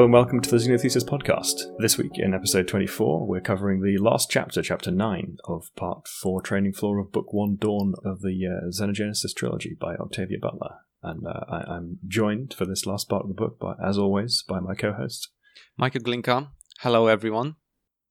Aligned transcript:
Hello 0.00 0.06
and 0.06 0.14
welcome 0.14 0.40
to 0.40 0.50
the 0.50 0.56
Xenothesis 0.56 1.04
podcast. 1.04 1.76
This 1.78 1.98
week 1.98 2.12
in 2.14 2.32
episode 2.32 2.66
24, 2.66 3.26
we're 3.26 3.42
covering 3.42 3.82
the 3.82 3.98
last 3.98 4.30
chapter, 4.30 4.62
chapter 4.62 4.90
9 4.90 5.36
of 5.44 5.68
part 5.76 6.08
4 6.08 6.40
training 6.40 6.72
floor 6.72 6.98
of 6.98 7.12
book 7.12 7.34
1 7.34 7.58
Dawn 7.60 7.92
of 8.02 8.22
the 8.22 8.40
uh, 8.46 8.70
Xenogenesis 8.70 9.34
trilogy 9.36 9.76
by 9.78 9.96
Octavia 9.96 10.38
Butler. 10.40 10.76
And 11.02 11.26
uh, 11.26 11.40
I- 11.50 11.74
I'm 11.74 11.98
joined 12.08 12.54
for 12.54 12.64
this 12.64 12.86
last 12.86 13.10
part 13.10 13.24
of 13.24 13.28
the 13.28 13.34
book, 13.34 13.58
by, 13.60 13.74
as 13.86 13.98
always, 13.98 14.42
by 14.48 14.58
my 14.58 14.74
co 14.74 14.94
host. 14.94 15.28
Michael 15.76 16.00
Glinka. 16.00 16.48
Hello, 16.78 17.06
everyone. 17.06 17.56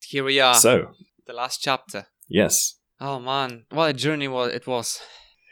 Here 0.04 0.24
we 0.24 0.40
are. 0.40 0.54
So, 0.54 0.92
the 1.26 1.34
last 1.34 1.60
chapter. 1.60 2.06
yes. 2.28 2.76
Oh 3.02 3.20
man, 3.20 3.66
what 3.72 3.90
a 3.90 3.94
journey 3.94 4.28
it 4.28 4.68
was. 4.68 5.00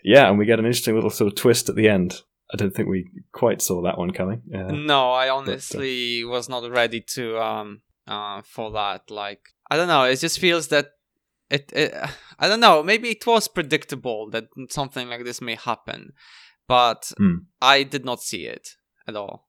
Yeah, 0.03 0.29
and 0.29 0.37
we 0.37 0.45
get 0.45 0.59
an 0.59 0.65
interesting 0.65 0.93
little 0.93 1.09
sort 1.09 1.31
of 1.31 1.35
twist 1.35 1.67
at 1.67 1.75
the 1.75 1.89
end. 1.89 2.21
I 2.53 2.57
don't 2.57 2.73
think 2.73 2.87
we 2.87 3.09
quite 3.31 3.61
saw 3.61 3.81
that 3.83 3.97
one 3.97 4.11
coming. 4.11 4.41
Uh, 4.53 4.71
No, 4.71 5.11
I 5.11 5.29
honestly 5.29 6.23
was 6.23 6.47
not 6.49 6.69
ready 6.71 7.01
to 7.15 7.37
um 7.39 7.81
uh 8.07 8.41
for 8.43 8.71
that. 8.71 9.09
Like 9.11 9.41
I 9.69 9.75
don't 9.77 9.87
know. 9.89 10.03
It 10.03 10.19
just 10.19 10.39
feels 10.39 10.67
that 10.69 10.91
it. 11.49 11.71
it 11.73 11.93
I 12.39 12.47
don't 12.47 12.59
know. 12.59 12.83
Maybe 12.83 13.09
it 13.09 13.25
was 13.25 13.47
predictable 13.47 14.29
that 14.31 14.45
something 14.69 15.09
like 15.09 15.23
this 15.25 15.41
may 15.41 15.55
happen, 15.55 16.13
but 16.67 17.11
Hmm. 17.17 17.37
I 17.61 17.83
did 17.83 18.05
not 18.05 18.21
see 18.21 18.45
it 18.45 18.69
at 19.07 19.15
all. 19.15 19.45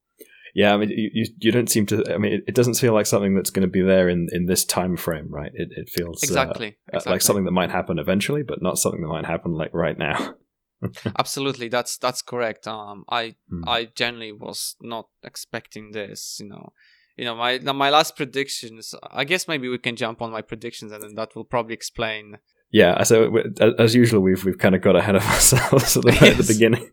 Yeah, 0.54 0.74
I 0.74 0.76
mean, 0.78 0.88
you, 0.88 1.10
you, 1.12 1.24
you 1.38 1.52
don't 1.52 1.68
seem 1.70 1.86
to. 1.86 2.02
I 2.12 2.18
mean, 2.18 2.32
it, 2.32 2.40
it 2.48 2.54
doesn't 2.54 2.74
feel 2.78 2.94
like 2.94 3.06
something 3.06 3.34
that's 3.34 3.50
going 3.50 3.66
to 3.68 3.70
be 3.70 3.82
there 3.82 4.08
in, 4.08 4.28
in 4.32 4.46
this 4.46 4.64
time 4.64 4.96
frame, 4.96 5.28
right? 5.30 5.52
It, 5.54 5.68
it 5.76 5.88
feels 5.90 6.22
uh, 6.22 6.26
Exactly. 6.26 6.68
uh, 6.68 6.96
exactly. 6.96 7.12
like 7.12 7.22
something 7.22 7.44
that 7.44 7.52
might 7.52 7.70
happen 7.70 7.98
eventually, 7.98 8.42
but 8.42 8.62
not 8.62 8.78
something 8.78 9.02
that 9.02 9.08
might 9.08 9.26
happen 9.26 9.52
like 9.52 9.72
right 9.74 9.96
now. 9.98 10.34
Absolutely, 11.18 11.68
that's 11.68 11.98
that's 11.98 12.22
correct. 12.22 12.66
Um, 12.66 13.04
I 13.08 13.36
Hmm. 13.50 13.68
I 13.68 13.88
generally 13.94 14.32
was 14.32 14.76
not 14.80 15.08
expecting 15.22 15.92
this. 15.92 16.38
You 16.40 16.48
know, 16.48 16.72
you 17.16 17.24
know 17.24 17.34
my 17.34 17.58
my 17.58 17.90
last 17.90 18.16
predictions. 18.16 18.94
I 19.10 19.24
guess 19.24 19.48
maybe 19.48 19.68
we 19.68 19.78
can 19.78 19.96
jump 19.96 20.22
on 20.22 20.30
my 20.30 20.42
predictions, 20.42 20.92
and 20.92 21.02
then 21.02 21.14
that 21.14 21.34
will 21.34 21.44
probably 21.44 21.74
explain. 21.74 22.38
Yeah, 22.70 23.02
so 23.04 23.34
as 23.78 23.94
usual, 23.94 24.20
we've 24.20 24.44
we've 24.44 24.58
kind 24.58 24.74
of 24.74 24.82
got 24.82 24.94
ahead 24.94 25.16
of 25.16 25.22
ourselves 25.34 25.96
at 25.96 26.04
the, 26.04 26.12
at 26.12 26.36
the 26.36 26.44
beginning. 26.54 26.90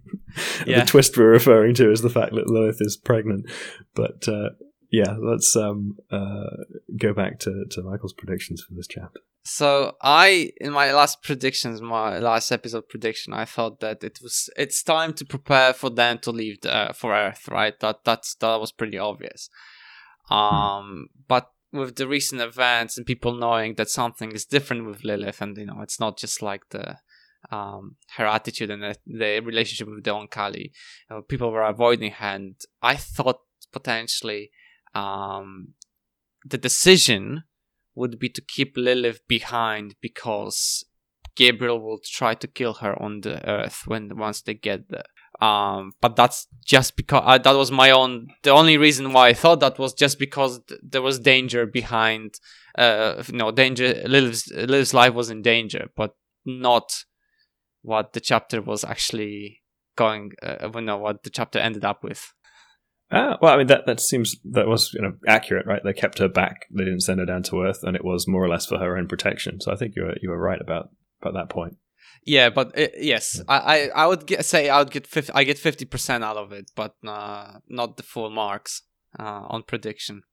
Yeah. 0.66 0.80
The 0.80 0.86
twist 0.86 1.18
we're 1.18 1.30
referring 1.30 1.76
to 1.76 1.92
is 1.92 2.02
the 2.02 2.10
fact 2.10 2.34
that 2.34 2.50
Lilith 2.50 2.78
is 2.80 2.98
pregnant. 2.98 3.50
But 3.94 4.28
uh, 4.28 4.50
yeah, 4.92 5.16
let's 5.20 5.56
um, 5.56 5.98
uh, 6.12 6.64
go 6.98 7.14
back 7.14 7.40
to, 7.40 7.66
to 7.72 7.82
Michael's 7.82 8.14
predictions 8.14 8.62
for 8.62 8.74
this 8.74 8.88
chapter. 8.88 9.20
So 9.48 9.96
I, 10.02 10.52
in 10.60 10.72
my 10.72 10.92
last 10.92 11.22
predictions, 11.22 11.80
my 11.80 12.18
last 12.18 12.52
episode 12.52 12.90
prediction, 12.90 13.32
I 13.32 13.46
thought 13.46 13.80
that 13.80 14.04
it 14.04 14.18
was 14.22 14.50
it's 14.58 14.82
time 14.82 15.14
to 15.14 15.26
prepare 15.26 15.72
for 15.74 15.92
them 15.92 16.18
to 16.20 16.32
leave 16.32 16.62
the, 16.62 16.76
uh, 16.76 16.94
for 16.94 17.14
Earth. 17.14 17.48
Right, 17.48 17.80
that 17.80 18.04
that's 18.04 18.34
that 18.36 18.60
was 18.60 18.72
pretty 18.72 18.98
obvious. 18.98 19.50
Um, 20.32 21.10
but 21.28 21.52
with 21.72 21.96
the 21.96 22.08
recent 22.08 22.42
events 22.42 22.98
and 22.98 23.06
people 23.06 23.36
knowing 23.36 23.76
that 23.76 23.90
something 23.90 24.32
is 24.32 24.46
different 24.46 24.88
with 24.88 25.04
Lilith, 25.04 25.42
and 25.42 25.56
you 25.56 25.66
know, 25.68 25.82
it's 25.82 26.00
not 26.00 26.18
just 26.18 26.42
like 26.42 26.64
the 26.72 26.98
um 27.52 27.98
her 28.18 28.26
attitude 28.26 28.72
and 28.72 28.82
the, 28.82 28.96
the 29.06 29.42
relationship 29.42 29.88
with 29.88 30.04
the 30.04 30.10
Oankali, 30.10 30.72
uh, 31.12 31.22
people 31.22 31.52
were 31.52 31.62
avoiding 31.62 32.14
her, 32.14 32.30
and 32.30 32.56
I 32.82 32.96
thought 32.96 33.42
potentially 33.72 34.50
um 34.96 35.74
the 36.46 36.58
decision 36.58 37.44
would 37.96 38.20
be 38.20 38.30
to 38.30 38.42
keep 38.42 38.76
Lilith 38.78 39.22
behind 39.28 39.96
because 40.02 40.84
Gabriel 41.36 41.80
will 41.80 42.00
try 42.04 42.34
to 42.36 42.48
kill 42.48 42.76
her 42.76 43.02
on 43.02 43.22
the 43.22 43.48
Earth 43.50 43.84
when 43.86 44.18
once 44.18 44.42
they 44.42 44.54
get 44.54 44.90
there. 44.90 45.04
Um, 45.42 45.92
but 46.02 46.16
that's 46.16 46.48
just 46.64 46.96
because 46.96 47.24
uh, 47.26 47.38
that 47.38 47.52
was 47.52 47.72
my 47.72 47.92
own. 47.92 48.28
The 48.44 48.52
only 48.52 48.78
reason 48.78 49.12
why 49.12 49.30
I 49.30 49.34
thought 49.34 49.60
that 49.60 49.78
was 49.78 49.94
just 49.94 50.18
because 50.18 50.62
th- 50.68 50.80
there 50.82 51.02
was 51.02 51.20
danger 51.20 51.66
behind. 51.66 52.36
Uh, 52.78 53.22
no 53.32 53.52
danger. 53.52 54.02
Lilith's, 54.06 54.50
Lilith's 54.52 54.94
life 54.94 55.14
was 55.14 55.30
in 55.30 55.42
danger, 55.42 55.90
but 55.96 56.16
not 56.46 57.04
what 57.82 58.14
the 58.14 58.22
chapter 58.22 58.62
was 58.62 58.86
actually 58.86 59.62
going. 59.98 60.32
Uh, 60.42 60.70
well, 60.74 60.84
no, 60.84 60.98
what 60.98 61.24
the 61.24 61.30
chapter 61.30 61.60
ended 61.60 61.84
up 61.84 62.02
with. 62.04 62.34
Ah, 63.12 63.38
well, 63.42 63.54
I 63.54 63.58
mean 63.58 63.68
that 63.68 63.86
that 63.86 64.00
seems 64.00 64.36
that 64.44 64.68
was 64.68 64.94
you 64.94 65.02
know 65.02 65.14
accurate, 65.28 65.68
right? 65.68 65.82
They 65.84 65.94
kept 65.94 66.20
her 66.20 66.28
back; 66.28 66.66
they 66.72 66.84
didn't 66.84 67.02
send 67.02 67.20
her 67.20 67.26
down 67.26 67.44
to 67.44 67.62
Earth, 67.62 67.84
and 67.84 67.96
it 67.96 68.04
was 68.04 68.28
more 68.28 68.44
or 68.44 68.50
less 68.50 68.66
for 68.66 68.80
her 68.80 68.98
own 68.98 69.08
protection. 69.08 69.62
So 69.62 69.72
I 69.72 69.76
think 69.76 69.96
you 69.96 70.04
were 70.04 70.16
you 70.22 70.30
were 70.30 70.40
right 70.40 70.60
about 70.60 70.90
about 71.22 71.34
that 71.36 71.50
point. 71.50 71.78
Yeah, 72.26 72.50
but 72.50 72.78
uh, 72.78 72.88
yes, 72.98 73.42
I, 73.48 73.58
I 73.58 74.04
I 74.04 74.08
would 74.08 74.26
get, 74.26 74.44
say 74.44 74.70
I 74.70 74.80
would 74.80 74.90
get 74.90 75.06
50, 75.06 75.34
I 75.34 75.44
get 75.44 75.60
fifty 75.60 75.86
percent 75.86 76.24
out 76.24 76.38
of 76.38 76.52
it, 76.52 76.72
but 76.76 76.96
uh, 77.06 77.60
not 77.70 77.98
the 77.98 78.04
full 78.04 78.32
marks 78.32 78.82
uh, 79.20 79.46
on 79.50 79.62
prediction. 79.64 80.24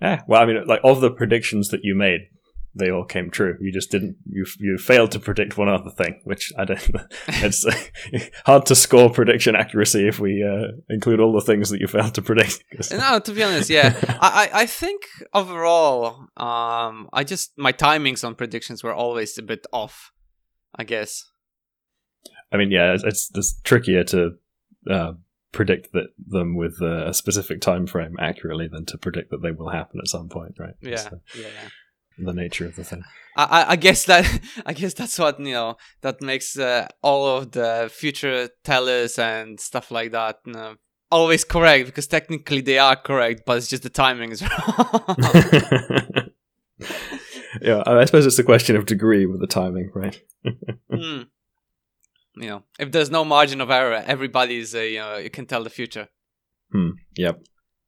Yeah, 0.00 0.22
well, 0.28 0.40
I 0.40 0.46
mean, 0.46 0.64
like 0.66 0.80
of 0.84 1.00
the 1.00 1.10
predictions 1.10 1.70
that 1.70 1.80
you 1.82 1.96
made, 1.96 2.28
they 2.76 2.90
all 2.90 3.04
came 3.04 3.30
true. 3.30 3.56
You 3.60 3.72
just 3.72 3.90
didn't. 3.90 4.16
You 4.28 4.46
you 4.58 4.78
failed 4.78 5.12
to 5.12 5.20
predict 5.20 5.56
one 5.56 5.68
other 5.68 5.90
thing, 5.90 6.20
which 6.24 6.52
I 6.58 6.64
don't. 6.64 6.80
It's 7.28 7.66
hard 8.46 8.66
to 8.66 8.74
score 8.74 9.10
prediction 9.10 9.54
accuracy 9.54 10.08
if 10.08 10.18
we 10.18 10.42
uh, 10.42 10.72
include 10.88 11.20
all 11.20 11.32
the 11.32 11.40
things 11.40 11.70
that 11.70 11.80
you 11.80 11.86
failed 11.86 12.14
to 12.14 12.22
predict. 12.22 12.64
No, 12.90 13.18
to 13.18 13.32
be 13.32 13.42
honest, 13.42 13.70
yeah, 13.70 13.94
I, 14.20 14.50
I 14.52 14.66
think 14.66 15.02
overall, 15.32 16.26
um, 16.36 17.08
I 17.12 17.24
just 17.24 17.52
my 17.56 17.72
timings 17.72 18.24
on 18.24 18.34
predictions 18.34 18.82
were 18.82 18.94
always 18.94 19.38
a 19.38 19.42
bit 19.42 19.66
off. 19.72 20.12
I 20.74 20.84
guess. 20.84 21.30
I 22.52 22.56
mean, 22.56 22.70
yeah, 22.70 22.94
it's, 22.94 23.04
it's, 23.04 23.30
it's 23.34 23.60
trickier 23.62 24.04
to 24.04 24.32
uh, 24.90 25.12
predict 25.52 25.92
that 25.92 26.08
them 26.18 26.56
with 26.56 26.80
a 26.82 27.14
specific 27.14 27.60
time 27.60 27.86
frame 27.86 28.16
accurately 28.18 28.68
than 28.68 28.84
to 28.86 28.98
predict 28.98 29.30
that 29.30 29.42
they 29.42 29.52
will 29.52 29.70
happen 29.70 30.00
at 30.00 30.08
some 30.08 30.28
point, 30.28 30.56
right? 30.58 30.74
Yeah, 30.80 31.08
the, 31.08 31.20
yeah, 31.36 31.46
yeah. 31.46 31.68
The 32.18 32.32
nature 32.32 32.66
of 32.66 32.76
the 32.76 32.84
thing. 32.84 33.02
I, 33.36 33.64
I- 33.70 33.76
guess 33.76 34.04
that 34.04 34.24
I 34.66 34.72
guess 34.72 34.94
that's 34.94 35.18
what 35.18 35.40
you 35.40 35.52
know 35.52 35.76
that 36.02 36.20
makes 36.22 36.56
uh, 36.58 36.86
all 37.02 37.26
of 37.38 37.50
the 37.52 37.90
future 37.92 38.48
tellers 38.62 39.18
and 39.18 39.58
stuff 39.58 39.90
like 39.90 40.12
that 40.12 40.38
you 40.46 40.52
know, 40.52 40.76
always 41.10 41.44
correct 41.44 41.86
because 41.86 42.06
technically 42.06 42.60
they 42.60 42.78
are 42.78 42.96
correct, 42.96 43.42
but 43.46 43.56
it's 43.58 43.68
just 43.68 43.82
the 43.82 43.90
timing 43.90 44.30
is 44.30 44.42
wrong. 44.48 45.16
yeah, 47.60 47.82
I 47.86 48.04
suppose 48.04 48.26
it's 48.26 48.38
a 48.38 48.44
question 48.44 48.76
of 48.76 48.86
degree 48.86 49.26
with 49.26 49.40
the 49.40 49.46
timing, 49.46 49.90
right? 49.94 50.20
Mm. 50.92 51.26
You 52.36 52.48
know, 52.48 52.62
if 52.78 52.90
there's 52.92 53.10
no 53.10 53.24
margin 53.24 53.60
of 53.60 53.70
error, 53.70 54.02
everybody's 54.06 54.74
uh, 54.74 54.78
you 54.80 54.98
know 54.98 55.16
you 55.16 55.30
can 55.30 55.46
tell 55.46 55.62
the 55.64 55.70
future. 55.70 56.08
Hmm. 56.72 56.90
Yep. 57.16 57.42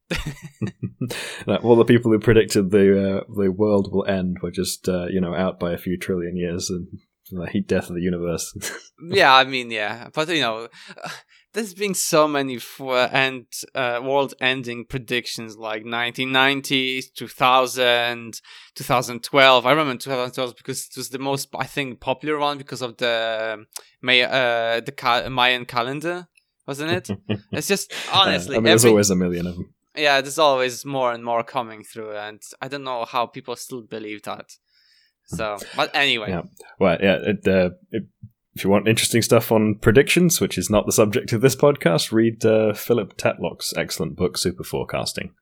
like, 1.46 1.64
all 1.64 1.76
the 1.76 1.84
people 1.84 2.12
who 2.12 2.18
predicted 2.18 2.70
the 2.70 3.18
uh, 3.18 3.24
the 3.36 3.50
world 3.50 3.92
will 3.92 4.06
end 4.06 4.38
were 4.42 4.50
just 4.50 4.88
uh, 4.88 5.06
you 5.06 5.20
know 5.20 5.34
out 5.34 5.58
by 5.58 5.72
a 5.72 5.78
few 5.78 5.98
trillion 5.98 6.36
years 6.36 6.70
and 6.70 6.86
the 7.30 7.46
heat 7.46 7.66
death 7.66 7.88
of 7.88 7.96
the 7.96 8.02
universe. 8.02 8.54
yeah, 9.10 9.34
I 9.34 9.44
mean, 9.44 9.70
yeah, 9.70 10.08
but 10.14 10.28
you 10.28 10.40
know, 10.40 10.68
there's 11.52 11.74
been 11.74 11.94
so 11.94 12.28
many 12.28 12.58
for 12.58 12.98
end 12.98 13.46
uh, 13.74 14.00
world-ending 14.02 14.86
predictions 14.86 15.56
like 15.56 15.84
1990, 15.84 17.02
2000, 17.16 18.40
2012. 18.74 19.66
I 19.66 19.70
remember 19.70 19.98
2012 19.98 20.54
because 20.56 20.86
it 20.86 20.96
was 20.96 21.10
the 21.10 21.18
most, 21.18 21.48
I 21.58 21.66
think, 21.66 22.00
popular 22.00 22.38
one 22.38 22.58
because 22.58 22.82
of 22.82 22.96
the 22.98 23.64
May 24.02 24.22
uh, 24.22 24.80
the 24.80 25.28
Mayan 25.30 25.64
calendar, 25.64 26.28
wasn't 26.66 26.92
it? 26.92 27.10
It's 27.52 27.68
just 27.68 27.92
honestly, 28.12 28.56
I 28.56 28.58
mean, 28.58 28.64
there's 28.64 28.84
every- 28.84 28.90
always 28.90 29.10
a 29.10 29.16
million 29.16 29.46
of 29.46 29.56
them. 29.56 29.74
Yeah, 29.96 30.20
there's 30.20 30.38
always 30.38 30.84
more 30.84 31.12
and 31.12 31.24
more 31.24 31.42
coming 31.42 31.84
through, 31.84 32.16
and 32.16 32.40
I 32.60 32.68
don't 32.68 32.84
know 32.84 33.04
how 33.04 33.26
people 33.26 33.56
still 33.56 33.82
believe 33.82 34.22
that. 34.22 34.52
So, 35.26 35.58
but 35.74 35.94
anyway, 35.94 36.30
Yeah. 36.30 36.42
Well, 36.78 36.98
yeah. 37.00 37.18
It, 37.22 37.48
uh, 37.48 37.70
it, 37.90 38.04
if 38.54 38.64
you 38.64 38.70
want 38.70 38.88
interesting 38.88 39.22
stuff 39.22 39.52
on 39.52 39.74
predictions, 39.74 40.40
which 40.40 40.56
is 40.56 40.70
not 40.70 40.86
the 40.86 40.92
subject 40.92 41.32
of 41.32 41.40
this 41.40 41.56
podcast, 41.56 42.12
read 42.12 42.44
uh, 42.44 42.72
Philip 42.72 43.16
Tetlock's 43.16 43.74
excellent 43.76 44.16
book, 44.16 44.38
Super 44.38 44.64
Forecasting. 44.64 45.34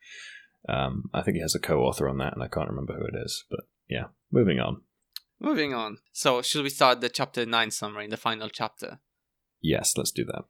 Um, 0.68 1.10
I 1.12 1.22
think 1.22 1.36
he 1.36 1.42
has 1.42 1.54
a 1.54 1.60
co-author 1.60 2.08
on 2.08 2.18
that, 2.18 2.32
and 2.32 2.42
I 2.42 2.48
can't 2.48 2.68
remember 2.70 2.94
who 2.94 3.04
it 3.04 3.22
is. 3.22 3.44
But 3.50 3.60
yeah, 3.88 4.06
moving 4.32 4.58
on. 4.58 4.80
moving 5.38 5.74
on. 5.74 5.98
So, 6.12 6.42
should 6.42 6.62
we 6.62 6.70
start 6.70 7.00
the 7.00 7.08
chapter 7.08 7.44
nine 7.44 7.70
summary, 7.70 8.06
the 8.08 8.16
final 8.16 8.48
chapter? 8.48 9.00
Yes, 9.60 9.96
let's 9.96 10.10
do 10.10 10.24
that. 10.24 10.44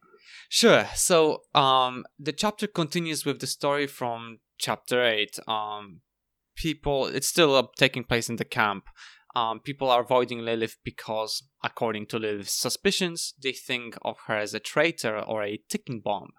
Sure. 0.49 0.87
So, 0.95 1.41
um, 1.53 2.05
the 2.19 2.33
chapter 2.33 2.67
continues 2.67 3.25
with 3.25 3.39
the 3.39 3.47
story 3.47 3.87
from 3.87 4.39
chapter 4.57 5.03
eight. 5.03 5.39
Um, 5.47 6.01
people, 6.55 7.07
it's 7.07 7.27
still 7.27 7.55
uh, 7.55 7.67
taking 7.77 8.03
place 8.03 8.29
in 8.29 8.37
the 8.37 8.45
camp. 8.45 8.85
Um, 9.35 9.59
people 9.59 9.89
are 9.89 10.01
avoiding 10.01 10.39
Lilith 10.39 10.77
because, 10.83 11.43
according 11.63 12.05
to 12.07 12.19
Lilith's 12.19 12.53
suspicions, 12.53 13.33
they 13.41 13.51
think 13.51 13.97
of 14.01 14.17
her 14.27 14.37
as 14.37 14.53
a 14.53 14.59
traitor 14.59 15.19
or 15.19 15.43
a 15.43 15.59
ticking 15.69 15.99
bomb. 15.99 16.29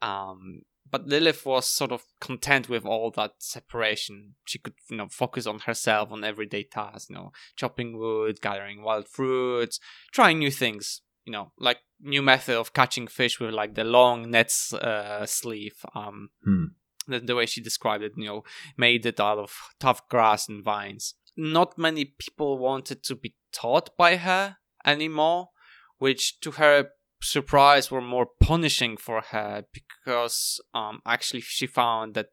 Um, 0.00 0.62
but 0.88 1.06
Lilith 1.06 1.44
was 1.44 1.66
sort 1.66 1.92
of 1.92 2.04
content 2.20 2.68
with 2.68 2.84
all 2.84 3.10
that 3.16 3.34
separation. 3.38 4.34
She 4.44 4.58
could, 4.58 4.74
you 4.88 4.96
know, 4.96 5.08
focus 5.08 5.46
on 5.46 5.60
herself, 5.60 6.10
on 6.10 6.24
everyday 6.24 6.64
tasks, 6.64 7.08
you 7.10 7.16
know, 7.16 7.32
chopping 7.56 7.96
wood, 7.96 8.40
gathering 8.40 8.82
wild 8.82 9.08
fruits, 9.08 9.78
trying 10.12 10.38
new 10.38 10.50
things, 10.50 11.02
you 11.24 11.32
know, 11.32 11.52
like 11.58 11.78
new 12.00 12.22
method 12.22 12.56
of 12.56 12.72
catching 12.72 13.06
fish 13.06 13.38
with 13.40 13.52
like 13.52 13.74
the 13.74 13.84
long 13.84 14.30
nets 14.30 14.72
uh, 14.72 15.26
sleeve. 15.26 15.84
Um, 15.94 16.30
Hmm. 16.44 16.64
the, 17.06 17.20
the 17.20 17.34
way 17.34 17.46
she 17.46 17.60
described 17.60 18.04
it, 18.04 18.12
you 18.16 18.26
know, 18.26 18.44
made 18.76 19.04
it 19.06 19.20
out 19.20 19.38
of 19.38 19.52
tough 19.78 20.08
grass 20.08 20.48
and 20.48 20.62
vines. 20.64 21.14
Not 21.36 21.78
many 21.78 22.04
people 22.04 22.58
wanted 22.58 23.02
to 23.04 23.14
be 23.16 23.34
taught 23.52 23.96
by 23.96 24.16
her 24.16 24.56
anymore, 24.84 25.50
which 25.98 26.40
to 26.40 26.52
her 26.52 26.90
surprise 27.22 27.90
were 27.90 28.00
more 28.00 28.26
punishing 28.40 28.96
for 28.96 29.20
her 29.20 29.64
because 29.72 30.60
um, 30.74 31.00
actually 31.04 31.40
she 31.42 31.66
found 31.66 32.14
that 32.14 32.28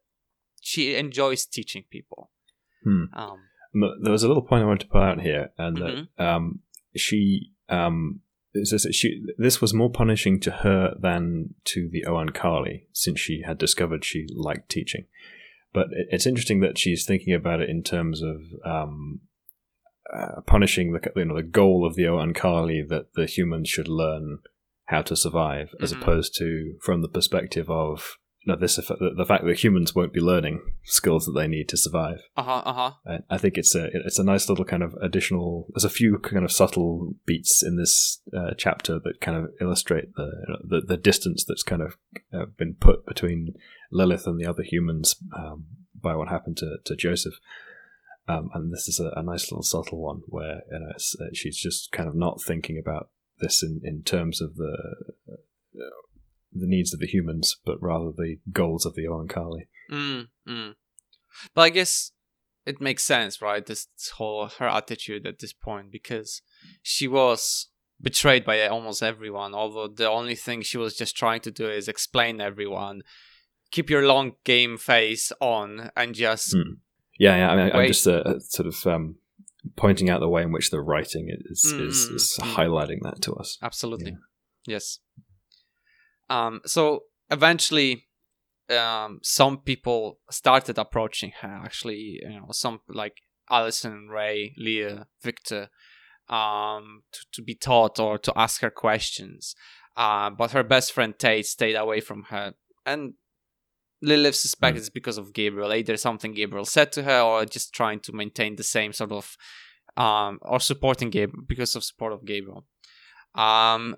she 0.61 0.95
enjoys 0.95 1.45
teaching 1.45 1.83
people. 1.89 2.31
Hmm. 2.83 3.03
Um, 3.13 3.39
There 4.01 4.11
was 4.11 4.23
a 4.23 4.27
little 4.27 4.43
point 4.43 4.63
I 4.63 4.65
wanted 4.65 4.85
to 4.87 4.91
put 4.91 5.01
out 5.03 5.21
here, 5.21 5.51
and 5.57 5.77
Mhm. 5.77 6.07
that 6.17 6.25
um, 6.25 6.59
she 6.95 7.51
um, 7.69 8.21
it's 8.57 8.71
just 8.71 8.85
that 8.85 8.95
she 8.95 9.23
this 9.37 9.61
was 9.61 9.73
more 9.73 9.89
punishing 9.89 10.39
to 10.41 10.51
her 10.51 10.95
than 10.99 11.53
to 11.65 11.87
the 11.89 12.03
Oankali, 12.07 12.83
since 12.93 13.19
she 13.19 13.43
had 13.45 13.57
discovered 13.57 14.03
she 14.03 14.27
liked 14.35 14.69
teaching. 14.69 15.05
But 15.73 15.87
it, 15.91 16.07
it's 16.11 16.25
interesting 16.27 16.59
that 16.61 16.77
she's 16.77 17.05
thinking 17.05 17.33
about 17.33 17.61
it 17.61 17.69
in 17.69 17.83
terms 17.83 18.21
of 18.21 18.41
um, 18.65 19.21
uh, 20.13 20.41
punishing 20.45 20.93
the 20.93 21.11
you 21.15 21.25
know 21.25 21.35
the 21.35 21.43
goal 21.43 21.85
of 21.85 21.95
the 21.95 22.03
Oankali 22.03 22.87
that 22.89 23.13
the 23.15 23.25
humans 23.25 23.69
should 23.69 23.87
learn 23.87 24.39
how 24.85 25.01
to 25.01 25.15
survive, 25.15 25.75
as 25.81 25.93
Mhm. 25.93 26.01
opposed 26.01 26.35
to 26.37 26.75
from 26.81 27.01
the 27.01 27.09
perspective 27.09 27.69
of 27.69 28.17
no, 28.47 28.55
this 28.55 28.77
the, 28.77 29.11
the 29.15 29.25
fact 29.25 29.45
that 29.45 29.59
humans 29.63 29.93
won't 29.93 30.13
be 30.13 30.19
learning 30.21 30.61
skills 30.83 31.25
that 31.25 31.33
they 31.33 31.47
need 31.47 31.67
to 31.69 31.77
survive. 31.77 32.19
uh 32.37 32.43
huh, 32.43 32.61
uh 32.65 32.73
huh. 32.73 32.91
I- 33.05 33.35
I 33.35 33.37
think 33.37 33.57
it's 33.57 33.75
a 33.75 33.89
it's 33.93 34.17
a 34.19 34.23
nice 34.23 34.47
little 34.49 34.65
kind 34.65 34.81
of 34.81 34.95
additional. 35.01 35.67
There's 35.73 35.83
a 35.83 35.89
few 35.89 36.17
kind 36.19 36.45
of 36.45 36.51
subtle 36.51 37.13
beats 37.25 37.61
in 37.61 37.75
this 37.77 38.21
uh, 38.35 38.51
chapter 38.57 38.99
that 39.03 39.21
kind 39.21 39.37
of 39.37 39.51
illustrate 39.61 40.15
the 40.15 40.29
the, 40.63 40.81
the 40.81 40.97
distance 40.97 41.43
that's 41.45 41.63
kind 41.63 41.81
of 41.81 41.97
uh, 42.33 42.45
been 42.57 42.75
put 42.79 43.05
between 43.05 43.53
Lilith 43.91 44.25
and 44.25 44.39
the 44.39 44.49
other 44.49 44.63
humans 44.63 45.15
um, 45.37 45.65
by 46.01 46.15
what 46.15 46.29
happened 46.29 46.57
to 46.57 46.77
to 46.85 46.95
Joseph. 46.95 47.35
Um, 48.29 48.49
and 48.53 48.73
this 48.73 48.87
is 48.89 48.99
a, 48.99 49.11
a 49.19 49.23
nice 49.23 49.51
little 49.51 49.63
subtle 49.63 49.99
one 50.01 50.21
where 50.27 50.61
you 50.71 50.79
know 50.79 50.87
it's, 50.95 51.15
uh, 51.19 51.27
she's 51.33 51.57
just 51.57 51.91
kind 51.91 52.09
of 52.09 52.15
not 52.15 52.41
thinking 52.41 52.77
about 52.77 53.09
this 53.39 53.61
in, 53.63 53.81
in 53.83 54.03
terms 54.03 54.41
of 54.41 54.55
the 54.55 54.75
uh, 55.31 55.35
the 56.59 56.67
needs 56.67 56.93
of 56.93 56.99
the 56.99 57.07
humans, 57.07 57.57
but 57.65 57.81
rather 57.81 58.11
the 58.15 58.37
goals 58.51 58.85
of 58.85 58.95
the 58.95 59.05
Oankali. 59.05 59.67
Mm, 59.91 60.27
mm. 60.47 60.75
But 61.53 61.61
I 61.61 61.69
guess 61.69 62.11
it 62.65 62.81
makes 62.81 63.03
sense, 63.03 63.41
right? 63.41 63.65
This, 63.65 63.87
this 63.97 64.09
whole 64.09 64.47
her 64.59 64.67
attitude 64.67 65.25
at 65.25 65.39
this 65.39 65.53
point 65.53 65.91
because 65.91 66.41
she 66.81 67.07
was 67.07 67.69
betrayed 68.01 68.45
by 68.45 68.67
almost 68.67 69.01
everyone. 69.01 69.53
Although 69.53 69.87
the 69.87 70.09
only 70.09 70.35
thing 70.35 70.61
she 70.61 70.77
was 70.77 70.95
just 70.95 71.15
trying 71.15 71.41
to 71.41 71.51
do 71.51 71.69
is 71.69 71.87
explain 71.87 72.41
everyone, 72.41 73.01
keep 73.71 73.89
your 73.89 74.05
long 74.05 74.33
game 74.43 74.77
face 74.77 75.31
on, 75.39 75.91
and 75.95 76.13
just 76.13 76.53
Mm. 76.53 76.77
Yeah, 77.19 77.37
yeah. 77.37 77.49
I 77.49 77.55
mean, 77.55 77.71
I'm 77.71 77.77
Wait. 77.79 77.87
just 77.87 78.07
uh, 78.07 78.37
sort 78.39 78.67
of 78.67 78.85
um, 78.85 79.15
pointing 79.75 80.09
out 80.09 80.19
the 80.19 80.29
way 80.29 80.43
in 80.43 80.51
which 80.51 80.69
the 80.69 80.81
writing 80.81 81.29
is 81.49 81.63
is, 81.65 81.73
mm, 81.73 82.15
is 82.15 82.37
mm. 82.39 82.53
highlighting 82.53 82.99
that 83.01 83.21
to 83.23 83.33
us. 83.33 83.57
absolutely 83.63 84.15
yes. 84.67 84.99
Um. 86.29 86.61
So 86.65 87.03
eventually. 87.29 88.03
Um, 88.69 89.21
some 89.23 89.59
people 89.59 90.19
started 90.29 90.77
approaching 90.77 91.31
her. 91.39 91.61
Actually, 91.63 92.19
you 92.21 92.27
know, 92.27 92.47
some 92.51 92.81
like 92.89 93.15
Alison, 93.49 94.09
Ray, 94.09 94.53
Leah, 94.57 95.07
Victor, 95.23 95.69
um, 96.27 97.03
to, 97.13 97.19
to 97.31 97.41
be 97.41 97.55
taught 97.55 97.97
or 97.97 98.17
to 98.17 98.33
ask 98.35 98.59
her 98.59 98.69
questions. 98.69 99.55
Uh, 99.95 100.29
but 100.31 100.51
her 100.51 100.63
best 100.63 100.91
friend 100.91 101.17
Tate 101.17 101.45
stayed 101.45 101.75
away 101.75 102.01
from 102.01 102.23
her. 102.23 102.55
And 102.85 103.13
Lilith 104.01 104.35
suspects 104.35 104.75
Mm. 104.75 104.79
it's 104.81 104.89
because 104.89 105.17
of 105.17 105.31
Gabriel. 105.33 105.73
Either 105.73 105.95
something 105.95 106.33
Gabriel 106.33 106.65
said 106.65 106.91
to 106.91 107.03
her 107.03 107.21
or 107.21 107.45
just 107.45 107.73
trying 107.73 108.01
to 108.01 108.11
maintain 108.11 108.57
the 108.57 108.63
same 108.63 108.91
sort 108.91 109.13
of, 109.13 109.37
um, 109.95 110.39
or 110.41 110.59
supporting 110.59 111.09
Gabriel 111.09 111.45
because 111.47 111.73
of 111.73 111.85
support 111.85 112.11
of 112.11 112.25
Gabriel. 112.25 112.65
Um, 113.33 113.95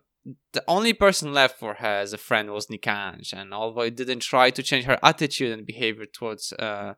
the 0.54 0.64
only 0.68 0.94
person 0.94 1.34
left 1.34 1.60
for 1.60 1.76
her 1.76 2.00
as 2.00 2.14
a 2.14 2.18
friend 2.18 2.52
was 2.52 2.68
Nikanj, 2.68 3.34
and 3.34 3.54
although 3.54 3.82
it 3.82 3.96
didn't 3.96 4.20
try 4.22 4.50
to 4.52 4.64
change 4.64 4.86
her 4.86 5.00
attitude 5.04 5.52
and 5.52 5.66
behavior 5.66 6.06
towards 6.06 6.54
uh, 6.54 6.94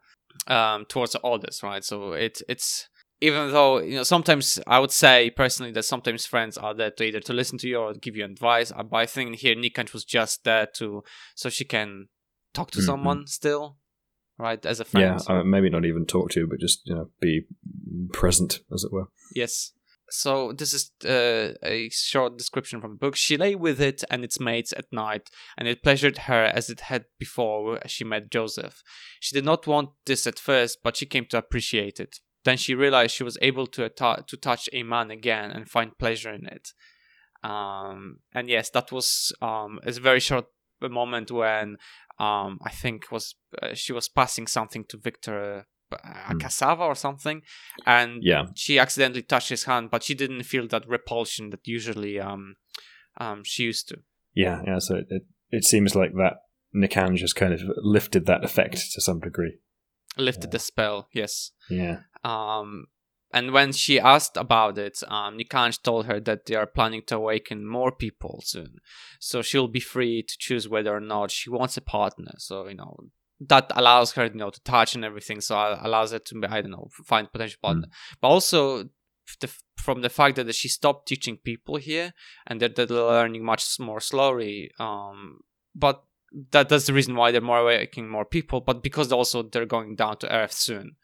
um, 0.47 0.85
towards 0.85 1.15
others, 1.23 1.61
right? 1.63 1.83
So 1.83 2.13
it 2.13 2.41
it's 2.49 2.89
even 3.21 3.51
though 3.51 3.79
you 3.79 3.97
know 3.97 4.03
sometimes 4.03 4.59
I 4.67 4.79
would 4.79 4.91
say 4.91 5.29
personally 5.29 5.71
that 5.73 5.83
sometimes 5.85 6.25
friends 6.25 6.57
are 6.57 6.73
there 6.73 6.91
to 6.91 7.03
either 7.03 7.19
to 7.21 7.33
listen 7.33 7.57
to 7.59 7.67
you 7.67 7.77
or 7.77 7.93
give 7.93 8.15
you 8.15 8.25
advice. 8.25 8.71
Uh, 8.71 8.83
But 8.83 8.97
I 8.97 9.05
think 9.05 9.35
here 9.37 9.55
Nikanj 9.55 9.93
was 9.93 10.03
just 10.05 10.43
there 10.43 10.67
to 10.75 11.03
so 11.35 11.49
she 11.49 11.65
can 11.65 12.07
talk 12.53 12.71
to 12.71 12.79
Mhm. 12.79 12.85
someone 12.85 13.27
still, 13.27 13.77
right? 14.37 14.65
As 14.65 14.79
a 14.79 14.85
friend. 14.85 15.21
Yeah, 15.27 15.33
uh, 15.33 15.43
maybe 15.43 15.69
not 15.69 15.85
even 15.85 16.05
talk 16.05 16.31
to, 16.31 16.47
but 16.47 16.59
just 16.59 16.81
you 16.85 16.95
know 16.95 17.11
be 17.21 17.45
present, 18.11 18.59
as 18.73 18.83
it 18.83 18.91
were. 18.91 19.05
Yes. 19.35 19.73
So 20.11 20.51
this 20.51 20.73
is 20.73 20.91
uh, 21.05 21.53
a 21.63 21.89
short 21.89 22.37
description 22.37 22.81
from 22.81 22.91
the 22.91 22.97
book. 22.97 23.15
She 23.15 23.37
lay 23.37 23.55
with 23.55 23.79
it 23.81 24.03
and 24.09 24.23
its 24.23 24.39
mates 24.39 24.73
at 24.75 24.91
night, 24.91 25.29
and 25.57 25.67
it 25.67 25.83
pleasured 25.83 26.19
her 26.19 26.43
as 26.43 26.69
it 26.69 26.81
had 26.81 27.05
before 27.17 27.79
she 27.87 28.03
met 28.03 28.29
Joseph. 28.29 28.83
She 29.19 29.33
did 29.33 29.45
not 29.45 29.67
want 29.67 29.91
this 30.05 30.27
at 30.27 30.37
first, 30.37 30.79
but 30.83 30.97
she 30.97 31.05
came 31.05 31.25
to 31.27 31.37
appreciate 31.37 31.99
it. 31.99 32.17
Then 32.43 32.57
she 32.57 32.75
realized 32.75 33.15
she 33.15 33.23
was 33.23 33.37
able 33.41 33.67
to 33.67 33.89
to 33.89 34.37
touch 34.37 34.69
a 34.73 34.83
man 34.83 35.11
again 35.11 35.51
and 35.51 35.69
find 35.69 35.97
pleasure 35.97 36.33
in 36.33 36.45
it. 36.45 36.69
Um, 37.43 38.19
and 38.33 38.49
yes, 38.49 38.69
that 38.71 38.91
was 38.91 39.31
um, 39.41 39.79
a 39.83 39.91
very 39.93 40.19
short 40.19 40.45
moment 40.81 41.31
when 41.31 41.77
um, 42.19 42.59
I 42.63 42.69
think 42.69 43.11
was 43.11 43.35
uh, 43.61 43.73
she 43.73 43.93
was 43.93 44.09
passing 44.09 44.47
something 44.47 44.85
to 44.89 44.97
Victor, 44.97 45.59
uh, 45.59 45.61
a 45.93 46.33
Hmm. 46.33 46.37
cassava 46.39 46.83
or 46.83 46.95
something, 46.95 47.41
and 47.85 48.23
Yeah, 48.23 48.47
she 48.55 48.79
accidentally 48.79 49.23
touched 49.23 49.49
his 49.49 49.63
hand, 49.65 49.89
but 49.91 50.03
she 50.03 50.13
didn't 50.15 50.43
feel 50.43 50.67
that 50.67 50.87
repulsion 50.87 51.49
that 51.51 51.67
usually 51.67 52.19
um, 52.19 52.55
um, 53.17 53.43
she 53.43 53.63
used 53.63 53.87
to. 53.89 53.97
yeah, 54.33 54.61
yeah. 54.65 54.79
So 54.79 54.95
it 55.09 55.23
it, 55.51 55.65
seems 55.65 55.95
like 55.95 56.13
that 56.15 56.35
Nikanj 56.73 57.17
just 57.17 57.35
kind 57.35 57.53
of 57.53 57.61
lifted 57.83 58.25
that 58.25 58.43
effect 58.43 58.91
to 58.93 59.01
some 59.01 59.19
degree. 59.19 59.57
Lifted 60.17 60.45
Yeah. 60.47 60.51
the 60.51 60.59
spell, 60.59 61.07
yes. 61.13 61.51
Yeah, 61.69 61.97
Um, 62.23 62.87
and 63.33 63.51
when 63.51 63.71
she 63.73 63.99
asked 63.99 64.35
about 64.37 64.77
it, 64.77 65.01
um, 65.07 65.37
Nikanj 65.37 65.81
told 65.83 66.05
her 66.05 66.19
that 66.21 66.45
they 66.45 66.55
are 66.55 66.67
planning 66.67 67.01
to 67.07 67.15
awaken 67.17 67.65
more 67.65 67.91
people 67.91 68.41
soon. 68.45 68.79
So 69.19 69.41
she'll 69.41 69.67
be 69.69 69.79
free 69.79 70.21
to 70.23 70.35
choose 70.37 70.67
whether 70.69 70.93
or 70.93 70.99
not 71.01 71.31
she 71.31 71.49
wants 71.49 71.77
a 71.77 71.81
partner. 71.81 72.33
So, 72.37 72.67
you 72.67 72.75
know, 72.75 72.95
that 73.47 73.71
allows 73.75 74.13
her, 74.13 74.25
you 74.25 74.35
know, 74.35 74.49
to 74.49 74.61
touch 74.61 74.95
and 74.95 75.03
everything. 75.03 75.41
So 75.41 75.55
allows 75.81 76.11
her 76.11 76.19
to, 76.19 76.41
I 76.49 76.61
don't 76.61 76.71
know, 76.71 76.89
find 77.05 77.31
potential 77.31 77.59
partner. 77.61 77.87
But 78.21 78.27
also, 78.27 78.85
the, 79.39 79.53
from 79.77 80.01
the 80.01 80.09
fact 80.09 80.35
that 80.35 80.53
she 80.53 80.67
stopped 80.67 81.07
teaching 81.07 81.37
people 81.37 81.77
here 81.77 82.13
and 82.47 82.59
that 82.61 82.75
they're 82.75 82.85
learning 82.85 83.43
much 83.43 83.79
more 83.79 83.99
slowly. 83.99 84.71
Um, 84.79 85.39
but 85.73 86.03
that 86.51 86.69
that's 86.69 86.85
the 86.85 86.93
reason 86.93 87.15
why 87.15 87.31
they're 87.31 87.41
more 87.41 87.59
awakening 87.59 88.09
more 88.09 88.25
people. 88.25 88.61
But 88.61 88.83
because 88.83 89.11
also 89.11 89.43
they're 89.43 89.65
going 89.65 89.95
down 89.95 90.17
to 90.17 90.33
Earth 90.33 90.53
soon. 90.53 90.95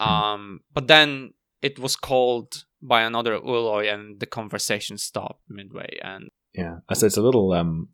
Um, 0.00 0.60
but 0.72 0.86
then 0.86 1.34
it 1.62 1.78
was 1.78 1.96
called 1.96 2.64
by 2.80 3.02
another 3.02 3.38
ooloi, 3.38 3.92
and 3.92 4.20
the 4.20 4.26
conversation 4.26 4.96
stopped 4.96 5.42
midway. 5.48 5.98
And 6.02 6.28
yeah. 6.54 6.76
So 6.92 7.06
it's 7.06 7.16
a 7.16 7.22
little 7.22 7.52
um 7.52 7.88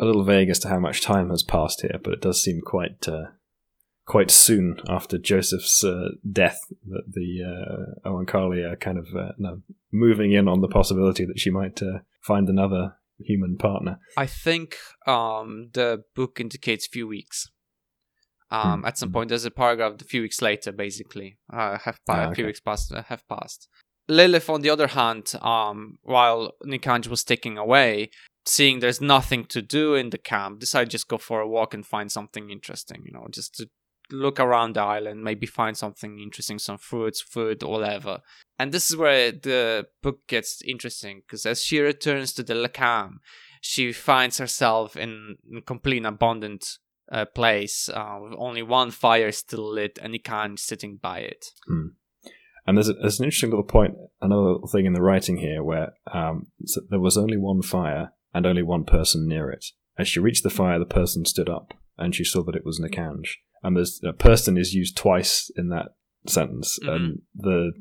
a 0.00 0.04
little 0.04 0.24
vague 0.24 0.50
as 0.50 0.58
to 0.60 0.68
how 0.68 0.78
much 0.78 1.02
time 1.02 1.30
has 1.30 1.42
passed 1.42 1.82
here, 1.82 1.98
but 2.02 2.12
it 2.12 2.20
does 2.20 2.42
seem 2.42 2.60
quite 2.60 3.06
uh, 3.08 3.26
quite 4.06 4.30
soon 4.30 4.80
after 4.88 5.18
Joseph's 5.18 5.82
uh, 5.84 6.10
death 6.30 6.60
that 6.86 7.04
the 7.12 7.42
uh, 8.04 8.08
are 8.08 8.76
kind 8.76 8.98
of 8.98 9.06
uh, 9.16 9.32
no, 9.38 9.62
moving 9.92 10.32
in 10.32 10.48
on 10.48 10.60
the 10.60 10.68
possibility 10.68 11.24
that 11.24 11.40
she 11.40 11.50
might 11.50 11.82
uh, 11.82 11.98
find 12.22 12.48
another 12.48 12.96
human 13.18 13.56
partner. 13.56 13.98
I 14.16 14.26
think 14.26 14.76
um, 15.06 15.70
the 15.72 16.02
book 16.14 16.40
indicates 16.40 16.86
few 16.86 17.06
weeks. 17.06 17.50
Um, 18.50 18.80
Hmm. 18.80 18.86
At 18.86 18.96
some 18.98 19.10
point, 19.10 19.28
there's 19.28 19.44
a 19.44 19.50
paragraph 19.50 20.00
a 20.00 20.04
few 20.04 20.22
weeks 20.22 20.40
later, 20.40 20.70
basically, 20.70 21.38
uh, 21.52 21.78
have 21.78 21.98
pa- 22.06 22.26
Ah, 22.26 22.30
a 22.30 22.34
few 22.34 22.46
weeks 22.46 22.60
past 22.60 22.92
uh, 22.92 23.02
have 23.04 23.26
passed. 23.28 23.68
Lilith, 24.08 24.48
on 24.48 24.60
the 24.60 24.70
other 24.70 24.86
hand, 24.86 25.32
um, 25.42 25.98
while 26.02 26.52
Nikanj 26.64 27.08
was 27.08 27.24
taking 27.24 27.58
away, 27.58 28.10
seeing 28.46 28.78
there's 28.78 29.00
nothing 29.00 29.44
to 29.46 29.60
do 29.60 29.94
in 29.94 30.10
the 30.10 30.18
camp, 30.18 30.60
decide 30.60 30.90
just 30.90 31.08
go 31.08 31.18
for 31.18 31.40
a 31.40 31.48
walk 31.48 31.74
and 31.74 31.84
find 31.84 32.10
something 32.10 32.50
interesting. 32.50 33.02
You 33.04 33.12
know, 33.12 33.26
just 33.30 33.54
to 33.56 33.68
look 34.10 34.38
around 34.38 34.74
the 34.74 34.82
island, 34.82 35.24
maybe 35.24 35.46
find 35.46 35.76
something 35.76 36.18
interesting, 36.18 36.58
some 36.58 36.78
fruits, 36.78 37.20
food, 37.20 37.62
whatever. 37.62 38.20
And 38.58 38.72
this 38.72 38.90
is 38.90 38.96
where 38.96 39.32
the 39.32 39.86
book 40.02 40.26
gets 40.26 40.62
interesting 40.62 41.22
because 41.26 41.44
as 41.44 41.62
she 41.62 41.80
returns 41.80 42.32
to 42.34 42.42
the 42.42 42.54
Lakam, 42.54 43.16
she 43.60 43.92
finds 43.92 44.38
herself 44.38 44.96
in 44.96 45.36
a 45.56 45.60
complete 45.60 46.04
abundant 46.04 46.78
uh, 47.10 47.24
place 47.24 47.88
uh, 47.88 48.18
with 48.20 48.34
only 48.36 48.62
one 48.62 48.90
fire 48.90 49.32
still 49.32 49.72
lit 49.72 49.98
and 50.00 50.14
Ikan 50.14 50.58
sitting 50.58 50.96
by 50.96 51.18
it. 51.18 51.46
And 52.66 52.76
there's, 52.76 52.88
a, 52.88 52.94
there's 52.94 53.20
an 53.20 53.24
interesting 53.24 53.50
little 53.50 53.64
point, 53.64 53.94
another 54.20 54.42
little 54.42 54.68
thing 54.68 54.86
in 54.86 54.92
the 54.92 55.02
writing 55.02 55.36
here 55.36 55.62
where 55.62 55.92
um, 56.12 56.48
there 56.90 56.98
was 56.98 57.16
only 57.16 57.36
one 57.36 57.62
fire 57.62 58.10
and 58.34 58.46
only 58.46 58.62
one 58.62 58.84
person 58.84 59.26
near 59.28 59.50
it. 59.50 59.64
As 59.98 60.08
she 60.08 60.20
reached 60.20 60.42
the 60.42 60.50
fire, 60.50 60.78
the 60.78 60.84
person 60.84 61.24
stood 61.24 61.48
up 61.48 61.72
and 61.98 62.14
she 62.14 62.24
saw 62.24 62.42
that 62.44 62.56
it 62.56 62.64
was 62.64 62.78
Nikanj. 62.80 63.28
And 63.62 63.76
there's 63.76 64.00
a 64.04 64.12
person 64.12 64.56
is 64.58 64.74
used 64.74 64.96
twice 64.96 65.50
in 65.56 65.68
that 65.70 65.96
sentence, 66.26 66.78
Mhm. 66.82 66.94
and 66.94 67.22
the 67.34 67.72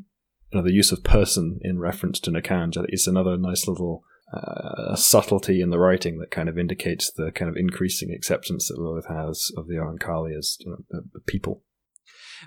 you 0.53 0.61
know, 0.61 0.63
the 0.63 0.71
use 0.73 0.91
of 0.91 1.03
person 1.03 1.59
in 1.63 1.79
reference 1.79 2.19
to 2.21 2.31
Nikanj 2.31 2.77
is 2.89 3.07
another 3.07 3.35
nice 3.37 3.67
little 3.67 4.03
uh, 4.33 4.95
subtlety 4.95 5.59
in 5.61 5.69
the 5.69 5.77
writing 5.79 6.17
that 6.19 6.31
kind 6.31 6.47
of 6.49 6.57
indicates 6.57 7.11
the 7.11 7.31
kind 7.31 7.49
of 7.49 7.55
increasing 7.57 8.11
acceptance 8.11 8.67
that 8.67 8.79
Lilith 8.79 9.07
has 9.07 9.51
of 9.57 9.67
the 9.67 9.75
Oankali 9.75 10.35
as 10.37 10.57
you 10.61 10.71
know, 10.71 10.77
the, 10.89 11.01
the 11.13 11.19
people. 11.19 11.63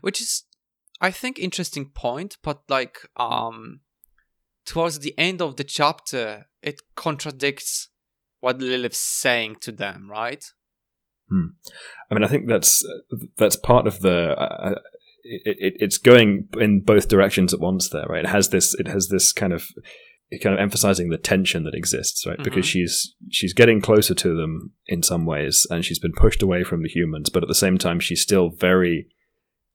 which 0.00 0.20
is 0.20 0.44
i 1.00 1.10
think 1.10 1.38
interesting 1.38 1.88
point 1.90 2.36
but 2.42 2.62
like 2.68 2.98
um 3.16 3.80
towards 4.68 4.98
the 5.00 5.14
end 5.18 5.40
of 5.42 5.56
the 5.56 5.64
chapter 5.64 6.46
it 6.62 6.80
contradicts 6.94 7.88
what 8.40 8.58
lilith's 8.58 9.00
saying 9.00 9.56
to 9.60 9.72
them 9.72 10.08
right 10.10 10.44
I 12.10 12.14
mean, 12.14 12.24
I 12.24 12.28
think 12.28 12.48
that's 12.48 12.82
that's 13.36 13.56
part 13.56 13.86
of 13.86 14.00
the. 14.00 14.30
Uh, 14.30 14.74
it, 15.22 15.56
it, 15.60 15.74
it's 15.78 15.98
going 15.98 16.48
in 16.58 16.80
both 16.80 17.08
directions 17.08 17.52
at 17.52 17.60
once. 17.60 17.90
There, 17.90 18.06
right? 18.08 18.24
It 18.24 18.30
has 18.30 18.48
this. 18.48 18.74
It 18.74 18.88
has 18.88 19.08
this 19.08 19.32
kind 19.34 19.52
of 19.52 19.66
kind 20.42 20.54
of 20.54 20.60
emphasizing 20.60 21.10
the 21.10 21.18
tension 21.18 21.64
that 21.64 21.74
exists, 21.74 22.26
right? 22.26 22.42
Because 22.42 22.64
Mhm. 22.64 22.70
she's 22.70 23.14
she's 23.30 23.52
getting 23.52 23.82
closer 23.82 24.14
to 24.14 24.34
them 24.34 24.72
in 24.86 25.02
some 25.02 25.26
ways, 25.26 25.66
and 25.70 25.84
she's 25.84 25.98
been 25.98 26.14
pushed 26.14 26.42
away 26.42 26.64
from 26.64 26.82
the 26.82 26.88
humans, 26.88 27.28
but 27.28 27.42
at 27.42 27.48
the 27.48 27.54
same 27.54 27.76
time, 27.76 28.00
she's 28.00 28.22
still 28.22 28.48
very 28.48 29.06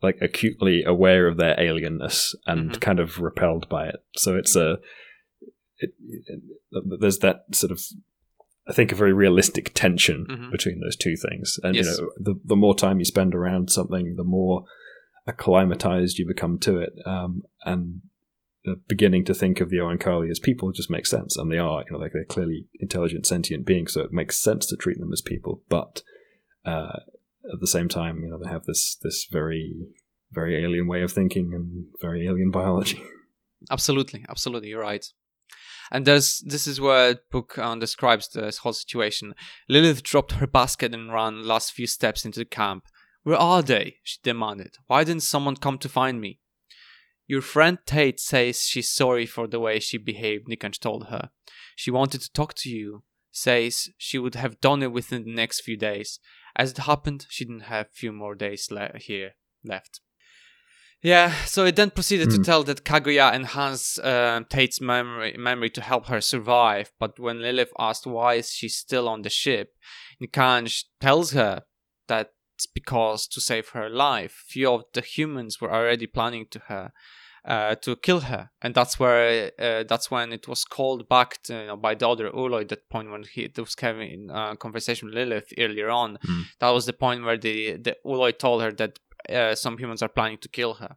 like 0.04 0.18
acutely 0.22 0.84
aware 0.84 1.28
of 1.28 1.38
their 1.38 1.56
alienness 1.56 2.36
and 2.46 2.72
Mhm. 2.72 2.82
kind 2.82 3.00
of 3.00 3.20
repelled 3.20 3.68
by 3.70 3.88
it. 3.88 4.04
So 4.18 4.36
it's 4.36 4.56
a. 4.56 4.78
It, 5.80 5.92
it, 6.28 6.42
there's 7.00 7.20
that 7.20 7.44
sort 7.54 7.72
of 7.72 7.82
I 8.66 8.72
think 8.72 8.92
a 8.94 8.96
very 8.96 9.12
realistic 9.12 9.74
tension 9.74 10.26
Mhm. 10.30 10.52
between 10.52 10.80
those 10.80 10.96
two 10.96 11.16
things. 11.18 11.60
And 11.64 11.76
Yes. 11.76 11.98
you 11.98 12.04
know, 12.06 12.12
the 12.18 12.40
the 12.46 12.56
more 12.56 12.76
time 12.76 13.00
you 13.00 13.06
spend 13.06 13.34
around 13.36 13.70
something, 13.70 14.16
the 14.16 14.24
more 14.24 14.66
acclimatized 15.28 16.18
you 16.20 16.26
become 16.28 16.60
to 16.60 16.78
it. 16.80 16.94
Um, 17.06 17.44
and 17.66 18.02
uh, 18.66 18.76
beginning 18.88 19.26
to 19.26 19.34
think 19.34 19.60
of 19.60 19.70
the 19.70 19.78
Oankali 19.78 20.30
as 20.32 20.40
people 20.40 20.72
just 20.72 20.90
makes 20.90 21.10
sense, 21.10 21.36
and 21.38 21.52
they 21.52 21.58
are. 21.58 21.84
You 21.86 21.94
know, 21.94 21.98
like 22.00 22.14
they're 22.14 22.24
clearly 22.24 22.68
intelligent, 22.80 23.26
sentient 23.26 23.66
beings, 23.66 23.92
so 23.94 24.02
it 24.02 24.14
makes 24.14 24.40
sense 24.40 24.66
to 24.68 24.78
treat 24.78 25.00
them 25.00 25.12
as 25.12 25.22
people. 25.22 25.62
But 25.68 26.02
uh, 26.64 27.00
at 27.52 27.60
the 27.60 27.68
same 27.68 27.90
time, 27.90 28.22
you 28.24 28.30
know, 28.30 28.40
they 28.42 28.50
have 28.50 28.66
this 28.66 28.96
this 29.02 29.28
very 29.32 29.74
very 30.32 30.64
alien 30.64 30.88
way 30.88 31.02
of 31.02 31.12
thinking 31.12 31.52
and 31.54 31.86
very 32.02 32.28
alien 32.28 32.52
biology. 32.52 33.04
absolutely 33.72 34.26
absolutely 34.30 34.70
you're 34.70 34.82
right. 34.82 35.06
And 35.92 36.06
there's 36.06 36.40
this 36.40 36.66
is 36.66 36.82
where 36.82 37.20
book 37.32 37.58
um, 37.58 37.80
describes 37.80 38.30
this 38.30 38.60
whole 38.60 38.74
situation. 38.74 39.36
Lilith 39.70 40.04
dropped 40.04 40.34
her 40.34 40.48
basket 40.48 40.94
and 40.94 41.14
ran 41.14 41.46
last 41.48 41.74
few 41.74 41.88
steps 41.88 42.26
into 42.26 42.40
the 42.40 42.46
camp. 42.46 42.86
Where 43.24 43.38
are 43.38 43.62
they? 43.62 43.98
she 44.04 44.18
demanded. 44.24 44.76
Why 44.88 45.04
didn't 45.04 45.24
someone 45.24 45.56
come 45.56 45.78
to 45.80 45.90
find 45.90 46.20
me? 46.20 46.40
Your 47.28 47.42
friend 47.42 47.78
tate 47.86 48.20
says 48.20 48.64
she's 48.64 48.90
sorry 48.90 49.26
for 49.26 49.48
the 49.48 49.60
way 49.60 49.80
she 49.80 49.98
behaved 49.98 50.48
nikanj 50.48 50.80
told 50.80 51.08
her. 51.08 51.30
She 51.76 51.92
wanted 51.92 52.22
to 52.22 52.32
talk 52.32 52.54
to 52.56 52.70
you. 52.70 53.04
Says 53.36 53.90
she 53.98 54.20
would 54.20 54.36
have 54.36 54.62
done 54.62 54.84
it 54.84 54.92
within 54.92 55.24
the 55.24 55.34
next 55.34 55.62
few 55.62 55.76
days 55.76 56.20
as 56.56 56.72
it 56.72 56.78
happened 56.80 57.26
she 57.30 57.46
didn't 57.46 57.62
have 57.62 57.88
few 57.92 58.12
more 58.12 58.36
days 58.36 58.70
le- 58.72 58.98
here 58.98 59.32
left 59.64 60.02
yeah, 61.06 61.34
so 61.44 61.66
it 61.66 61.76
then 61.76 61.92
proceeded 61.92 62.30
to 62.30 62.38
Hmm. 62.38 62.44
tell 62.44 62.64
that 62.64 62.86
Kahguyaht 62.86 63.34
enhanced 63.34 64.00
uh, 64.00 64.42
Tate's 64.50 64.80
memory, 64.80 65.36
memory 65.38 65.70
to 65.72 65.82
help 65.82 66.06
her 66.06 66.22
survive, 66.22 66.94
but 66.98 67.20
when 67.20 67.42
Lilith 67.42 67.74
asked 67.78 68.08
why 68.08 68.36
is 68.36 68.52
she 68.52 68.70
still 68.70 69.10
on 69.10 69.22
the 69.24 69.30
ship, 69.30 69.74
Nikanj 70.24 70.86
tells 71.02 71.32
her 71.34 71.64
that 72.08 72.30
it's 72.56 72.68
because 72.68 73.28
to 73.28 73.42
save 73.42 73.70
her 73.70 73.90
life. 73.90 74.46
Few 74.48 74.72
of 74.72 74.86
the 74.94 75.02
humans 75.02 75.60
were 75.60 75.74
already 75.74 76.08
planning 76.08 76.46
to 76.52 76.60
her 76.68 76.94
uh, 77.46 77.76
to 77.76 77.96
kill 77.96 78.22
her, 78.22 78.52
and 78.62 78.74
that's 78.74 79.00
where 79.00 79.52
uh, 79.60 79.84
that's 79.84 80.10
when 80.10 80.32
it 80.32 80.48
was 80.48 80.64
called 80.64 81.10
back 81.10 81.42
to, 81.44 81.54
you 81.54 81.68
know, 81.68 81.76
by 81.76 81.94
the 81.94 82.08
other 82.08 82.30
ooloi 82.30 82.62
at 82.62 82.70
that 82.70 82.90
point 82.90 83.12
when 83.12 83.24
he 83.24 83.50
was 83.58 83.76
having 83.80 84.30
a 84.30 84.34
uh, 84.34 84.56
conversation 84.56 85.08
with 85.08 85.16
Lilith 85.16 85.54
earlier 85.58 85.90
on. 85.90 86.18
Hmm. 86.24 86.42
That 86.60 86.70
was 86.70 86.86
the 86.86 86.94
point 86.94 87.24
where 87.24 87.38
the 87.38 87.78
the 87.78 87.98
ooloi 88.06 88.38
told 88.38 88.62
her 88.62 88.72
that 88.72 89.00
uh, 89.30 89.56
some 89.56 89.78
humans 89.78 90.02
are 90.02 90.10
planning 90.10 90.38
to 90.40 90.50
kill 90.50 90.76
her. 90.76 90.96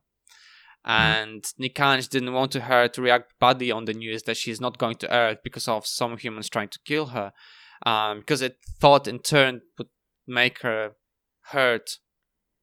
And 0.89 1.43
Nikanj 1.61 2.09
didn't 2.09 2.33
want 2.33 2.53
to 2.53 2.61
her 2.61 2.87
to 2.87 3.03
react 3.03 3.33
badly 3.41 3.73
on 3.73 3.87
the 3.87 3.93
news 3.93 4.23
that 4.23 4.37
she's 4.37 4.61
not 4.61 4.79
going 4.79 4.95
to 4.99 5.13
Earth 5.13 5.39
because 5.43 5.67
of 5.67 5.85
some 5.85 6.17
humans 6.17 6.49
trying 6.49 6.69
to 6.69 6.79
kill 6.85 7.07
her, 7.07 7.33
um, 7.85 8.21
because 8.21 8.41
it 8.41 8.59
thought 8.81 9.09
in 9.09 9.19
turn 9.19 9.63
would 9.79 9.89
make 10.29 10.61
her 10.63 10.93
hurt 11.47 11.99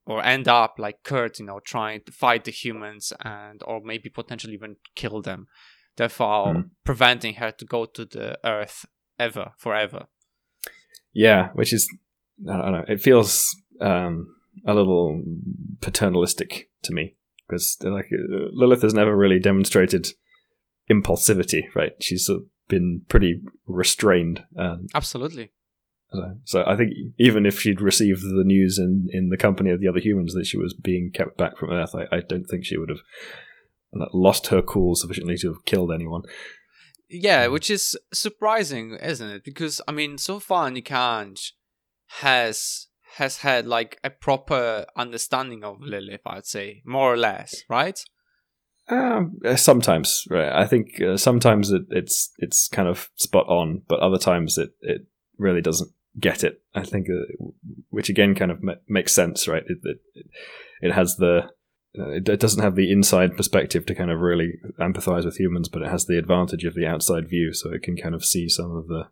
or 0.06 0.24
end 0.24 0.48
up 0.48 0.76
like 0.78 1.04
Curt, 1.04 1.40
you 1.40 1.46
know, 1.46 1.60
trying 1.60 2.02
to 2.06 2.12
fight 2.12 2.44
the 2.44 2.52
humans 2.52 3.14
and 3.24 3.62
or 3.66 3.82
maybe 3.84 4.10
potentially 4.10 4.54
even 4.54 4.76
kill 4.96 5.22
them, 5.22 5.48
therefore 5.96 6.54
Hmm. 6.54 6.62
preventing 6.84 7.36
her 7.36 7.52
to 7.52 7.66
go 7.66 7.86
to 7.86 8.06
the 8.06 8.38
Earth 8.44 8.86
ever, 9.20 9.54
forever. 9.58 10.08
Yeah, 11.14 11.50
which 11.54 11.72
is 11.74 11.90
I 12.50 12.58
don't 12.58 12.72
know. 12.72 12.86
It 12.88 13.02
feels 13.02 13.56
um, 13.80 14.36
a 14.66 14.74
little 14.74 15.22
paternalistic 15.82 16.70
to 16.84 16.94
me 16.94 17.16
because 17.48 17.78
like 17.82 18.10
uh, 18.12 18.50
Lilith 18.52 18.82
has 18.82 18.94
never 18.94 19.16
really 19.16 19.40
demonstrated 19.40 20.08
impulsivity, 20.92 21.64
right? 21.76 21.92
She's 22.02 22.30
been 22.68 23.02
pretty 23.08 23.42
restrained. 23.68 24.44
Um, 24.58 24.88
Absolutely. 24.94 25.52
So- 26.14 26.38
so 26.46 26.64
I 26.66 26.76
think 26.76 26.92
even 27.20 27.46
if 27.46 27.60
she'd 27.60 27.82
received 27.82 28.22
the 28.22 28.44
news 28.44 28.78
in, 28.78 29.08
in 29.12 29.30
the 29.30 29.38
company 29.38 29.72
of 29.72 29.80
the 29.82 29.88
other 29.88 30.00
humans 30.00 30.34
that 30.34 30.46
she 30.46 30.58
was 30.58 30.74
being 30.74 31.12
kept 31.14 31.38
back 31.38 31.58
from 31.58 31.72
Earth, 31.72 31.96
I, 31.96 32.18
I 32.18 32.20
don't 32.22 32.46
think 32.46 32.66
she 32.66 32.78
would 32.78 32.90
have 32.90 33.02
lost 34.14 34.48
her 34.48 34.62
cool 34.62 34.96
sufficiently 34.96 35.38
to 35.38 35.48
have 35.54 35.66
killed 35.66 35.92
anyone. 35.92 36.24
Yeah, 37.10 37.48
which 37.48 37.70
is 37.70 37.98
surprising, 38.12 38.96
isn't 38.96 39.30
it? 39.30 39.44
Because 39.44 39.82
I 39.88 39.92
mean, 39.92 40.18
so 40.18 40.40
far 40.40 40.70
Nikanj 40.70 41.52
has 42.20 42.88
has 43.18 43.38
had 43.38 43.68
like 43.68 44.00
a 44.04 44.10
proper 44.10 44.86
understanding 44.96 45.64
of 45.64 45.82
Lilith, 45.82 46.22
I'd 46.26 46.48
say, 46.48 46.82
more 46.86 47.14
or 47.14 47.18
less, 47.18 47.64
right? 47.70 48.00
Um, 48.90 49.40
uh, 49.46 49.56
sometimes, 49.56 50.26
right? 50.30 50.52
I 50.52 50.66
think 50.66 51.00
uh, 51.02 51.18
sometimes 51.18 51.72
it, 51.72 51.84
it's 51.90 52.32
it's 52.40 52.68
kind 52.68 52.88
of 52.88 53.10
spot 53.16 53.48
on, 53.48 53.84
but 53.88 54.00
other 54.00 54.18
times 54.18 54.58
it, 54.58 54.72
it 54.82 55.02
really 55.38 55.62
doesn't 55.62 55.92
get 56.20 56.44
it. 56.44 56.62
I 56.74 56.84
think, 56.84 57.08
uh, 57.10 57.46
which 57.90 58.10
again 58.10 58.36
kind 58.36 58.52
of 58.52 58.62
ma- 58.62 58.74
makes 58.88 59.14
sense, 59.14 59.48
right? 59.48 59.64
It 59.68 59.80
it, 59.84 60.26
it 60.82 60.92
has 60.94 61.18
the 61.18 61.50
uh, 61.98 62.10
it, 62.10 62.40
doesn't 62.40 62.64
have 62.64 62.76
the 62.76 62.92
inside 62.92 63.38
perspective 63.38 63.86
to 63.86 63.96
kind 63.96 64.10
of 64.10 64.20
really 64.20 64.54
empathize 64.80 65.26
with 65.26 65.40
humans, 65.40 65.70
but 65.70 65.84
it 65.84 65.90
has 65.90 66.06
the 66.06 66.18
advantage 66.18 66.66
of 66.66 66.74
the 66.74 66.88
outside 66.88 67.30
view, 67.30 67.54
so 67.54 67.72
it 67.72 67.84
can 67.84 67.96
kind 67.96 68.16
of 68.16 68.26
see 68.26 68.50
some 68.50 68.76
of 68.76 68.88
the 68.88 69.08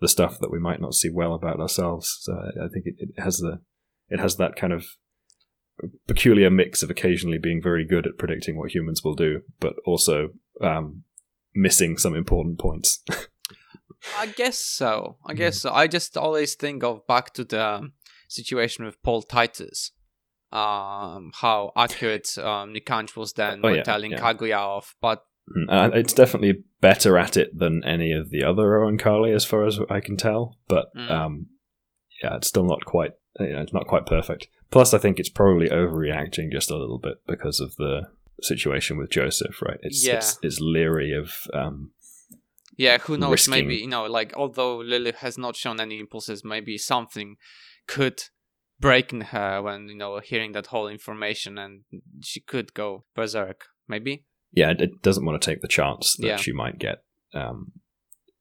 the 0.00 0.08
stuff 0.08 0.38
that 0.40 0.50
we 0.50 0.58
might 0.58 0.80
not 0.80 0.94
see 0.94 1.08
well 1.08 1.32
about 1.32 1.60
ourselves. 1.60 2.18
So 2.20 2.34
I, 2.34 2.66
I 2.66 2.68
think 2.68 2.86
it, 2.86 2.94
it 2.98 3.22
has 3.22 3.38
the 3.38 3.60
it 4.08 4.20
has 4.20 4.36
that 4.36 4.56
kind 4.56 4.72
of 4.72 4.86
peculiar 6.06 6.50
mix 6.50 6.82
of 6.82 6.90
occasionally 6.90 7.38
being 7.38 7.62
very 7.62 7.86
good 7.86 8.06
at 8.06 8.18
predicting 8.18 8.56
what 8.56 8.74
humans 8.74 9.02
will 9.04 9.14
do, 9.14 9.42
but 9.60 9.74
also 9.84 10.30
um, 10.60 11.02
missing 11.54 11.96
some 11.96 12.14
important 12.14 12.58
points. 12.58 13.02
I 14.18 14.26
guess 14.26 14.58
so. 14.58 15.16
Hmm. 15.24 15.30
I 15.30 15.34
guess 15.34 15.60
so. 15.60 15.72
I 15.72 15.86
just 15.86 16.16
always 16.16 16.54
think 16.54 16.82
of 16.84 17.06
back 17.06 17.32
to 17.34 17.44
the 17.44 17.64
um, 17.64 17.92
situation 18.28 18.84
with 18.84 19.02
Paul 19.02 19.22
Titus. 19.22 19.92
Um, 20.52 21.32
how 21.34 21.72
accurate 21.76 22.38
um, 22.38 22.72
Nikanj 22.72 23.16
was 23.16 23.32
then 23.32 23.60
Oh, 23.64 23.68
yeah, 23.68 23.82
telling 23.82 24.12
yeah. 24.12 24.20
Kahguyaht 24.20 24.56
off, 24.58 24.94
but 25.02 25.24
Uh, 25.68 25.90
it's 25.94 26.12
definitely 26.12 26.64
better 26.80 27.18
at 27.18 27.36
it 27.36 27.56
than 27.58 27.82
any 27.84 28.12
of 28.12 28.30
the 28.30 28.42
other 28.44 28.78
Oankali, 28.80 29.34
as 29.34 29.44
far 29.44 29.64
as 29.66 29.78
I 29.90 30.00
can 30.00 30.16
tell. 30.16 30.56
But 30.68 30.86
Mm. 30.96 31.10
um, 31.10 31.46
yeah, 32.22 32.36
it's 32.36 32.48
still 32.48 32.64
not 32.64 32.84
quite. 32.84 33.12
You 33.38 33.52
know, 33.52 33.60
it's 33.60 33.72
not 33.72 33.86
quite 33.86 34.06
perfect. 34.06 34.48
Plus, 34.70 34.94
I 34.94 34.98
think 34.98 35.18
it's 35.18 35.28
probably 35.28 35.68
overreacting 35.68 36.50
just 36.50 36.70
a 36.70 36.76
little 36.76 36.98
bit 36.98 37.18
because 37.26 37.60
of 37.60 37.76
the 37.76 38.08
situation 38.42 38.96
with 38.96 39.10
Joseph. 39.10 39.60
Right? 39.62 39.78
It's 39.82 40.06
Yeah. 40.06 40.16
it's, 40.16 40.38
it's 40.42 40.58
leery 40.60 41.12
of. 41.12 41.32
Um, 41.52 41.92
Yeah, 42.76 42.98
who 42.98 43.16
knows? 43.16 43.30
risking- 43.32 43.52
Maybe 43.68 43.76
you 43.76 43.88
know, 43.88 44.04
like 44.04 44.34
although 44.36 44.76
lily 44.78 45.12
has 45.18 45.38
not 45.38 45.56
shown 45.56 45.80
any 45.80 45.98
impulses, 45.98 46.44
maybe 46.44 46.76
something 46.78 47.36
could 47.86 48.22
break 48.78 49.12
in 49.12 49.20
her 49.22 49.62
when 49.62 49.88
you 49.88 49.94
know 49.96 50.20
hearing 50.20 50.52
that 50.52 50.66
whole 50.66 50.88
information, 50.88 51.56
and 51.58 51.82
she 52.22 52.40
could 52.40 52.74
go 52.74 53.04
berserk. 53.14 53.64
Maybe. 53.88 54.24
yeah, 54.52 54.72
it, 54.76 55.00
doesn't 55.02 55.24
want 55.24 55.40
to 55.40 55.50
take 55.50 55.62
the 55.62 55.68
chance 55.68 56.16
that 56.16 56.26
Yeah. 56.26 56.36
she 56.36 56.52
might 56.52 56.78
get 56.78 57.04
um, 57.34 57.72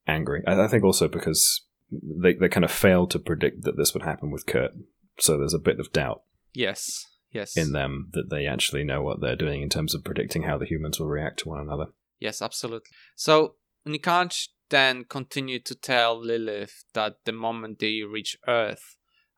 angry. 0.08 0.42
I, 0.48 0.64
I 0.64 0.68
think 0.68 0.84
also 0.84 1.08
because 1.08 1.62
they 1.92 2.34
they 2.34 2.50
kind 2.50 2.66
of 2.66 2.72
failed 2.72 3.12
to 3.12 3.20
predict 3.20 3.64
that 3.64 3.78
this 3.78 3.94
would 3.94 4.04
happen 4.04 4.32
with 4.32 4.46
Curt, 4.48 4.72
so 5.20 5.38
there's 5.38 5.54
a 5.54 5.60
bit 5.60 5.80
of 5.80 5.92
doubt 5.94 6.24
Yes. 6.54 7.06
Yes. 7.32 7.56
in 7.58 7.74
them 7.74 8.10
that 8.14 8.30
they 8.30 8.46
actually 8.48 8.84
know 8.86 9.02
what 9.04 9.20
they're 9.22 9.36
doing 9.36 9.62
in 9.62 9.70
terms 9.70 9.94
of 9.94 10.04
predicting 10.06 10.44
how 10.44 10.58
the 10.58 10.66
humans 10.66 11.00
will 11.00 11.08
react 11.08 11.40
to 11.40 11.50
one 11.50 11.60
another. 11.60 11.88
Yes, 12.20 12.42
absolutely. 12.42 12.90
So 13.16 13.56
Nikanj 13.88 14.50
then 14.70 15.06
continued 15.06 15.66
to 15.66 15.76
tell 15.76 16.20
Lilith 16.20 16.86
that 16.94 17.18
the 17.26 17.32
moment 17.32 17.80
they 17.80 18.02
reach 18.02 18.38
Earth, 18.48 18.98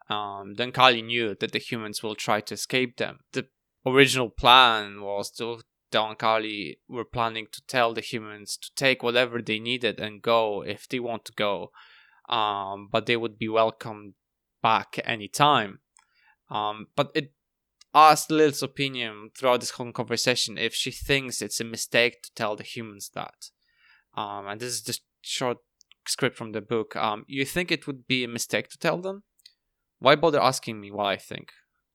um, 0.10 0.54
then 0.56 0.72
Kali 0.72 1.02
knew 1.02 1.36
that 1.40 1.52
the 1.52 1.60
humans 1.60 2.02
will 2.02 2.16
try 2.16 2.40
to 2.42 2.54
escape 2.54 2.98
them. 2.98 3.20
The 3.34 3.48
original 3.86 4.30
plan 4.30 5.02
was 5.02 5.32
to 5.32 5.62
the 5.92 6.00
Oankali 6.00 6.78
were 6.88 7.06
planning 7.06 7.48
to 7.52 7.62
tell 7.68 7.94
the 7.94 8.02
humans 8.02 8.58
to 8.58 8.70
take 8.76 9.04
whatever 9.04 9.42
they 9.42 9.60
needed 9.60 10.00
and 10.00 10.22
go 10.22 10.62
if 10.62 10.88
they 10.88 11.00
want 11.00 11.26
to 11.26 11.34
go, 11.34 11.72
um, 12.30 12.90
but 12.92 13.06
they 13.06 13.16
would 13.16 13.38
be 13.38 13.48
welcomed 13.48 14.14
back 14.62 15.00
anytime. 15.06 15.80
Um, 16.50 16.88
but 16.96 17.12
it 17.14 17.34
asked 17.94 18.32
Lil's 18.32 18.62
opinion 18.62 19.32
throughout 19.38 19.62
this 19.62 19.72
whole 19.72 19.92
conversation 19.92 20.58
if 20.58 20.74
she 20.74 20.92
thinks 20.92 21.42
it's 21.42 21.60
a 21.60 21.66
mistake 21.66 22.22
to 22.24 22.34
tell 22.34 22.56
the 22.56 22.64
humans 22.64 23.10
that. 23.14 23.50
Um, 24.18 24.48
and 24.48 24.60
this 24.60 24.74
is 24.74 24.82
just 24.82 25.04
short 25.22 25.60
script 26.08 26.36
from 26.36 26.52
the 26.52 26.62
book. 26.62 26.96
Um, 26.96 27.24
you 27.28 27.46
think 27.46 27.72
it 27.72 27.86
would 27.86 28.08
be 28.08 28.24
a 28.24 28.28
mistake 28.28 28.68
to 28.70 28.78
tell 28.78 29.00
them? 29.00 29.24
Why 30.00 30.16
bother 30.16 30.42
asking 30.42 30.82
me 30.82 30.92
what 30.92 31.06
I 31.06 31.18
think? 31.18 31.52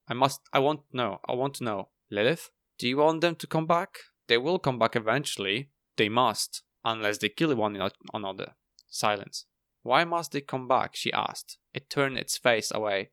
I 0.08 0.14
must. 0.14 0.40
I 0.52 0.60
want 0.60 0.80
to 0.90 0.96
know. 0.96 1.18
I 1.28 1.34
want 1.34 1.54
to 1.54 1.64
know. 1.64 1.88
Lilith, 2.10 2.50
do 2.78 2.88
you 2.88 2.98
want 2.98 3.20
them 3.20 3.34
to 3.36 3.46
come 3.46 3.66
back? 3.66 3.98
They 4.28 4.38
will 4.38 4.58
come 4.58 4.78
back 4.78 4.96
eventually. 4.96 5.70
They 5.96 6.08
must, 6.08 6.62
unless 6.84 7.18
they 7.18 7.28
kill 7.28 7.54
one 7.54 7.76
another. 8.14 8.54
Silence. 8.88 9.46
Why 9.82 10.04
must 10.04 10.32
they 10.32 10.40
come 10.40 10.68
back? 10.68 10.94
She 10.94 11.12
asked. 11.12 11.58
It 11.74 11.90
turned 11.90 12.18
its 12.18 12.38
face 12.38 12.70
away. 12.72 13.10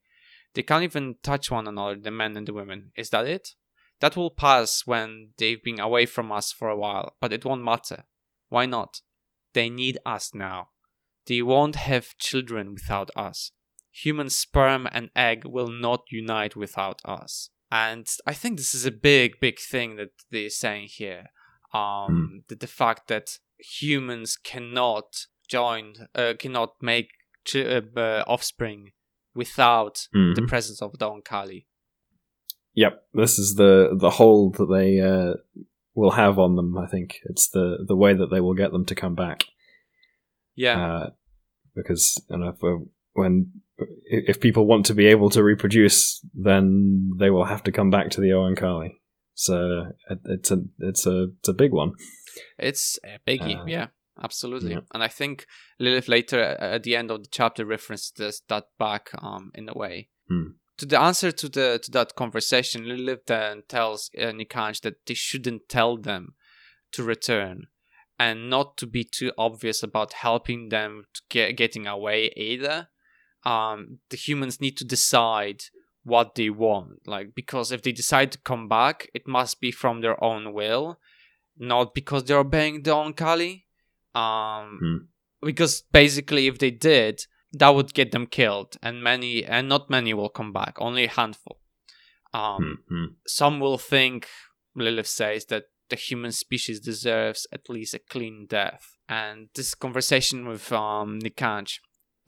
They 0.54 0.64
can't 0.64 0.84
even 0.84 1.16
touch 1.24 1.50
one 1.50 1.68
another, 1.68 1.96
the 1.96 2.12
men 2.12 2.38
and 2.38 2.48
the 2.48 2.54
women. 2.54 2.92
Is 2.96 3.10
that 3.10 3.26
it? 3.26 3.50
That 4.02 4.16
will 4.16 4.32
pass 4.32 4.84
when 4.86 5.32
they've 5.38 5.64
been 5.64 5.80
away 5.80 6.06
from 6.06 6.32
us 6.32 6.52
for 6.52 6.70
a 6.70 6.78
while, 6.78 7.16
but 7.20 7.34
it 7.34 7.46
won't 7.46 7.64
matter. 7.64 8.06
Why 8.50 8.66
not? 8.66 9.02
They 9.54 9.70
need 9.70 9.98
us 10.06 10.32
now. 10.34 10.70
They 11.26 11.42
won't 11.42 11.76
have 11.76 12.18
children 12.18 12.74
without 12.74 13.12
us. 13.16 13.52
Human 13.92 14.30
sperm 14.30 14.88
and 14.92 15.10
egg 15.16 15.44
will 15.46 15.70
not 15.70 16.04
unite 16.12 16.56
without 16.56 17.02
us. 17.06 17.50
And 17.72 18.08
I 18.26 18.34
think 18.34 18.58
this 18.58 18.74
is 18.74 18.86
a 18.86 18.92
big, 18.92 19.40
big 19.40 19.60
thing 19.60 19.96
that 19.98 20.10
they're 20.32 20.50
saying 20.50 20.88
here. 20.90 21.28
Um, 21.74 21.82
mm. 21.82 22.48
the, 22.48 22.56
the 22.56 22.68
fact 22.68 23.08
that 23.10 23.38
humans 23.60 24.38
cannot 24.38 25.26
join, 25.48 25.94
uh, 26.16 26.34
cannot 26.40 26.74
make 26.82 27.10
ch- 27.46 27.58
uh, 27.58 28.24
offspring 28.28 28.92
without 29.36 30.08
mm-hmm. 30.16 30.34
the 30.34 30.48
presence 30.48 30.82
of 30.82 30.98
Don 30.98 31.22
Oankali. 31.22 31.66
Yep, 32.76 33.04
this 33.14 33.38
is 33.38 33.56
the 33.56 33.90
the 33.94 34.12
hold 34.12 34.56
that 34.56 34.68
they 34.68 35.00
uh, 35.02 35.34
will 36.00 36.12
have 36.12 36.40
on 36.40 36.56
them. 36.56 36.78
I 36.78 36.88
think 36.88 37.20
it's 37.26 37.50
the 37.50 37.86
the 37.86 37.96
way 37.96 38.14
that 38.14 38.28
they 38.32 38.40
will 38.40 38.54
get 38.54 38.72
them 38.72 38.86
to 38.86 38.96
come 38.96 39.16
back. 39.16 39.44
Yeah, 40.56 40.80
uh, 40.82 41.10
because 41.76 42.22
you 42.30 42.38
know, 42.38 42.54
when 43.14 43.52
if 44.06 44.40
people 44.40 44.66
want 44.66 44.86
to 44.88 44.94
be 44.94 45.08
able 45.08 45.30
to 45.32 45.44
reproduce, 45.44 46.26
then 46.34 47.12
they 47.20 47.30
will 47.30 47.46
have 47.46 47.64
to 47.64 47.72
come 47.72 47.90
back 47.90 48.10
to 48.12 48.22
the 48.22 48.30
Oankali. 48.30 48.92
So 49.34 49.92
it's 50.10 50.52
a 50.52 50.58
it's 50.80 51.06
a 51.06 51.28
it's 51.40 51.48
a 51.48 51.54
big 51.54 51.72
one. 51.72 51.94
It's 52.58 53.00
a 53.04 53.20
biggie, 53.30 53.60
uh, 53.60 53.66
yeah, 53.66 53.88
absolutely. 54.22 54.72
Yeah. 54.72 54.82
And 54.94 55.04
I 55.04 55.08
think 55.08 55.46
Lilith 55.80 56.08
later 56.08 56.40
at 56.40 56.84
the 56.84 56.96
end 56.96 57.12
of 57.12 57.24
the 57.24 57.30
chapter 57.30 57.66
references 57.66 58.42
that 58.48 58.66
back 58.78 59.10
um 59.22 59.52
in 59.56 59.70
a 59.70 59.74
way. 59.74 60.10
Hmm. 60.30 60.52
To 60.80 60.86
the 60.86 61.00
answer 61.00 61.32
to 61.32 61.50
the 61.50 61.80
to 61.84 61.92
that 61.92 62.16
conversation, 62.16 62.88
Lilith 62.88 63.26
then 63.28 63.64
tells 63.68 64.10
uh, 64.18 64.32
Nikanj 64.32 64.82
that 64.82 65.06
they 65.06 65.14
shouldn't 65.14 65.70
tell 65.70 65.98
them 65.98 66.36
to 66.92 67.04
return 67.04 67.68
and 68.18 68.50
not 68.50 68.78
to 68.78 68.88
be 68.88 69.04
too 69.04 69.32
obvious 69.38 69.84
about 69.84 70.14
helping 70.14 70.70
them 70.70 71.06
to 71.14 71.22
get 71.30 71.56
getting 71.58 71.86
away 71.86 72.32
either 72.36 72.88
um, 73.44 74.00
the 74.10 74.18
humans 74.18 74.60
need 74.60 74.78
to 74.78 74.86
decide 74.86 75.64
what 76.04 76.36
they 76.36 76.50
want. 76.50 77.08
Like, 77.08 77.34
because 77.36 77.72
if 77.72 77.82
they 77.82 77.92
decide 77.92 78.32
to 78.32 78.40
come 78.40 78.68
back, 78.68 79.10
it 79.14 79.28
must 79.28 79.60
be 79.60 79.72
from 79.72 80.02
their 80.02 80.22
own 80.24 80.54
will, 80.54 81.00
not 81.58 81.94
because 81.94 82.24
they're 82.24 82.40
obeying 82.40 82.84
the 82.84 82.92
Oankali. 82.92 83.64
Um, 84.16 84.80
hmm. 84.82 84.98
Because 85.46 85.84
basically, 85.94 86.48
if 86.48 86.60
they 86.60 86.72
did, 86.72 87.26
that 87.54 87.70
would 87.70 87.94
get 87.94 88.12
them 88.12 88.28
killed, 88.28 88.78
and 88.82 89.04
many, 89.04 89.44
and 89.46 89.68
not 89.68 89.90
many 89.90 90.14
will 90.14 90.30
come 90.30 90.54
back, 90.54 90.76
only 90.78 91.06
a 91.06 91.10
handful. 91.10 91.60
Um, 92.34 92.80
hmm. 92.88 93.06
Some 93.26 93.60
will 93.60 93.78
think, 93.78 94.28
Lilith 94.76 95.08
says, 95.08 95.46
that 95.46 95.66
the 95.90 95.96
human 95.96 96.32
species 96.32 96.80
deserves 96.80 97.48
at 97.52 97.70
least 97.70 97.96
a 97.96 98.00
clean 98.00 98.46
death. 98.48 98.98
And 99.08 99.50
this 99.56 99.74
conversation 99.74 100.48
with 100.48 100.72
um, 100.72 101.20
Nikanj 101.20 101.80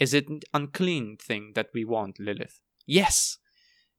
is 0.01 0.15
it 0.15 0.25
unclean 0.51 1.17
thing 1.17 1.51
that 1.53 1.67
we 1.75 1.85
want, 1.85 2.19
Lilith? 2.19 2.59
Yes. 2.87 3.37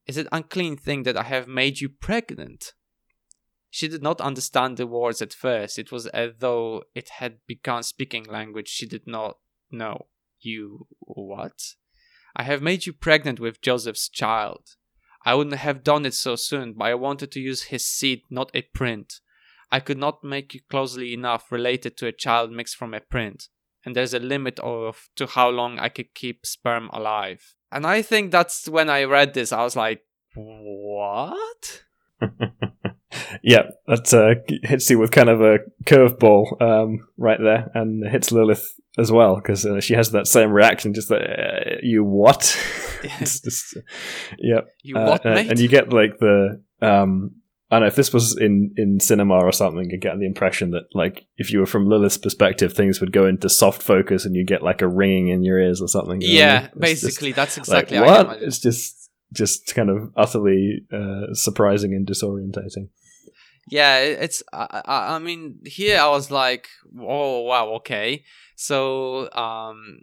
Is 0.05 0.17
it 0.17 0.27
unclean 0.33 0.75
thing 0.75 1.03
that 1.03 1.15
I 1.15 1.23
have 1.23 1.47
made 1.47 1.79
you 1.79 1.87
pregnant? 1.87 2.73
She 3.69 3.87
did 3.87 4.03
not 4.03 4.19
understand 4.19 4.75
the 4.75 4.85
words 4.85 5.21
at 5.21 5.31
first. 5.31 5.79
It 5.79 5.93
was 5.93 6.07
as 6.07 6.31
though 6.39 6.83
it 6.93 7.07
had 7.19 7.37
begun 7.47 7.83
speaking 7.83 8.25
language 8.25 8.67
she 8.67 8.85
did 8.85 9.07
not 9.07 9.37
know. 9.71 10.07
You 10.43 10.87
what? 10.99 11.75
I 12.35 12.43
have 12.43 12.61
made 12.61 12.85
you 12.85 12.93
pregnant 12.93 13.39
with 13.39 13.61
Joseph's 13.61 14.09
child. 14.09 14.75
I 15.25 15.35
wouldn't 15.35 15.55
have 15.57 15.83
done 15.83 16.05
it 16.05 16.13
so 16.13 16.35
soon, 16.35 16.73
but 16.73 16.85
I 16.85 16.95
wanted 16.95 17.31
to 17.31 17.39
use 17.39 17.63
his 17.63 17.85
seed, 17.85 18.21
not 18.29 18.51
a 18.53 18.61
print. 18.61 19.19
I 19.71 19.79
could 19.79 19.97
not 19.97 20.23
make 20.23 20.53
you 20.53 20.61
closely 20.69 21.13
enough 21.13 21.51
related 21.51 21.97
to 21.97 22.07
a 22.07 22.11
child 22.11 22.51
mixed 22.51 22.75
from 22.75 22.93
a 22.93 22.99
print 22.99 23.47
and 23.85 23.95
there's 23.95 24.13
a 24.13 24.19
limit 24.19 24.59
of 24.59 25.09
to 25.15 25.27
how 25.27 25.49
long 25.49 25.79
I 25.79 25.89
could 25.89 26.13
keep 26.13 26.45
sperm 26.45 26.89
alive. 26.93 27.55
And 27.71 27.85
I 27.85 28.01
think 28.01 28.31
that's 28.31 28.69
when 28.69 28.89
I 28.89 29.03
read 29.03 29.33
this, 29.33 29.51
I 29.51 29.63
was 29.63 29.75
like, 29.75 30.01
what? 30.35 31.83
yeah, 33.41 33.63
that 33.87 34.13
uh, 34.13 34.35
hits 34.63 34.89
you 34.89 34.99
with 34.99 35.11
kind 35.11 35.29
of 35.29 35.41
a 35.41 35.59
curveball 35.85 36.61
um, 36.61 37.07
right 37.17 37.39
there, 37.39 37.71
and 37.73 38.07
hits 38.07 38.31
Lilith 38.31 38.73
as 38.97 39.11
well 39.11 39.35
because 39.35 39.65
uh, 39.65 39.81
she 39.81 39.93
has 39.93 40.11
that 40.11 40.27
same 40.27 40.51
reaction. 40.51 40.93
Just 40.93 41.09
like, 41.09 41.21
uh, 41.21 41.75
you 41.81 42.03
what? 42.03 42.57
it's 43.19 43.41
just, 43.41 43.77
yeah. 44.37 44.61
You 44.81 44.95
what, 44.95 45.25
uh, 45.25 45.35
mate? 45.35 45.49
And 45.49 45.59
you 45.59 45.67
get 45.67 45.91
like 45.91 46.19
the 46.19 46.61
um, 46.81 47.35
I 47.73 47.79
know 47.79 47.87
if 47.87 47.95
this 47.95 48.13
was 48.13 48.37
in 48.37 48.71
in 48.77 48.99
cinema 48.99 49.33
or 49.33 49.51
something, 49.51 49.89
you 49.89 49.97
get 49.97 50.19
the 50.19 50.27
impression 50.27 50.71
that 50.71 50.83
like 50.93 51.25
if 51.37 51.51
you 51.51 51.59
were 51.59 51.65
from 51.65 51.87
Lilith's 51.87 52.19
perspective, 52.19 52.73
things 52.73 53.01
would 53.01 53.11
go 53.11 53.25
into 53.25 53.49
soft 53.49 53.81
focus 53.81 54.25
and 54.25 54.35
you 54.35 54.45
get 54.45 54.61
like 54.61 54.83
a 54.83 54.87
ringing 54.87 55.29
in 55.29 55.43
your 55.43 55.57
ears 55.57 55.81
or 55.81 55.87
something. 55.87 56.19
Yeah, 56.21 56.67
basically 56.77 57.29
just, 57.29 57.35
that's 57.35 57.57
exactly 57.57 57.97
like, 57.97 58.27
what. 58.27 58.43
It's 58.43 58.59
just 58.59 59.09
just 59.33 59.73
kind 59.73 59.89
of 59.89 60.11
utterly 60.15 60.85
uh, 60.93 61.33
surprising 61.33 61.95
and 61.95 62.05
disorientating. 62.05 62.89
Yeah, 63.67 63.99
it's. 63.99 64.43
I, 64.51 64.81
I 64.85 65.19
mean, 65.19 65.59
here 65.65 65.99
I 65.99 66.09
was 66.09 66.29
like, 66.29 66.67
oh 66.99 67.41
wow, 67.41 67.69
okay. 67.75 68.23
So 68.55 69.31
um, 69.31 70.01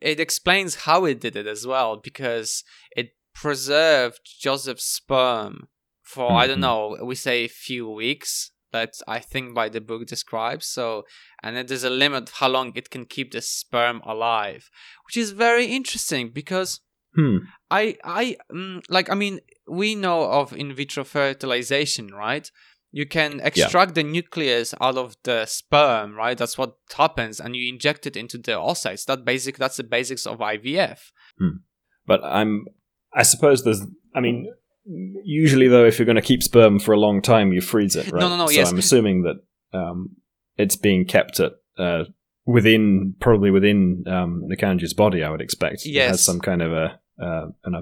it 0.00 0.18
explains 0.18 0.74
how 0.74 1.04
it 1.04 1.20
did 1.20 1.36
it 1.36 1.46
as 1.46 1.66
well 1.66 1.96
because 1.96 2.64
it 2.96 3.10
preserved 3.34 4.20
Joseph's 4.40 4.84
sperm 4.84 5.68
for 6.02 6.28
mm-hmm. 6.28 6.36
I 6.36 6.46
don't 6.46 6.60
mm-hmm. 6.60 7.00
know, 7.00 7.04
we 7.04 7.14
say 7.14 7.44
a 7.44 7.48
few 7.48 7.88
weeks 7.88 8.50
that 8.72 8.94
I 9.06 9.18
think 9.18 9.54
by 9.54 9.68
the 9.68 9.80
book 9.80 10.06
describes. 10.06 10.66
So, 10.66 11.04
and 11.42 11.56
then 11.56 11.66
there's 11.66 11.84
a 11.84 11.90
limit 11.90 12.32
how 12.34 12.48
long 12.48 12.72
it 12.74 12.90
can 12.90 13.04
keep 13.04 13.32
the 13.32 13.40
sperm 13.40 14.00
alive, 14.04 14.70
which 15.06 15.16
is 15.16 15.30
very 15.30 15.66
interesting 15.66 16.30
because 16.30 16.80
hmm. 17.14 17.38
I 17.70 17.96
I 18.02 18.36
mm, 18.52 18.82
like 18.88 19.10
I 19.10 19.14
mean 19.14 19.40
we 19.68 19.94
know 19.94 20.24
of 20.24 20.52
in 20.52 20.74
vitro 20.74 21.04
fertilization, 21.04 22.08
right? 22.08 22.50
You 22.94 23.06
can 23.06 23.40
extract 23.40 23.96
yeah. 23.96 24.02
the 24.02 24.04
nucleus 24.04 24.74
out 24.80 24.96
of 24.98 25.16
the 25.24 25.46
sperm, 25.46 26.14
right? 26.14 26.36
That's 26.36 26.58
what 26.58 26.76
happens, 26.94 27.40
and 27.40 27.56
you 27.56 27.72
inject 27.72 28.06
it 28.06 28.16
into 28.16 28.36
the 28.36 28.52
oocytes. 28.52 29.06
That 29.06 29.24
basic, 29.24 29.56
that's 29.56 29.78
the 29.78 29.84
basics 29.84 30.26
of 30.26 30.38
IVF. 30.38 30.98
Hmm. 31.38 31.62
But 32.06 32.22
I'm, 32.22 32.66
I 33.14 33.22
suppose 33.22 33.64
there's, 33.64 33.80
I 34.14 34.20
mean, 34.20 34.52
usually 34.84 35.68
though 35.68 35.84
if 35.84 35.98
you're 35.98 36.06
going 36.06 36.16
to 36.16 36.22
keep 36.22 36.42
sperm 36.42 36.78
for 36.78 36.92
a 36.92 36.98
long 36.98 37.22
time 37.22 37.52
you 37.52 37.60
freeze 37.60 37.94
it 37.94 38.04
right 38.12 38.20
no 38.20 38.28
no 38.28 38.36
no 38.36 38.46
so 38.46 38.52
yes 38.52 38.70
i'm 38.70 38.78
assuming 38.78 39.22
that 39.22 39.36
um, 39.78 40.16
it's 40.56 40.76
being 40.76 41.04
kept 41.04 41.40
at 41.40 41.52
uh, 41.78 42.04
within 42.44 43.14
probably 43.20 43.50
within 43.50 44.04
um, 44.06 44.42
Nikanj's 44.50 44.92
body 44.92 45.22
i 45.22 45.30
would 45.30 45.40
expect 45.40 45.86
yes. 45.86 46.04
it 46.04 46.08
has 46.08 46.24
some 46.24 46.40
kind 46.40 46.62
of 46.62 46.72
a 46.72 47.00
uh, 47.22 47.46
an 47.64 47.74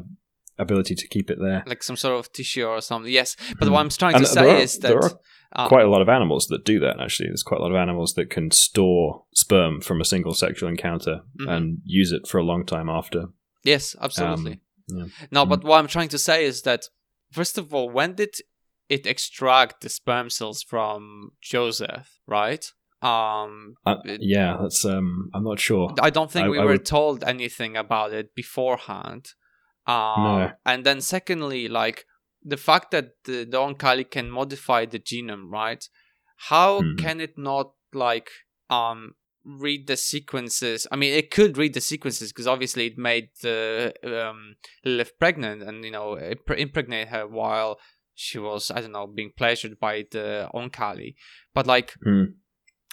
ability 0.61 0.95
to 0.95 1.09
keep 1.09 1.31
it 1.31 1.39
there 1.41 1.63
like 1.67 1.83
some 1.83 1.97
sort 1.97 2.19
of 2.19 2.33
tissue 2.33 2.65
or 2.65 2.81
something 2.81 3.13
yes 3.13 3.37
but 3.59 3.69
mm. 3.69 3.73
what 3.73 3.81
i'm 3.81 3.89
trying 3.89 4.15
and 4.15 4.25
to 4.25 4.31
say 4.31 4.51
are, 4.51 4.57
is 4.57 4.79
that 4.79 4.89
there 4.89 4.99
are 4.99 5.11
uh, 5.57 5.67
quite 5.67 5.85
a 5.85 5.91
lot 5.91 6.01
of 6.01 6.09
animals 6.09 6.47
that 6.47 6.65
do 6.65 6.79
that 6.79 7.01
actually 7.01 7.29
there's 7.29 7.43
quite 7.43 7.59
a 7.59 7.63
lot 7.63 7.71
of 7.71 7.77
animals 7.77 8.15
that 8.15 8.31
can 8.31 8.51
store 8.51 9.25
sperm 9.35 9.81
from 9.81 10.01
a 10.01 10.05
single 10.05 10.35
sexual 10.35 10.69
encounter 10.69 11.23
mm-hmm. 11.41 11.49
and 11.49 11.79
use 11.85 12.13
it 12.13 12.27
for 12.27 12.39
a 12.39 12.45
long 12.45 12.65
time 12.65 12.89
after 12.89 13.27
yes 13.65 13.97
absolutely 14.01 14.53
um, 14.53 14.61
yeah. 14.93 15.05
No, 15.31 15.47
but 15.47 15.61
mm. 15.61 15.65
what 15.65 15.79
I'm 15.79 15.87
trying 15.87 16.09
to 16.11 16.19
say 16.19 16.45
is 16.45 16.63
that 16.63 16.87
first 17.31 17.59
of 17.59 17.75
all, 17.75 17.91
when 17.91 18.15
did 18.15 18.37
it 18.89 19.07
extract 19.07 19.83
the 19.83 19.89
sperm 19.89 20.31
cells 20.31 20.63
from 20.63 21.33
Joseph? 21.41 22.19
Right? 22.27 22.71
Um. 23.03 23.75
Uh, 23.87 23.97
yeah, 24.05 24.59
that's 24.61 24.85
um. 24.85 25.31
I'm 25.35 25.45
not 25.45 25.61
sure. 25.61 25.95
I 26.01 26.11
don't 26.11 26.31
think 26.31 26.47
I, 26.47 26.49
we 26.49 26.59
I 26.59 26.65
were 26.65 26.73
would... 26.73 26.87
told 26.87 27.25
anything 27.25 27.77
about 27.77 28.13
it 28.13 28.35
beforehand. 28.35 29.33
Uh, 29.87 30.17
No. 30.25 30.53
And 30.67 30.85
then 30.85 31.01
secondly, 31.01 31.69
like 31.69 32.07
the 32.43 32.57
fact 32.57 32.91
that 32.93 33.13
the, 33.25 33.45
the 33.45 34.05
can 34.11 34.31
modify 34.31 34.87
the 34.87 34.99
genome, 34.99 35.51
right? 35.51 35.87
How 36.49 36.81
Mhm. 36.81 36.99
can 36.99 37.21
it 37.21 37.37
not 37.37 37.73
like 37.93 38.31
um 38.71 39.15
read 39.45 39.87
the 39.87 39.97
sequences? 39.97 40.87
I 40.93 40.97
mean, 40.97 41.13
it 41.15 41.31
could 41.31 41.59
read 41.59 41.75
the 41.75 41.81
sequences 41.81 42.33
because 42.33 42.47
obviously 42.47 42.87
it 42.87 42.99
made 42.99 43.31
the 43.43 43.93
um 44.05 44.57
Lilith 44.85 45.19
pregnant 45.19 45.63
and 45.63 45.85
you 45.85 45.91
know 45.91 46.17
impregnate 46.17 47.09
her 47.09 47.27
while 47.27 47.79
she 48.15 48.39
was 48.39 48.71
I 48.71 48.81
don't 48.81 48.93
know 48.93 49.07
being 49.07 49.33
pleasured 49.37 49.79
by 49.79 50.05
the 50.11 50.49
Oankali. 50.55 51.15
But 51.55 51.67
like, 51.67 51.95
Hmm. 52.03 52.25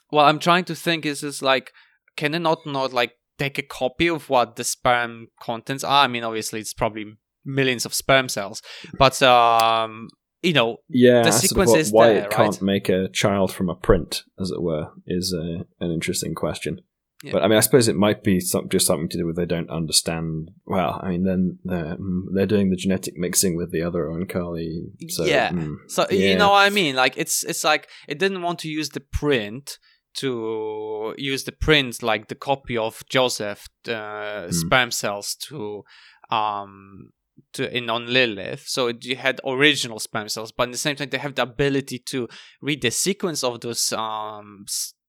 what 0.09 0.23
I'm 0.25 0.39
trying 0.39 0.65
to 0.65 0.75
think 0.75 1.05
is 1.05 1.23
is 1.23 1.41
like, 1.41 1.71
can 2.15 2.33
it 2.33 2.39
not 2.39 2.65
not 2.65 2.91
like 2.93 3.13
take 3.37 3.57
a 3.57 3.63
copy 3.63 4.07
of 4.09 4.29
what 4.29 4.55
the 4.55 4.63
sperm 4.63 5.27
contents 5.39 5.83
are? 5.83 6.03
I 6.05 6.07
mean, 6.07 6.23
obviously 6.23 6.59
it's 6.59 6.73
probably 6.73 7.05
millions 7.45 7.85
of 7.85 7.93
sperm 7.93 8.29
cells, 8.29 8.61
but 8.97 9.21
um, 9.21 10.09
you 10.43 10.53
know, 10.53 10.77
Yeah, 10.89 11.23
The 11.23 11.31
sort 11.31 11.43
of 11.43 11.49
sequence 11.49 11.69
what- 11.71 11.79
is 11.79 11.91
why 11.91 12.07
there, 12.13 12.25
it 12.25 12.31
can't 12.31 12.61
make 12.61 12.89
a 12.89 13.09
child 13.09 13.53
from 13.53 13.69
a 13.69 13.75
print, 13.75 14.23
as 14.39 14.51
it 14.51 14.61
were, 14.61 14.91
is 15.07 15.33
uh, 15.33 15.63
an 15.79 15.91
interesting 15.91 16.35
question. 16.35 16.81
Yeah. 17.23 17.31
But 17.31 17.41
I 17.43 17.47
mean, 17.47 17.57
I 17.57 17.61
suppose 17.61 17.87
it 17.87 17.95
might 17.95 18.23
be 18.23 18.39
some, 18.39 18.69
just 18.69 18.85
something 18.85 19.09
to 19.09 19.17
do 19.17 19.25
with 19.25 19.35
they 19.37 19.47
don't 19.47 19.71
understand. 19.71 20.51
Well, 20.67 20.99
I 21.01 21.09
mean, 21.09 21.23
then 21.23 21.57
they're, 21.63 21.95
mm, 21.95 22.25
they're 22.31 22.45
doing 22.45 22.69
the 22.69 22.75
genetic 22.75 23.15
mixing 23.17 23.55
with 23.57 23.71
the 23.71 23.81
other 23.81 24.03
Oankali. 24.05 24.81
So, 25.09 25.25
Yeah. 25.25 25.49
mm, 25.49 25.77
So 25.87 26.05
Yeah. 26.11 26.29
you 26.33 26.37
know 26.37 26.49
what 26.51 26.59
I 26.59 26.69
mean? 26.69 26.95
Like 26.95 27.17
it's 27.17 27.43
it's 27.43 27.63
like 27.63 27.87
it 28.07 28.19
didn't 28.19 28.43
want 28.43 28.59
to 28.59 28.69
use 28.69 28.89
the 28.89 28.99
print 28.99 29.79
to 30.17 31.13
use 31.17 31.43
the 31.45 31.51
print 31.51 32.03
like 32.03 32.27
the 32.27 32.35
copy 32.35 32.77
of 32.77 33.03
Joseph 33.09 33.67
uh, 33.87 34.45
Hmm. 34.45 34.51
sperm 34.51 34.91
cells 34.91 35.35
to 35.47 35.83
um 36.29 37.11
to 37.53 37.75
in 37.75 37.89
on 37.89 38.07
Lilith. 38.07 38.63
So 38.67 38.87
it, 38.87 39.05
you 39.05 39.15
had 39.15 39.39
original 39.45 39.99
sperm 39.99 40.27
cells, 40.29 40.51
but 40.51 40.69
at 40.69 40.71
the 40.71 40.77
same 40.77 40.95
time 40.95 41.09
they 41.09 41.19
have 41.19 41.35
the 41.35 41.43
ability 41.43 41.99
to 42.11 42.27
read 42.61 42.81
the 42.81 42.91
sequence 42.91 43.43
of 43.43 43.61
those 43.61 43.93
um 43.93 44.65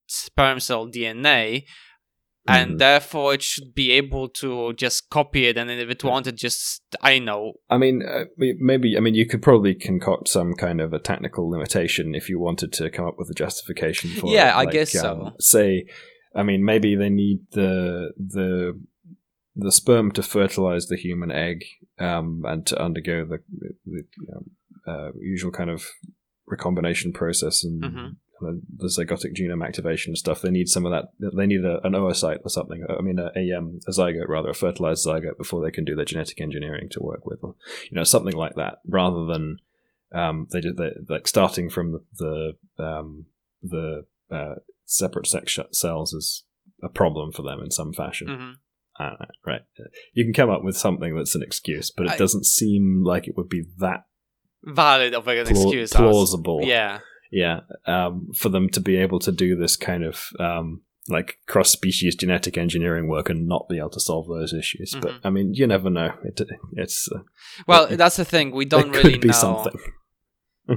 sperm 0.06 0.60
cell 0.60 0.86
DNA. 0.86 1.64
And 2.48 2.74
Mhm. 2.74 2.78
therefore, 2.78 3.34
it 3.34 3.42
should 3.42 3.74
be 3.74 3.90
able 3.92 4.28
to 4.40 4.72
just 4.72 5.10
copy 5.10 5.46
it, 5.48 5.56
and 5.58 5.68
then 5.68 5.78
if 5.78 5.90
it 5.90 6.02
wanted, 6.04 6.36
just 6.36 6.82
I 7.02 7.18
know 7.18 7.52
I 7.68 7.76
mean, 7.78 8.02
uh, 8.02 8.24
maybe. 8.38 8.96
I 8.96 9.00
mean, 9.00 9.14
you 9.14 9.26
could 9.26 9.42
probably 9.42 9.74
concoct 9.74 10.28
some 10.28 10.54
kind 10.54 10.80
of 10.80 10.92
a 10.92 10.98
technical 10.98 11.50
limitation 11.50 12.14
if 12.14 12.28
you 12.30 12.38
wanted 12.40 12.72
to 12.74 12.88
come 12.90 13.06
up 13.06 13.18
with 13.18 13.28
a 13.30 13.34
justification 13.34 14.10
for. 14.10 14.32
Yeah, 14.32 14.48
it. 14.48 14.60
I 14.60 14.64
Like, 14.64 14.72
guess 14.72 14.92
so. 14.92 15.26
um, 15.26 15.32
Say, 15.40 15.84
I 16.34 16.42
mean, 16.42 16.64
maybe 16.64 16.96
they 16.96 17.10
need 17.10 17.40
the 17.52 18.12
the 18.16 18.80
the 19.56 19.72
sperm 19.72 20.12
to 20.12 20.22
fertilize 20.22 20.86
the 20.86 20.96
human 20.96 21.30
egg 21.32 21.64
um, 21.98 22.44
and 22.46 22.64
to 22.66 22.80
undergo 22.80 23.26
the, 23.26 23.38
the 23.84 24.04
um, 24.34 24.44
uh, 24.86 25.10
usual 25.20 25.50
kind 25.50 25.70
of 25.70 25.84
recombination 26.46 27.12
process 27.12 27.64
and. 27.64 27.82
Mhm. 27.82 28.16
The 28.40 28.86
zygotic 28.86 29.34
genome 29.36 29.66
activation 29.66 30.14
stuff. 30.16 30.42
They 30.42 30.50
need 30.50 30.68
some 30.68 30.86
of 30.86 30.92
that. 30.92 31.32
They 31.36 31.46
need 31.46 31.64
a, 31.64 31.84
an 31.86 31.92
oocyte 31.92 32.40
or 32.44 32.50
something. 32.50 32.84
I 32.88 33.00
mean, 33.02 33.18
a, 33.18 33.30
a, 33.36 33.52
um, 33.58 33.80
a 33.86 33.90
zygote 33.90 34.28
rather, 34.28 34.50
a 34.50 34.54
fertilized 34.54 35.06
zygote 35.06 35.36
before 35.38 35.62
they 35.62 35.70
can 35.70 35.84
do 35.84 35.94
their 35.96 36.04
genetic 36.04 36.40
engineering 36.40 36.88
to 36.90 37.02
work 37.02 37.26
with, 37.26 37.40
or 37.42 37.54
you 37.90 37.96
know, 37.96 38.04
something 38.04 38.34
like 38.34 38.54
that. 38.56 38.78
Rather 38.86 39.24
than 39.24 39.58
um, 40.12 40.46
they 40.50 40.60
did 40.60 40.76
they, 40.76 40.90
like 41.08 41.26
starting 41.28 41.68
from 41.70 41.92
the 41.92 42.54
the, 42.78 42.84
um, 42.84 43.26
the 43.62 44.04
uh, 44.30 44.54
separate 44.86 45.26
sex 45.26 45.58
cells 45.72 46.12
is 46.12 46.44
a 46.82 46.88
problem 46.88 47.32
for 47.32 47.42
them 47.42 47.60
in 47.60 47.70
some 47.70 47.92
fashion. 47.92 48.28
hmm 48.28 48.50
I 49.00 49.26
right? 49.46 49.60
You 50.12 50.24
can 50.24 50.32
come 50.32 50.50
up 50.50 50.64
with 50.64 50.76
something 50.76 51.16
that's 51.16 51.36
an 51.36 51.42
excuse, 51.42 51.90
but 51.90 52.06
it 52.06 52.12
I- 52.12 52.16
doesn't 52.16 52.46
seem 52.46 53.04
like 53.04 53.28
it 53.28 53.36
would 53.36 53.48
be 53.48 53.64
that 53.78 54.06
valid 54.64 55.14
of 55.14 55.28
an 55.28 55.38
excuse. 55.46 55.94
I 55.94 56.02
was- 56.02 56.10
plausible. 56.10 56.60
Yeah. 56.64 56.98
Yeah, 57.30 57.60
um, 57.86 58.28
for 58.34 58.48
them 58.48 58.68
to 58.70 58.80
be 58.80 58.96
able 58.96 59.18
to 59.20 59.32
do 59.32 59.54
this 59.56 59.76
kind 59.76 60.04
of 60.04 60.24
um, 60.40 60.82
like 61.08 61.38
cross 61.46 61.70
species 61.70 62.14
genetic 62.14 62.56
engineering 62.58 63.06
work 63.08 63.28
and 63.30 63.46
not 63.46 63.68
be 63.68 63.78
able 63.78 63.90
to 63.90 64.00
solve 64.00 64.28
those 64.28 64.52
issues. 64.52 64.94
But 65.00 65.12
Mhm. 65.12 65.20
I 65.24 65.30
mean, 65.30 65.54
you 65.54 65.66
never 65.66 65.90
know. 65.90 66.12
It, 66.24 66.40
it's 66.72 67.08
uh, 67.12 67.20
Well, 67.66 67.84
it- 67.86 67.96
that's 67.96 68.16
the 68.16 68.24
thing. 68.24 68.50
We 68.50 68.64
don't 68.64 68.90
really 68.90 69.18
be 69.18 69.28
know 69.28 69.34
something. 69.34 69.78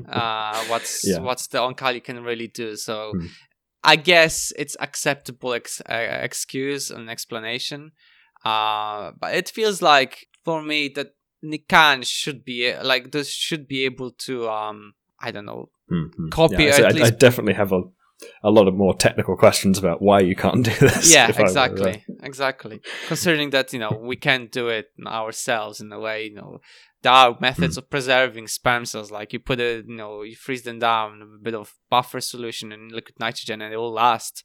uh, 0.08 0.64
what's 0.66 1.04
Yeah. 1.08 1.20
what's 1.20 1.48
the 1.48 1.60
Oankali 1.60 2.04
can 2.04 2.24
really 2.24 2.48
do. 2.48 2.76
So 2.76 3.12
Hmm. 3.14 3.28
I 3.84 3.96
guess 3.96 4.54
it's 4.58 4.78
acceptable 4.80 5.54
ex- 5.54 5.82
uh, 5.90 6.20
excuse 6.22 6.92
and 6.92 7.10
explanation. 7.10 7.92
Uh, 8.46 9.12
but 9.20 9.36
it 9.36 9.50
feels 9.50 9.82
like 9.82 10.28
for 10.46 10.62
me 10.62 10.90
that 10.96 11.16
Nikanj 11.44 12.06
should 12.06 12.46
be 12.46 12.74
like 12.84 13.12
this 13.12 13.30
should 13.32 13.68
be 13.68 13.86
able 13.86 14.12
to 14.28 14.48
um 14.50 14.94
I 15.22 15.32
don't 15.32 15.46
know. 15.46 15.70
Mhm. 15.92 16.32
Copy 16.32 16.64
Yeah, 16.66 16.72
so 16.78 16.86
at 16.86 17.02
I, 17.02 17.06
I 17.06 17.10
definitely 17.10 17.54
have 17.54 17.72
a 17.72 17.82
a 18.44 18.52
lot 18.52 18.68
of 18.68 18.76
more 18.76 18.94
technical 18.96 19.36
questions 19.36 19.80
about 19.80 20.00
why 20.02 20.20
you 20.20 20.36
can't 20.36 20.64
do 20.72 20.72
this. 20.80 21.12
yeah 21.12 21.28
if 21.30 21.38
I 21.40 21.42
were, 21.42 21.48
exactly 21.48 22.04
exactly. 22.24 22.82
Considering 23.08 23.50
that 23.50 23.74
you 23.74 23.80
know 23.80 23.92
we 24.00 24.16
can't 24.16 24.52
do 24.52 24.68
it 24.70 24.88
ourselves 25.06 25.82
in 25.82 25.92
a 25.92 26.00
way 26.00 26.26
you 26.26 26.36
know 26.36 26.60
there 27.02 27.14
are 27.14 27.36
methods 27.40 27.78
of 27.78 27.90
preserving 27.90 28.48
sperm 28.48 28.86
cells 28.86 29.10
like 29.10 29.34
you 29.34 29.40
put 29.40 29.60
it 29.60 29.86
you 29.88 29.96
know 29.96 30.22
you 30.22 30.36
freeze 30.36 30.62
them 30.62 30.78
down 30.80 31.22
a 31.24 31.44
bit 31.44 31.56
of 31.56 31.74
buffer 31.90 32.22
solution 32.22 32.72
and 32.72 32.92
liquid 32.92 33.16
nitrogen 33.20 33.60
and 33.62 33.74
it 33.74 33.78
will 33.78 33.92
last 33.92 34.44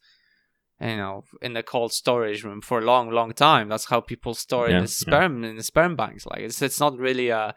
you 0.81 0.97
know 0.97 1.23
in 1.41 1.53
the 1.53 1.61
cold 1.61 1.93
storage 1.93 2.43
room 2.43 2.61
for 2.61 2.79
a 2.79 2.85
long 2.85 3.11
long 3.11 3.31
time. 3.31 3.69
That's 3.69 3.85
how 3.91 4.01
people 4.01 4.33
store 4.33 4.69
Yeah, 4.69 4.81
the 4.81 4.87
sperm 4.87 5.43
in 5.43 5.55
the 5.55 5.63
sperm 5.63 5.95
banks. 5.95 6.25
Like 6.25 6.39
it's 6.41 6.61
it's 6.63 6.79
not 6.79 6.97
really 6.97 7.29
a 7.29 7.53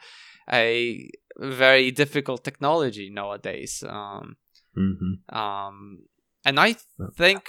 a 0.53 1.09
very 1.41 1.91
difficult 1.91 2.45
technology 2.45 3.11
nowadays 3.11 3.83
um 3.89 4.37
mhm. 4.77 5.35
um, 5.35 6.01
and 6.45 6.61
I 6.61 6.77
think 7.17 7.49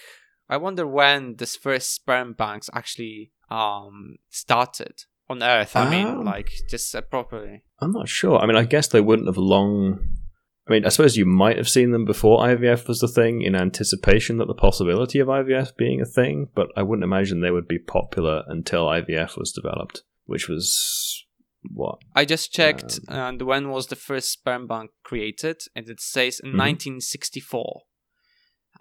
I 0.50 0.58
wonder 0.58 0.86
when 0.88 1.36
this 1.36 1.56
first 1.56 1.92
sperm 1.92 2.34
banks 2.34 2.70
actually 2.74 3.32
um 3.50 4.18
started 4.30 5.04
on 5.32 5.42
Earth. 5.42 5.76
I 5.76 5.90
mean, 5.90 6.08
Um, 6.08 6.26
like 6.26 6.52
just 6.70 6.94
uh, 6.94 7.02
properly. 7.02 7.64
I'm 7.80 7.92
not 7.92 8.10
sure. 8.10 8.38
I 8.38 8.46
mean, 8.46 8.58
I 8.58 8.66
guess 8.66 8.88
they 8.88 9.02
wouldn't 9.02 9.28
have 9.28 9.38
long. 9.38 10.00
I 10.68 10.74
mean, 10.74 10.86
I 10.86 10.90
suppose 10.90 11.18
you 11.18 11.26
might 11.26 11.58
have 11.58 11.70
seen 11.70 11.92
them 11.92 12.06
before 12.06 12.46
IVF 12.46 12.88
was 12.88 13.00
the 13.00 13.08
thing 13.08 13.42
in 13.42 13.56
anticipation 13.56 14.38
that 14.38 14.48
the 14.48 14.54
possibility 14.54 15.20
of 15.20 15.28
IVF 15.28 15.76
being 15.76 16.00
a 16.00 16.06
thing, 16.06 16.50
but 16.54 16.68
I 16.78 16.84
wouldn't 16.84 17.04
imagine 17.04 17.42
they 17.42 17.52
would 17.52 17.68
be 17.68 17.80
popular 17.80 18.44
until 18.48 18.86
IVF 18.86 19.38
was 19.38 19.52
developed, 19.52 20.04
which 20.26 20.48
was 20.48 21.26
what? 21.70 22.00
I 22.16 22.26
just 22.26 22.52
checked, 22.52 23.00
Um, 23.08 23.18
and 23.18 23.42
when 23.44 23.70
was 23.70 23.88
the 23.88 23.96
first 23.96 24.32
sperm 24.32 24.68
bank 24.68 24.92
created? 25.04 25.62
And 25.76 25.88
it 25.90 26.00
says 26.02 26.40
in 26.40 26.52
Mhm. 26.52 26.58
1964. 26.58 27.84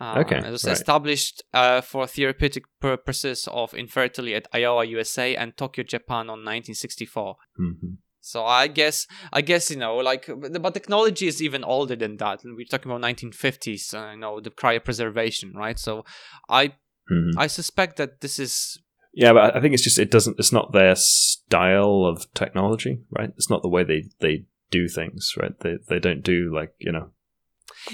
Uh, 0.00 0.20
Okay, 0.20 0.38
it 0.38 0.50
was 0.50 0.64
right. 0.64 0.72
established 0.72 1.42
uh, 1.52 1.80
for 1.82 2.06
therapeutic 2.06 2.64
purposes 2.80 3.46
of 3.50 3.74
infertility 3.74 4.34
at 4.34 4.46
Iowa, 4.52 4.84
USA, 4.86 5.36
and 5.36 5.56
Tokyo, 5.56 5.84
Japan, 5.84 6.30
on 6.30 6.42
1964. 6.42 7.36
Mhm. 7.60 7.98
So 8.22 8.44
I 8.44 8.66
guess 8.68 9.06
I 9.32 9.40
guess 9.42 9.70
you 9.70 9.76
know 9.76 9.96
like 9.96 10.26
but 10.26 10.62
but 10.62 10.74
technology 10.74 11.26
is 11.26 11.42
even 11.42 11.64
older 11.64 11.96
than 11.96 12.16
that. 12.18 12.40
We're 12.44 12.66
talking 12.66 12.90
about 12.90 13.00
1950s. 13.00 13.94
Uh, 13.94 14.10
you 14.12 14.18
know 14.20 14.40
the 14.40 14.50
cryopreservation, 14.50 15.54
right? 15.54 15.78
So 15.78 16.04
I 16.48 16.74
Mhm. 17.10 17.32
I 17.36 17.46
suspect 17.46 17.96
that 17.96 18.20
this 18.20 18.38
is 18.38 18.78
Yeah, 19.12 19.32
but 19.32 19.56
I 19.56 19.60
think 19.60 19.74
it's 19.74 19.82
just 19.82 19.98
it 19.98 20.10
doesn't. 20.10 20.38
It's 20.38 20.52
not 20.52 20.72
their 20.72 20.94
style 20.94 22.04
of 22.04 22.32
technology, 22.34 23.00
right? 23.10 23.30
It's 23.36 23.50
not 23.50 23.62
the 23.62 23.68
way 23.68 23.82
they 23.84 24.04
they 24.20 24.44
do 24.70 24.88
things, 24.88 25.34
right? 25.36 25.58
They 25.60 25.78
they 25.88 25.98
don't 25.98 26.22
do 26.22 26.54
like 26.54 26.74
you 26.78 26.92
know 26.92 27.10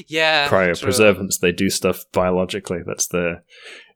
yeah 0.07 0.49
cryopreservance. 0.49 1.41
They 1.41 1.53
do 1.53 1.71
stuff 1.71 2.05
biologically. 2.13 2.81
That's 2.87 3.07
the 3.07 3.43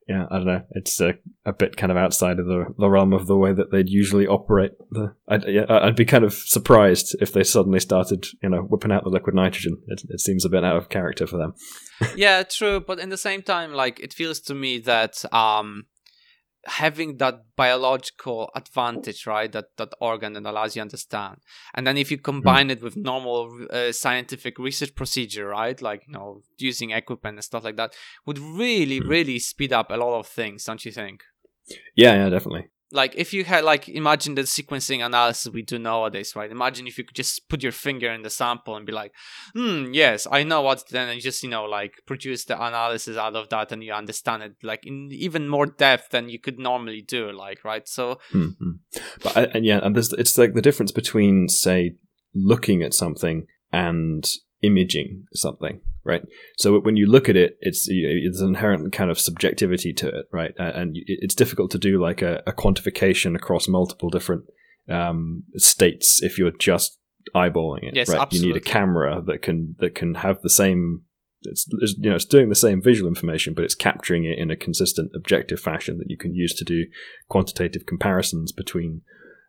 yeah. 0.08 0.26
I 0.30 0.36
don't 0.38 0.46
know. 0.46 0.62
It's 0.70 0.98
a, 1.00 1.14
a 1.44 1.52
bit 1.52 1.76
kind 1.76 1.92
of 1.92 1.98
outside 1.98 2.38
of 2.38 2.46
the 2.46 2.74
the 2.78 2.88
realm 2.88 3.12
of 3.12 3.26
the 3.26 3.36
way 3.36 3.52
that 3.52 3.70
they'd 3.70 3.90
usually 3.90 4.26
operate. 4.26 4.72
The 4.90 5.14
I'd, 5.28 5.44
yeah, 5.46 5.66
I'd 5.68 5.96
be 5.96 6.06
kind 6.06 6.24
of 6.24 6.32
surprised 6.32 7.14
if 7.20 7.34
they 7.34 7.44
suddenly 7.44 7.80
started 7.80 8.28
you 8.42 8.48
know 8.48 8.62
whipping 8.62 8.92
out 8.92 9.04
the 9.04 9.10
liquid 9.10 9.34
nitrogen. 9.34 9.76
It, 9.88 10.02
it 10.08 10.20
seems 10.20 10.46
a 10.46 10.50
bit 10.50 10.64
out 10.64 10.76
of 10.76 10.88
character 10.88 11.26
for 11.26 11.36
them. 11.36 11.52
yeah, 12.16 12.42
true. 12.44 12.80
But 12.80 12.98
in 12.98 13.10
the 13.10 13.18
same 13.18 13.42
time, 13.42 13.74
like 13.74 14.00
it 14.00 14.14
feels 14.14 14.40
to 14.40 14.54
me 14.54 14.78
that 14.78 15.22
um 15.34 15.84
having 16.66 17.16
that 17.18 17.42
biological 17.56 18.50
advantage, 18.54 19.26
right? 19.26 19.50
That 19.50 19.76
that 19.76 19.92
organ 20.00 20.34
that 20.34 20.44
allows 20.46 20.76
you 20.76 20.80
to 20.80 20.84
understand, 20.84 21.38
and 21.74 21.86
then 21.86 21.96
if 21.96 22.10
you 22.10 22.18
combine 22.18 22.70
it 22.70 22.82
with 22.82 22.96
normal 22.96 23.66
uh, 23.70 23.92
scientific 23.92 24.58
research 24.58 24.94
procedure, 24.94 25.48
right? 25.48 25.80
Like 25.80 26.02
you 26.06 26.12
know 26.12 26.42
using 26.58 26.90
equipment 26.90 27.36
and 27.36 27.44
stuff 27.44 27.64
like 27.64 27.76
that, 27.76 27.94
would 28.26 28.38
really 28.38 28.98
Hmm. 28.98 29.08
really 29.08 29.38
speed 29.38 29.72
up 29.72 29.90
a 29.90 29.96
lot 29.96 30.18
of 30.18 30.26
things, 30.26 30.64
don't 30.64 30.84
you 30.84 30.92
think? 30.92 31.22
Yeah, 31.94 32.14
yeah, 32.14 32.28
definitely. 32.28 32.68
Like 32.92 33.14
if 33.16 33.32
you 33.32 33.44
had 33.44 33.64
like 33.64 33.88
imagine 33.88 34.34
the 34.34 34.42
sequencing 34.42 35.04
analysis 35.04 35.52
we 35.52 35.62
do 35.62 35.78
nowadays 35.78 36.34
right 36.34 36.50
imagine 36.50 36.86
if 36.86 36.98
you 36.98 37.04
could 37.04 37.16
just 37.16 37.48
put 37.48 37.62
your 37.62 37.72
finger 37.72 38.10
in 38.10 38.22
the 38.22 38.30
sample 38.30 38.76
and 38.76 38.86
be 38.86 38.92
like 38.92 39.12
hmm 39.54 39.92
yes 39.92 40.26
i 40.30 40.42
know 40.42 40.60
what 40.60 40.86
then 40.88 41.08
and 41.08 41.20
just 41.20 41.42
you 41.42 41.48
know 41.48 41.64
like 41.64 42.02
produce 42.06 42.44
the 42.44 42.54
analysis 42.54 43.16
out 43.16 43.36
of 43.36 43.48
that 43.48 43.70
and 43.72 43.84
you 43.84 43.92
understand 43.92 44.42
it 44.42 44.54
like 44.62 44.84
in 44.86 45.08
even 45.12 45.48
more 45.48 45.66
depth 45.66 46.10
than 46.10 46.28
you 46.28 46.38
could 46.38 46.58
normally 46.58 47.02
do 47.02 47.30
like 47.32 47.64
right 47.64 47.88
so 47.88 48.18
mm-hmm. 48.32 48.72
but 49.22 49.54
and 49.54 49.64
yeah 49.64 49.80
and 49.82 49.94
there's 49.94 50.12
it's 50.14 50.36
like 50.36 50.54
the 50.54 50.62
difference 50.62 50.92
between 50.92 51.48
say 51.48 51.94
looking 52.34 52.82
at 52.82 52.94
something 52.94 53.46
and 53.72 54.28
imaging 54.62 55.24
something 55.32 55.80
right? 56.04 56.22
So 56.56 56.78
when 56.80 56.96
you 56.96 57.06
look 57.06 57.28
at 57.28 57.36
it, 57.36 57.58
it's 57.60 57.86
you 57.86 58.06
know, 58.06 58.30
there's 58.30 58.40
an 58.40 58.48
inherent 58.48 58.92
kind 58.92 59.10
of 59.10 59.18
subjectivity 59.18 59.92
to 59.94 60.08
it, 60.08 60.26
right? 60.32 60.52
And 60.58 60.96
it's 61.06 61.34
difficult 61.34 61.70
to 61.72 61.78
do 61.78 62.00
like 62.00 62.22
a, 62.22 62.42
a 62.46 62.52
quantification 62.52 63.36
across 63.36 63.68
multiple 63.68 64.10
different 64.10 64.44
um, 64.88 65.44
states 65.56 66.22
if 66.22 66.38
you're 66.38 66.52
just 66.52 66.98
eyeballing 67.34 67.84
it, 67.84 67.94
yes, 67.94 68.08
right? 68.08 68.20
Absolutely. 68.20 68.48
You 68.48 68.54
need 68.54 68.62
a 68.62 68.64
camera 68.64 69.22
that 69.26 69.42
can 69.42 69.76
that 69.78 69.94
can 69.94 70.14
have 70.16 70.42
the 70.42 70.50
same. 70.50 71.02
It's, 71.42 71.66
it's, 71.80 71.94
you 71.98 72.10
know 72.10 72.16
it's 72.16 72.26
doing 72.26 72.48
the 72.48 72.54
same 72.54 72.82
visual 72.82 73.08
information, 73.08 73.54
but 73.54 73.64
it's 73.64 73.74
capturing 73.74 74.24
it 74.24 74.38
in 74.38 74.50
a 74.50 74.56
consistent, 74.56 75.12
objective 75.14 75.60
fashion 75.60 75.98
that 75.98 76.10
you 76.10 76.18
can 76.18 76.34
use 76.34 76.54
to 76.54 76.64
do 76.64 76.84
quantitative 77.28 77.86
comparisons 77.86 78.52
between 78.52 79.02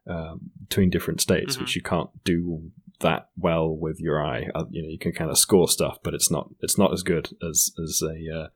um, 0.09 0.51
between 0.67 0.89
different 0.89 1.21
states, 1.21 1.53
mm-hmm. 1.53 1.63
which 1.63 1.75
you 1.75 1.81
can't 1.81 2.09
do 2.23 2.71
that 3.01 3.29
well 3.37 3.69
with 3.69 3.99
your 3.99 4.23
eye. 4.23 4.47
Uh, 4.55 4.65
you 4.69 4.81
know, 4.81 4.89
you 4.89 4.99
can 4.99 5.11
kind 5.11 5.29
of 5.29 5.37
score 5.37 5.67
stuff, 5.67 5.97
but 6.03 6.13
it's 6.13 6.31
not 6.31 6.49
it's 6.61 6.77
not 6.77 6.93
as 6.93 7.03
good 7.03 7.29
as 7.47 7.71
as 7.81 8.01
a 8.01 8.39
uh, 8.39 8.47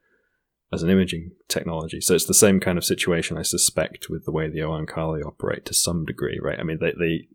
as 0.74 0.84
an 0.84 0.90
imaging 0.90 1.32
technology. 1.48 2.02
So 2.02 2.16
it's 2.16 2.26
the 2.26 2.34
same 2.34 2.60
kind 2.60 2.78
of 2.78 2.86
situation, 2.86 3.38
I 3.38 3.44
suspect, 3.44 4.10
with 4.10 4.26
the 4.26 4.32
way 4.32 4.50
the 4.50 4.60
Oankali 4.60 5.26
operate 5.26 5.66
to 5.66 5.74
some 5.74 6.06
degree, 6.06 6.40
right? 6.42 6.60
I 6.60 6.64
mean, 6.64 6.80
they 6.80 6.94
they 6.98 7.28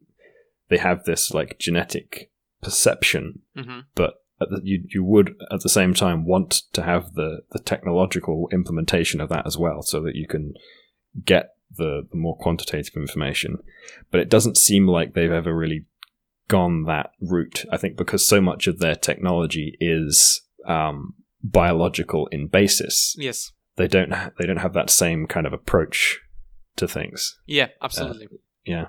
they 0.69 0.79
have 0.79 1.05
this 1.05 1.33
like 1.33 1.59
genetic 1.59 2.31
perception, 2.63 3.43
mm-hmm. 3.57 3.81
but 3.95 4.15
the, 4.39 4.61
you 4.63 4.85
you 4.93 5.05
would 5.05 5.35
at 5.51 5.61
the 5.61 5.69
same 5.69 5.95
time 5.95 6.27
want 6.27 6.63
to 6.73 6.83
have 6.83 7.15
the 7.15 7.41
the 7.53 7.59
technological 7.59 8.49
implementation 8.53 9.21
of 9.21 9.29
that 9.29 9.47
as 9.47 9.57
well, 9.57 9.83
so 9.83 10.01
that 10.03 10.15
you 10.15 10.27
can 10.27 10.55
get 11.25 11.51
the, 11.77 12.07
the 12.11 12.17
more 12.17 12.37
quantitative 12.37 12.97
information. 12.97 13.59
But 14.11 14.21
it 14.21 14.29
doesn't 14.29 14.59
seem 14.59 14.87
like 14.87 15.15
they've 15.15 15.31
ever 15.31 15.55
really 15.55 15.87
gone 16.51 16.85
that 16.85 17.13
route. 17.21 17.65
I 17.73 17.77
think 17.79 17.97
because 17.97 18.27
so 18.27 18.41
much 18.41 18.67
of 18.67 18.81
their 18.81 18.97
technology 18.97 19.77
is 19.81 20.43
um, 20.67 21.15
biological 21.43 22.27
in 22.27 22.49
basis. 22.49 23.15
Yes, 23.17 23.53
they 23.77 23.89
don't 23.89 24.13
ha- 24.13 24.33
they 24.39 24.47
don't 24.47 24.59
have 24.59 24.75
that 24.75 24.91
same 24.91 25.27
kind 25.27 25.47
of 25.47 25.53
approach 25.53 26.21
to 26.77 26.89
things. 26.89 27.39
Yeah, 27.47 27.69
absolutely. 27.81 28.27
Uh, 28.27 28.37
yeah. 28.67 28.87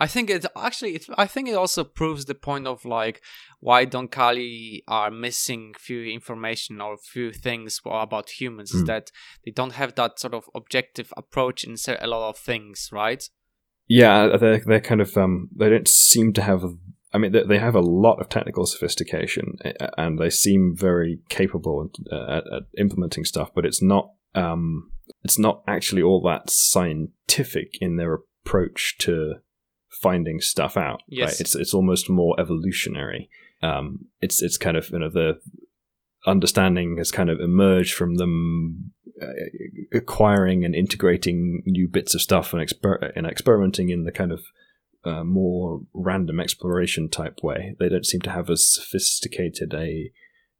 I 0.00 0.06
think 0.06 0.30
it 0.30 0.46
actually 0.56 0.94
it, 0.94 1.06
I 1.18 1.26
think 1.26 1.48
it 1.48 1.54
also 1.54 1.82
proves 1.82 2.24
the 2.24 2.34
point 2.34 2.68
of 2.68 2.84
like 2.84 3.20
why 3.58 3.84
Oankali 3.84 4.82
are 4.86 5.10
missing 5.10 5.74
few 5.76 6.04
information 6.04 6.80
or 6.80 6.96
few 6.96 7.32
things 7.32 7.80
about 7.84 8.30
humans 8.40 8.72
mm. 8.72 8.86
that 8.86 9.10
they 9.44 9.50
don't 9.50 9.72
have 9.72 9.96
that 9.96 10.20
sort 10.20 10.34
of 10.34 10.44
objective 10.54 11.12
approach 11.16 11.64
in 11.64 11.74
a 12.00 12.06
lot 12.06 12.28
of 12.30 12.38
things, 12.38 12.90
right? 12.92 13.28
Yeah, 13.88 14.36
they're 14.36 14.60
they're 14.64 14.80
kind 14.80 15.00
of 15.00 15.16
um, 15.16 15.48
they 15.56 15.70
don't 15.70 15.88
seem 15.88 16.32
to 16.34 16.42
have. 16.42 16.62
I 17.12 17.16
mean, 17.16 17.32
they 17.32 17.58
have 17.58 17.74
a 17.74 17.80
lot 17.80 18.20
of 18.20 18.28
technical 18.28 18.66
sophistication, 18.66 19.56
and 19.96 20.18
they 20.18 20.28
seem 20.28 20.76
very 20.76 21.20
capable 21.30 21.90
at, 22.12 22.52
at 22.52 22.62
implementing 22.76 23.24
stuff. 23.24 23.50
But 23.54 23.64
it's 23.64 23.82
not 23.82 24.10
um, 24.34 24.90
it's 25.24 25.38
not 25.38 25.62
actually 25.66 26.02
all 26.02 26.20
that 26.22 26.50
scientific 26.50 27.78
in 27.80 27.96
their 27.96 28.20
approach 28.44 28.96
to 29.00 29.36
finding 29.88 30.40
stuff 30.40 30.76
out. 30.76 31.02
Yes. 31.08 31.32
Right? 31.32 31.40
It's 31.40 31.54
it's 31.54 31.74
almost 31.74 32.10
more 32.10 32.38
evolutionary. 32.38 33.30
Um, 33.62 34.06
it's 34.20 34.42
it's 34.42 34.58
kind 34.58 34.76
of 34.76 34.90
you 34.90 34.98
know 34.98 35.10
the 35.10 35.40
understanding 36.28 36.96
has 36.98 37.10
kind 37.10 37.30
of 37.30 37.40
emerged 37.40 37.94
from 37.94 38.16
them 38.16 38.92
uh, 39.20 39.26
acquiring 39.92 40.64
and 40.64 40.74
integrating 40.74 41.62
new 41.66 41.88
bits 41.88 42.14
of 42.14 42.22
stuff 42.22 42.52
and, 42.52 42.62
exper- 42.62 43.10
and 43.16 43.26
experimenting 43.26 43.88
in 43.88 44.04
the 44.04 44.12
kind 44.12 44.32
of 44.32 44.42
uh, 45.04 45.24
more 45.24 45.80
random 45.92 46.40
exploration 46.40 47.08
type 47.08 47.38
way. 47.42 47.74
They 47.78 47.88
don't 47.88 48.06
seem 48.06 48.20
to 48.22 48.30
have 48.30 48.50
as 48.50 48.72
sophisticated 48.72 49.74
a 49.74 50.12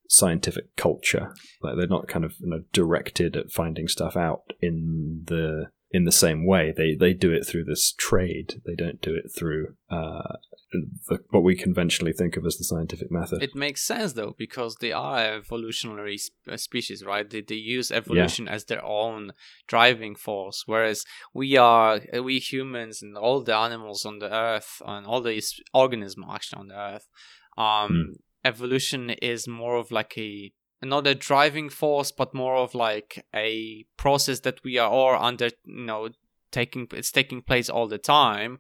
scientific 0.09 0.75
culture. 0.77 1.35
Like 1.63 1.77
they're 1.77 1.87
not 1.87 2.09
kind 2.09 2.25
of 2.25 2.35
you 2.41 2.49
know, 2.49 2.63
directed 2.73 3.37
at 3.37 3.53
finding 3.53 3.89
stuff 3.89 4.17
out 4.17 4.53
in 4.61 5.25
the 5.27 5.67
in 5.91 6.05
the 6.05 6.13
same 6.13 6.47
way. 6.47 6.73
They 6.77 6.95
they 6.95 7.15
do 7.15 7.33
it 7.33 7.47
through 7.47 7.65
this 7.65 7.93
trade. 7.93 8.61
They 8.67 8.75
don't 8.75 9.01
do 9.01 9.15
it 9.15 9.31
through 9.35 9.75
uh, 9.91 10.37
the, 10.73 11.19
what 11.31 11.43
we 11.43 11.57
conventionally 11.57 12.13
think 12.13 12.37
of 12.37 12.45
as 12.45 12.57
the 12.57 12.65
scientific 12.65 13.11
method. 13.11 13.43
It 13.43 13.55
makes 13.55 13.83
sense 13.83 14.13
though 14.13 14.35
because 14.37 14.77
they 14.77 14.93
are 14.93 15.19
evolutionary 15.19 16.19
uh, 16.51 16.57
species, 16.57 17.03
right? 17.05 17.29
They, 17.29 17.41
they 17.41 17.55
use 17.55 17.91
evolution 17.91 18.47
yeah. 18.47 18.53
as 18.53 18.65
their 18.67 18.85
own 18.85 19.33
driving 19.67 20.15
force, 20.15 20.65
whereas 20.67 21.05
we 21.33 21.57
are 21.57 22.01
uh, 22.15 22.23
we 22.23 22.39
humans 22.39 23.03
and 23.03 23.17
all 23.17 23.43
the 23.43 23.57
animals 23.57 24.05
on 24.05 24.19
the 24.19 24.33
earth 24.33 24.83
and 24.87 25.07
all 25.07 25.23
these 25.23 25.59
organisms 25.73 26.27
actually 26.31 26.61
on 26.61 26.69
the 26.69 26.79
earth. 26.79 27.09
Um, 27.57 27.91
mm. 27.91 28.05
Evolution 28.45 29.11
is 29.11 29.49
more 29.49 29.77
of 29.77 29.91
like 29.91 30.17
a 30.17 30.53
not 30.83 31.07
a 31.07 31.15
driving 31.15 31.69
force, 31.69 32.13
but 32.13 32.35
more 32.35 32.57
of 32.57 32.75
like 32.75 33.25
a 33.35 33.85
process 33.97 34.41
that 34.41 34.63
we 34.65 34.79
are 34.79 34.89
all 34.89 35.23
under, 35.23 35.51
you 35.65 35.85
know, 35.85 36.09
taking 36.51 36.87
it's 36.93 37.11
taking 37.11 37.43
place 37.43 37.69
all 37.69 37.89
the 37.89 37.99
time. 37.99 38.59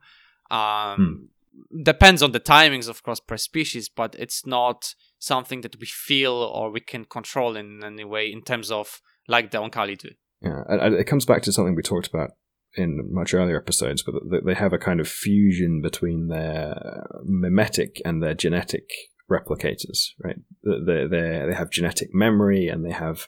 Um, 0.50 1.30
hmm. 1.72 1.82
Depends 1.82 2.22
on 2.22 2.32
the 2.32 2.40
timings, 2.40 2.88
of 2.88 3.02
course, 3.02 3.18
per 3.18 3.36
species, 3.36 3.88
but 3.88 4.14
it's 4.16 4.46
not 4.46 4.94
something 5.18 5.62
that 5.62 5.78
we 5.80 5.86
feel 5.86 6.32
or 6.32 6.70
we 6.70 6.80
can 6.80 7.04
control 7.04 7.56
in 7.56 7.82
any 7.84 8.04
way 8.04 8.30
in 8.30 8.42
terms 8.42 8.70
of 8.70 9.00
like 9.26 9.50
the 9.50 9.58
Oankali 9.58 9.98
do. 9.98 10.10
Yeah, 10.40 10.62
it 10.68 11.06
comes 11.08 11.24
back 11.24 11.42
to 11.42 11.52
something 11.52 11.74
we 11.74 11.82
talked 11.82 12.06
about 12.06 12.30
in 12.76 13.08
much 13.12 13.34
earlier 13.34 13.56
episodes, 13.56 14.04
but 14.04 14.14
they 14.44 14.54
have 14.54 14.72
a 14.72 14.78
kind 14.78 15.00
of 15.00 15.08
fusion 15.08 15.80
between 15.82 16.28
their 16.28 17.06
memetic 17.28 18.00
and 18.04 18.22
their 18.22 18.34
genetic 18.34 18.88
replicators, 19.30 20.10
right? 20.22 20.38
They 20.64 21.06
they 21.06 21.46
they 21.46 21.54
have 21.54 21.70
genetic 21.70 22.14
memory 22.14 22.68
and 22.68 22.84
they 22.84 22.92
have 22.92 23.26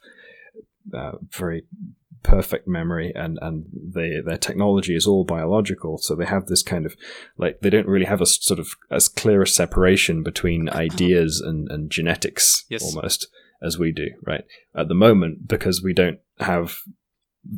uh, 0.94 1.12
very 1.30 1.64
perfect 2.22 2.68
memory 2.68 3.12
and 3.14 3.38
and 3.40 3.64
they 3.72 4.20
their 4.24 4.36
technology 4.36 4.94
is 4.94 5.06
all 5.06 5.24
biological 5.24 5.96
so 5.96 6.14
they 6.14 6.26
have 6.26 6.46
this 6.46 6.62
kind 6.62 6.84
of 6.84 6.94
like 7.38 7.60
they 7.60 7.70
don't 7.70 7.86
really 7.86 8.04
have 8.04 8.20
a 8.20 8.26
sort 8.26 8.60
of 8.60 8.76
as 8.90 9.08
clear 9.08 9.40
a 9.40 9.46
separation 9.46 10.22
between 10.22 10.68
ideas 10.68 11.40
and 11.40 11.70
and 11.70 11.90
genetics 11.90 12.66
yes. 12.68 12.82
almost 12.82 13.28
as 13.62 13.78
we 13.78 13.90
do 13.90 14.08
right 14.26 14.44
at 14.74 14.88
the 14.88 14.94
moment 14.94 15.48
because 15.48 15.82
we 15.82 15.94
don't 15.94 16.18
have 16.38 16.80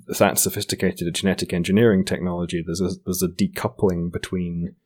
that 0.07 0.39
sophisticated 0.39 1.09
a 1.09 1.11
genetic 1.11 1.53
engineering 1.53 2.05
technology 2.05 2.63
there's 2.65 2.81
a 2.81 2.91
there's 3.05 3.23
a 3.23 3.29
decoupling 3.29 4.13
between 4.13 4.77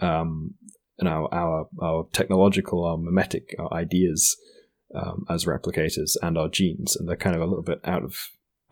um, 0.00 0.54
you 1.00 1.08
know 1.08 1.28
our 1.32 1.68
our 1.80 2.06
technological, 2.12 2.84
our 2.84 2.96
memetic, 2.96 3.54
our 3.58 3.72
ideas 3.72 4.36
um, 4.94 5.24
as 5.28 5.44
replicators 5.44 6.16
and 6.22 6.36
our 6.36 6.48
genes, 6.48 6.96
and 6.96 7.08
they're 7.08 7.16
kind 7.16 7.36
of 7.36 7.42
a 7.42 7.46
little 7.46 7.62
bit 7.62 7.80
out 7.84 8.02
of 8.02 8.16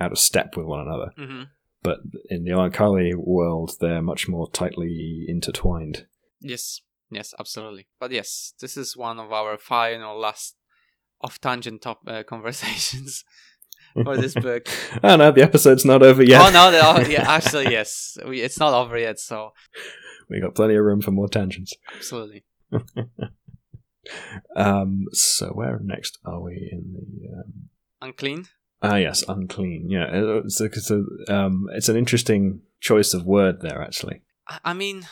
out 0.00 0.12
of 0.12 0.18
step 0.18 0.56
with 0.56 0.66
one 0.66 0.80
another. 0.80 1.12
Mm-hmm. 1.18 1.42
But 1.82 1.98
in 2.28 2.44
the 2.44 2.50
Oankali 2.50 3.14
world, 3.14 3.72
they're 3.80 4.02
much 4.02 4.28
more 4.28 4.50
tightly 4.50 5.24
intertwined. 5.28 6.06
Yes, 6.40 6.80
yes, 7.10 7.34
absolutely. 7.38 7.86
But 8.00 8.10
yes, 8.10 8.52
this 8.60 8.76
is 8.76 8.96
one 8.96 9.18
of 9.18 9.32
our 9.32 9.56
final 9.58 10.18
last 10.18 10.56
off 11.20 11.40
tangent 11.40 11.82
top 11.82 12.00
uh, 12.06 12.22
conversations 12.28 13.24
for 14.04 14.16
this 14.16 14.34
book. 14.42 14.68
oh 15.02 15.16
no, 15.16 15.30
the 15.32 15.42
episode's 15.42 15.84
not 15.84 16.02
over 16.02 16.22
yet. 16.22 16.40
Oh 16.40 16.50
no, 16.50 16.70
the, 17.02 17.10
yeah, 17.10 17.30
actually 17.30 17.70
yes, 17.70 18.16
we, 18.26 18.40
it's 18.40 18.58
not 18.58 18.74
over 18.74 18.98
yet. 18.98 19.18
So 19.18 19.52
we 20.28 20.40
got 20.40 20.54
plenty 20.54 20.74
of 20.74 20.84
room 20.84 21.00
for 21.00 21.10
more 21.10 21.28
tangents. 21.28 21.72
Absolutely. 21.94 22.44
um, 24.56 25.06
so 25.12 25.48
where 25.48 25.80
next 25.82 26.18
are 26.24 26.40
we 26.40 26.68
in 26.70 26.92
the 26.92 27.38
um... 27.38 27.68
unclean? 28.00 28.46
Ah, 28.82 28.96
yes, 28.96 29.24
unclean. 29.28 29.90
Yeah, 29.90 30.06
it's 30.44 30.60
a, 30.60 30.64
it's, 30.64 30.90
a, 30.90 31.02
um, 31.28 31.68
it's 31.72 31.88
an 31.88 31.96
interesting 31.96 32.60
choice 32.80 33.12
of 33.12 33.26
word 33.26 33.60
there, 33.60 33.82
actually. 33.82 34.22
I 34.64 34.72
mean, 34.72 35.08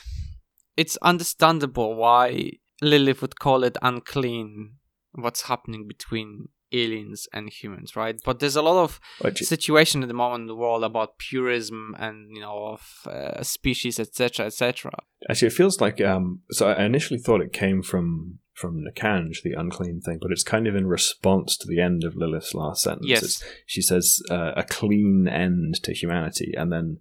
it's 0.77 0.97
understandable 1.03 1.97
why 1.97 2.53
Lilith 2.81 3.23
would 3.23 3.39
call 3.39 3.65
it 3.65 3.77
unclean. 3.83 4.75
What's 5.13 5.43
happening 5.43 5.89
between 5.89 6.49
aliens 6.73 7.29
and 7.33 7.49
humans, 7.49 7.95
right? 7.97 8.17
But 8.25 8.41
there's 8.41 8.57
a 8.57 8.63
lot 8.63 8.83
of 8.83 9.01
situation 9.35 10.03
at 10.03 10.09
the 10.09 10.15
moment 10.15 10.43
in 10.43 10.47
the 10.47 10.57
world 10.57 10.85
about 10.85 11.19
purism 11.19 11.95
and 11.99 12.35
you 12.35 12.41
know 12.41 12.67
of 12.75 13.07
uh, 13.07 13.43
species, 13.43 13.99
etc., 14.01 14.47
etc. 14.47 14.91
Actually, 15.31 15.49
it 15.49 15.55
feels 15.55 15.81
like 15.81 16.01
um. 16.01 16.41
So 16.51 16.69
I 16.71 16.85
initially 16.85 17.21
thought 17.21 17.41
it 17.41 17.53
came 17.53 17.83
from 17.83 18.39
from 18.55 18.83
Nikanj, 18.85 19.43
the 19.43 19.53
unclean 19.53 20.01
thing, 20.01 20.19
but 20.21 20.33
it's 20.33 20.43
kind 20.43 20.67
of 20.67 20.75
in 20.75 20.87
response 20.87 21.59
to 21.59 21.67
the 21.69 21.81
end 21.81 22.05
of 22.05 22.17
Lilith's 22.17 22.55
last 22.55 22.83
sentence. 22.83 23.07
Yes, 23.07 23.23
it's, 23.23 23.45
she 23.67 23.83
says 23.83 24.23
uh, 24.31 24.53
a 24.57 24.65
clean 24.65 25.29
end 25.29 25.83
to 25.83 25.93
humanity, 25.93 26.55
and 26.57 26.73
then 26.73 26.99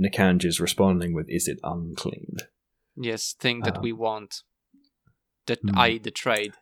Nikanj 0.00 0.44
is 0.44 0.60
responding 0.60 1.14
with, 1.14 1.26
"Is 1.28 1.46
it 1.46 1.58
unclean?" 1.62 2.36
Yes, 2.96 3.34
thing 3.38 3.60
that 3.60 3.78
Uh, 3.78 3.80
we 3.82 3.92
want. 3.92 4.42
That 5.46 5.60
Hmm. 5.60 5.76
I 5.78 5.98
the 5.98 6.10
trade. 6.10 6.54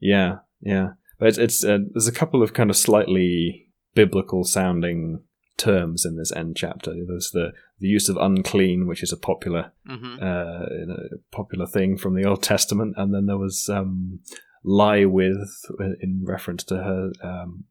Yeah, 0.00 0.40
yeah. 0.64 0.90
But 1.18 1.28
it's, 1.28 1.38
it's 1.38 1.64
uh, 1.64 1.78
there's 1.92 2.08
a 2.08 2.12
couple 2.12 2.42
of 2.42 2.52
kind 2.52 2.70
of 2.70 2.76
slightly 2.76 3.68
biblical 3.94 4.44
sounding 4.44 5.22
terms 5.56 6.04
in 6.04 6.16
this 6.16 6.32
end 6.32 6.56
chapter. 6.56 6.92
There's 7.06 7.30
the 7.30 7.52
the 7.78 7.86
use 7.88 8.08
of 8.08 8.16
unclean, 8.16 8.86
which 8.86 9.02
is 9.02 9.12
a 9.12 9.16
popular 9.16 9.72
hmm 9.86 10.16
uh, 10.20 10.66
know, 10.86 10.98
popular 11.30 11.66
thing 11.66 11.96
from 11.96 12.14
the 12.14 12.28
Old 12.28 12.42
Testament, 12.42 12.94
and 12.96 13.14
then 13.14 13.26
there 13.26 13.38
was 13.38 13.68
um, 13.68 14.20
lie 14.64 15.04
with 15.04 15.64
in 16.00 16.22
reference 16.24 16.64
to 16.64 16.76
her 16.76 17.12
um, 17.22 17.64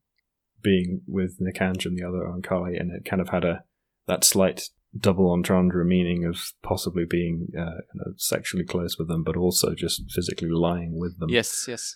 being 0.61 1.01
with 1.07 1.39
Nikanj 1.39 1.85
and 1.85 1.97
the 1.97 2.07
other 2.07 2.19
Oankali, 2.19 2.79
and 2.79 2.91
it 2.91 3.05
kind 3.05 3.21
of 3.21 3.29
had 3.29 3.43
a 3.43 3.63
that 4.07 4.23
slight 4.23 4.69
double 4.97 5.31
entendre 5.31 5.83
meaning 5.83 6.23
of 6.23 6.53
possibly 6.61 7.03
being 7.03 7.47
uh, 7.57 7.81
you 7.93 7.95
know, 7.95 8.13
sexually 8.17 8.63
close 8.63 8.97
with 8.97 9.07
them, 9.07 9.23
but 9.23 9.35
also 9.35 9.73
just 9.73 10.03
physically 10.11 10.49
lying 10.49 10.99
with 10.99 11.19
them. 11.19 11.29
Yes, 11.29 11.65
yes. 11.67 11.95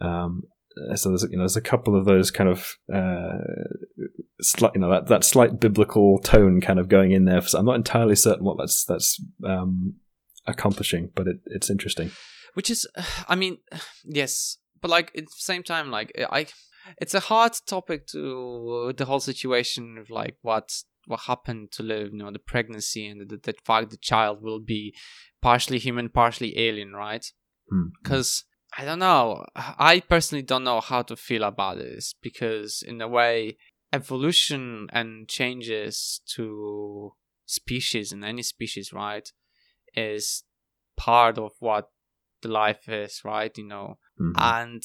Um, 0.00 0.42
so 0.94 1.10
there's 1.10 1.22
you 1.24 1.36
know 1.36 1.42
there's 1.42 1.56
a 1.56 1.60
couple 1.60 1.96
of 1.96 2.04
those 2.04 2.30
kind 2.30 2.50
of 2.50 2.76
uh, 2.92 3.38
slight 4.40 4.72
you 4.74 4.80
know 4.80 4.90
that, 4.90 5.06
that 5.06 5.24
slight 5.24 5.60
biblical 5.60 6.18
tone 6.18 6.60
kind 6.60 6.78
of 6.78 6.88
going 6.88 7.12
in 7.12 7.24
there. 7.24 7.40
So 7.42 7.58
I'm 7.58 7.66
not 7.66 7.76
entirely 7.76 8.16
certain 8.16 8.44
what 8.44 8.58
that's 8.58 8.84
that's 8.84 9.22
um, 9.44 9.94
accomplishing, 10.46 11.10
but 11.14 11.26
it, 11.26 11.36
it's 11.46 11.70
interesting. 11.70 12.10
Which 12.54 12.70
is, 12.70 12.86
I 13.28 13.34
mean, 13.36 13.58
yes, 14.04 14.58
but 14.80 14.90
like 14.90 15.12
at 15.16 15.24
the 15.24 15.30
same 15.36 15.62
time, 15.62 15.90
like 15.90 16.12
I, 16.30 16.46
it's 16.98 17.14
a 17.14 17.20
hard 17.20 17.52
topic 17.66 18.06
to 18.08 18.92
the 18.96 19.04
whole 19.04 19.20
situation 19.20 19.98
of 19.98 20.10
like 20.10 20.36
what 20.42 20.72
what 21.06 21.20
happened 21.20 21.70
to 21.70 21.82
live, 21.82 22.12
you 22.12 22.18
know, 22.18 22.30
the 22.30 22.38
pregnancy 22.38 23.06
and 23.06 23.28
the, 23.28 23.36
the 23.36 23.54
fact 23.64 23.90
the 23.90 23.96
child 23.98 24.38
will 24.40 24.60
be 24.60 24.94
partially 25.42 25.78
human, 25.78 26.08
partially 26.08 26.58
alien, 26.58 26.94
right? 26.94 27.26
Hmm. 27.70 27.88
because 28.02 28.44
I 28.76 28.84
don't 28.84 28.98
know. 28.98 29.44
I 29.54 30.00
personally 30.00 30.42
don't 30.42 30.64
know 30.64 30.80
how 30.80 31.02
to 31.02 31.16
feel 31.16 31.44
about 31.44 31.78
this 31.78 32.14
because, 32.20 32.82
in 32.86 33.00
a 33.00 33.08
way, 33.08 33.56
evolution 33.92 34.88
and 34.92 35.28
changes 35.28 36.20
to 36.34 37.12
species 37.46 38.10
and 38.10 38.24
any 38.24 38.42
species, 38.42 38.92
right, 38.92 39.30
is 39.94 40.42
part 40.96 41.38
of 41.38 41.52
what 41.60 41.90
the 42.42 42.48
life 42.48 42.88
is, 42.88 43.22
right? 43.24 43.56
You 43.56 43.66
know, 43.66 43.98
Mhm. 44.20 44.34
and 44.36 44.82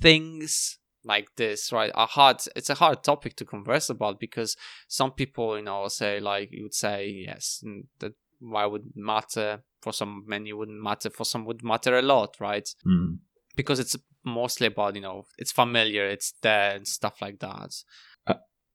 things 0.00 0.78
like 1.04 1.28
this 1.36 1.70
right 1.72 1.92
are 1.94 2.06
hard 2.08 2.42
it's 2.56 2.68
a 2.68 2.74
hard 2.74 3.02
topic 3.04 3.36
to 3.36 3.44
converse 3.44 3.88
about 3.88 4.18
because 4.18 4.56
some 4.88 5.12
people 5.12 5.56
you 5.56 5.62
know 5.62 5.86
say 5.86 6.18
like 6.18 6.50
you 6.50 6.64
would 6.64 6.74
say 6.74 7.06
yes 7.08 7.62
that 8.00 8.12
why 8.40 8.66
would 8.66 8.90
matter 8.96 9.62
for 9.86 9.92
some 10.00 10.24
many 10.26 10.52
wouldn't 10.52 10.82
matter 10.82 11.10
for 11.18 11.24
some 11.32 11.44
would 11.46 11.62
matter 11.72 11.94
a 11.96 12.02
lot 12.14 12.30
right 12.40 12.68
Mhm. 12.84 13.18
because 13.60 13.78
it's 13.82 13.96
mostly 14.24 14.66
about 14.66 14.96
you 14.96 15.00
know 15.06 15.18
it's 15.38 15.52
familiar 15.52 16.04
it's 16.16 16.32
there 16.42 16.70
and 16.76 16.88
stuff 16.98 17.16
like 17.22 17.38
that 17.38 17.70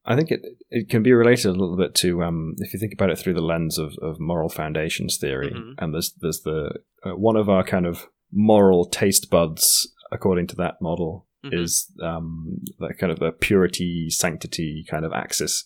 I 0.04 0.16
think 0.16 0.32
it 0.32 0.40
it 0.78 0.88
can 0.92 1.02
be 1.04 1.12
related 1.12 1.46
a 1.46 1.52
little 1.62 1.76
bit 1.76 1.94
to 2.02 2.08
um, 2.24 2.54
if 2.58 2.72
you 2.72 2.78
think 2.80 2.92
about 2.94 3.10
it 3.10 3.18
through 3.20 3.34
the 3.34 3.48
lens 3.52 3.78
of, 3.78 3.90
of 4.08 4.18
moral 4.18 4.48
foundations 4.48 5.16
theory, 5.16 5.52
Mhm. 5.54 5.74
and 5.78 5.94
there's 5.94 6.10
there's 6.22 6.40
the 6.40 6.60
uh, 7.06 7.14
one 7.28 7.36
of 7.42 7.48
our 7.48 7.62
kind 7.74 7.86
of 7.86 7.96
moral 8.32 8.84
taste 9.00 9.30
buds 9.30 9.62
according 10.10 10.48
to 10.48 10.56
that 10.56 10.74
model 10.88 11.28
Mhm. 11.44 11.62
is 11.62 11.72
um, 12.10 12.56
that 12.80 12.98
kind 13.00 13.12
of 13.12 13.22
a 13.22 13.30
purity 13.30 14.10
sanctity 14.10 14.84
kind 14.92 15.04
of 15.04 15.12
axis 15.12 15.64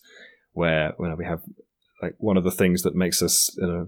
where 0.53 0.93
you 0.99 1.07
know, 1.09 1.15
we 1.17 1.25
have 1.33 1.41
like 2.03 2.15
one 2.19 2.37
of 2.37 2.43
the 2.43 2.57
things 2.61 2.83
that 2.83 2.93
makes 3.03 3.19
us 3.27 3.35
you 3.57 3.67
know, 3.71 3.87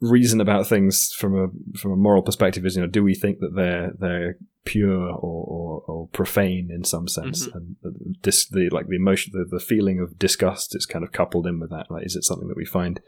reason 0.00 0.40
about 0.40 0.66
things 0.66 1.12
from 1.12 1.34
a 1.38 1.78
from 1.78 1.92
a 1.92 1.96
moral 1.96 2.22
perspective 2.22 2.66
is 2.66 2.76
you 2.76 2.82
know 2.82 2.88
do 2.88 3.02
we 3.02 3.14
think 3.14 3.38
that 3.40 3.54
they're 3.54 3.92
they're 3.98 4.36
pure 4.64 5.08
or, 5.08 5.12
or, 5.14 5.82
or 5.86 6.08
profane 6.08 6.70
in 6.70 6.84
some 6.84 7.08
sense? 7.08 7.46
Mhm. 7.46 7.54
and 7.54 7.76
the, 7.82 8.14
dis, 8.22 8.46
the 8.48 8.68
like 8.70 8.88
the 8.88 8.96
emotion 8.96 9.32
the, 9.34 9.44
the 9.48 9.62
feeling 9.62 10.00
of 10.00 10.18
disgust 10.18 10.74
is 10.76 10.86
kind 10.86 11.04
of 11.04 11.12
coupled 11.12 11.46
in 11.46 11.60
with 11.60 11.70
that. 11.70 11.86
Like 11.90 12.04
is 12.04 12.16
it 12.16 12.24
something 12.24 12.48
that 12.48 12.56
we 12.56 12.66
find 12.66 13.00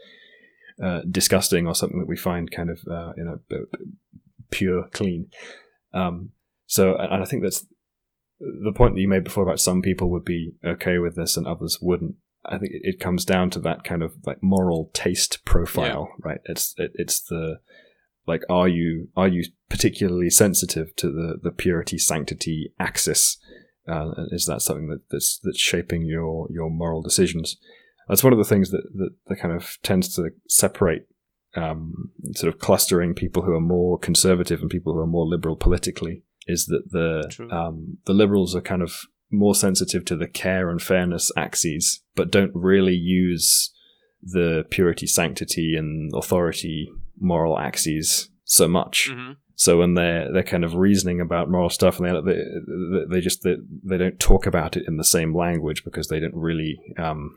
uh, 0.81 1.01
disgusting 1.09 1.67
or 1.67 1.75
something 1.75 1.99
that 1.99 2.07
we 2.07 2.17
find 2.17 2.49
kind 2.49 2.69
of 2.69 2.79
uh, 2.89 3.13
you 3.17 3.23
know 3.23 3.65
pure 4.49 4.87
clean? 4.91 5.27
Um, 5.93 6.31
so 6.65 6.95
and 6.95 7.21
I 7.21 7.25
think 7.25 7.43
that's 7.43 7.65
the 8.39 8.73
point 8.73 8.95
that 8.95 9.01
you 9.01 9.07
made 9.07 9.25
before 9.25 9.43
about 9.43 9.59
some 9.59 9.81
people 9.81 10.09
would 10.09 10.23
be 10.25 10.53
okay 10.65 10.97
with 10.97 11.15
this 11.15 11.35
and 11.35 11.45
others 11.45 11.79
wouldn't 11.81 12.15
I 12.45 12.57
think 12.57 12.71
it- 12.73 12.99
comes 12.99 13.25
down 13.25 13.49
to 13.51 13.59
that 13.59 13.83
kind 13.83 14.03
of 14.03 14.13
like 14.25 14.41
moral 14.41 14.89
taste 14.93 15.43
profile, 15.45 16.09
right? 16.23 16.39
It's 16.45 16.73
it, 16.77 16.91
it's 16.95 17.21
the 17.21 17.59
like 18.27 18.43
are 18.49 18.67
you 18.67 19.09
are 19.15 19.27
you 19.27 19.43
particularly 19.69 20.29
sensitive 20.29 20.95
to 20.97 21.07
the 21.11 21.39
the 21.41 21.51
purity 21.51 21.97
sanctity 21.97 22.73
axis? 22.79 23.37
Uh, 23.87 24.11
is 24.31 24.45
that 24.45 24.61
something 24.61 24.87
that, 24.89 25.01
that's 25.09 25.39
that's 25.43 25.59
shaping 25.59 26.03
your 26.05 26.47
your 26.51 26.69
moral 26.69 27.01
decisions? 27.01 27.57
That's 28.07 28.23
one 28.23 28.33
of 28.33 28.39
the 28.39 28.45
things 28.45 28.71
that 28.71 28.83
that, 28.95 29.11
that 29.27 29.39
kind 29.39 29.53
of 29.53 29.77
tends 29.83 30.15
to 30.15 30.29
separate 30.47 31.03
um, 31.55 32.11
sort 32.35 32.53
of 32.53 32.59
clustering 32.59 33.13
people 33.15 33.43
who 33.43 33.53
are 33.53 33.61
more 33.61 33.97
conservative 33.97 34.61
and 34.61 34.69
people 34.69 34.93
who 34.93 34.99
are 34.99 35.07
more 35.07 35.25
liberal 35.25 35.55
politically. 35.55 36.23
Is 36.47 36.65
that 36.67 36.91
the 36.91 37.27
um, 37.51 37.97
the 38.05 38.13
liberals 38.13 38.55
are 38.55 38.61
kind 38.61 38.81
of 38.81 39.01
more 39.31 39.55
sensitive 39.55 40.05
to 40.05 40.15
the 40.15 40.27
care 40.27 40.69
and 40.69 40.81
fairness 40.81 41.31
axes, 41.37 42.01
but 42.15 42.31
don't 42.31 42.51
really 42.53 42.95
use 42.95 43.73
the 44.21 44.65
purity, 44.69 45.07
sanctity, 45.07 45.75
and 45.75 46.11
authority 46.15 46.89
moral 47.19 47.57
axes 47.57 48.29
so 48.43 48.67
much. 48.67 49.09
hmm 49.11 49.33
So 49.55 49.77
when 49.79 49.93
they're 49.95 50.31
they're 50.31 50.43
kind 50.43 50.63
of 50.63 50.75
reasoning 50.75 51.21
about 51.21 51.49
moral 51.49 51.69
stuff, 51.69 51.99
and 51.99 52.07
they 52.07 52.33
they, 52.33 53.05
they 53.11 53.21
just 53.21 53.43
they, 53.43 53.55
they 53.83 53.97
don't 53.97 54.19
talk 54.19 54.45
about 54.45 54.75
it 54.77 54.83
in 54.87 54.97
the 54.97 55.03
same 55.03 55.35
language 55.35 55.83
because 55.83 56.07
they 56.07 56.19
don't 56.19 56.35
really 56.35 56.79
um, 56.97 57.31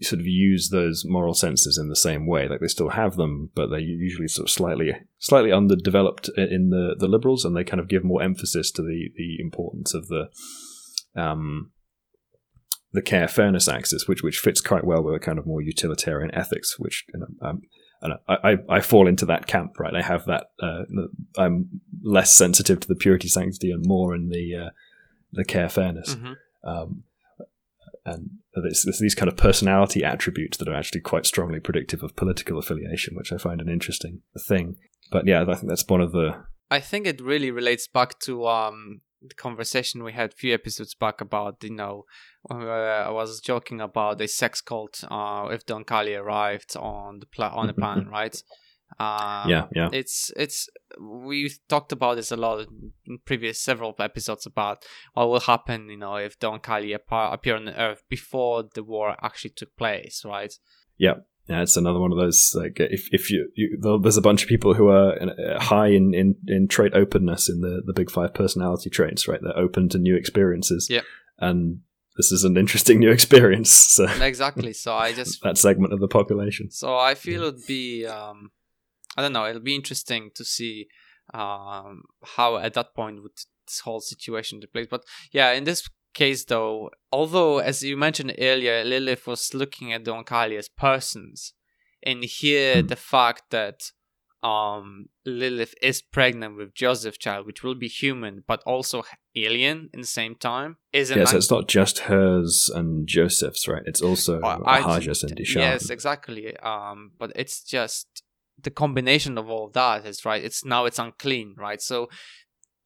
sort 0.00 0.20
of 0.20 0.26
use 0.26 0.68
those 0.68 1.04
moral 1.06 1.34
senses 1.34 1.76
in 1.76 1.88
the 1.88 1.96
same 1.96 2.26
way. 2.26 2.48
Like 2.48 2.60
they 2.60 2.68
still 2.68 2.90
have 2.90 3.16
them, 3.16 3.50
but 3.54 3.68
they're 3.68 3.80
usually 3.80 4.28
sort 4.28 4.48
of 4.48 4.52
slightly 4.52 4.92
slightly 5.18 5.52
underdeveloped 5.52 6.30
in 6.36 6.70
the 6.70 6.94
the 6.98 7.08
liberals, 7.08 7.44
and 7.44 7.56
they 7.56 7.64
kind 7.64 7.80
of 7.80 7.88
give 7.88 8.04
more 8.04 8.22
emphasis 8.22 8.70
to 8.72 8.82
the 8.82 9.10
the 9.16 9.40
importance 9.40 9.94
of 9.94 10.08
the 10.08 10.28
um, 11.18 11.72
the 12.92 13.02
care 13.02 13.28
fairness 13.28 13.68
axis, 13.68 14.08
which 14.08 14.22
which 14.22 14.38
fits 14.38 14.60
quite 14.60 14.84
well 14.84 15.02
with 15.02 15.14
a 15.14 15.18
kind 15.20 15.38
of 15.38 15.46
more 15.46 15.60
utilitarian 15.60 16.34
ethics, 16.34 16.78
which 16.78 17.04
you 17.12 17.20
know, 17.20 17.48
um, 17.48 17.62
and 18.00 18.14
I, 18.28 18.36
I, 18.52 18.56
I 18.76 18.80
fall 18.80 19.08
into 19.08 19.26
that 19.26 19.46
camp, 19.46 19.78
right? 19.78 19.94
I 19.94 20.02
have 20.02 20.24
that. 20.26 20.50
Uh, 20.62 20.82
I'm 21.36 21.80
less 22.02 22.32
sensitive 22.32 22.80
to 22.80 22.88
the 22.88 22.94
purity, 22.94 23.28
sanctity, 23.28 23.70
and 23.70 23.84
more 23.86 24.14
in 24.14 24.28
the 24.28 24.66
uh, 24.66 24.70
the 25.32 25.44
care 25.44 25.68
fairness. 25.68 26.14
hmm 26.14 26.32
Um, 26.64 27.04
and 28.04 28.30
it's, 28.54 28.86
it's 28.86 29.00
these 29.00 29.14
kind 29.14 29.28
of 29.28 29.36
personality 29.36 30.02
attributes 30.02 30.56
that 30.56 30.68
are 30.68 30.74
actually 30.74 31.02
quite 31.02 31.26
strongly 31.26 31.60
predictive 31.60 32.02
of 32.02 32.16
political 32.16 32.58
affiliation, 32.58 33.14
which 33.14 33.32
I 33.32 33.36
find 33.36 33.60
an 33.60 33.68
interesting 33.68 34.22
thing. 34.48 34.76
But 35.10 35.26
yeah, 35.26 35.42
I 35.42 35.54
think 35.54 35.68
that's 35.68 35.86
one 35.86 36.00
of 36.00 36.12
the. 36.12 36.44
I 36.70 36.80
think 36.80 37.06
it 37.06 37.20
really 37.20 37.50
relates 37.50 37.86
back 37.86 38.18
to 38.20 38.46
um 38.46 39.00
the 39.20 39.34
conversation 39.34 40.04
we 40.04 40.12
had 40.12 40.32
a 40.32 40.36
few 40.36 40.54
episodes 40.54 40.94
back 40.94 41.20
about 41.20 41.62
you 41.62 41.74
know 41.74 42.04
uh, 42.50 42.54
I 42.54 43.10
was 43.10 43.40
joking 43.40 43.80
about 43.80 44.20
a 44.20 44.28
sex 44.28 44.60
cult 44.60 45.02
uh 45.10 45.48
if 45.50 45.66
Don 45.66 45.84
Kali 45.84 46.14
arrived 46.14 46.76
on 46.76 47.20
the 47.20 47.26
pla- 47.26 47.54
on 47.54 47.66
the 47.66 47.72
planet 47.72 48.08
right? 48.08 48.42
Um, 48.98 49.50
yeah, 49.50 49.66
yeah. 49.74 49.90
it's 49.92 50.32
it's 50.36 50.68
we've 50.98 51.58
talked 51.68 51.92
about 51.92 52.16
this 52.16 52.32
a 52.32 52.36
lot 52.36 52.66
in 53.06 53.18
previous 53.26 53.60
several 53.60 53.94
episodes 53.98 54.46
about 54.46 54.84
what 55.12 55.28
will 55.28 55.40
happen 55.40 55.90
you 55.90 55.98
know 55.98 56.16
if 56.16 56.38
Don 56.38 56.58
Kali 56.60 56.94
appa- 56.94 57.30
appear 57.32 57.56
on 57.56 57.66
the 57.66 57.78
Earth 57.78 58.02
before 58.08 58.64
the 58.74 58.82
war 58.82 59.16
actually 59.22 59.50
took 59.50 59.76
place 59.76 60.22
right? 60.24 60.54
Yeah, 60.96 61.14
it's 61.48 61.76
another 61.76 61.98
one 61.98 62.12
of 62.12 62.18
those. 62.18 62.52
Like, 62.54 62.78
if 62.78 63.08
if 63.12 63.30
you, 63.30 63.50
you 63.54 63.78
there's 64.02 64.16
a 64.16 64.22
bunch 64.22 64.42
of 64.42 64.48
people 64.48 64.74
who 64.74 64.88
are 64.88 65.20
uh, 65.20 65.60
high 65.60 65.88
in, 65.88 66.14
in, 66.14 66.36
in 66.46 66.68
trait 66.68 66.94
openness 66.94 67.48
in 67.48 67.60
the 67.60 67.82
the 67.84 67.92
big 67.92 68.10
five 68.10 68.34
personality 68.34 68.90
traits, 68.90 69.26
right? 69.26 69.40
They're 69.42 69.56
open 69.56 69.88
to 69.90 69.98
new 69.98 70.14
experiences. 70.14 70.88
Yeah, 70.90 71.02
and 71.38 71.80
this 72.18 72.32
is 72.32 72.44
an 72.44 72.56
interesting 72.58 72.98
new 72.98 73.10
experience. 73.10 73.70
So 73.98 74.04
exactly 74.20 74.72
so 74.74 74.94
I 74.94 75.12
just 75.12 75.40
that 75.42 75.56
segment 75.56 75.92
of 75.92 76.00
the 76.00 76.08
population. 76.08 76.70
So 76.70 76.96
I 76.96 77.14
feel 77.14 77.44
it'd 77.44 77.66
be, 77.66 78.06
um, 78.06 78.50
I 79.16 79.22
don't 79.22 79.32
know, 79.32 79.46
it'll 79.46 79.62
be 79.62 79.74
interesting 79.74 80.30
to 80.34 80.44
see 80.44 80.88
um, 81.32 82.02
how 82.36 82.58
at 82.58 82.74
that 82.74 82.94
point 82.94 83.22
would 83.22 83.32
this 83.66 83.80
whole 83.80 84.00
situation 84.00 84.60
take 84.60 84.72
place. 84.72 84.86
But 84.90 85.04
yeah, 85.32 85.52
in 85.52 85.64
this 85.64 85.88
case 86.22 86.42
though, 86.52 86.90
although 87.18 87.54
as 87.70 87.76
you 87.88 87.96
mentioned 88.06 88.32
earlier, 88.50 88.76
Lilith 88.92 89.24
was 89.32 89.42
looking 89.60 89.88
at 89.94 90.00
the 90.04 90.12
Oankali 90.16 90.56
as 90.62 90.68
persons, 90.86 91.38
and 92.08 92.18
here 92.40 92.74
Hmm. 92.80 92.86
the 92.92 93.00
fact 93.14 93.42
that 93.58 93.78
um 94.54 94.86
Lilith 95.42 95.74
is 95.90 95.98
pregnant 96.16 96.52
with 96.58 96.70
Joseph's 96.82 97.18
child, 97.26 97.42
which 97.48 97.62
will 97.64 97.74
be 97.84 97.88
human 98.02 98.34
but 98.50 98.60
also 98.72 98.98
alien 99.46 99.78
in 99.94 100.00
the 100.06 100.12
same 100.20 100.34
time. 100.50 100.70
Is 100.92 101.10
yeah, 101.10 101.24
so 101.32 101.36
it's 101.40 101.50
not 101.56 101.66
just 101.78 101.96
hers 102.10 102.70
and 102.78 102.88
Joseph's, 103.16 103.62
right? 103.72 103.82
It's 103.90 104.02
also 104.08 104.32
Uh, 104.40 104.58
I- 104.64 104.78
and 104.80 105.36
Dichaan. 105.40 105.62
Yes, 105.66 105.82
exactly. 105.96 106.44
Um, 106.72 106.98
but 107.20 107.28
it's 107.42 107.56
just 107.76 108.06
the 108.66 108.70
combination 108.82 109.34
of 109.38 109.46
all 109.54 109.68
that 109.80 109.98
is 110.10 110.18
right. 110.28 110.42
It's 110.48 110.64
now 110.74 110.82
it's 110.88 111.00
unclean, 111.06 111.48
right? 111.66 111.82
So 111.90 112.08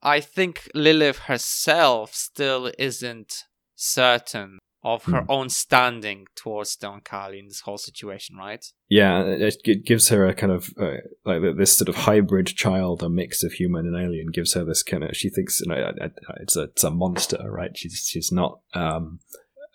I 0.02 0.20
think 0.20 0.68
Lilith 0.74 1.20
herself 1.20 2.14
still 2.14 2.72
isn't 2.78 3.44
certain 3.74 4.58
of 4.84 5.04
her 5.04 5.20
Hmm. 5.20 5.30
own 5.30 5.48
standing 5.48 6.26
towards 6.34 6.74
Don 6.74 7.00
Oankali 7.00 7.38
in 7.38 7.46
this 7.46 7.60
whole 7.60 7.78
situation, 7.78 8.36
right? 8.36 8.64
Yeah, 8.88 9.22
it, 9.22 9.84
gives 9.84 10.08
her 10.08 10.26
a 10.26 10.34
kind 10.34 10.52
of 10.52 10.70
uh, 10.76 10.96
like 11.24 11.40
this 11.56 11.76
sort 11.76 11.88
of 11.88 11.94
hybrid 11.94 12.48
child, 12.48 13.02
a 13.02 13.08
mix 13.08 13.44
of 13.44 13.52
human 13.52 13.86
and 13.86 13.96
alien, 13.96 14.32
gives 14.32 14.54
her 14.54 14.64
this 14.64 14.82
kind 14.82 15.04
of. 15.04 15.16
She 15.16 15.30
thinks 15.30 15.60
you 15.60 15.68
know 15.68 15.92
it's 16.40 16.56
a 16.56 16.62
it's 16.62 16.82
a 16.84 16.90
monster, 16.90 17.48
right? 17.48 17.76
She's 17.76 18.04
she's 18.08 18.32
not 18.32 18.58
um, 18.74 19.20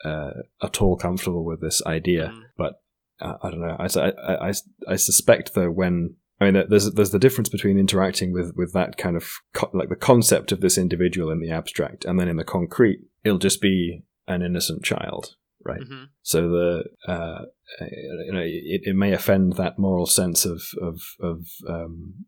uh, 0.03 0.31
at 0.61 0.81
all 0.81 0.97
comfortable 0.97 1.45
with 1.45 1.61
this 1.61 1.81
idea. 1.85 2.33
Mm. 2.33 2.41
But 2.57 2.81
uh, 3.21 3.37
I 3.41 3.49
don't 3.49 3.61
know. 3.61 3.77
I, 3.79 3.87
I, 3.99 4.49
I, 4.49 4.53
I 4.89 4.95
suspect 4.97 5.53
though 5.53 5.71
when 5.71 6.15
I 6.39 6.51
mean 6.51 6.63
there's 6.69 6.91
there's 6.91 7.11
the 7.11 7.19
difference 7.19 7.49
between 7.49 7.77
interacting 7.79 8.31
with 8.31 8.53
with 8.55 8.73
that 8.73 8.97
kind 8.97 9.15
of 9.15 9.29
co- 9.53 9.71
like 9.73 9.89
the 9.89 9.95
concept 9.95 10.51
of 10.51 10.61
this 10.61 10.77
individual 10.77 11.31
in 11.31 11.39
the 11.39 11.51
abstract, 11.51 12.05
and 12.05 12.19
then 12.19 12.27
in 12.27 12.37
the 12.37 12.43
concrete, 12.43 12.99
it'll 13.23 13.39
just 13.39 13.61
be 13.61 14.03
an 14.27 14.41
innocent 14.41 14.83
child, 14.83 15.35
right? 15.63 15.81
hmm 15.81 16.03
So 16.21 16.49
the 16.49 16.83
uh, 17.07 17.45
you 17.81 18.31
know 18.33 18.41
it, 18.41 18.81
it 18.83 18.95
may 18.95 19.13
offend 19.13 19.53
that 19.53 19.79
moral 19.79 20.05
sense 20.05 20.45
of 20.45 20.61
of 20.81 20.99
of 21.19 21.45
um, 21.67 22.25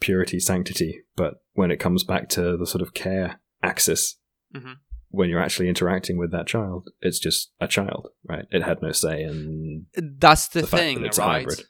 purity, 0.00 0.38
sanctity, 0.40 1.02
but 1.16 1.34
when 1.54 1.70
it 1.70 1.78
comes 1.80 2.04
back 2.04 2.28
to 2.30 2.56
the 2.56 2.66
sort 2.66 2.82
of 2.82 2.94
care 2.94 3.40
axis, 3.62 4.16
Mhm. 4.54 4.76
when 5.10 5.28
you're 5.28 5.42
actually 5.42 5.68
interacting 5.68 6.16
with 6.16 6.30
that 6.32 6.46
child, 6.46 6.88
it's 7.00 7.18
just 7.18 7.52
a 7.60 7.66
child, 7.68 8.08
right? 8.28 8.46
It 8.50 8.62
had 8.62 8.80
no 8.80 8.92
say 8.92 9.22
in 9.22 9.86
That's 9.94 10.48
the, 10.48 10.60
the 10.62 10.66
thing, 10.68 11.00
that 11.00 11.06
it's 11.08 11.18
a 11.18 11.22
right? 11.22 11.40
hybrid. 11.40 11.64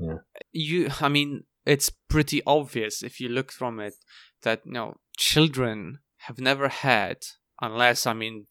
Yeah. 0.00 0.18
You, 0.52 0.88
I 1.00 1.08
mean, 1.08 1.44
it's 1.66 1.90
pretty 2.08 2.42
obvious 2.46 3.02
if 3.02 3.20
you 3.20 3.28
look 3.28 3.52
from 3.52 3.80
it 3.80 3.94
that 4.42 4.62
you 4.64 4.72
know 4.72 4.96
children 5.16 6.00
have 6.26 6.38
never 6.38 6.68
had, 6.68 7.18
unless 7.60 8.06
I 8.06 8.14
mean, 8.14 8.46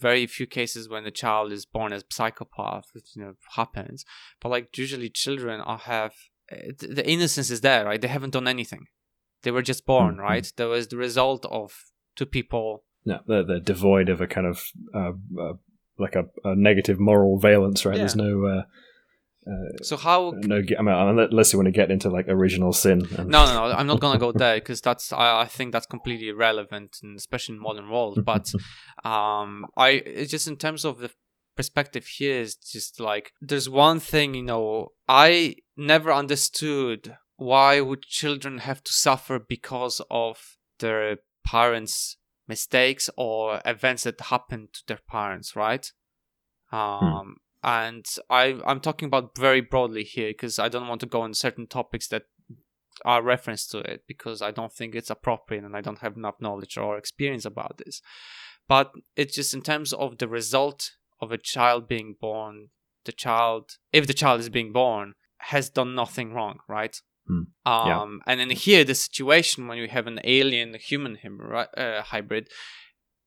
very 0.00 0.26
few 0.26 0.46
cases 0.46 0.88
when 0.88 1.04
the 1.04 1.10
child 1.10 1.52
is 1.52 1.66
born 1.66 1.92
as 1.92 2.04
psychopath, 2.10 2.86
which 2.92 3.14
you 3.14 3.22
know 3.22 3.34
happens. 3.56 4.04
But 4.40 4.50
like 4.50 4.76
usually, 4.78 5.10
children 5.10 5.60
are 5.60 5.78
have 5.78 6.12
uh, 6.50 6.72
the 6.78 7.08
innocence 7.08 7.50
is 7.50 7.60
there, 7.60 7.84
right? 7.84 8.00
They 8.00 8.08
haven't 8.08 8.32
done 8.32 8.48
anything. 8.48 8.86
They 9.42 9.50
were 9.50 9.62
just 9.62 9.86
born, 9.86 10.16
Mhm. 10.16 10.20
right? 10.20 10.52
That 10.56 10.68
was 10.68 10.88
the 10.88 10.96
result 10.96 11.44
of 11.46 11.72
two 12.16 12.26
people 12.26 12.84
No, 13.04 13.20
they're, 13.26 13.44
they're 13.44 13.60
devoid 13.60 14.08
of 14.08 14.20
a 14.20 14.26
kind 14.26 14.46
of 14.46 14.64
uh, 14.94 15.12
uh, 15.40 15.52
like 15.98 16.16
a, 16.16 16.24
a 16.44 16.56
negative 16.56 16.98
moral 16.98 17.38
valence, 17.38 17.84
right? 17.84 17.94
Yeah. 17.96 18.02
There's 18.02 18.16
no. 18.16 18.44
Uh, 18.46 18.62
So 19.82 19.96
how 19.96 20.32
no, 20.34 20.56
I 20.56 20.82
mean, 20.82 20.94
unless 20.94 21.52
you 21.52 21.58
want 21.58 21.66
to 21.66 21.72
get 21.72 21.90
into 21.90 22.10
like 22.10 22.26
original 22.28 22.72
sin. 22.72 23.06
And, 23.16 23.28
no, 23.28 23.46
no, 23.46 23.68
no. 23.68 23.74
I'm 23.74 23.86
not 23.86 24.00
gonna 24.00 24.18
go 24.18 24.32
there 24.32 24.56
because 24.56 24.80
that's 24.80 25.12
I, 25.12 25.42
I 25.42 25.44
think 25.46 25.72
that's 25.72 25.86
completely 25.86 26.28
irrelevant, 26.28 26.98
and 27.02 27.16
especially 27.16 27.54
in 27.54 27.60
modern 27.60 27.88
world. 27.88 28.24
But 28.24 28.52
um, 29.04 29.66
I 29.76 30.02
it's 30.04 30.30
just 30.30 30.48
in 30.48 30.56
terms 30.56 30.84
of 30.84 30.98
the 30.98 31.10
perspective 31.56 32.06
here 32.06 32.40
is 32.40 32.56
just 32.56 33.00
like 33.00 33.32
there's 33.40 33.68
one 33.68 33.98
thing 33.98 34.34
you 34.34 34.42
know 34.42 34.88
I 35.08 35.56
never 35.76 36.12
understood 36.12 37.16
why 37.36 37.80
would 37.80 38.02
children 38.02 38.58
have 38.58 38.82
to 38.82 38.92
suffer 38.92 39.38
because 39.38 40.00
of 40.10 40.56
their 40.80 41.18
parents' 41.46 42.16
mistakes 42.48 43.08
or 43.16 43.60
events 43.64 44.04
that 44.04 44.20
happened 44.20 44.68
to 44.72 44.80
their 44.86 45.00
parents, 45.08 45.54
right? 45.54 45.90
Um, 46.72 47.36
and 47.66 48.06
I 48.30 48.58
I'm 48.64 48.80
talking 48.80 49.06
about 49.06 49.36
very 49.36 49.60
broadly 49.60 50.04
here 50.04 50.30
because 50.30 50.58
I 50.58 50.68
don't 50.68 50.88
want 50.88 51.00
to 51.00 51.06
go 51.06 51.20
on 51.22 51.34
certain 51.34 51.66
topics 51.66 52.06
that 52.08 52.22
are 53.04 53.20
reference 53.22 53.66
to 53.66 53.78
it 53.80 54.04
because 54.06 54.40
I 54.40 54.52
don't 54.52 54.72
think 54.72 54.94
it's 54.94 55.10
appropriate 55.10 55.64
and 55.64 55.76
I 55.76 55.82
don't 55.82 55.98
have 55.98 56.16
enough 56.16 56.36
knowledge 56.40 56.78
or 56.78 56.96
experience 56.96 57.44
about 57.44 57.76
this. 57.84 58.00
But 58.68 58.92
it's 59.16 59.34
just 59.34 59.52
in 59.52 59.62
terms 59.62 59.92
of 59.92 60.18
the 60.18 60.28
result 60.28 60.92
of 61.20 61.32
a 61.32 61.38
child 61.38 61.88
being 61.88 62.14
born, 62.18 62.68
the 63.04 63.12
child, 63.12 63.72
if 63.92 64.06
the 64.06 64.14
child 64.14 64.40
is 64.40 64.48
being 64.48 64.72
born, 64.72 65.14
has 65.38 65.68
done 65.68 65.94
nothing 65.94 66.32
wrong, 66.32 66.60
right? 66.68 66.96
Hmm. 67.26 67.42
Um, 67.66 67.88
Yeah. 67.88 68.16
and 68.26 68.40
then 68.40 68.50
here, 68.50 68.84
the 68.84 68.94
situation 68.94 69.66
when 69.66 69.78
you 69.78 69.88
have 69.88 70.06
an 70.06 70.20
alien 70.24 70.74
human 70.74 71.18
uh, 71.22 72.02
hybrid, 72.02 72.48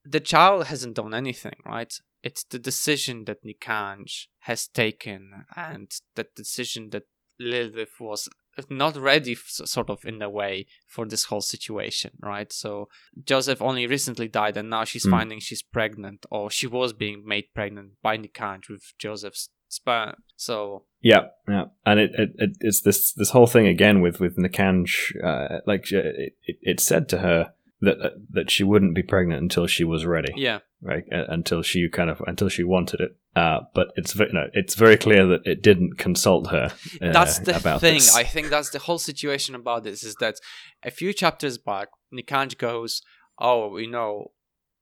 the 0.04 0.20
child 0.20 0.68
hasn't 0.68 0.96
done 0.96 1.14
anything, 1.14 1.58
right? 1.66 1.94
It's 2.24 2.44
the 2.44 2.60
decision 2.60 3.26
that 3.26 3.44
Nikanj 3.44 4.28
has 4.40 4.68
taken, 4.68 5.46
and 5.56 5.92
that 6.16 6.36
decision 6.36 6.90
that 6.92 7.04
Lilith 7.40 8.00
was 8.00 8.28
not 8.70 8.98
ready, 8.98 9.36
sort 9.36 9.90
of 9.90 10.04
in 10.04 10.22
a 10.22 10.30
way, 10.30 10.66
for 10.86 11.06
this 11.06 11.26
whole 11.26 11.42
situation, 11.42 12.12
right? 12.22 12.52
So 12.52 12.90
Joseph 13.24 13.62
only 13.62 13.88
recently 13.88 14.28
died, 14.28 14.58
and 14.58 14.70
now 14.70 14.84
she's 14.84 15.06
Mm. 15.06 15.12
finding 15.12 15.40
she's 15.40 15.62
pregnant, 15.62 16.26
or 16.30 16.52
she 16.52 16.68
was 16.68 16.92
being 16.94 17.24
made 17.26 17.54
pregnant 17.54 17.94
by 18.02 18.18
Nikanj 18.18 18.70
with 18.70 18.94
Joseph's 18.98 19.50
sperm. 19.70 20.16
So 20.36 20.86
Yeah, 21.02 21.28
yeah, 21.48 21.66
and 21.86 22.00
it, 22.02 22.12
it, 22.16 22.30
it 22.38 22.58
it's 22.60 22.82
this 22.82 23.14
this 23.14 23.30
whole 23.30 23.48
thing 23.48 23.68
again 23.68 24.02
with 24.02 24.20
with 24.20 24.36
Nikanj. 24.36 25.16
Uh, 25.24 25.62
like 25.66 25.90
it, 25.94 26.36
it, 26.44 26.58
it 26.62 26.80
said 26.82 27.08
to 27.10 27.20
her 27.20 27.54
that 27.82 27.98
that 28.32 28.52
she 28.52 28.64
wouldn't 28.64 28.94
be 28.96 29.04
pregnant 29.04 29.42
until 29.42 29.66
she 29.68 29.84
was 29.84 30.06
ready, 30.06 30.34
yeah, 30.36 30.60
right? 30.82 31.04
Uh, 31.12 31.26
until 31.30 31.62
she 31.62 31.88
kind 31.90 32.10
of 32.10 32.22
until 32.28 32.50
she 32.50 32.64
wanted 32.64 33.00
it. 33.00 33.12
Uh, 33.36 33.60
but 33.74 33.88
it's 33.96 34.14
very 34.14 34.32
no, 34.34 34.48
it's 34.54 34.76
very 34.76 34.98
clear 34.98 35.26
that 35.28 35.42
it 35.46 35.62
didn't 35.62 35.98
consult 35.98 36.50
her. 36.52 36.72
Uh, 37.02 37.12
that's 37.12 37.40
the 37.40 37.54
thing. 37.54 37.80
this. 37.96 38.16
I 38.16 38.24
think 38.24 38.50
that's 38.50 38.72
the 38.72 38.80
whole 38.80 39.00
situation 39.00 39.56
about 39.56 39.84
this 39.84 40.04
is 40.04 40.16
that 40.20 40.36
a 40.84 40.92
few 40.92 41.14
chapters 41.14 41.58
back, 41.58 41.88
Nikanj 42.14 42.58
goes, 42.58 43.02
"Oh, 43.40 43.78
you 43.78 43.90
know, 43.90 44.32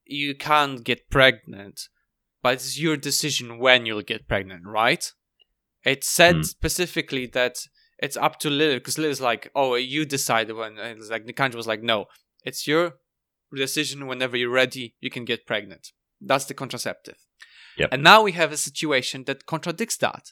you 0.05 0.33
can't 0.35 0.83
get 0.83 1.09
pregnant, 1.09 1.81
but 2.41 2.53
it's 2.53 2.79
your 2.79 2.97
decision 2.97 3.59
when 3.59 3.85
you'll 3.85 4.01
get 4.01 4.27
pregnant, 4.27 4.63
right?" 4.65 5.11
It 5.85 6.03
said 6.03 6.35
Hmm. 6.37 6.41
specifically 6.43 7.27
that 7.27 7.55
it's 7.99 8.17
up 8.17 8.39
to 8.39 8.49
Lilith 8.49 8.79
because 8.81 8.97
Lilith's 8.97 9.21
like, 9.21 9.51
"Oh, 9.55 9.75
you 9.75 10.03
decide 10.05 10.51
when." 10.51 10.77
And 10.79 10.97
it's 10.99 11.09
like 11.09 11.25
Nikanj 11.25 11.53
was 11.55 11.67
like, 11.67 11.81
"No, 11.83 12.05
it's 12.49 12.63
your 12.71 12.85
decision. 13.65 14.07
Whenever 14.11 14.35
you're 14.37 14.59
ready, 14.63 14.85
you 15.03 15.09
can 15.15 15.25
get 15.31 15.45
pregnant." 15.51 15.83
That's 16.29 16.45
the 16.49 16.53
contraceptive. 16.61 17.19
Yep. 17.77 17.89
And 17.93 18.01
now 18.11 18.19
we 18.27 18.31
have 18.41 18.51
a 18.51 18.57
situation 18.69 19.23
that 19.25 19.45
contradicts 19.53 19.97
that. 20.05 20.23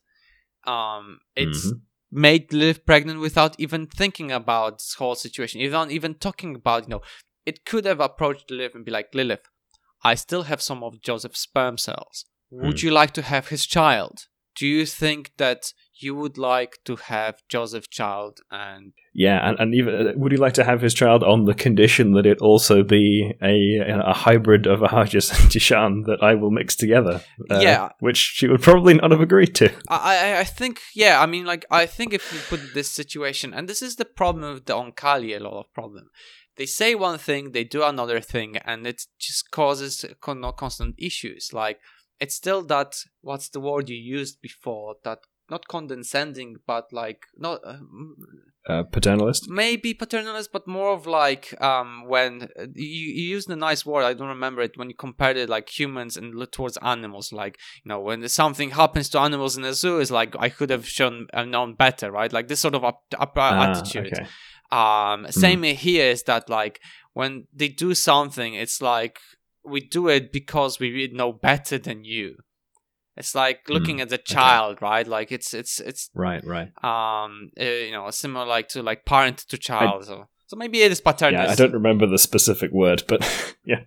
Um, 0.75 1.05
it's 1.35 1.65
Mhm. 1.67 1.81
made 2.27 2.45
Liv 2.61 2.77
pregnant 2.91 3.19
without 3.27 3.53
even 3.63 3.81
thinking 4.01 4.31
about 4.31 4.71
this 4.79 4.93
whole 4.99 5.15
situation, 5.25 5.61
without 5.61 5.91
even 5.97 6.13
talking 6.15 6.55
about, 6.55 6.83
you 6.83 6.89
know, 6.89 7.03
it 7.45 7.65
could 7.69 7.85
have 7.85 7.99
approached 7.99 8.49
Lilith 8.49 8.75
and 8.75 8.85
be 8.85 8.91
like, 8.97 9.09
Lilith, 9.13 9.47
I 10.11 10.15
still 10.15 10.43
have 10.43 10.61
some 10.69 10.81
of 10.83 11.01
Joseph's 11.07 11.41
sperm 11.49 11.77
cells. 11.77 12.25
Would 12.49 12.79
Hmm. 12.79 12.85
you 12.85 12.91
like 13.01 13.13
to 13.13 13.21
have 13.33 13.45
his 13.49 13.65
child? 13.77 14.17
Do 14.55 14.65
you 14.67 14.85
think 14.85 15.31
that 15.37 15.73
you 15.97 16.13
would 16.15 16.37
like 16.37 16.79
to 16.85 16.95
have 16.97 17.41
Joseph's 17.49 17.87
child 17.87 18.39
and 18.51 18.93
Yeah, 19.13 19.47
and, 19.47 19.57
and 19.59 19.73
even 19.73 19.93
uh, 20.07 20.11
would 20.15 20.31
he 20.31 20.37
like 20.37 20.53
to 20.55 20.63
have 20.63 20.81
his 20.81 20.93
child 20.93 21.23
on 21.23 21.45
the 21.45 21.53
condition 21.53 22.13
that 22.13 22.25
it 22.25 22.39
also 22.39 22.83
be 22.83 23.31
a 23.41 23.79
a 24.11 24.13
hybrid 24.13 24.67
of 24.67 24.79
Ahajas 24.81 25.31
and 25.39 25.49
Dichaan 25.51 26.05
that 26.05 26.21
I 26.21 26.35
will 26.35 26.51
mix 26.51 26.75
together? 26.75 27.21
uh, 27.49 27.59
Yeah. 27.59 27.89
which 27.99 28.17
she 28.17 28.47
would 28.47 28.61
probably 28.61 28.93
not 28.95 29.11
have 29.11 29.21
agreed 29.21 29.55
to. 29.55 29.71
I, 29.89 30.17
I, 30.17 30.39
I 30.39 30.43
think, 30.43 30.79
yeah, 30.93 31.21
I 31.21 31.25
mean, 31.25 31.45
like, 31.45 31.65
I 31.71 31.85
think 31.85 32.13
if 32.13 32.31
you 32.33 32.39
put 32.49 32.73
this 32.73 32.91
situation, 32.91 33.53
and 33.53 33.67
this 33.69 33.81
is 33.81 33.95
the 33.95 34.05
problem 34.05 34.53
with 34.53 34.65
the 34.65 34.73
Oankali, 34.73 35.35
a 35.35 35.43
lot 35.43 35.59
of 35.59 35.73
problem. 35.73 36.09
They 36.57 36.65
say 36.65 36.95
one 36.95 37.17
thing, 37.17 37.51
they 37.51 37.65
do 37.65 37.83
another 37.83 38.21
thing, 38.21 38.57
and 38.57 38.87
it 38.87 39.01
just 39.19 39.51
causes 39.51 40.05
con- 40.21 40.53
constant 40.57 40.95
issues. 40.97 41.51
Like, 41.53 41.79
it's 42.19 42.35
still 42.35 42.63
that, 42.65 42.95
what's 43.21 43.49
the 43.49 43.59
word 43.59 43.89
you 43.89 43.97
used 43.97 44.41
before? 44.41 44.95
That, 45.03 45.19
not 45.49 45.67
condescending, 45.67 46.57
but 46.65 46.91
like, 46.91 47.25
not, 47.37 47.59
uh, 47.65 47.77
Uh, 48.67 48.83
paternalist. 48.83 49.47
maybe 49.47 49.93
paternalist, 49.93 50.49
but 50.51 50.65
more 50.67 50.91
of 50.91 51.05
like 51.05 51.53
um 51.61 52.07
when 52.07 52.31
uh, 52.59 52.65
you, 52.73 53.13
you 53.19 53.35
used 53.35 53.47
a 53.51 53.55
nice 53.55 53.85
word. 53.85 54.03
I 54.03 54.15
don't 54.15 54.27
remember 54.37 54.63
it 54.63 54.75
when 54.75 54.89
you 54.89 54.95
compared 54.95 55.37
it 55.37 55.49
like 55.49 55.69
humans 55.69 56.17
and 56.17 56.33
look 56.33 56.51
towards 56.51 56.77
animals. 56.81 57.31
Like 57.31 57.59
you 57.83 57.89
know 57.89 57.99
when 57.99 58.27
something 58.27 58.71
happens 58.71 59.07
to 59.09 59.19
animals 59.19 59.55
in 59.55 59.61
the 59.61 59.73
zoo, 59.73 59.99
is 59.99 60.09
like 60.09 60.35
I 60.39 60.49
could 60.49 60.71
have 60.71 60.87
shown 60.87 61.27
uh, 61.31 61.45
known 61.45 61.75
better, 61.75 62.11
right? 62.11 62.33
Like 62.33 62.47
this 62.47 62.59
sort 62.59 62.73
of 62.73 62.83
up, 62.83 63.03
up, 63.19 63.33
Ah, 63.37 63.63
attitude. 63.65 64.13
okay. 64.13 64.25
Um, 64.71 65.27
same 65.31 65.61
here 65.61 66.07
is 66.15 66.23
that 66.23 66.49
like 66.49 66.79
when 67.13 67.45
they 67.53 67.69
do 67.69 67.93
something, 67.93 68.55
it's 68.55 68.81
like 68.81 69.19
we 69.67 69.81
do 69.81 70.07
it 70.09 70.31
because 70.31 70.79
we 70.79 71.09
know 71.13 71.33
better 71.33 71.77
than 71.77 72.03
you. 72.03 72.37
It's 73.17 73.33
like 73.33 73.69
looking 73.69 73.97
Mm, 73.97 74.01
at 74.01 74.09
the 74.09 74.17
child, 74.17 74.81
right? 74.81 75.07
Like 75.07 75.31
it's 75.31 75.53
it's 75.53 75.79
it's 75.79 76.09
Right, 76.13 76.43
right. 76.45 76.67
um 76.83 77.49
uh, 77.59 77.63
you 77.63 77.91
know 77.91 78.09
similar 78.11 78.45
like 78.45 78.67
to 78.69 78.83
like 78.83 79.05
parent 79.05 79.37
to 79.49 79.57
child. 79.57 80.05
so 80.05 80.27
so 80.47 80.55
maybe 80.57 80.81
it 80.81 80.91
is 80.91 81.01
paternalism. 81.01 81.45
Yeah, 81.45 81.51
I 81.51 81.55
don't 81.55 81.73
remember 81.73 82.05
the 82.07 82.17
specific 82.19 82.71
word, 82.71 83.03
but 83.07 83.21
yeah, 83.65 83.83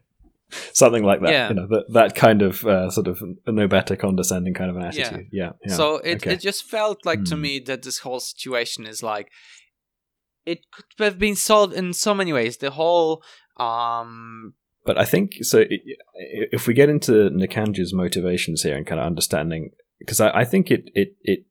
something 0.73 1.05
like 1.05 1.21
that. 1.21 1.31
Yeah. 1.31 1.49
You 1.51 1.55
know, 1.57 1.67
that 1.69 1.85
that 1.93 2.15
kind 2.15 2.41
of 2.43 2.65
uh, 2.65 2.91
sort 2.91 3.07
of 3.07 3.23
no 3.47 3.69
better 3.69 3.97
condescending 3.97 4.55
kind 4.55 4.71
of 4.71 4.77
an 4.77 4.83
attitude. 4.85 5.29
Yeah. 5.31 5.53
yeah, 5.65 5.75
So 5.77 5.99
it, 5.99 6.17
okay. 6.17 6.33
it 6.33 6.41
just 6.41 6.65
felt 6.65 7.05
like 7.05 7.25
to 7.25 7.37
Hmm. 7.37 7.43
me 7.43 7.59
that 7.67 7.83
this 7.83 7.99
whole 7.99 8.21
situation 8.21 8.87
is 8.87 9.03
like 9.03 9.31
it 10.47 10.61
could 10.73 11.05
have 11.05 11.19
been 11.19 11.37
solved 11.37 11.75
in 11.75 11.93
so 11.93 12.15
many 12.15 12.33
ways. 12.33 12.57
The 12.57 12.71
whole 12.71 13.23
um 13.59 14.55
But 14.89 14.97
I 14.97 15.05
think 15.05 15.45
so. 15.45 15.65
If 16.15 16.67
we 16.67 16.73
get 16.73 16.89
into 16.89 17.29
Nikanj's 17.29 17.93
motivations 17.93 18.63
here 18.63 18.75
and 18.75 18.87
kind 18.87 18.99
of 18.99 19.07
understanding, 19.07 19.73
because 19.99 20.19
I, 20.19 20.31
I 20.31 20.45
think 20.47 20.71
it, 20.71 20.89
it, 20.95 21.15
it, 21.21 21.45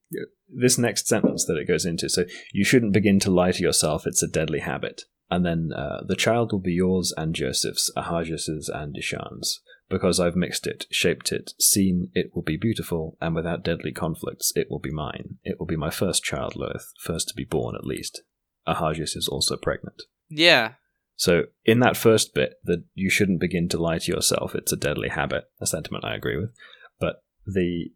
this 0.49 0.79
next 0.79 1.07
sentence 1.07 1.45
that 1.45 1.55
it 1.57 1.67
goes 1.67 1.85
into, 1.85 2.09
so 2.09 2.23
you 2.51 2.65
shouldn't 2.65 2.93
begin 2.93 3.19
to 3.19 3.29
lie 3.29 3.51
to 3.51 3.61
yourself. 3.61 4.07
It's 4.07 4.23
a 4.23 4.27
deadly 4.27 4.61
habit. 4.61 5.03
And 5.29 5.45
then 5.45 5.69
uh, 5.71 6.01
the 6.03 6.15
child 6.15 6.51
will 6.51 6.61
be 6.61 6.73
yours 6.73 7.13
and 7.15 7.35
Joseph's, 7.35 7.91
Ahajas's 7.95 8.69
and 8.73 8.95
Dichaan's, 8.95 9.61
because 9.87 10.19
I've 10.19 10.35
mixed 10.35 10.65
it, 10.65 10.87
shaped 10.89 11.31
it, 11.31 11.53
seen 11.59 12.09
it 12.15 12.31
will 12.33 12.41
be 12.41 12.57
beautiful, 12.57 13.17
and 13.21 13.35
without 13.35 13.63
deadly 13.63 13.91
conflicts, 13.91 14.51
it 14.55 14.65
will 14.67 14.79
be 14.79 14.89
mine. 14.89 15.37
It 15.43 15.59
will 15.59 15.67
be 15.67 15.77
my 15.77 15.91
first 15.91 16.23
child, 16.23 16.55
Loth, 16.55 16.91
first 17.03 17.27
to 17.27 17.35
be 17.35 17.45
born 17.45 17.75
at 17.75 17.85
least. 17.85 18.23
Ahajas 18.67 19.15
is 19.15 19.29
also 19.31 19.57
pregnant. 19.57 20.01
yeah. 20.27 20.71
So 21.17 21.43
in 21.65 21.79
that 21.81 21.97
first 21.97 22.33
bit, 22.33 22.53
that 22.65 22.83
you 22.93 23.09
shouldn't 23.09 23.39
begin 23.41 23.67
to 23.69 23.77
lie 23.81 23.97
to 23.97 24.11
yourself. 24.11 24.53
It's 24.55 24.71
a 24.71 24.77
deadly 24.77 25.09
habit. 25.09 25.45
A 25.59 25.65
sentiment 25.67 26.05
I 26.05 26.15
agree 26.15 26.37
with, 26.37 26.51
but 26.99 27.23
the 27.45 27.87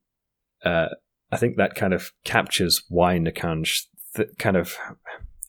uh, 0.66 0.90
I 1.32 1.38
think 1.38 1.56
that 1.58 1.76
kind 1.76 1.94
of 1.94 2.12
captures 2.26 2.84
why 2.90 3.18
Nikanj 3.18 3.84
th- 4.16 4.30
kind 4.38 4.58
of 4.58 4.76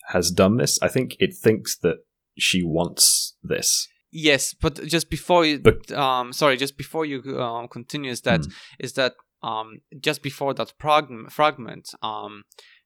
has 0.09 0.31
done 0.31 0.57
this. 0.59 0.79
I 0.83 0.89
think 0.89 1.17
it 1.19 1.35
thinks 1.35 1.77
that 1.79 1.97
she 2.39 2.63
wants 2.63 3.37
this. 3.43 3.89
Yes, 4.11 4.55
but 4.55 4.75
just 4.85 5.09
before 5.11 5.45
you 5.47 5.59
But- 5.59 5.91
um 5.93 6.33
sorry, 6.33 6.57
just 6.59 6.77
before 6.77 7.07
you 7.07 7.23
um 7.41 7.69
continue 7.69 8.11
is 8.11 8.21
that 8.23 8.45
Hmm. 8.45 8.51
is 8.79 8.93
that 8.95 9.15
um 9.43 9.81
just 10.01 10.23
before 10.23 10.53
that 10.55 10.73
prog- 10.79 11.31
fragment 11.31 11.89
um 12.03 12.43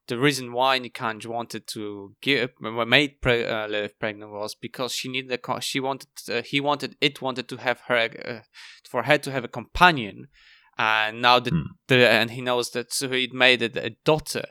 the 0.08 0.18
reason 0.18 0.52
why 0.52 0.78
Nikanj 0.78 1.26
wanted 1.26 1.66
to 1.68 2.14
give 2.20 2.50
made 2.60 3.20
pre- 3.20 3.44
uh, 3.44 3.66
Lilith 3.66 3.98
pregnant 3.98 4.30
was 4.32 4.54
because 4.54 4.92
she 4.92 5.08
needed 5.08 5.32
a 5.32 5.38
co- 5.38 5.60
she 5.60 5.80
wanted 5.80 6.08
uh, 6.30 6.42
he 6.42 6.60
wanted 6.60 6.96
it 7.00 7.20
wanted 7.20 7.48
to 7.48 7.56
have 7.56 7.80
her 7.88 8.08
uh, 8.24 8.40
for 8.88 9.04
her 9.04 9.18
to 9.18 9.30
have 9.30 9.44
a 9.44 9.48
companion. 9.48 10.28
And 10.78 11.22
now 11.22 11.40
the, 11.40 11.50
Hmm. 11.50 11.62
the 11.88 12.08
and 12.08 12.30
he 12.30 12.42
knows 12.42 12.70
that 12.70 12.92
so 12.92 13.08
he 13.08 13.30
made 13.32 13.62
it 13.62 13.76
a 13.76 13.90
daughter. 14.04 14.44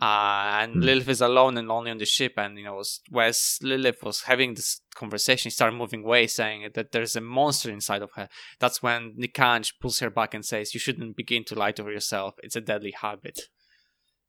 Uh, 0.00 0.60
and 0.62 0.74
Hmm. 0.74 0.80
Lilith 0.80 1.08
is 1.08 1.20
alone 1.20 1.58
and 1.58 1.68
lonely 1.68 1.90
on 1.90 1.98
the 1.98 2.06
ship 2.06 2.34
and 2.36 2.56
you 2.56 2.64
know 2.64 2.82
whereas 3.10 3.58
Lilith 3.62 4.02
was 4.02 4.22
having 4.22 4.54
this 4.54 4.80
conversation 4.94 5.50
she 5.50 5.54
started 5.54 5.76
moving 5.76 6.02
away 6.04 6.26
saying 6.26 6.70
that 6.74 6.92
there's 6.92 7.14
a 7.16 7.20
monster 7.20 7.70
inside 7.70 8.02
of 8.02 8.10
her. 8.16 8.28
That's 8.58 8.82
when 8.82 9.16
Nikanj 9.20 9.72
pulls 9.80 9.98
her 9.98 10.10
back 10.10 10.32
and 10.32 10.44
says 10.44 10.74
you 10.74 10.80
shouldn't 10.80 11.16
begin 11.16 11.44
to 11.44 11.54
lie 11.54 11.72
to 11.72 11.82
yourself. 11.84 12.34
It's 12.42 12.56
a 12.56 12.60
deadly 12.60 12.94
habit 12.98 13.40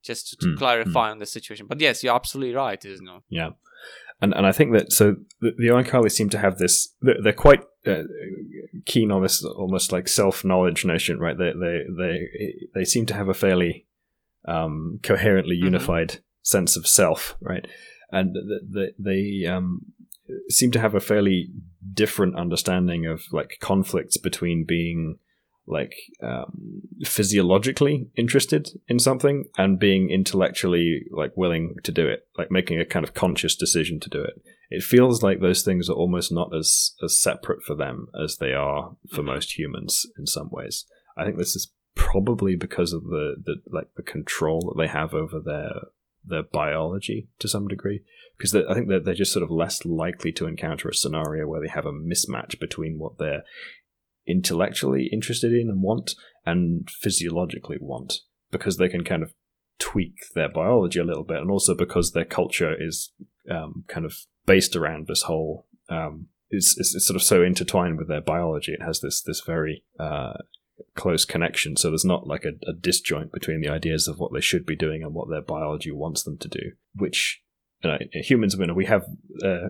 just 0.03 0.29
to, 0.29 0.35
to 0.37 0.47
Hmm, 0.47 0.57
clarify 0.57 1.09
on 1.11 1.19
the 1.19 1.25
situation 1.25 1.65
but 1.67 1.79
yes 1.79 2.03
you're 2.03 2.15
absolutely 2.15 2.53
right 2.55 2.83
isn't 2.85 3.07
it 3.07 3.23
Yeah, 3.29 3.51
and 4.21 4.33
and 4.33 4.45
I 4.45 4.51
think 4.51 4.73
that 4.73 4.91
so 4.91 5.15
the, 5.41 5.51
the 5.57 5.67
Oankali 5.67 6.11
seem 6.11 6.29
to 6.29 6.37
have 6.37 6.57
this. 6.57 6.93
They're, 7.01 7.21
they're 7.23 7.33
quite 7.33 7.63
uh, 7.85 8.03
keen 8.85 9.11
on 9.11 9.21
this 9.23 9.43
almost 9.43 9.91
like 9.91 10.07
self 10.07 10.45
knowledge 10.45 10.85
notion, 10.85 11.19
right? 11.19 11.37
They 11.37 11.51
they 11.63 11.77
they 11.97 12.53
they 12.75 12.85
seem 12.85 13.05
to 13.07 13.13
have 13.13 13.29
a 13.29 13.33
fairly 13.33 13.85
um, 14.45 14.99
coherently 15.03 15.55
Mhm. 15.57 15.63
unified 15.65 16.19
sense 16.41 16.77
of 16.77 16.87
self, 16.87 17.35
right? 17.41 17.65
And 18.11 18.35
they 18.75 18.91
they 18.99 19.45
um, 19.47 19.81
seem 20.49 20.71
to 20.71 20.79
have 20.79 20.95
a 20.95 20.99
fairly 21.01 21.49
different 21.93 22.35
understanding 22.35 23.05
of 23.05 23.23
like 23.31 23.57
conflicts 23.59 24.17
between 24.17 24.63
being 24.65 25.17
like 25.65 25.93
um, 26.21 26.81
physiologically 27.05 28.07
interested 28.17 28.69
in 28.87 28.99
something 28.99 29.45
and 29.57 29.79
being 29.79 30.09
intellectually 30.09 31.03
like 31.11 31.31
willing 31.37 31.75
to 31.83 31.91
do 31.91 32.07
it, 32.07 32.27
like 32.37 32.51
making 32.51 32.79
a 32.79 32.85
kind 32.85 33.05
of 33.05 33.13
conscious 33.13 33.55
decision 33.55 33.99
to 34.01 34.09
do 34.09 34.21
it. 34.21 34.41
It 34.69 34.83
feels 34.83 35.23
like 35.23 35.39
those 35.39 35.61
things 35.63 35.89
are 35.89 35.93
almost 35.95 36.31
not 36.31 36.53
as 36.55 36.95
as 37.03 37.19
separate 37.19 37.63
for 37.63 37.75
them 37.75 38.07
as 38.21 38.37
they 38.37 38.53
are 38.53 38.95
for 39.11 39.21
Mhm. 39.21 39.25
most 39.25 39.57
humans 39.57 40.05
in 40.17 40.25
some 40.27 40.49
ways. 40.51 40.85
I 41.15 41.23
think 41.25 41.37
this 41.37 41.55
is 41.55 41.71
probably 41.95 42.55
because 42.55 42.91
of 42.91 43.03
the, 43.03 43.35
the 43.45 43.55
like 43.71 43.87
the 43.95 44.03
control 44.03 44.61
that 44.61 44.81
they 44.81 44.87
have 44.87 45.13
over 45.13 45.39
their 45.39 45.73
their 46.25 46.43
biology 46.43 47.27
to 47.39 47.47
some 47.47 47.67
degree 47.67 48.01
because 48.37 48.55
I 48.55 48.73
think 48.73 48.87
that 48.89 49.05
they're 49.05 49.13
just 49.13 49.33
sort 49.33 49.43
of 49.43 49.51
less 49.51 49.85
likely 49.85 50.31
to 50.33 50.47
encounter 50.47 50.89
a 50.89 50.93
scenario 50.93 51.45
where 51.47 51.61
they 51.61 51.67
have 51.67 51.85
a 51.85 51.91
mismatch 51.91 52.59
between 52.59 52.97
what 52.97 53.17
they're 53.17 53.43
intellectually 54.27 55.09
interested 55.11 55.53
in 55.53 55.69
and 55.69 55.81
want 55.81 56.15
and 56.45 56.89
physiologically 56.89 57.77
want 57.79 58.19
because 58.51 58.77
they 58.77 58.89
can 58.89 59.03
kind 59.03 59.23
of 59.23 59.33
tweak 59.79 60.15
their 60.35 60.49
biology 60.49 60.99
a 60.99 61.03
little 61.03 61.23
bit 61.23 61.37
and 61.37 61.49
also 61.49 61.75
because 61.75 62.11
their 62.11 62.25
culture 62.25 62.73
is 62.79 63.11
um, 63.49 63.83
kind 63.87 64.05
of 64.05 64.13
based 64.45 64.75
around 64.75 65.07
this 65.07 65.23
whole 65.23 65.67
um, 65.89 66.27
it's, 66.49 66.77
it's, 66.77 66.93
it's 66.95 67.07
sort 67.07 67.15
of 67.15 67.23
so 67.23 67.41
intertwined 67.41 67.97
with 67.97 68.07
their 68.07 68.21
biology. 68.21 68.73
It 68.73 68.83
has 68.83 69.01
this 69.01 69.23
this 69.23 69.41
very 69.41 69.83
uh, 69.99 70.33
close 70.95 71.25
connection. 71.25 71.75
So 71.75 71.89
there's 71.89 72.05
not 72.05 72.27
like 72.27 72.45
a, 72.45 72.53
a 72.69 72.73
disjoint 72.73 73.31
between 73.31 73.59
the 73.59 73.69
ideas 73.69 74.07
of 74.07 74.19
what 74.19 74.31
they 74.33 74.39
should 74.39 74.65
be 74.65 74.75
doing 74.75 75.01
and 75.01 75.15
what 75.15 75.29
their 75.29 75.41
biology 75.41 75.91
wants 75.91 76.21
them 76.21 76.37
to 76.37 76.47
do 76.47 76.73
which 76.95 77.41
you 77.83 77.89
know, 77.89 77.97
humans 78.13 78.55
you 78.57 78.65
know, 78.65 78.73
we 78.73 78.85
have 78.85 79.05
uh, 79.43 79.69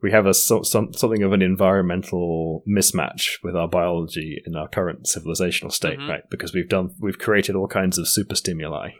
we 0.00 0.10
have 0.12 0.26
a 0.26 0.34
so, 0.34 0.62
some, 0.62 0.92
something 0.92 1.22
of 1.22 1.32
an 1.32 1.42
environmental 1.42 2.62
mismatch 2.68 3.42
with 3.42 3.56
our 3.56 3.68
biology 3.68 4.40
in 4.46 4.54
our 4.56 4.68
current 4.68 5.04
civilizational 5.04 5.72
state, 5.72 5.98
Mhm. 5.98 6.08
right? 6.08 6.30
Because 6.30 6.52
we've 6.54 6.68
done 6.68 6.94
we've 7.00 7.18
created 7.18 7.56
all 7.56 7.68
kinds 7.68 7.98
of 7.98 8.08
super 8.08 8.34
stimuli 8.34 8.90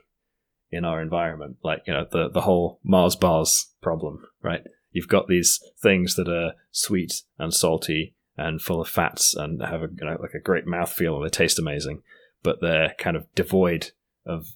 in 0.70 0.84
our 0.84 1.00
environment, 1.00 1.56
like 1.62 1.82
you 1.86 1.92
know 1.92 2.06
the 2.10 2.28
the 2.28 2.42
whole 2.42 2.80
Mars 2.84 3.16
bars 3.16 3.72
problem, 3.80 4.24
right? 4.42 4.62
You've 4.90 5.08
got 5.08 5.28
these 5.28 5.60
things 5.82 6.14
that 6.16 6.28
are 6.28 6.54
sweet 6.70 7.22
and 7.38 7.52
salty 7.54 8.14
and 8.36 8.60
full 8.60 8.80
of 8.80 8.88
fats 8.88 9.34
and 9.34 9.60
have 9.62 9.82
a 9.82 9.88
you 9.88 10.04
know, 10.06 10.16
like 10.20 10.34
a 10.34 10.40
great 10.40 10.66
mouthfeel 10.66 11.16
and 11.16 11.24
they 11.24 11.30
taste 11.30 11.58
amazing, 11.58 12.02
but 12.42 12.60
they're 12.60 12.94
kind 12.98 13.16
of 13.16 13.32
devoid 13.34 13.90
of 14.26 14.46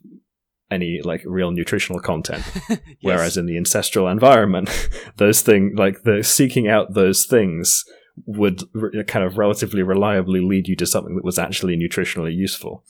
any 0.72 1.00
like 1.02 1.22
real 1.24 1.50
nutritional 1.50 2.00
content. 2.00 2.44
Whereas 3.02 3.36
in 3.36 3.46
the 3.46 3.56
ancestral 3.56 4.08
environment, 4.08 4.70
those 5.16 5.42
things, 5.42 5.78
like 5.78 6.02
the 6.02 6.22
seeking 6.22 6.68
out 6.68 6.94
those 6.94 7.26
things, 7.26 7.84
would 8.26 8.62
re- 8.72 9.00
uh, 9.00 9.02
kind 9.04 9.24
of 9.24 9.38
relatively 9.38 9.82
reliably 9.82 10.40
lead 10.40 10.68
you 10.68 10.76
to 10.76 10.86
something 10.86 11.16
that 11.16 11.24
was 11.24 11.38
actually 11.38 11.76
nutritionally 11.76 12.34
useful. 12.34 12.84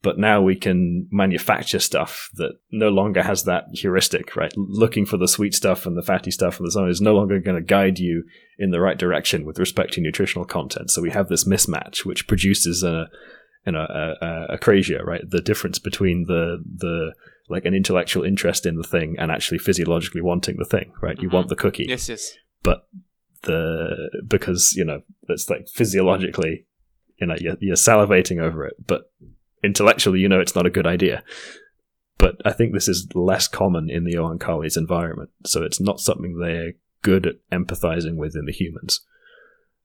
But 0.00 0.18
now 0.18 0.40
we 0.40 0.54
can 0.54 1.08
manufacture 1.10 1.80
stuff 1.80 2.30
that 2.34 2.52
no 2.70 2.88
longer 2.88 3.22
has 3.24 3.42
that 3.44 3.64
heuristic, 3.72 4.36
right? 4.36 4.52
Looking 4.56 5.04
for 5.04 5.16
the 5.16 5.26
sweet 5.26 5.54
stuff 5.54 5.86
and 5.86 5.96
the 5.96 6.02
fatty 6.02 6.30
stuff 6.30 6.58
and 6.58 6.66
the 6.66 6.70
so 6.70 6.82
on 6.82 6.88
is 6.88 7.00
no 7.00 7.16
longer 7.16 7.40
going 7.40 7.56
to 7.56 7.62
guide 7.62 7.98
you 7.98 8.22
in 8.60 8.70
the 8.70 8.80
right 8.80 8.96
direction 8.96 9.44
with 9.44 9.58
respect 9.58 9.94
to 9.94 10.00
nutritional 10.00 10.44
content. 10.44 10.92
So 10.92 11.02
we 11.02 11.10
have 11.10 11.28
this 11.28 11.48
mismatch, 11.48 12.04
which 12.04 12.28
produces 12.28 12.84
a, 12.84 13.08
you 13.66 13.72
know, 13.72 13.80
a, 13.88 14.24
a, 14.24 14.46
a 14.54 14.58
crazier, 14.58 15.04
right? 15.04 15.22
The 15.28 15.40
difference 15.40 15.78
between 15.78 16.24
the 16.26 16.62
the 16.64 17.14
like 17.50 17.64
an 17.64 17.74
intellectual 17.74 18.24
interest 18.24 18.66
in 18.66 18.76
the 18.76 18.82
thing 18.84 19.16
and 19.18 19.30
actually 19.30 19.58
physiologically 19.58 20.20
wanting 20.20 20.56
the 20.58 20.64
thing, 20.66 20.92
right? 21.00 21.18
You 21.20 21.28
Mhm. 21.28 21.32
want 21.32 21.48
the 21.48 21.56
cookie, 21.56 21.86
yes 21.88 22.08
yes 22.08 22.34
but 22.62 22.86
the 23.42 24.10
because 24.26 24.74
you 24.76 24.84
know 24.84 25.00
it's 25.28 25.48
like 25.48 25.68
physiologically, 25.68 26.66
you 27.20 27.26
know, 27.26 27.36
you're, 27.38 27.56
you're 27.60 27.76
salivating 27.76 28.40
over 28.40 28.66
it, 28.66 28.74
but 28.86 29.10
intellectually, 29.62 30.20
you 30.20 30.28
know, 30.28 30.40
it's 30.40 30.54
not 30.54 30.66
a 30.66 30.70
good 30.70 30.86
idea. 30.86 31.22
But 32.18 32.36
I 32.44 32.52
think 32.52 32.72
this 32.72 32.88
is 32.88 33.06
less 33.14 33.46
common 33.46 33.88
in 33.90 34.04
the 34.04 34.14
Oankali's 34.14 34.76
environment, 34.76 35.30
so 35.46 35.62
it's 35.62 35.80
not 35.80 36.00
something 36.00 36.38
they're 36.38 36.72
good 37.02 37.26
at 37.26 37.36
empathizing 37.52 38.16
with 38.16 38.34
in 38.34 38.44
the 38.46 38.52
humans. 38.52 39.00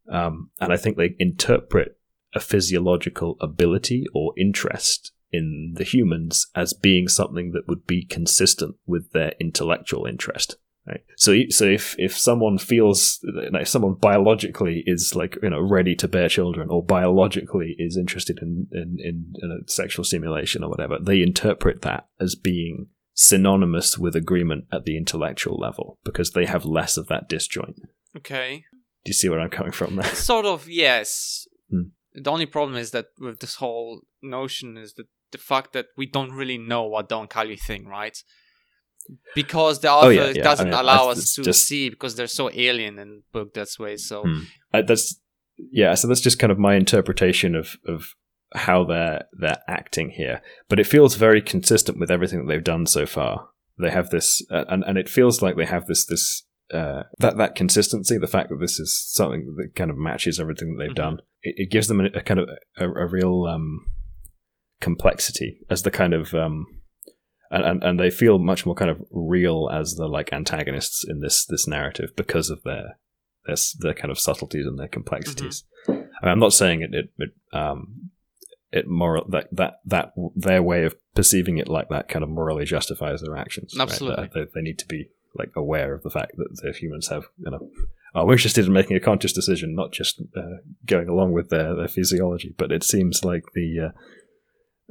Um, 0.09 0.49
and 0.59 0.74
I 0.74 0.78
think 0.78 0.97
they 0.97 1.15
interpret 1.19 1.97
a 2.36 2.40
physiological 2.40 3.38
ability 3.40 4.06
or 4.14 4.34
interest 4.38 5.12
in 5.32 5.74
the 5.78 5.84
humans 5.84 6.48
as 6.56 6.74
being 6.74 7.08
something 7.08 7.52
that 7.52 7.68
would 7.68 7.86
be 7.88 8.06
consistent 8.06 8.76
with 8.86 9.12
their 9.14 9.34
intellectual 9.40 10.06
interest. 10.06 10.58
Right. 10.86 11.00
So, 11.16 11.34
so 11.50 11.64
if 11.66 11.96
if 11.98 12.18
someone 12.18 12.58
feels 12.58 13.24
like 13.52 13.62
if 13.62 13.68
someone 13.70 13.94
biologically 13.94 14.84
is 14.86 15.16
like 15.16 15.38
you 15.42 15.50
know 15.50 15.62
ready 15.62 15.96
to 15.96 16.10
bear 16.10 16.28
children, 16.28 16.68
or 16.70 16.84
biologically 16.84 17.76
is 17.80 17.96
interested 17.96 18.40
in 18.42 18.68
in, 18.74 18.98
in, 19.00 19.34
in 19.42 19.52
a 19.66 19.72
sexual 19.72 20.04
stimulation 20.04 20.62
or 20.62 20.70
whatever, 20.70 20.98
they 21.02 21.22
interpret 21.22 21.84
that 21.84 22.08
as 22.20 22.36
being 22.36 22.88
synonymous 23.14 23.98
with 23.98 24.14
agreement 24.16 24.66
at 24.74 24.84
the 24.84 24.98
intellectual 24.98 25.58
level 25.58 26.00
because 26.04 26.32
they 26.32 26.46
have 26.46 26.66
less 26.66 26.98
of 26.98 27.08
that 27.08 27.30
disjoint. 27.30 27.80
okay 28.18 28.66
Do 29.06 29.10
you 29.10 29.14
see 29.14 29.30
where 29.30 29.40
I'm 29.40 29.52
coming 29.52 29.72
from 29.72 29.96
there? 29.96 30.06
sort 30.16 30.46
of 30.46 30.68
yes 30.68 31.48
Hmm. 31.70 31.90
The 32.16 32.32
only 32.32 32.45
problem 32.45 32.78
is 32.78 32.91
that 32.91 33.07
with 33.20 33.39
this 33.39 33.55
whole 33.55 34.01
notion 34.22 34.78
is 34.78 34.93
that 34.95 35.07
the 35.32 35.38
fact 35.38 35.74
that 35.74 35.88
we 35.97 36.05
don't 36.05 36.32
really 36.32 36.57
know 36.57 36.84
what 36.84 37.09
Don 37.09 37.28
Oankali 37.28 37.59
think, 37.59 37.88
right? 37.88 38.18
Because 39.36 39.82
the 39.82 39.91
author 39.91 40.07
Oh, 40.07 40.09
yeah, 40.09 40.28
yeah. 40.30 40.43
doesn't 40.43 40.68
I 40.68 40.72
mean, 40.72 40.80
allow 40.80 41.09
us 41.09 41.34
to 41.36 41.43
just- 41.43 41.68
see 41.68 41.89
because 41.89 42.16
they're 42.16 42.28
so 42.28 42.49
alien 42.53 42.99
and 42.99 43.24
book 43.32 43.53
that 43.55 43.68
way. 43.80 43.97
So 43.97 44.24
Hmm. 44.24 44.43
That's 44.72 45.20
yeah. 45.72 45.93
So 45.95 46.07
that's 46.07 46.22
just 46.22 46.39
kind 46.39 46.51
of 46.51 46.57
my 46.59 46.76
interpretation 46.76 47.55
of 47.55 47.78
of 47.86 48.14
how 48.55 48.84
they're 48.86 49.26
they're 49.34 49.61
acting 49.68 50.11
here. 50.11 50.41
But 50.70 50.80
it 50.80 50.88
feels 50.88 51.16
very 51.16 51.41
consistent 51.41 51.99
with 51.99 52.11
everything 52.11 52.39
that 52.39 52.47
they've 52.47 52.64
done 52.64 52.86
so 52.86 53.05
far. 53.05 53.49
They 53.80 53.89
have 53.89 54.09
this, 54.11 54.45
uh, 54.51 54.66
and 54.70 54.84
and 54.86 54.97
it 54.97 55.09
feels 55.09 55.41
like 55.41 55.55
they 55.57 55.66
have 55.66 55.86
this 55.88 56.05
this 56.05 56.43
uh, 56.74 57.03
that 57.19 57.38
that 57.38 57.55
consistency. 57.55 58.17
The 58.17 58.28
fact 58.28 58.49
that 58.49 58.59
this 58.59 58.80
is 58.80 58.93
something 59.13 59.55
that 59.57 59.76
kind 59.76 59.91
of 59.91 59.97
matches 59.97 60.39
everything 60.39 60.76
that 60.76 60.84
they've 60.84 60.91
Mhm. 60.91 60.95
done. 60.95 61.19
It, 61.41 61.55
it 61.57 61.71
gives 61.71 61.88
them 61.88 61.99
a, 62.01 62.05
a 62.05 62.21
kind 62.21 62.39
of 62.39 62.49
a, 62.78 62.89
a 62.89 63.07
real 63.07 63.45
um, 63.45 63.86
complexity 64.82 65.59
as 65.69 65.84
the 65.84 65.91
kind 65.91 66.13
of 66.13 66.34
um, 66.34 66.65
and, 67.51 67.63
and 67.63 67.84
and 67.84 67.99
they 67.99 68.09
feel 68.09 68.39
much 68.39 68.65
more 68.65 68.76
kind 68.76 68.91
of 68.91 69.01
real 69.11 69.69
as 69.71 69.95
the 69.95 70.07
like 70.07 70.34
antagonists 70.34 71.05
in 71.07 71.19
this 71.21 71.45
this 71.45 71.67
narrative 71.67 72.11
because 72.15 72.49
of 72.49 72.63
their 72.63 72.97
their, 73.45 73.55
their 73.80 73.93
kind 73.93 74.11
of 74.11 74.19
subtleties 74.19 74.65
and 74.65 74.80
their 74.80 74.88
complexities. 74.88 75.63
I 75.88 75.91
mean, 75.91 76.07
I'm 76.24 76.39
not 76.39 76.53
saying 76.53 76.82
it 76.82 76.93
it, 76.93 77.09
it 77.17 77.30
um 77.57 78.09
it 78.71 78.88
moral 78.88 79.26
that 79.30 79.47
that 79.51 79.76
that 79.86 80.13
their 80.36 80.63
way 80.63 80.84
of 80.84 80.95
perceiving 81.15 81.57
it 81.59 81.67
like 81.67 81.89
that 81.89 82.09
kind 82.09 82.24
of 82.24 82.30
morally 82.30 82.65
justifies 82.65 83.21
their 83.21 83.38
actions. 83.38 83.76
right? 83.78 83.84
Absolutely. 83.84 84.30
They, 84.34 84.45
they 84.55 84.61
need 84.61 84.80
to 84.80 84.88
be 84.88 85.09
like 85.36 85.52
aware 85.56 85.94
of 85.94 86.04
the 86.04 86.10
fact 86.10 86.34
that 86.38 86.62
the 86.62 86.72
humans 86.72 87.08
have 87.08 87.26
you 87.38 87.52
know 87.52 87.70
are 88.16 88.32
interested 88.32 88.66
in 88.66 88.74
making 88.74 88.96
a 88.96 89.00
conscious 89.00 89.34
decision, 89.34 89.76
not 89.76 89.92
just 89.92 90.22
uh, 90.38 90.58
going 90.86 91.08
along 91.10 91.32
with 91.32 91.50
their, 91.50 91.76
their 91.76 91.88
physiology. 91.88 92.54
But 92.58 92.72
it 92.72 92.84
seems 92.84 93.26
like 93.26 93.44
the 93.56 93.92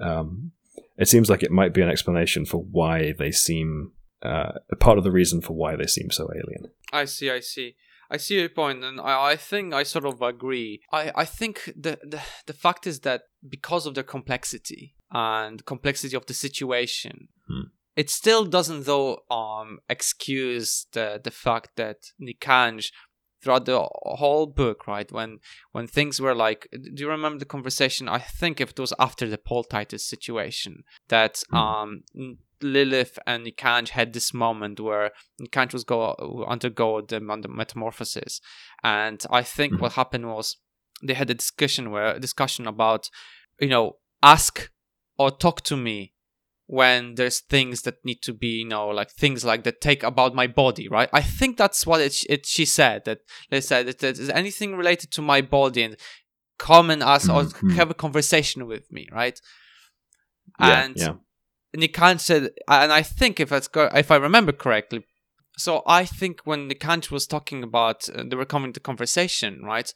uh, 0.00 0.04
um, 0.04 0.52
it 0.98 1.08
seems 1.08 1.30
like 1.30 1.42
it 1.42 1.50
might 1.50 1.74
be 1.74 1.82
an 1.82 1.88
explanation 1.90 2.44
for 2.44 2.58
why 2.58 3.14
they 3.18 3.30
seem 3.30 3.92
uh, 4.22 4.52
part 4.80 4.98
of 4.98 5.04
the 5.04 5.12
reason 5.12 5.40
for 5.40 5.54
why 5.54 5.76
they 5.76 5.86
seem 5.86 6.10
so 6.10 6.28
alien. 6.34 6.72
I 6.92 7.04
see, 7.04 7.30
I 7.30 7.40
see. 7.40 7.76
I 8.10 8.18
see 8.18 8.38
your 8.38 8.50
point, 8.50 8.84
and 8.84 9.00
I, 9.00 9.30
I 9.30 9.36
think 9.36 9.72
I 9.72 9.84
sort 9.84 10.04
of 10.04 10.20
agree. 10.20 10.82
I, 10.92 11.12
I 11.14 11.24
think 11.24 11.72
the, 11.74 11.98
the 12.02 12.20
the 12.46 12.52
fact 12.52 12.86
is 12.86 13.00
that 13.00 13.22
because 13.48 13.86
of 13.86 13.94
their 13.94 14.04
complexity 14.04 14.94
and 15.10 15.64
complexity 15.64 16.16
of 16.16 16.26
the 16.26 16.34
situation, 16.34 17.28
Hmm. 17.48 17.68
It 17.96 18.10
still 18.10 18.44
doesn't 18.44 18.84
though 18.84 19.18
um 19.30 19.78
excuse 19.88 20.86
the 20.92 21.20
the 21.22 21.30
fact 21.30 21.70
that 21.76 21.98
Nikanj 22.20 22.90
throughout 23.42 23.64
the 23.66 23.88
whole 24.20 24.46
book, 24.46 24.86
right, 24.86 25.10
when 25.10 25.38
when 25.72 25.86
things 25.88 26.20
were 26.20 26.34
like, 26.34 26.68
do 26.70 27.02
you 27.02 27.08
remember 27.10 27.40
the 27.40 27.44
conversation? 27.44 28.08
I 28.08 28.18
think 28.20 28.60
if 28.60 28.70
it 28.70 28.78
was 28.78 28.92
after 29.00 29.28
the 29.28 29.38
Paul 29.38 29.64
Titus 29.64 30.04
situation 30.06 30.84
that 31.08 31.42
Hmm. 31.50 31.56
um 31.56 32.02
Lilith 32.62 33.18
and 33.26 33.44
Nikanj 33.44 33.88
had 33.88 34.12
this 34.12 34.32
moment 34.32 34.78
where 34.78 35.10
Nikanj 35.40 35.72
was 35.72 35.82
go 35.82 36.44
undergo 36.48 37.00
the 37.00 37.20
metamorphosis, 37.20 38.40
and 38.84 39.20
I 39.30 39.42
think 39.42 39.74
Mhm. 39.74 39.80
what 39.80 39.92
happened 39.94 40.26
was 40.28 40.56
they 41.02 41.14
had 41.14 41.30
a 41.30 41.34
discussion 41.34 41.90
where 41.90 42.14
a 42.14 42.20
discussion 42.20 42.66
about 42.68 43.10
you 43.60 43.68
know 43.68 43.96
ask 44.22 44.70
or 45.18 45.30
talk 45.32 45.62
to 45.62 45.76
me 45.76 46.11
when 46.72 47.16
there's 47.16 47.40
things 47.40 47.82
that 47.82 48.02
need 48.02 48.22
to 48.22 48.32
be 48.32 48.52
you 48.62 48.64
know 48.64 48.88
like 48.88 49.10
things 49.10 49.44
like 49.44 49.62
that 49.64 49.78
take 49.82 50.02
about 50.02 50.34
my 50.34 50.46
body 50.46 50.88
right 50.88 51.10
i 51.12 51.20
think 51.20 51.58
that's 51.58 51.86
what 51.86 52.00
it, 52.00 52.14
it 52.30 52.46
she 52.46 52.64
said 52.64 53.04
that 53.04 53.18
they 53.50 53.60
said 53.60 53.86
that 53.86 54.30
anything 54.42 54.74
related 54.74 55.10
to 55.12 55.20
my 55.20 55.42
body 55.42 55.82
and 55.82 55.96
come 56.58 56.88
and 56.90 57.02
ask 57.02 57.28
or 57.28 57.42
Mhm. 57.42 57.74
have 57.76 57.90
a 57.90 58.00
conversation 58.04 58.66
with 58.66 58.90
me 58.90 59.06
right 59.12 59.38
Yeah, 60.58 60.84
and 60.84 60.96
yeah. 60.96 61.14
Nikanj 61.76 62.20
said, 62.20 62.42
and 62.68 62.90
I 63.00 63.02
think 63.02 63.38
if 63.38 63.48
that's 63.50 63.68
if 64.04 64.10
I 64.10 64.16
remember 64.16 64.52
correctly, 64.52 65.04
so 65.58 65.82
I 66.00 66.04
think 66.18 66.40
when 66.44 66.70
Nikanj 66.70 67.10
was 67.10 67.26
talking 67.26 67.62
about, 67.62 68.08
uh, 68.08 68.24
they 68.28 68.36
were 68.36 68.52
coming 68.54 68.72
to 68.74 68.80
conversation, 68.80 69.60
right? 69.62 69.92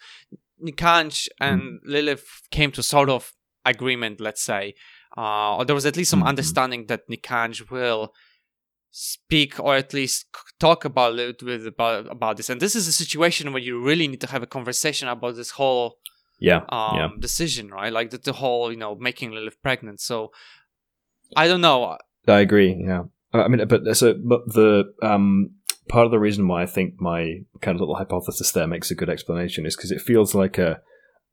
Nikanj 0.66 1.28
and 1.40 1.80
Lilith 1.84 2.28
came 2.50 2.70
to 2.72 2.82
sort 2.82 3.08
of 3.08 3.32
agreement, 3.64 4.20
let's 4.20 4.42
say, 4.42 4.74
uh, 5.16 5.56
or 5.56 5.64
there 5.64 5.74
was 5.74 5.86
at 5.86 5.96
least 5.96 6.10
some 6.10 6.22
Mhm. 6.22 6.28
understanding 6.28 6.86
that 6.86 7.08
Nikanj 7.08 7.70
will 7.70 8.12
speak 8.90 9.60
or 9.60 9.74
at 9.76 9.92
least 9.92 10.26
talk 10.58 10.84
about 10.84 11.14
Lilith 11.14 11.42
with 11.42 11.66
about 11.66 12.10
about 12.10 12.36
this. 12.36 12.48
And 12.50 12.60
this 12.60 12.74
is 12.74 12.88
a 12.88 12.92
situation 12.92 13.52
where 13.52 13.62
you 13.62 13.82
really 13.82 14.08
need 14.08 14.20
to 14.22 14.26
have 14.28 14.42
a 14.42 14.46
conversation 14.46 15.08
about 15.08 15.36
this 15.36 15.50
whole 15.50 15.98
Yeah, 16.38 16.62
um, 16.68 16.96
yeah. 16.98 17.08
decision, 17.18 17.70
right? 17.70 17.92
Like 17.92 18.10
the, 18.10 18.18
the 18.18 18.34
whole, 18.34 18.70
you 18.70 18.78
know, 18.78 18.94
making 18.94 19.32
Lilith 19.32 19.60
pregnant. 19.62 20.00
So 20.00 20.32
I 21.34 21.48
don't 21.48 21.60
know. 21.60 21.96
I 22.28 22.40
agree. 22.40 22.72
Yeah, 22.86 23.04
Uh, 23.34 23.42
I 23.44 23.48
mean, 23.48 23.66
but 23.68 23.96
so, 23.96 24.14
but 24.14 24.40
the 24.52 24.92
um, 25.02 25.50
part 25.88 26.04
of 26.06 26.10
the 26.10 26.18
reason 26.18 26.48
why 26.48 26.62
I 26.62 26.66
think 26.66 27.00
my 27.00 27.40
kind 27.60 27.74
of 27.74 27.80
little 27.80 27.96
hypothesis 27.96 28.52
there 28.52 28.66
makes 28.66 28.90
a 28.90 28.94
good 28.94 29.08
explanation 29.10 29.66
is 29.66 29.76
because 29.76 29.92
it 29.92 30.00
feels 30.00 30.34
like 30.34 30.58
a 30.58 30.80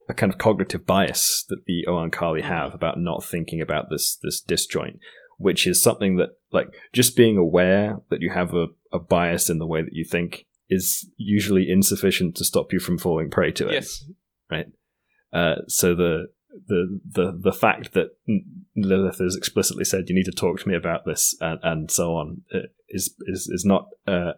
a 0.09 0.13
kind 0.13 0.31
of 0.31 0.39
cognitive 0.39 0.85
bias 0.85 1.45
that 1.49 1.65
the 1.65 1.85
Oankali 1.87 2.41
have 2.41 2.73
about 2.73 2.99
not 2.99 3.23
thinking 3.23 3.61
about 3.61 3.89
this 3.89 4.17
this 4.21 4.41
disjoint, 4.41 4.99
which 5.37 5.65
is 5.65 5.81
something 5.81 6.17
that 6.17 6.29
like 6.51 6.67
just 6.91 7.15
being 7.15 7.37
aware 7.37 7.97
that 8.09 8.21
you 8.21 8.29
have 8.31 8.53
a, 8.53 8.67
a 8.91 8.99
bias 8.99 9.49
in 9.49 9.59
the 9.59 9.67
way 9.67 9.81
that 9.81 9.93
you 9.93 10.05
think 10.05 10.45
is 10.69 11.09
usually 11.17 11.69
insufficient 11.69 12.35
to 12.35 12.45
stop 12.45 12.73
you 12.73 12.79
from 12.79 12.97
falling 12.97 13.29
prey 13.29 13.51
to 13.51 13.67
it. 13.67 13.73
Yes. 13.73 14.05
Uh, 15.31 15.55
so 15.67 15.95
the 15.95 16.27
the 16.67 16.99
the 17.09 17.39
the 17.41 17.53
fact 17.53 17.93
that 17.93 18.09
Lilith 18.75 19.19
has 19.19 19.35
explicitly 19.35 19.83
said 19.83 20.07
you 20.07 20.15
need 20.15 20.25
to 20.25 20.31
talk 20.31 20.59
to 20.59 20.69
me 20.69 20.75
about 20.75 21.05
this 21.05 21.35
and, 21.41 21.59
and 21.63 21.91
so 21.91 22.13
on 22.15 22.41
uh, 22.53 22.59
is 22.89 23.15
is 23.25 23.49
is 23.51 23.65
not 23.65 23.87
uh, 24.05 24.33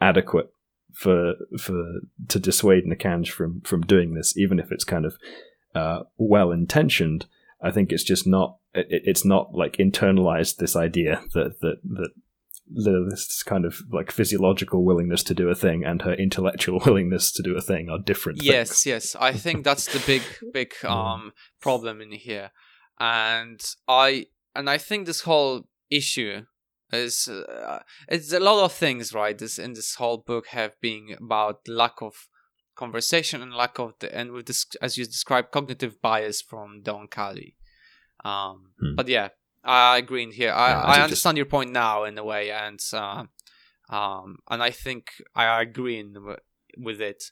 adequate 0.00 0.50
for 0.94 1.34
for 1.58 2.00
to 2.28 2.38
dissuade 2.38 2.84
Nikanj 2.84 3.28
from 3.28 3.60
from 3.62 3.82
doing 3.82 4.14
this, 4.14 4.36
even 4.36 4.58
if 4.58 4.70
it's 4.72 4.84
kind 4.84 5.04
of 5.04 5.16
uh, 5.74 6.00
well 6.16 6.50
intentioned. 6.52 7.26
I 7.62 7.70
think 7.70 7.92
it's 7.92 8.04
just 8.04 8.26
not 8.26 8.56
it, 8.74 8.86
it's 9.04 9.24
not 9.24 9.54
like 9.54 9.76
internalized 9.76 10.56
this 10.56 10.74
idea 10.76 11.22
that 11.34 11.60
that 11.60 11.76
that 11.84 12.10
Lilith's 12.72 13.42
kind 13.42 13.64
of 13.64 13.80
like 13.90 14.12
physiological 14.12 14.84
willingness 14.84 15.22
to 15.24 15.34
do 15.34 15.48
a 15.48 15.54
thing 15.54 15.84
and 15.84 16.02
her 16.02 16.14
intellectual 16.14 16.80
willingness 16.86 17.32
to 17.32 17.42
do 17.42 17.56
a 17.56 17.60
thing 17.60 17.88
are 17.90 17.98
different 17.98 18.42
Yes, 18.42 18.68
things. 18.68 18.86
yes. 18.86 19.16
I 19.18 19.32
think 19.44 19.64
that's 19.64 19.86
the 19.92 20.02
big, 20.06 20.22
big 20.52 20.72
um 20.84 21.32
problem 21.60 22.00
in 22.00 22.12
here, 22.12 22.50
and 22.98 23.60
I 23.88 24.26
and 24.54 24.70
I 24.70 24.78
think 24.78 25.06
this 25.06 25.22
whole 25.22 25.68
issue 25.90 26.42
is 26.92 27.28
uh, 27.28 27.80
it's 28.08 28.32
a 28.32 28.40
lot 28.40 28.64
of 28.64 28.72
things, 28.72 29.12
right? 29.14 29.36
This 29.38 29.58
in 29.58 29.72
this 29.74 29.94
whole 29.96 30.18
book 30.18 30.48
have 30.48 30.80
been 30.80 31.16
about 31.18 31.66
lack 31.68 32.02
of 32.02 32.28
conversation 32.76 33.42
and 33.42 33.52
lack 33.54 33.78
of 33.78 33.92
the 34.00 34.14
and 34.16 34.32
with 34.32 34.46
this 34.46 34.66
as 34.80 34.96
you 34.96 35.04
described 35.04 35.50
cognitive 35.50 36.00
bias 36.00 36.40
from 36.40 36.82
Don 36.82 37.08
Kali. 37.08 37.56
Um, 38.24 38.72
Hmm. 38.78 38.94
but 38.96 39.08
yeah, 39.08 39.28
I 39.64 39.98
agree 39.98 40.22
in 40.22 40.32
here. 40.32 40.52
I, 40.52 40.70
Yeah, 40.70 40.76
I 40.76 40.80
I 40.80 40.84
think 40.84 40.94
just- 40.94 41.02
understand 41.04 41.36
your 41.36 41.46
point 41.46 41.70
now 41.72 42.04
in 42.04 42.18
a 42.18 42.24
way, 42.24 42.50
and 42.50 42.80
uh, 42.92 43.24
um, 43.88 44.38
and 44.48 44.62
I 44.62 44.70
think 44.70 45.10
I 45.34 45.60
agree 45.60 45.98
in, 45.98 46.14
with 46.76 47.00
it. 47.00 47.24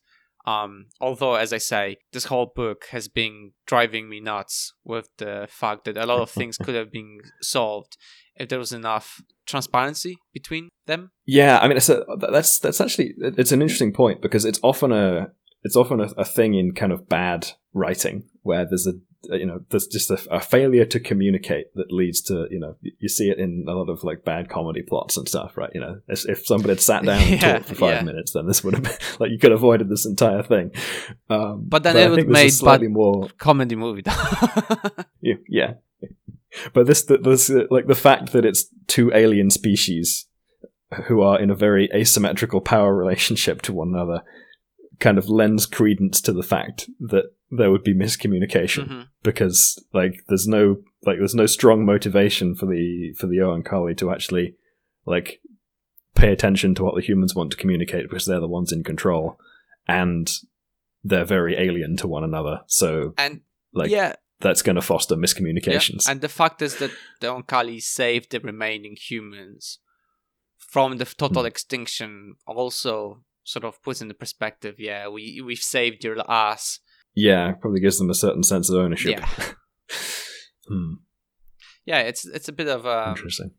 Um, 0.49 0.87
although, 0.99 1.35
as 1.35 1.53
I 1.53 1.59
say, 1.59 1.99
this 2.13 2.25
whole 2.25 2.51
book 2.55 2.87
has 2.91 3.07
been 3.07 3.53
driving 3.67 4.09
me 4.09 4.19
nuts 4.19 4.73
with 4.83 5.09
the 5.19 5.47
fact 5.51 5.85
that 5.85 5.99
a 5.99 6.07
lot 6.07 6.21
of 6.23 6.31
things 6.31 6.57
could 6.57 6.75
have 6.75 6.91
been 6.91 7.21
solved 7.43 7.99
if 8.35 8.49
there 8.49 8.59
was 8.59 8.73
enough 8.73 9.21
transparency 9.47 10.17
between 10.33 10.71
them. 10.87 11.11
Yeah, 11.27 11.59
I 11.59 11.69
mean, 11.69 11.77
a, 11.77 12.17
that's 12.33 12.61
that's 12.61 12.81
actually 12.81 13.15
it's 13.19 13.53
an 13.53 13.61
interesting 13.61 13.93
point 13.93 14.23
because 14.23 14.47
it's 14.47 14.61
often 14.63 14.91
a 14.91 15.33
it's 15.65 15.77
often 15.77 16.01
a, 16.01 16.09
a 16.17 16.25
thing 16.25 16.55
in 16.55 16.73
kind 16.73 16.93
of 16.93 17.11
bad 17.11 17.51
writing 17.75 18.25
where 18.41 18.65
there's 18.65 18.87
a 18.87 18.95
you 19.25 19.47
know 19.47 19.61
there's 19.71 19.87
just 19.87 20.11
a, 20.11 20.19
a 20.31 20.41
failure 20.41 20.85
to 20.85 21.01
communicate 21.01 21.75
that 21.75 21.91
leads 21.91 22.23
to 22.23 22.47
you 22.51 22.59
know 22.61 22.77
you- 22.81 23.09
see 23.09 23.31
it 23.31 23.39
in 23.39 23.65
a 23.69 23.73
lot 23.73 23.89
of 23.89 24.05
like 24.05 24.25
bad 24.25 24.49
comedy 24.49 24.83
plots 24.83 25.17
and 25.17 25.29
stuff, 25.29 25.57
right? 25.57 25.71
You 25.75 25.81
know, 25.81 26.01
if, 26.09 26.29
if 26.29 26.47
somebody 26.47 26.71
had 26.73 26.81
sat 26.81 27.05
down 27.05 27.21
and 27.23 27.31
Yeah, 27.43 27.53
talked 27.55 27.67
for 27.67 27.75
five 27.75 27.95
yeah. 27.97 28.03
minutes, 28.03 28.33
then 28.33 28.47
this 28.47 28.63
would 28.63 28.75
have 28.75 28.83
been 28.83 28.97
like 29.19 29.31
you 29.31 29.39
could 29.39 29.51
have 29.51 29.61
avoided 29.61 29.89
this 29.89 30.07
entire 30.07 30.43
thing. 30.43 30.71
Um, 31.29 31.65
But 31.69 31.83
then 31.83 31.97
I 31.97 32.01
it 32.03 32.11
would 32.11 32.21
a 32.21 32.25
made 32.25 32.51
slightly 32.51 32.89
more 32.89 33.29
Comedy 33.39 33.77
movie. 33.77 34.03
yeah, 35.21 35.35
yeah. 35.49 35.73
But 36.73 36.87
this, 36.87 37.03
this, 37.05 37.51
uh, 37.51 37.65
like 37.71 37.87
the 37.87 37.95
fact 37.95 38.33
that 38.33 38.45
it's 38.45 38.67
two 38.87 39.13
alien 39.15 39.51
species 39.51 40.27
who 41.07 41.21
are 41.21 41.39
in 41.39 41.51
a 41.51 41.55
very 41.55 41.91
asymmetrical 41.93 42.61
power 42.61 42.95
relationship 42.95 43.63
to 43.63 43.73
one 43.73 43.89
another, 43.89 44.23
kind 44.99 45.19
of 45.19 45.29
lends 45.29 45.67
credence 45.67 46.21
to 46.23 46.33
the 46.33 46.43
fact 46.43 46.89
that 47.01 47.33
there 47.51 47.71
would 47.71 47.83
be 47.83 47.95
miscommunication 47.95 48.89
Mhm. 48.89 49.09
because, 49.23 49.83
like, 49.93 50.23
there's 50.29 50.47
no, 50.47 50.83
like, 51.07 51.19
there's 51.19 51.35
no 51.35 51.47
strong 51.47 51.85
motivation 51.85 52.55
for 52.55 52.67
the 52.67 53.13
for 53.19 53.27
the 53.27 53.39
Oankali 53.39 53.97
to 53.99 54.11
actually, 54.11 54.55
like, 55.07 55.41
pay 56.15 56.31
attention 56.33 56.75
to 56.75 56.85
what 56.85 56.95
the 56.95 57.01
humans 57.03 57.35
want 57.35 57.51
to 57.53 57.57
communicate 57.57 58.05
because 58.09 58.27
they're 58.27 58.41
the 58.41 58.49
ones 58.49 58.73
in 58.73 58.83
control, 58.85 59.39
and 59.87 60.31
they're 61.05 61.25
very 61.25 61.55
alien 61.57 61.97
to 61.97 62.09
one 62.09 62.25
another. 62.25 62.61
So, 62.67 63.15
And 63.17 63.41
like, 63.73 63.91
yeah, 63.91 64.17
that's 64.41 64.63
going 64.63 64.77
to 64.77 64.83
foster 64.83 65.17
miscommunications. 65.17 66.05
Yeah. 66.07 66.13
And 66.13 66.21
the 66.21 66.29
fact 66.29 66.61
is 66.61 66.77
that 66.79 66.91
the 67.21 67.29
Oankali 67.29 67.81
saved 67.81 68.31
the 68.33 68.41
remaining 68.41 68.97
humans 68.97 69.79
from 70.59 70.99
the 70.99 71.05
total 71.07 71.43
Hmm. 71.43 71.47
extinction 71.47 72.35
also 72.47 73.25
sort 73.45 73.65
of 73.65 73.83
puts 73.83 74.03
in 74.03 74.09
the 74.09 74.15
perspective, 74.15 74.75
yeah, 74.79 75.09
we 75.09 75.41
we've 75.41 75.59
saved 75.63 76.05
your 76.05 76.19
ass. 76.31 76.81
Yeah, 77.27 77.53
probably 77.61 77.81
gives 77.81 77.99
them 77.99 78.11
a 78.11 78.15
certain 78.15 78.43
sense 78.43 78.71
of 78.71 78.77
ownership. 78.85 79.19
Yeah. 79.19 79.29
Hmm, 80.69 80.95
Yeah, 81.87 82.01
it's 82.01 82.27
it's 82.27 82.49
a 82.49 82.53
bit 82.53 82.69
of 82.69 82.85
a 82.85 83.15
interesting. 83.17 83.53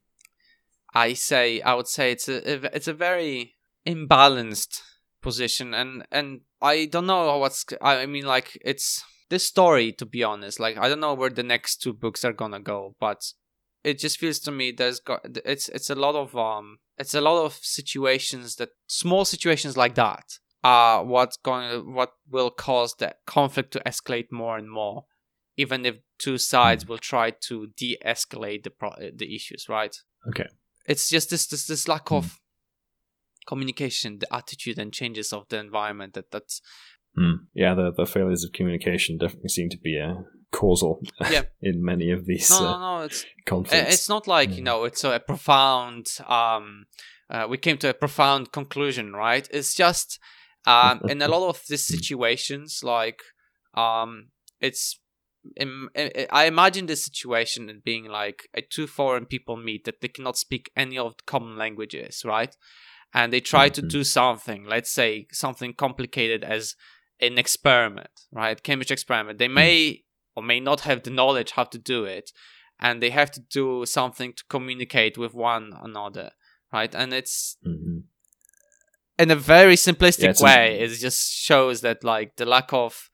I 0.94 1.14
say 1.14 1.60
I 1.62 1.74
would 1.74 1.88
say 1.88 2.12
it's 2.12 2.28
a 2.30 2.38
it's 2.76 2.88
a 2.88 2.94
very 2.94 3.56
imbalanced 3.88 4.82
position 5.22 5.74
and 5.74 6.06
and 6.12 6.42
I 6.62 6.86
don't 6.86 7.08
know 7.08 7.38
what's 7.40 7.66
I 7.82 8.06
mean 8.06 8.26
like 8.26 8.58
it's 8.64 9.04
this 9.30 9.46
story 9.48 9.92
to 9.94 10.06
be 10.06 10.24
honest 10.24 10.60
like 10.60 10.78
I 10.78 10.88
don't 10.88 11.00
know 11.00 11.16
where 11.16 11.32
the 11.32 11.44
next 11.54 11.82
two 11.82 11.94
books 11.94 12.24
are 12.24 12.34
gonna 12.42 12.60
go 12.60 12.96
but 13.00 13.22
it 13.84 13.98
just 14.00 14.18
feels 14.20 14.40
to 14.40 14.52
me 14.52 14.72
there's 14.72 15.00
got 15.00 15.22
it's 15.46 15.68
it's 15.70 15.90
a 15.90 15.96
lot 15.96 16.16
of 16.16 16.36
um 16.36 16.78
it's 16.98 17.16
a 17.16 17.22
lot 17.22 17.44
of 17.44 17.54
situations 17.54 18.56
that 18.58 18.70
small 18.88 19.26
situations 19.26 19.76
like 19.76 19.96
that 19.96 20.26
are 20.64 21.04
what's 21.06 21.38
going 21.38 21.94
what 21.94 22.14
will 22.30 22.50
cause 22.52 22.96
the 23.00 23.16
conflict 23.26 23.72
to 23.72 23.80
escalate 23.86 24.32
more 24.32 24.58
and 24.58 24.70
more 24.70 25.06
even 25.56 25.86
if 25.86 25.96
two 26.18 26.38
sides 26.38 26.86
will 26.88 26.98
try 26.98 27.32
to 27.32 27.68
de-escalate 27.78 28.64
the 28.64 28.70
pro- 28.70 28.96
the 29.16 29.34
issues 29.36 29.68
right 29.70 29.96
Okay. 30.28 30.48
it's 30.86 31.10
just 31.10 31.30
this 31.30 31.48
this, 31.48 31.66
this 31.68 31.88
lack 31.88 32.12
of 32.12 32.40
communication 33.48 34.20
the 34.20 34.34
attitude 34.34 34.78
and 34.78 34.94
changes 34.94 35.34
of 35.34 35.48
the 35.50 35.58
environment 35.58 36.14
that 36.14 36.32
that's 36.32 36.62
Hmm. 37.16 37.46
Yeah, 37.56 37.74
the, 37.74 37.92
the 37.92 38.06
failures 38.06 38.44
of 38.44 38.52
communication 38.54 39.18
definitely 39.18 39.50
seem 39.50 39.68
to 39.70 39.78
be 39.80 39.98
a 39.98 40.24
causal 40.52 41.02
Yeah. 41.32 41.42
in 41.62 41.84
many 41.84 42.12
of 42.12 42.26
these 42.28 42.50
no 42.52 42.58
uh, 42.58 42.62
no 42.78 42.98
no 42.98 43.04
it's 43.06 43.26
conflicts. 43.46 43.94
it's 43.96 44.08
not 44.10 44.28
like 44.28 44.56
you 44.56 44.62
know 44.64 44.84
it's 44.84 45.04
a 45.04 45.20
profound 45.20 46.06
um 46.28 46.86
uh, 47.32 47.48
we 47.50 47.58
came 47.58 47.78
to 47.80 47.90
a 47.90 47.94
profound 47.96 48.52
conclusion 48.52 49.14
right 49.14 49.48
it's 49.52 49.74
just 49.74 50.20
um 50.66 51.02
in 51.08 51.22
a 51.22 51.28
lot 51.28 51.48
of 51.50 51.62
these 51.68 51.84
situations 51.86 52.82
like 52.84 53.22
um 53.76 54.30
it's 54.60 55.00
im- 55.56 55.90
I 55.96 56.46
imagine 56.46 56.86
this 56.86 57.06
situation 57.06 57.70
as 57.70 57.78
being 57.84 58.06
like 58.06 58.50
a 58.54 58.62
two 58.62 58.88
foreign 58.88 59.26
people 59.26 59.56
meet 59.58 59.86
that 59.86 60.02
they 60.02 60.08
cannot 60.10 60.38
speak 60.38 60.70
any 60.76 60.98
of 60.98 61.16
the 61.18 61.24
common 61.24 61.58
languages, 61.58 62.24
right? 62.26 62.56
And 63.14 63.32
they 63.34 63.40
try 63.42 63.70
to 63.70 63.82
Mhm. 63.82 63.90
do 63.90 64.04
something, 64.04 64.66
let's 64.66 64.92
say 64.92 65.28
something 65.32 65.74
complicated 65.74 66.44
as 66.44 66.76
an 67.20 67.38
experiment, 67.38 68.26
right? 68.32 68.62
Cambridge 68.62 68.92
experiment. 68.92 69.40
They 69.40 69.48
may 69.48 70.04
or 70.36 70.44
may 70.44 70.60
not 70.60 70.82
have 70.82 71.04
the 71.04 71.10
knowledge 71.10 71.52
how 71.52 71.64
to 71.66 71.78
do 71.78 72.06
it, 72.06 72.32
and 72.80 73.02
they 73.02 73.10
have 73.10 73.32
to 73.32 73.40
do 73.42 73.86
something 73.86 74.34
to 74.34 74.44
communicate 74.50 75.18
with 75.18 75.34
one 75.34 75.74
another, 75.82 76.32
right? 76.72 76.94
And 76.94 77.14
it's 77.14 77.58
Mhm. 77.66 78.04
In 79.20 79.30
a 79.32 79.36
very 79.36 79.76
simplistic 79.76 80.40
Yeah, 80.40 80.44
way 80.46 80.78
an- 80.78 80.84
it 80.92 80.96
just 81.00 81.32
shows 81.34 81.82
that 81.82 82.04
like 82.04 82.36
the 82.38 82.46
lack 82.46 82.74
of 82.74 83.10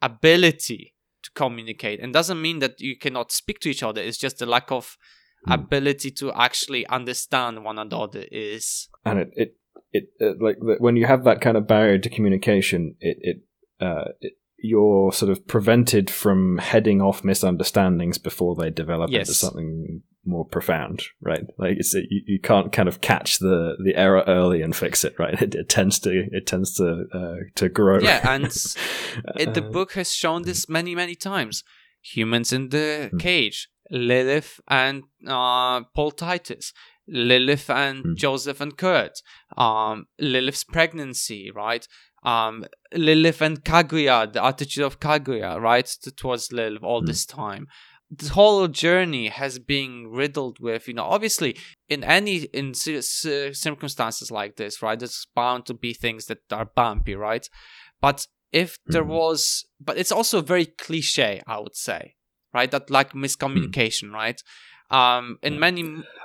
ability 0.00 0.94
to 1.22 1.30
communicate 1.34 2.00
and 2.00 2.12
doesn't 2.12 2.40
mean 2.40 2.58
that 2.60 2.80
you 2.80 2.96
cannot 2.98 3.30
speak 3.30 3.60
to 3.60 3.68
each 3.70 3.82
other 3.82 4.00
it's 4.00 4.18
just 4.18 4.38
the 4.38 4.46
lack 4.46 4.70
of 4.72 4.96
Hmm. 5.44 5.54
ability 5.54 6.12
to 6.12 6.32
actually 6.34 6.86
understand 6.86 7.64
one 7.64 7.76
another 7.76 8.24
is 8.30 8.88
and 9.04 9.18
it 9.18 9.28
it, 9.34 9.56
it, 9.92 10.04
uh 10.20 10.34
like 10.40 10.56
when 10.78 10.94
you 10.96 11.04
have 11.06 11.24
that 11.24 11.40
kind 11.40 11.56
of 11.56 11.66
barrier 11.66 11.98
to 11.98 12.08
communication, 12.08 12.94
it 13.00 13.16
it, 13.20 13.36
uh, 13.84 14.04
it 14.20 14.34
you're 14.56 15.10
sort 15.10 15.32
of 15.32 15.44
prevented 15.48 16.08
from 16.10 16.58
heading 16.58 17.02
off 17.02 17.24
misunderstandings 17.24 18.18
before 18.18 18.54
they 18.54 18.70
develop 18.70 19.10
into 19.10 19.34
something 19.34 20.02
more 20.24 20.44
profound, 20.44 21.02
right? 21.20 21.44
Like 21.58 21.76
it's 21.78 21.94
you, 21.94 22.22
you 22.26 22.40
can't 22.40 22.72
kind 22.72 22.88
of 22.88 23.00
catch 23.00 23.38
the 23.38 23.74
the 23.84 23.94
error 23.96 24.22
early 24.26 24.62
and 24.62 24.74
fix 24.74 25.04
it, 25.04 25.14
right? 25.18 25.34
It, 25.42 25.54
it 25.54 25.68
tends 25.68 25.98
to 26.00 26.10
it 26.30 26.46
tends 26.46 26.74
to 26.76 27.04
uh, 27.12 27.36
to 27.56 27.68
grow. 27.68 27.98
yeah 27.98 28.20
and 28.34 28.44
it, 29.36 29.54
the 29.54 29.62
Uh, 29.62 29.70
book 29.72 29.92
has 29.92 30.12
shown 30.12 30.42
this 30.42 30.68
many 30.68 30.94
many 30.94 31.14
times 31.14 31.64
humans 32.00 32.52
in 32.52 32.68
the 32.70 33.08
Hmm. 33.10 33.18
cage 33.18 33.68
lilith 33.90 34.60
and 34.68 35.02
uh, 35.26 35.82
paul 35.94 36.10
titus 36.10 36.72
lilith 37.06 37.68
and 37.68 38.02
Hmm. 38.04 38.14
joseph 38.14 38.60
and 38.60 38.76
Curt 38.76 39.20
um, 39.56 40.06
lilith's 40.18 40.64
pregnancy 40.64 41.50
right 41.54 41.86
um, 42.24 42.64
lilith 42.94 43.42
and 43.42 43.64
Kahguyaht 43.64 44.32
the 44.32 44.44
attitude 44.44 44.84
of 44.84 45.00
Kahguyaht 45.00 45.60
right 45.60 45.88
towards 46.16 46.52
lilith 46.52 46.82
all 46.82 47.00
Hmm. 47.00 47.06
this 47.06 47.26
time 47.26 47.66
the 48.14 48.28
whole 48.28 48.68
journey 48.68 49.28
has 49.28 49.58
been 49.58 50.06
riddled 50.20 50.58
with 50.60 50.86
you 50.88 50.94
know 50.94 51.04
obviously 51.16 51.56
in 51.88 52.04
any 52.04 52.36
in 52.52 52.74
ci- 52.74 53.00
ci- 53.00 53.54
circumstances 53.54 54.30
like 54.30 54.56
this 54.56 54.82
right 54.82 54.98
there's 54.98 55.26
bound 55.34 55.64
to 55.66 55.74
be 55.74 55.92
things 55.94 56.26
that 56.26 56.38
are 56.50 56.68
bumpy 56.76 57.14
right 57.14 57.48
but 58.00 58.26
if 58.52 58.78
there 58.86 59.04
Mhm. 59.04 59.08
was 59.18 59.64
but 59.80 59.96
it's 59.96 60.12
also 60.12 60.42
very 60.42 60.66
cliche 60.66 61.40
i 61.46 61.58
would 61.58 61.76
say 61.88 62.02
right 62.52 62.70
that 62.70 62.90
like 62.90 63.12
miscommunication 63.14 64.12
right 64.12 64.40
um 64.90 65.38
in 65.42 65.58
many 65.58 65.82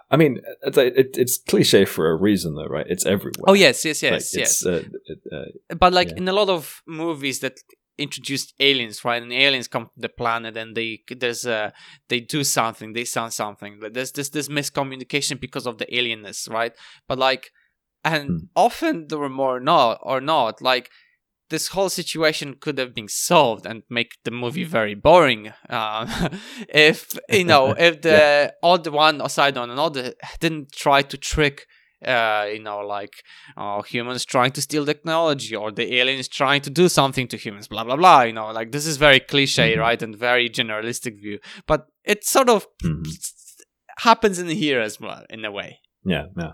I 0.10 0.16
mean, 0.16 0.40
it's, 0.68 0.78
it, 0.78 1.18
it's 1.18 1.38
cliche 1.38 1.84
for 1.84 2.10
a 2.10 2.16
reason, 2.16 2.56
though, 2.56 2.72
right? 2.78 2.86
It's 2.88 3.06
everywhere. 3.06 3.44
oh 3.50 3.54
yes 3.66 3.84
yes 3.84 4.02
Like, 4.02 4.12
yes 4.14 4.34
yes 4.34 4.52
it's, 4.52 4.66
uh, 4.66 4.84
it, 5.12 5.20
uh, 5.36 5.76
but 5.76 5.92
like 5.92 6.10
Yeah. 6.12 6.18
in 6.22 6.28
a 6.30 6.34
lot 6.34 6.48
of 6.50 6.82
movies 6.86 7.40
that 7.44 7.56
introduced 7.98 8.54
aliens 8.60 9.04
right? 9.04 9.22
And 9.22 9.32
aliens 9.34 9.68
come 9.68 9.86
to 9.86 9.92
the 9.98 10.10
planet 10.10 10.56
and 10.58 10.76
they 10.76 11.02
there's 11.10 11.46
uh 11.46 11.72
they 12.10 12.20
do 12.20 12.44
something 12.44 12.94
they 12.94 13.06
sound 13.06 13.34
something. 13.34 13.78
But 13.82 13.94
there's 13.94 14.12
this 14.12 14.30
this 14.30 14.48
miscommunication 14.50 15.40
because 15.40 15.66
of 15.66 15.78
the 15.78 15.86
alienness 15.88 16.50
right? 16.50 16.74
But 17.08 17.18
like 17.18 17.52
and 18.04 18.30
Hmm. 18.30 18.46
often 18.56 19.08
there 19.08 19.20
were 19.20 19.30
more 19.30 19.60
not 19.60 20.00
or 20.04 20.22
not 20.22 20.62
like 20.62 20.90
this 21.50 21.70
whole 21.70 21.90
situation 21.90 22.56
could 22.60 22.78
have 22.78 22.94
been 22.94 23.08
solved 23.08 23.66
and 23.66 23.84
make 23.90 24.12
the 24.26 24.32
movie 24.32 24.66
very 24.66 24.96
boring. 24.96 25.54
Um, 25.70 26.10
if 26.70 27.18
you 27.32 27.46
know 27.46 27.72
if 27.78 28.02
the 28.08 28.54
odd 28.62 28.88
one 28.88 29.28
side 29.30 29.58
on 29.58 29.70
another 29.70 30.14
didn't 30.40 30.72
try 30.74 31.02
to 31.04 31.18
trick 31.18 31.66
uh, 32.06 32.46
you 32.52 32.60
know 32.62 32.80
like 32.80 33.24
oh, 33.58 33.82
humans 33.82 34.26
trying 34.26 34.52
to 34.52 34.62
steal 34.62 34.86
technology 34.86 35.56
or 35.56 35.72
the 35.72 35.96
aliens 35.96 36.28
trying 36.28 36.62
to 36.62 36.70
do 36.70 36.88
something 36.90 37.28
to 37.28 37.38
humans 37.38 37.68
blah 37.68 37.84
blah 37.84 37.96
blah 37.96 38.22
you 38.22 38.34
know 38.34 38.52
like 38.52 38.72
this 38.72 38.86
is 38.86 38.98
very 38.98 39.20
cliche 39.20 39.76
Mhm. 39.76 39.80
right 39.80 40.02
and 40.04 40.16
very 40.16 40.50
generalistic 40.50 41.20
view 41.20 41.40
but 41.66 41.88
it 42.04 42.24
sort 42.26 42.50
of 42.50 42.68
mhm. 42.84 43.04
happens 44.00 44.40
in 44.40 44.48
here 44.48 44.80
as 44.80 45.00
well 45.00 45.24
in 45.30 45.44
a 45.46 45.52
way 45.52 45.80
Yeah, 46.06 46.28
yeah. 46.38 46.54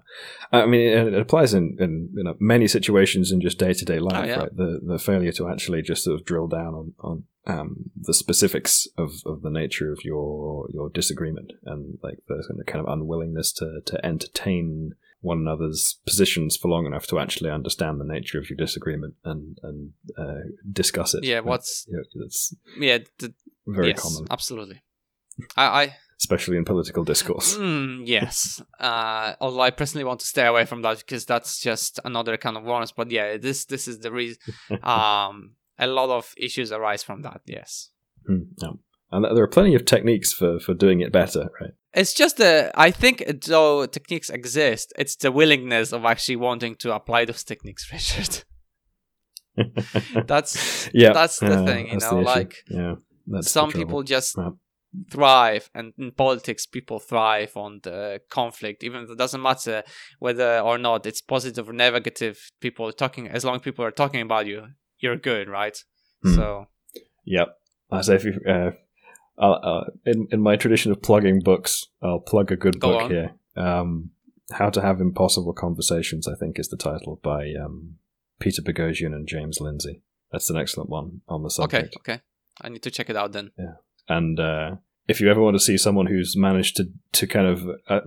I 0.52 0.66
mean, 0.66 0.82
it, 0.82 1.14
it 1.14 1.22
applies 1.26 1.54
in, 1.54 1.78
in 1.80 1.92
you 2.18 2.24
know 2.24 2.36
many 2.40 2.68
situations 2.68 3.32
in 3.32 3.40
just 3.42 3.60
day 3.60 3.74
to 3.74 3.86
day 3.86 4.00
life, 4.00 4.24
Oh, 4.24 4.28
yeah. 4.32 4.40
right? 4.40 4.56
The 4.56 4.80
the 4.92 4.98
failure 4.98 5.34
to 5.34 5.48
actually 5.54 5.82
just 5.84 6.04
sort 6.04 6.16
of 6.20 6.26
drill 6.26 6.48
down 6.48 6.74
on 6.74 6.94
on 7.10 7.24
um, 7.46 7.70
the 8.08 8.14
specifics 8.14 8.88
of, 8.98 9.12
of 9.26 9.42
the 9.46 9.52
nature 9.62 9.92
of 9.92 10.00
your 10.04 10.68
your 10.74 10.90
disagreement 10.90 11.50
and 11.72 11.82
like 12.02 12.20
the 12.28 12.64
kind 12.66 12.82
of 12.84 12.92
unwillingness 12.96 13.52
to 13.60 13.68
to 13.86 13.96
entertain 14.04 14.96
one 15.24 15.40
another's 15.40 15.98
positions 16.06 16.56
for 16.58 16.68
long 16.68 16.86
enough 16.86 17.08
to 17.08 17.18
actually 17.20 17.50
understand 17.50 18.00
the 18.00 18.06
nature 18.06 18.38
of 18.40 18.50
your 18.50 18.58
disagreement 18.58 19.16
and 19.24 19.58
and 19.64 19.92
uh, 20.18 20.44
discuss 20.72 21.14
it. 21.16 21.24
yeah 21.24 21.40
what's 21.40 21.88
You 21.90 22.04
know, 22.16 22.28
yeah 22.80 23.00
the, 23.20 23.34
very 23.66 23.90
yes 23.90 24.02
common, 24.02 24.28
absolutely 24.30 24.82
i 25.58 25.66
i 25.84 25.96
especially 26.20 26.58
in 26.58 26.66
political 26.66 27.04
discourse. 27.04 27.58
Mm, 27.64 28.04
yes. 28.06 28.62
Uh, 28.80 29.34
although 29.42 29.66
I 29.68 29.72
personally 29.72 30.06
want 30.06 30.20
to 30.22 30.26
stay 30.26 30.46
away 30.46 30.66
from 30.66 30.82
that 30.84 31.00
because 31.00 31.26
that's 31.26 31.60
just 31.60 32.00
another 32.06 32.38
kind 32.38 32.56
of 32.58 32.64
warrants. 32.64 32.94
But 32.94 33.12
yeah, 33.12 33.38
this 33.38 33.66
this 33.66 33.88
is 33.88 34.00
the 34.00 34.12
reason. 34.12 34.38
um, 34.84 35.56
a 35.78 35.88
lot 35.88 36.10
of 36.10 36.34
issues 36.38 36.72
arise 36.72 37.04
from 37.04 37.22
that. 37.24 37.42
Yes. 37.46 37.90
Mm, 38.30 38.46
yeah. 38.62 38.70
And 39.16 39.24
there 39.26 39.44
are 39.44 39.48
plenty 39.48 39.76
of 39.76 39.86
techniques 39.86 40.34
for, 40.34 40.60
for 40.60 40.74
doing 40.74 41.02
it 41.02 41.12
better, 41.12 41.50
right? 41.62 41.72
It's 41.94 42.14
just 42.14 42.38
the 42.38 42.72
I 42.76 42.92
think 42.92 43.24
though 43.46 43.86
techniques 43.86 44.30
exist, 44.30 44.92
it's 44.98 45.16
the 45.16 45.32
willingness 45.32 45.94
of 45.94 46.04
actually 46.06 46.38
wanting 46.38 46.76
to 46.78 46.94
apply 46.96 47.26
those 47.26 47.44
techniques, 47.44 47.90
Richard. 47.94 48.44
That's 50.28 50.90
yeah, 50.94 51.14
that's 51.14 51.40
the 51.40 51.48
yeah, 51.48 51.66
thing, 51.66 51.88
you 51.90 52.00
know, 52.00 52.20
like 52.20 52.56
yeah, 52.68 52.96
some 53.42 53.72
people 53.72 54.02
just 54.04 54.36
Yeah. 54.38 54.50
thrive 55.12 55.70
and 55.74 55.94
in 55.98 56.12
politics 56.12 56.66
people 56.68 57.00
thrive 57.00 57.52
on 57.58 57.80
the 57.84 58.20
conflict 58.30 58.84
even 58.84 59.04
if 59.04 59.10
it 59.10 59.18
doesn't 59.18 59.42
matter 59.42 59.82
whether 60.20 60.60
or 60.60 60.78
not 60.78 61.06
it's 61.08 61.20
positive 61.22 61.68
or 61.68 61.74
negative 61.74 62.52
people 62.62 62.88
are 62.88 62.92
talking 62.92 63.28
as 63.28 63.44
long 63.44 63.56
as 63.56 63.62
people 63.64 63.84
are 63.84 63.92
talking 64.02 64.22
about 64.22 64.46
you 64.46 64.60
you're 65.00 65.18
good 65.18 65.48
right 65.50 65.78
Hmm. 66.24 66.36
so 66.36 66.68
Yep. 67.26 67.48
I 67.92 68.02
say 68.02 68.16
if 68.16 68.24
you, 68.26 68.34
uh, 68.48 68.72
uh, 69.38 69.86
in 70.06 70.28
in 70.32 70.42
my 70.42 70.56
tradition 70.56 70.92
of 70.92 71.02
plugging 71.02 71.40
books, 71.42 71.88
I'll 72.02 72.20
plug 72.20 72.52
a 72.52 72.56
good 72.56 72.80
Go 72.80 72.92
book 72.92 73.02
on. 73.04 73.10
here. 73.12 73.34
Um, 73.56 74.12
How 74.52 74.70
to 74.70 74.82
Have 74.82 75.00
Impossible 75.02 75.54
Conversations, 75.54 76.28
I 76.28 76.36
think, 76.36 76.60
is 76.60 76.68
the 76.70 76.78
title 76.78 77.20
by 77.24 77.54
um, 77.64 77.96
Peter 78.40 78.62
Boghossian 78.62 79.14
and 79.14 79.28
James 79.28 79.60
Lindsay. 79.60 80.02
That's 80.32 80.50
an 80.50 80.58
excellent 80.58 80.90
one 80.90 81.22
on 81.28 81.42
the 81.44 81.48
okay 81.62 81.78
subject. 81.84 81.96
okay 81.98 82.22
i 82.62 82.70
need 82.70 82.82
to 82.84 82.92
check 82.92 83.10
it 83.10 83.16
out 83.16 83.32
then 83.34 83.52
Yeah, 83.58 83.76
and 84.10 84.40
uh, 84.40 84.76
if 85.08 85.20
you 85.20 85.30
ever 85.30 85.42
want 85.42 85.56
to 85.56 85.60
see 85.60 85.78
someone 85.78 86.06
who's 86.06 86.38
managed 86.38 86.78
to 86.78 86.90
to 87.14 87.28
kind 87.28 87.48
of, 87.48 87.68
uh, 87.88 88.00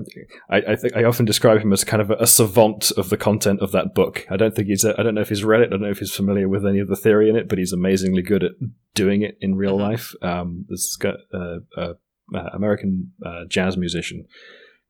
I, 0.49 0.57
I 0.57 0.77
think 0.77 0.97
I 0.97 1.05
often 1.05 1.25
describe 1.25 1.61
him 1.61 1.73
as 1.73 1.85
kind 1.85 2.01
of 2.01 2.11
a, 2.11 2.15
a, 2.15 2.27
savant 2.27 2.91
of 2.97 3.11
the 3.11 3.17
content 3.17 3.61
of 3.61 3.73
that 3.73 3.95
book. 3.95 4.27
I 4.31 4.37
don't 4.37 4.55
think 4.55 4.69
he's, 4.69 4.85
I 4.85 5.03
don't 5.03 5.15
know 5.15 5.21
if 5.21 5.29
he's 5.29 5.45
read 5.45 5.61
it, 5.61 5.67
I 5.67 5.71
don't 5.71 5.83
know 5.83 5.91
if 5.91 5.99
he's 5.99 6.15
familiar 6.15 6.49
with 6.49 6.67
any 6.67 6.81
of 6.81 6.89
the 6.89 6.97
theory 6.97 7.29
in 7.29 7.37
it, 7.37 7.49
but 7.49 7.59
he's 7.59 7.73
amazingly 7.73 8.23
good 8.23 8.43
at 8.43 8.53
doing 8.95 9.23
it 9.23 9.37
in 9.41 9.55
real 9.55 9.77
mm-hmm. 9.77 9.91
life. 9.91 10.15
Um, 10.23 10.65
this 10.69 10.97
guy, 10.97 11.13
uh, 11.33 11.59
uh, 11.77 11.95
American 12.53 13.13
uh, 13.25 13.45
jazz 13.49 13.77
musician 13.77 14.27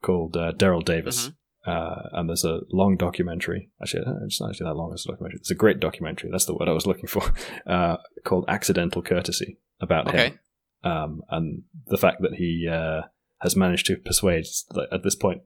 called 0.03 0.37
uh, 0.37 0.53
Daryl 0.53 0.85
Davis. 0.85 1.27
Mm-hmm. 1.27 1.31
Uh, 1.69 2.09
and 2.13 2.29
there's 2.29 2.45
a 2.45 2.61
long 2.71 2.97
documentary. 2.97 3.71
Actually, 3.83 4.05
it's 4.25 4.41
not 4.41 4.51
actually 4.51 4.67
that 4.67 4.77
long 4.77 4.93
as 4.95 5.05
a 5.05 5.09
documentary. 5.09 5.39
It's 5.41 5.51
a 5.51 5.57
great 5.57 5.81
documentary. 5.81 6.31
That's 6.31 6.45
the 6.45 6.55
word 6.55 6.69
I 6.69 6.73
was 6.73 6.87
looking 6.87 7.09
for. 7.09 7.23
Uh, 7.67 7.97
called 8.25 8.45
"Accidental 8.47 9.03
Courtesy" 9.03 9.59
about 9.81 10.07
okay. 10.07 10.29
him, 10.29 10.39
um, 10.87 11.23
and 11.31 11.63
the 11.87 11.99
fact 11.99 12.19
that 12.23 12.35
he 12.35 12.69
uh, 12.71 13.03
has 13.41 13.57
managed 13.57 13.87
to 13.87 13.97
persuade 13.97 14.47
at 14.93 15.03
this 15.03 15.15
point, 15.15 15.43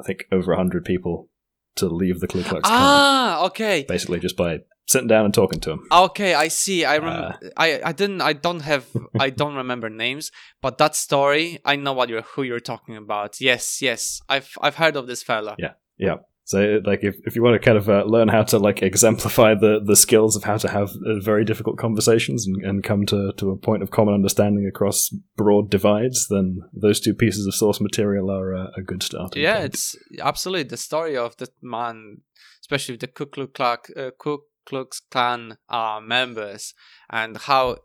I 0.00 0.04
think 0.04 0.24
over 0.30 0.54
hundred 0.54 0.84
people 0.84 1.28
to 1.76 1.86
leave 1.86 2.20
the 2.20 2.28
Ku 2.28 2.42
Klux 2.42 2.68
Klan. 2.68 2.80
Ah, 2.80 3.46
okay. 3.46 3.84
Basically, 3.88 4.20
just 4.20 4.36
by 4.36 4.60
sitting 4.86 5.08
down 5.08 5.24
and 5.24 5.34
talking 5.34 5.60
to 5.60 5.72
him. 5.72 5.86
Okay, 5.90 6.34
I 6.34 6.48
see. 6.48 6.84
I 6.84 6.98
rem- 6.98 7.22
uh, 7.24 7.32
I 7.56 7.80
I 7.84 7.92
didn't. 7.92 8.20
I 8.20 8.32
don't 8.32 8.60
have. 8.60 8.86
I 9.18 9.30
don't 9.30 9.54
remember 9.54 9.88
names, 9.90 10.30
but 10.62 10.78
that 10.78 10.96
story, 10.96 11.58
I 11.64 11.76
know 11.76 11.92
what 11.92 12.08
you're 12.08 12.22
who 12.22 12.42
you're 12.42 12.60
talking 12.60 12.96
about. 12.96 13.40
Yes, 13.40 13.82
yes. 13.82 14.20
I've 14.28 14.50
I've 14.60 14.76
heard 14.76 14.96
of 14.96 15.06
this 15.06 15.22
fella. 15.22 15.56
Yeah, 15.58 15.74
yeah. 15.96 16.16
So, 16.48 16.80
like, 16.82 17.04
if, 17.04 17.16
if 17.26 17.36
you 17.36 17.42
want 17.42 17.60
to 17.60 17.66
kind 17.66 17.76
of 17.76 17.90
uh, 17.90 18.04
learn 18.04 18.28
how 18.28 18.42
to 18.44 18.58
like 18.58 18.80
exemplify 18.80 19.54
the, 19.54 19.82
the 19.84 19.94
skills 19.94 20.34
of 20.34 20.44
how 20.44 20.56
to 20.56 20.66
have 20.70 20.88
uh, 21.06 21.20
very 21.20 21.44
difficult 21.44 21.76
conversations 21.76 22.46
and, 22.46 22.64
and 22.64 22.82
come 22.82 23.04
to, 23.04 23.34
to 23.36 23.50
a 23.50 23.56
point 23.58 23.82
of 23.82 23.90
common 23.90 24.14
understanding 24.14 24.66
across 24.66 25.10
broad 25.36 25.68
divides, 25.70 26.28
then 26.28 26.60
those 26.72 27.00
two 27.00 27.12
pieces 27.12 27.46
of 27.46 27.54
source 27.54 27.82
material 27.82 28.30
are 28.30 28.54
uh, 28.54 28.68
a 28.78 28.80
good 28.80 29.02
start. 29.02 29.36
Yeah, 29.36 29.56
point. 29.56 29.66
it's 29.66 29.96
absolutely 30.20 30.62
the 30.62 30.78
story 30.78 31.18
of 31.18 31.36
that 31.36 31.50
man, 31.60 32.22
especially 32.62 32.96
the 32.96 33.08
Ku 33.08 33.26
Klux, 33.26 33.90
uh, 33.94 34.12
Ku 34.18 34.38
Klux 34.64 35.02
Klan 35.10 35.58
uh, 35.68 36.00
members, 36.02 36.72
and 37.10 37.36
how 37.36 37.76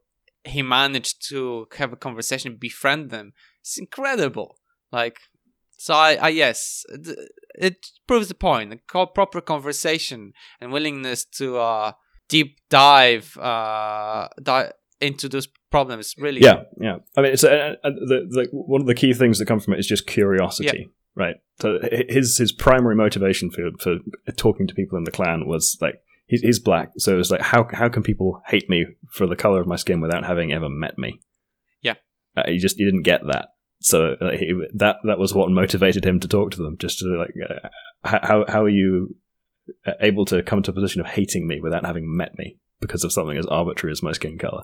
he 0.46 0.62
managed 0.62 1.28
to 1.28 1.68
have 1.78 1.92
a 1.92 1.98
conversation, 1.98 2.56
befriend 2.56 3.10
them. 3.10 3.34
It's 3.60 3.78
incredible. 3.78 4.56
Like 4.90 5.20
so 5.84 5.94
I, 5.96 6.14
I 6.14 6.30
yes, 6.30 6.86
it 7.56 7.88
proves 8.08 8.30
the 8.30 8.36
point. 8.36 8.72
A 8.72 9.06
proper 9.06 9.42
conversation 9.42 10.32
and 10.62 10.72
willingness 10.72 11.26
to 11.40 11.58
uh, 11.58 11.92
deep 12.30 12.62
dive, 12.70 13.36
uh, 13.38 14.30
dive 14.42 14.72
into 15.02 15.28
those 15.28 15.50
problems. 15.70 16.16
Really, 16.18 16.40
yeah, 16.40 16.64
yeah. 16.80 17.00
I 17.18 17.22
mean, 17.22 17.34
it's 17.34 17.44
a, 17.44 17.76
a, 17.84 17.92
the, 17.92 18.28
the, 18.30 18.48
one 18.54 18.80
of 18.80 18.88
the 18.88 18.96
key 18.96 19.14
things 19.14 19.40
that 19.40 19.46
come 19.46 19.60
from 19.60 19.74
it 19.74 19.80
is 19.80 19.86
just 19.86 20.08
curiosity, 20.08 20.90
right? 21.18 21.36
So 21.60 21.80
his 22.08 22.38
his 22.38 22.54
primary 22.54 22.96
motivation 22.96 23.52
for 23.52 23.72
for 23.78 23.98
talking 24.38 24.68
to 24.68 24.74
people 24.74 24.98
in 24.98 25.04
the 25.04 25.12
Klan 25.12 25.48
was 25.48 25.78
like 25.82 25.96
he's, 26.28 26.44
he's 26.44 26.60
black, 26.60 26.92
so 26.98 27.20
it's 27.20 27.30
like 27.30 27.42
how 27.42 27.68
how 27.74 27.90
can 27.90 28.04
people 28.04 28.42
hate 28.48 28.70
me 28.70 28.86
for 29.12 29.28
the 29.28 29.36
color 29.36 29.60
of 29.60 29.68
my 29.68 29.76
skin 29.76 30.00
without 30.00 30.24
having 30.24 30.54
ever 30.54 30.70
met 30.70 30.98
me? 30.98 31.20
Yeah, 31.82 31.96
uh, 32.38 32.44
he 32.48 32.58
just 32.58 32.78
he 32.78 32.86
didn't 32.86 33.04
get 33.04 33.20
that 33.28 33.50
so 33.84 34.16
uh, 34.22 34.32
he, 34.32 34.54
that 34.74 34.98
that 35.04 35.20
was 35.20 35.34
what 35.34 35.52
motivated 35.52 36.06
him 36.06 36.20
to 36.22 36.28
talk 36.28 36.52
to 36.52 36.64
them. 36.64 36.78
Just 36.78 37.00
to 37.00 37.06
like, 37.18 37.34
uh, 37.50 37.70
how 38.04 38.46
how 38.48 38.64
are 38.64 38.70
you 38.70 39.16
able 40.00 40.26
to 40.26 40.42
come 40.42 40.64
to 40.64 40.72
a 40.72 40.74
position 40.74 41.02
of 41.02 41.08
hating 41.08 41.48
me 41.48 41.60
without 41.60 41.86
having 41.86 42.16
met 42.16 42.38
me 42.38 42.58
because 42.80 43.04
of 43.04 43.12
something 43.12 43.38
as 43.38 43.46
arbitrary 43.46 43.92
as 43.92 44.02
my 44.02 44.14
skin 44.14 44.38
color? 44.38 44.64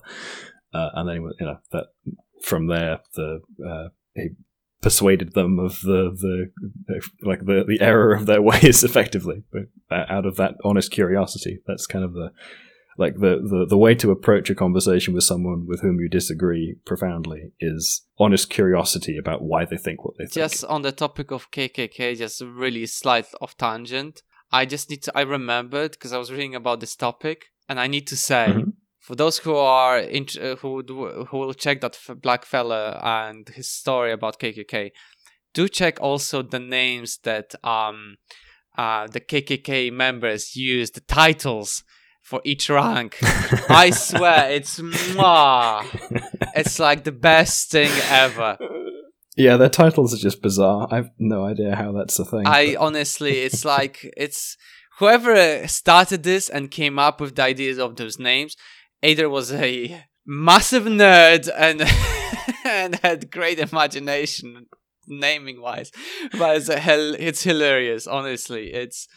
Uh, 0.72 0.88
and 0.94 1.08
then 1.08 1.16
you 1.16 1.46
know 1.46 1.58
that 1.72 1.86
from 2.42 2.66
there 2.68 3.00
the 3.14 3.40
uh, 3.66 3.88
he 4.14 4.30
persuaded 4.80 5.34
them 5.34 5.58
of 5.58 5.82
the 5.82 6.10
the 6.88 7.02
like 7.22 7.44
the 7.44 7.64
the 7.66 7.80
error 7.82 8.14
of 8.14 8.24
their 8.24 8.42
ways 8.50 8.82
effectively, 8.82 9.42
but 9.52 9.62
uh, 9.90 10.04
out 10.08 10.24
of 10.24 10.36
that 10.36 10.54
honest 10.64 10.90
curiosity, 10.90 11.60
that's 11.66 11.86
kind 11.86 12.04
of 12.04 12.14
the 12.14 12.30
like 13.00 13.14
the, 13.14 13.40
the 13.42 13.66
the 13.66 13.78
way 13.78 13.94
to 13.94 14.10
approach 14.10 14.50
a 14.50 14.54
conversation 14.54 15.14
with 15.14 15.24
someone 15.24 15.66
with 15.66 15.80
whom 15.80 15.98
you 15.98 16.08
disagree 16.08 16.76
profoundly 16.84 17.52
is 17.58 18.02
honest 18.18 18.50
curiosity 18.50 19.16
about 19.16 19.42
why 19.42 19.64
they 19.64 19.78
think 19.78 20.04
what 20.04 20.14
they 20.18 20.24
think. 20.24 20.34
Just 20.34 20.64
on 20.66 20.82
the 20.82 20.92
topic 20.92 21.30
of 21.30 21.50
KKK, 21.50 22.18
just 22.18 22.42
really 22.42 22.84
slight 22.86 23.26
off 23.40 23.56
tangent. 23.56 24.22
I 24.52 24.66
just 24.66 24.90
need 24.90 25.02
to. 25.04 25.12
I 25.16 25.22
remembered 25.22 25.92
because 25.92 26.12
I 26.12 26.18
was 26.18 26.30
reading 26.30 26.54
about 26.54 26.80
this 26.80 26.94
topic, 26.94 27.46
and 27.68 27.80
I 27.80 27.86
need 27.86 28.06
to 28.08 28.16
say. 28.16 28.46
Mm-hmm. 28.50 28.70
For 29.00 29.16
those 29.16 29.38
who 29.38 29.56
are 29.56 29.98
in, 29.98 30.26
who 30.60 30.82
who 31.28 31.38
will 31.38 31.54
check 31.54 31.80
that 31.80 31.98
black 32.20 32.44
fella 32.44 33.00
and 33.02 33.48
his 33.48 33.68
story 33.70 34.12
about 34.12 34.38
KKK, 34.38 34.90
do 35.54 35.68
check 35.68 35.98
also 36.02 36.42
the 36.42 36.60
names 36.60 37.18
that 37.24 37.54
um 37.64 38.16
uh, 38.76 39.06
the 39.06 39.20
KKK 39.20 39.90
members 39.90 40.54
use, 40.54 40.90
the 40.90 41.00
titles 41.00 41.82
for 42.30 42.40
each 42.44 42.70
rank. 42.70 43.18
I 43.68 43.90
swear, 43.90 44.52
it's 44.52 44.78
mwah. 44.78 45.84
It's 46.54 46.78
like 46.78 47.02
the 47.02 47.12
best 47.12 47.72
thing 47.72 47.90
ever. 48.08 48.56
Yeah, 49.36 49.56
their 49.56 49.68
titles 49.68 50.14
are 50.14 50.22
just 50.28 50.40
bizarre. 50.40 50.86
I've 50.92 51.10
no 51.18 51.44
idea 51.44 51.74
how 51.74 51.90
that's 51.90 52.20
a 52.20 52.24
thing. 52.24 52.46
I 52.46 52.74
but... 52.74 52.86
honestly, 52.86 53.40
it's 53.40 53.64
like 53.64 54.08
it's 54.16 54.56
whoever 55.00 55.66
started 55.66 56.22
this 56.22 56.48
and 56.48 56.70
came 56.70 57.00
up 57.00 57.20
with 57.20 57.34
the 57.34 57.42
ideas 57.42 57.78
of 57.80 57.96
those 57.96 58.20
names 58.20 58.56
either 59.02 59.28
was 59.28 59.52
a 59.52 60.04
massive 60.24 60.84
nerd 60.84 61.50
and 61.56 61.82
and 62.64 62.94
had 63.02 63.32
great 63.32 63.58
imagination 63.58 64.66
naming 65.08 65.60
wise, 65.60 65.90
but 66.38 66.58
it's 66.58 66.68
a 66.68 66.78
hell, 66.78 67.16
it's 67.18 67.42
hilarious. 67.42 68.06
Honestly, 68.06 68.72
it's. 68.72 69.08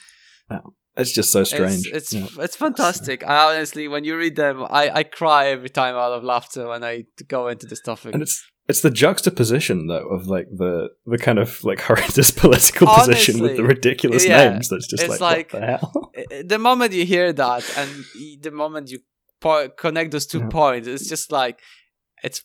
It's 0.96 1.12
just 1.12 1.32
so 1.32 1.44
strange. 1.44 1.88
It's 1.88 2.14
it's, 2.14 2.14
yeah. 2.14 2.44
it's 2.44 2.56
fantastic. 2.56 3.26
I 3.26 3.56
honestly, 3.56 3.88
when 3.88 4.04
you 4.04 4.16
read 4.16 4.36
them, 4.36 4.64
I, 4.70 4.92
I 4.94 5.04
cry 5.04 5.48
every 5.48 5.70
time 5.70 5.96
out 5.96 6.12
of 6.12 6.24
laughter 6.24 6.68
when 6.68 6.84
I 6.84 7.06
go 7.28 7.48
into 7.48 7.66
this 7.66 7.82
topic. 7.82 8.14
And 8.14 8.22
it's 8.22 8.44
it's 8.70 8.82
the 8.82 8.92
juxtaposition 8.92 9.88
though 9.88 10.08
of 10.08 10.28
like 10.28 10.48
the 10.56 10.90
the 11.06 11.18
kind 11.18 11.40
of 11.40 11.64
like 11.64 11.82
horrendous 11.88 12.32
political 12.32 12.88
honestly, 12.88 13.14
position 13.14 13.42
with 13.42 13.58
the 13.58 13.64
ridiculous 13.64 14.26
yeah, 14.26 14.50
names. 14.50 14.70
That's 14.70 14.88
just 14.88 15.08
like, 15.10 15.20
like, 15.20 15.54
what 15.54 15.60
the 15.60 15.66
hell. 15.66 16.12
the 16.46 16.60
moment 16.60 16.94
you 16.94 17.06
hear 17.06 17.34
that 17.34 17.78
and 17.78 17.90
the 18.42 18.52
moment 18.52 18.92
you 18.92 19.00
po- 19.42 19.70
connect 19.70 20.12
those 20.12 20.28
two 20.28 20.40
yeah. 20.40 20.50
points, 20.50 20.88
it's 20.88 21.10
just 21.10 21.32
like 21.32 21.60
it's 22.24 22.44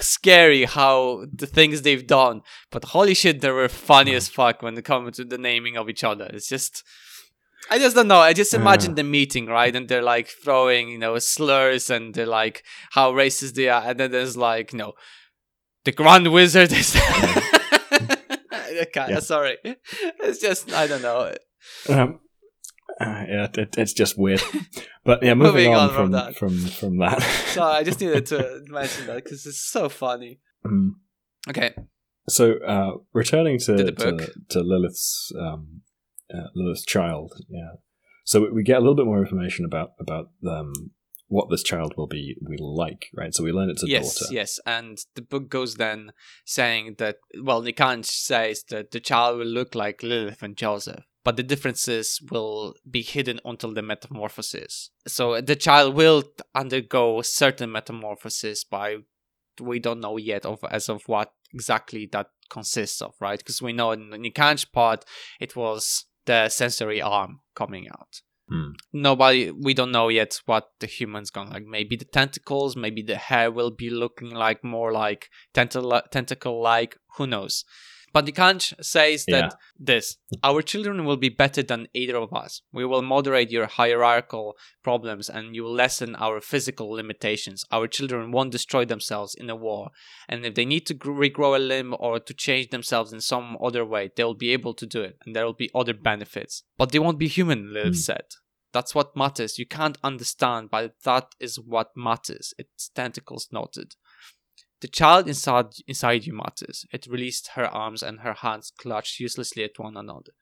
scary 0.00 0.64
how 0.64 1.24
the 1.32 1.46
things 1.46 1.82
they've 1.82 2.06
done. 2.06 2.42
But 2.70 2.84
holy 2.86 3.14
shit, 3.14 3.40
they 3.40 3.50
were 3.50 3.68
funny 3.68 4.14
as 4.14 4.28
fuck 4.28 4.62
when 4.62 4.76
it 4.76 4.84
comes 4.84 5.16
to 5.16 5.24
the 5.24 5.38
naming 5.38 5.76
of 5.76 5.88
each 5.88 6.04
other. 6.04 6.28
It's 6.32 6.48
just 6.48 6.82
I 7.70 7.78
just 7.78 7.96
don't 7.96 8.08
know. 8.08 8.18
I 8.20 8.32
just 8.32 8.54
imagine 8.54 8.92
uh. 8.92 8.96
the 8.96 9.04
meeting, 9.04 9.46
right? 9.46 9.74
And 9.74 9.88
they're 9.88 10.02
like 10.02 10.28
throwing, 10.28 10.88
you 10.88 10.98
know, 10.98 11.18
slurs 11.18 11.90
and 11.90 12.14
they're 12.14 12.26
like 12.26 12.62
how 12.90 13.12
racist 13.12 13.54
they 13.54 13.68
are. 13.68 13.82
And 13.82 14.00
then 14.00 14.10
there's 14.10 14.36
like, 14.36 14.72
you 14.72 14.78
know, 14.78 14.92
the 15.84 15.92
Grand 15.92 16.30
Wizard 16.32 16.72
is. 16.72 16.96
okay, 18.82 19.06
yeah. 19.08 19.20
sorry. 19.20 19.56
It's 19.64 20.40
just, 20.40 20.72
I 20.72 20.86
don't 20.86 21.02
know. 21.02 21.34
Um, 21.88 22.20
uh, 23.00 23.24
yeah, 23.28 23.48
it, 23.54 23.76
it's 23.76 23.92
just 23.92 24.18
weird. 24.18 24.42
But 25.04 25.22
yeah, 25.22 25.34
moving, 25.34 25.72
moving 25.72 25.74
on, 25.74 25.88
on, 25.88 25.94
from, 25.94 25.96
from 25.96 26.10
that. 26.12 26.36
From, 26.36 26.58
from 26.58 26.98
that. 26.98 27.22
Sorry, 27.22 27.76
I 27.76 27.82
just 27.82 28.00
needed 28.00 28.26
to 28.26 28.62
mention 28.68 29.06
that 29.06 29.24
because 29.24 29.46
it's 29.46 29.60
so 29.60 29.88
funny. 29.88 30.40
Mm. 30.64 30.90
Okay. 31.48 31.74
So, 32.28 32.54
uh, 32.66 32.92
returning 33.12 33.58
to, 33.60 33.92
to, 33.92 34.32
to, 34.48 34.60
Lilith's 34.60 35.30
um, 35.38 35.82
uh, 36.32 36.48
Lilith's 36.54 36.84
child. 36.84 37.32
Yeah. 37.48 37.72
So 38.24 38.48
we 38.52 38.62
get 38.62 38.78
a 38.78 38.80
little 38.80 38.94
bit 38.94 39.06
more 39.06 39.20
information 39.20 39.64
about 39.64 39.92
about 40.00 40.30
um, 40.46 40.72
what 41.28 41.50
this 41.50 41.62
child 41.62 41.94
will 41.96 42.06
be 42.06 42.36
we 42.46 42.56
like, 42.58 43.08
right? 43.14 43.34
So 43.34 43.44
we 43.44 43.52
learn 43.52 43.70
it's 43.70 43.82
a 43.82 43.88
yes, 43.88 44.18
daughter. 44.18 44.34
Yes, 44.34 44.60
and 44.66 44.98
the 45.14 45.22
book 45.22 45.48
goes 45.48 45.74
then 45.74 46.12
saying 46.44 46.96
that 46.98 47.16
well, 47.42 47.62
Nikanj 47.62 48.06
says 48.06 48.64
that 48.70 48.90
the 48.90 49.00
child 49.00 49.38
will 49.38 49.46
look 49.46 49.74
like 49.74 50.02
Lilith 50.02 50.42
and 50.42 50.56
Joseph, 50.56 51.04
but 51.22 51.36
the 51.36 51.42
differences 51.42 52.20
will 52.30 52.74
be 52.88 53.02
hidden 53.02 53.40
until 53.44 53.72
the 53.72 53.82
metamorphosis. 53.82 54.90
So 55.06 55.40
the 55.40 55.56
child 55.56 55.94
will 55.94 56.24
undergo 56.54 57.20
certain 57.22 57.72
metamorphosis 57.72 58.64
by 58.64 58.98
we 59.60 59.78
don't 59.78 60.00
know 60.00 60.16
yet 60.16 60.44
of 60.44 60.64
as 60.70 60.88
of 60.88 61.02
what 61.06 61.32
exactly 61.52 62.08
that 62.12 62.28
consists 62.50 63.00
of, 63.00 63.14
right? 63.20 63.38
Because 63.38 63.62
we 63.62 63.72
know 63.72 63.92
in 63.92 64.10
the 64.10 64.18
Nikanj 64.18 64.72
part 64.72 65.04
it 65.40 65.56
was 65.56 66.06
the 66.26 66.48
sensory 66.48 67.00
arm 67.00 67.40
coming 67.54 67.88
out. 67.88 68.20
Hmm. 68.48 68.72
Nobody, 68.92 69.50
we 69.50 69.72
don't 69.72 69.92
know 69.92 70.08
yet 70.08 70.40
what 70.44 70.68
the 70.80 70.86
human's 70.86 71.30
gonna 71.30 71.50
like. 71.50 71.64
Maybe 71.64 71.96
the 71.96 72.04
tentacles, 72.04 72.76
maybe 72.76 73.02
the 73.02 73.16
hair 73.16 73.50
will 73.50 73.70
be 73.70 73.88
looking 73.88 74.30
like 74.30 74.62
more 74.62 74.92
like 74.92 75.30
tentacle 75.54 76.02
tentacle 76.10 76.62
like. 76.62 76.96
Who 77.16 77.26
knows? 77.26 77.64
Padikanch 78.14 78.72
says 78.84 79.24
that 79.26 79.50
Yeah. 79.50 79.50
this 79.78 80.16
our 80.42 80.62
children 80.62 81.04
will 81.04 81.16
be 81.16 81.28
better 81.28 81.62
than 81.62 81.88
either 81.94 82.16
of 82.16 82.32
us. 82.32 82.62
We 82.72 82.84
will 82.84 83.02
moderate 83.02 83.50
your 83.50 83.66
hierarchical 83.66 84.56
problems 84.82 85.28
and 85.28 85.54
you 85.56 85.64
will 85.64 85.74
lessen 85.74 86.14
our 86.16 86.40
physical 86.40 86.88
limitations. 86.90 87.64
Our 87.72 87.88
children 87.88 88.30
won't 88.30 88.52
destroy 88.52 88.84
themselves 88.84 89.34
in 89.34 89.50
a 89.50 89.56
war, 89.56 89.90
and 90.28 90.46
if 90.46 90.54
they 90.54 90.64
need 90.64 90.86
to 90.86 90.94
regrow 90.94 91.56
a 91.56 91.58
limb 91.58 91.94
or 91.98 92.20
to 92.20 92.34
change 92.34 92.70
themselves 92.70 93.12
in 93.12 93.20
some 93.20 93.56
other 93.62 93.84
way, 93.84 94.10
they'll 94.14 94.34
be 94.46 94.52
able 94.52 94.74
to 94.74 94.86
do 94.86 95.02
it, 95.02 95.16
and 95.24 95.34
there 95.34 95.44
will 95.44 95.52
be 95.64 95.70
other 95.74 95.94
benefits. 95.94 96.62
But 96.78 96.92
they 96.92 96.98
won't 97.00 97.18
be 97.18 97.28
human, 97.28 97.72
Lilith 97.72 97.94
Hmm. 97.96 98.08
said. 98.10 98.26
That's 98.72 98.94
what 98.94 99.14
matters. 99.16 99.56
You 99.58 99.66
can't 99.66 99.98
understand, 100.02 100.68
but 100.70 100.94
that 101.04 101.34
is 101.38 101.60
what 101.60 101.96
matters. 101.96 102.52
Its 102.58 102.88
tentacles 102.88 103.48
noted. 103.52 103.94
The 104.84 104.88
child 104.88 105.28
inside 105.28 105.68
inside 105.86 106.26
you 106.26 106.34
matters. 106.34 106.84
It 106.92 107.06
released 107.06 107.52
her 107.54 107.64
arms 107.64 108.02
and 108.02 108.20
her 108.20 108.34
hands 108.34 108.70
clutched 108.76 109.18
uselessly 109.18 109.64
at 109.64 109.78
one 109.78 109.96
another. 109.96 110.32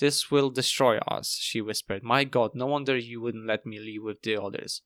This 0.00 0.28
will 0.28 0.50
destroy 0.50 0.98
us, 1.06 1.38
she 1.40 1.60
whispered. 1.60 2.02
My 2.02 2.24
god, 2.24 2.50
no 2.56 2.66
wonder 2.66 2.96
you 2.96 3.20
wouldn't 3.20 3.46
let 3.46 3.64
me 3.64 3.78
leave 3.78 4.02
with 4.02 4.22
the 4.22 4.42
others. 4.42 4.82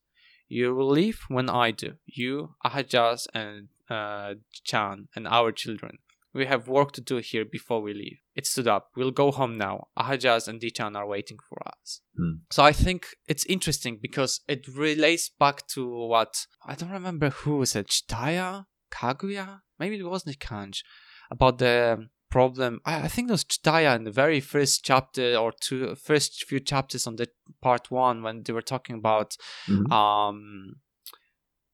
You 0.47 0.75
will 0.75 0.89
leave 0.89 1.21
when 1.29 1.49
I 1.49 1.71
do. 1.71 1.93
You, 2.05 2.53
Ahajas, 2.63 3.25
and 3.33 3.69
uh, 3.89 4.35
Chan, 4.63 5.07
and 5.15 5.27
our 5.27 5.51
children. 5.51 5.97
We 6.31 6.45
have 6.45 6.67
work 6.67 6.91
to 6.91 7.01
do 7.01 7.17
here 7.17 7.43
before 7.43 7.81
we 7.81 7.95
leave. 7.95 8.19
It 8.35 8.45
stood 8.45 8.67
up. 8.67 8.91
We'll 8.95 9.09
go 9.09 9.31
home 9.31 9.57
now. 9.57 9.87
Ahajas 9.97 10.47
and 10.47 10.61
Dichaan 10.61 10.95
are 10.95 11.07
waiting 11.07 11.39
for 11.49 11.57
us. 11.67 12.01
Hmm. 12.15 12.45
So 12.51 12.63
I 12.63 12.71
think 12.71 13.07
it's 13.27 13.47
interesting 13.47 13.97
because 13.99 14.41
it 14.47 14.67
relates 14.67 15.27
back 15.27 15.65
to 15.69 15.89
what 15.89 16.45
I 16.63 16.75
don't 16.75 16.91
remember 16.91 17.31
who 17.31 17.57
was 17.57 17.75
it, 17.75 17.87
Jdahya, 17.87 18.67
Kahguyaht, 18.91 19.61
maybe 19.79 19.97
it 19.97 20.03
wasn't 20.03 20.39
Kanj, 20.39 20.83
about 21.31 21.57
the 21.59 22.07
problem. 22.29 22.81
I, 22.85 23.03
I 23.03 23.07
think 23.07 23.29
it 23.29 23.31
was 23.31 23.43
Jdahya 23.45 23.95
in 23.95 24.03
the 24.03 24.11
very 24.11 24.39
first 24.39 24.83
chapter 24.83 25.35
or 25.37 25.51
two, 25.59 25.95
first 25.95 26.43
few 26.45 26.59
chapters 26.59 27.07
on 27.07 27.15
the 27.15 27.27
part 27.61 27.89
one 27.91 28.21
when 28.23 28.43
they 28.43 28.53
were 28.53 28.61
talking 28.61 28.95
about 28.97 29.37
Mhm. 29.67 29.91
um 29.91 30.73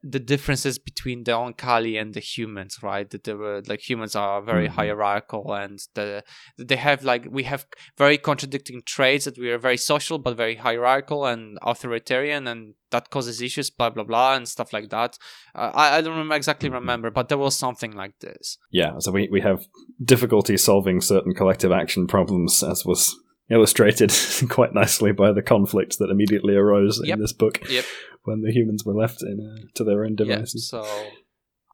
the 0.06 0.20
differences 0.20 0.78
between 0.78 1.24
the 1.24 1.32
Oankali 1.32 2.00
and 2.00 2.14
the 2.14 2.20
humans 2.20 2.80
right 2.84 3.10
that 3.12 3.24
they 3.24 3.34
were 3.34 3.62
like 3.68 3.80
humans 3.90 4.16
are 4.16 4.42
very 4.42 4.68
Mhm. 4.68 4.72
hierarchical 4.72 5.54
and 5.54 5.80
the 5.96 6.24
they 6.58 6.76
have 6.76 7.04
like 7.06 7.26
we 7.32 7.44
have 7.44 7.66
very 7.98 8.18
contradicting 8.18 8.82
traits 8.86 9.24
that 9.26 9.38
we 9.38 9.50
are 9.50 9.58
very 9.58 9.78
social 9.78 10.18
but 10.20 10.36
very 10.36 10.56
hierarchical 10.56 11.26
and 11.26 11.58
authoritarian 11.62 12.48
and 12.48 12.74
that 12.92 13.10
causes 13.10 13.42
issues 13.42 13.70
blah 13.70 13.90
blah 13.90 14.04
blah 14.04 14.36
and 14.36 14.48
stuff 14.48 14.74
like 14.74 14.90
that 14.90 15.18
uh, 15.56 15.72
I, 15.74 15.98
I 15.98 16.02
don't 16.02 16.12
remember 16.18 16.36
exactly 16.36 16.70
Mhm. 16.70 16.74
remember 16.74 17.10
but 17.10 17.30
there 17.30 17.38
was 17.38 17.56
something 17.56 17.94
like 17.94 18.20
this 18.20 18.58
Yeah, 18.72 18.92
so 19.00 19.12
we, 19.12 19.30
we 19.32 19.42
have 19.42 19.66
difficulty 20.04 20.58
solving 20.58 21.00
certain 21.02 21.34
collective 21.34 21.72
action 21.72 22.08
problems, 22.08 22.62
as 22.64 22.86
was 22.86 23.16
illustrated 23.50 24.12
quite 24.50 24.74
nicely 24.74 25.12
by 25.12 25.32
the 25.32 25.42
conflict 25.42 25.98
that 26.00 26.10
immediately 26.10 26.56
arose 26.56 27.02
Yep. 27.04 27.16
in 27.16 27.22
this 27.22 27.34
book 27.34 27.60
Yep. 27.70 27.86
when 28.24 28.42
the 28.42 28.52
humans 28.52 28.86
were 28.86 28.94
left 28.96 29.22
in, 29.22 29.40
uh, 29.40 29.68
to 29.76 29.84
their 29.84 30.04
own 30.06 30.16
yeah 30.20 30.36
devices. 30.38 30.70
so 30.70 30.86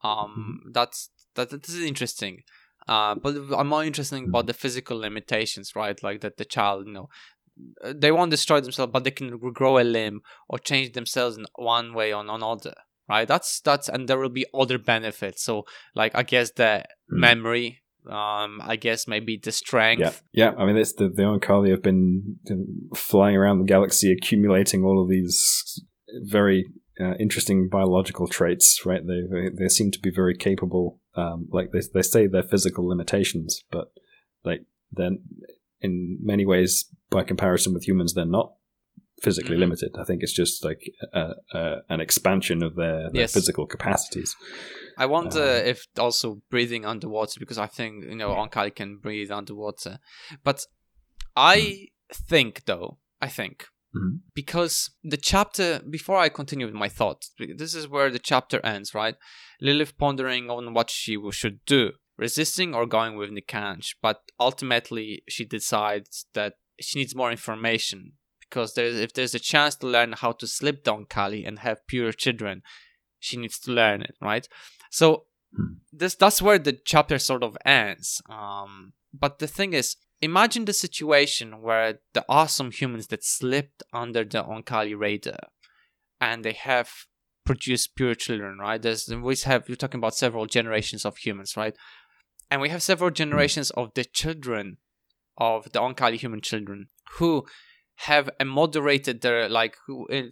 um 0.04 0.62
that's 0.72 1.10
that, 1.36 1.50
that 1.50 1.68
is 1.68 1.82
interesting 1.82 2.44
uh 2.88 3.16
but 3.16 3.36
i'm 3.58 3.68
more 3.68 3.84
interested 3.84 4.24
about 4.24 4.48
the 4.48 4.54
physical 4.54 4.98
limitations 4.98 5.76
right 5.76 6.02
like 6.04 6.22
that 6.22 6.38
the 6.38 6.46
child 6.46 6.88
you 6.88 6.94
know 6.94 7.10
uh, 7.84 7.94
they 7.96 8.12
won't 8.12 8.32
destroy 8.32 8.60
themselves 8.62 8.92
but 8.92 9.04
they 9.04 9.12
can 9.12 9.38
grow 9.38 9.78
a 9.80 9.84
limb 9.84 10.22
or 10.48 10.58
change 10.58 10.94
themselves 10.94 11.38
in 11.38 11.46
one 11.56 11.94
way 11.94 12.14
or 12.14 12.22
another 12.22 12.74
right 13.10 13.28
that's 13.28 13.60
that's 13.62 13.90
and 13.90 14.08
there 14.08 14.18
will 14.18 14.30
be 14.30 14.46
other 14.54 14.78
benefits 14.78 15.44
so 15.44 15.66
like 15.96 16.14
i 16.16 16.24
guess 16.24 16.52
the 16.52 16.84
Hmm. 17.10 17.20
memory 17.22 17.80
um 18.08 18.62
i 18.64 18.76
guess 18.76 19.08
maybe 19.08 19.38
the 19.42 19.52
strength 19.52 20.00
Yeah, 20.00 20.14
yeah. 20.32 20.52
I 20.58 20.66
mean, 20.66 20.76
that's 20.76 20.94
the 20.94 21.10
the 21.10 21.24
Oankali 21.24 21.70
have 21.72 21.84
been 21.84 22.38
flying 22.96 23.36
around 23.36 23.60
the 23.60 23.66
galaxy, 23.66 24.12
accumulating 24.12 24.84
all 24.84 25.02
of 25.02 25.10
these 25.10 25.82
very 26.24 26.66
uh, 27.00 27.14
interesting 27.20 27.70
biological 27.70 28.28
traits. 28.28 28.86
Right? 28.86 29.06
They, 29.06 29.22
they 29.30 29.50
they 29.50 29.68
seem 29.68 29.92
to 29.92 30.00
be 30.00 30.12
very 30.12 30.36
capable. 30.36 31.00
Um, 31.16 31.48
like 31.52 31.72
they 31.72 31.82
they 31.94 32.02
say 32.02 32.28
they're 32.28 32.44
physical 32.44 32.88
limitations, 32.88 33.64
but 33.72 33.92
like 34.44 34.66
then 34.92 35.20
in 35.82 36.18
many 36.22 36.46
ways, 36.46 36.86
by 37.10 37.24
comparison 37.24 37.74
with 37.74 37.88
humans, 37.88 38.14
they're 38.14 38.26
not 38.26 38.54
physically 39.22 39.56
Mhm. 39.56 39.60
limited. 39.60 39.92
I 39.98 40.04
think 40.04 40.24
it's 40.24 40.34
just 40.34 40.64
like 40.64 40.82
uh, 41.14 41.34
uh, 41.54 41.76
an 41.90 42.00
expansion 42.02 42.64
of 42.64 42.76
their, 42.76 43.10
their 43.12 43.22
Yes. 43.22 43.34
physical 43.34 43.66
capacities. 43.68 44.36
I 44.98 45.06
wonder 45.06 45.42
Um, 45.62 45.66
if 45.68 45.86
also 45.98 46.42
breathing 46.50 46.86
underwater 46.86 47.40
because 47.40 47.58
I 47.58 47.68
think 47.68 48.04
you 48.06 48.16
know 48.16 48.32
Oankali 48.36 48.76
can 48.76 48.98
breathe 48.98 49.32
underwater, 49.32 50.00
but 50.44 50.66
I 51.36 51.88
think 52.12 52.66
though 52.66 53.00
I 53.22 53.28
think 53.30 53.66
Mhm. 53.96 54.20
because 54.36 54.92
the 55.04 55.18
chapter 55.18 55.82
before 55.90 56.18
I 56.18 56.30
continue 56.30 56.66
with 56.66 56.76
my 56.76 56.90
thoughts, 56.90 57.32
this 57.58 57.74
is 57.74 57.88
where 57.88 58.10
the 58.12 58.20
chapter 58.20 58.60
ends, 58.66 58.94
right? 58.94 59.16
Lilith 59.62 59.98
pondering 59.98 60.50
on 60.50 60.74
what 60.74 60.90
she 60.90 61.18
should 61.32 61.64
do, 61.66 61.94
resisting 62.18 62.76
or 62.76 62.86
going 62.86 63.16
with 63.18 63.32
Nikanj, 63.32 63.96
but 64.02 64.22
ultimately 64.40 65.24
she 65.28 65.46
decides 65.46 66.26
that 66.34 66.54
she 66.80 67.00
needs 67.00 67.16
more 67.16 67.32
information 67.32 68.14
because 68.50 68.74
there's 68.74 69.00
if 69.00 69.14
there's 69.14 69.36
a 69.36 69.40
chance 69.40 69.76
to 69.78 69.88
learn 69.88 70.14
how 70.14 70.32
to 70.34 70.48
slip 70.48 70.84
down 70.84 71.06
Kali 71.06 71.46
and 71.46 71.60
have 71.60 71.88
pure 71.88 72.12
children, 72.12 72.62
she 73.20 73.38
needs 73.38 73.60
to 73.60 73.72
learn 73.72 74.02
it, 74.02 74.16
right? 74.22 74.48
So 74.90 75.26
Hmm. 75.56 75.74
this 75.92 76.16
that's 76.16 76.42
where 76.42 76.60
the 76.60 76.74
chapter 76.74 77.18
sort 77.18 77.44
of 77.44 77.58
ends. 77.66 78.22
Um, 78.30 78.94
but 79.14 79.40
the 79.40 79.48
thing 79.48 79.74
is, 79.74 79.96
imagine 80.22 80.66
the 80.66 80.74
situation 80.74 81.62
where 81.62 82.00
the 82.14 82.26
awesome 82.30 82.72
humans 82.72 83.08
that 83.08 83.24
slipped 83.24 83.84
under 83.94 84.24
the 84.24 84.44
Oankali 84.44 84.98
radar, 84.98 85.40
and 86.22 86.44
they 86.44 86.54
have 86.54 86.90
produced 87.46 87.96
pure 87.96 88.14
children, 88.14 88.60
right? 88.60 88.82
There's 88.82 89.08
we 89.08 89.36
have 89.46 89.68
you're 89.68 89.76
talking 89.76 90.00
about 90.00 90.16
several 90.16 90.46
generations 90.46 91.06
of 91.06 91.18
humans, 91.18 91.58
right? 91.58 91.76
And 92.52 92.62
we 92.62 92.70
have 92.70 92.84
several 92.84 93.12
generations 93.12 93.70
of 93.72 93.94
the 93.94 94.04
children 94.04 94.78
of 95.38 95.72
the 95.72 95.80
Oankali 95.80 96.18
human 96.18 96.42
children 96.42 96.90
who 97.14 97.46
have 98.04 98.30
a 98.40 98.46
moderated 98.46 99.22
their 99.22 99.50
like 99.50 99.76
in, 100.10 100.32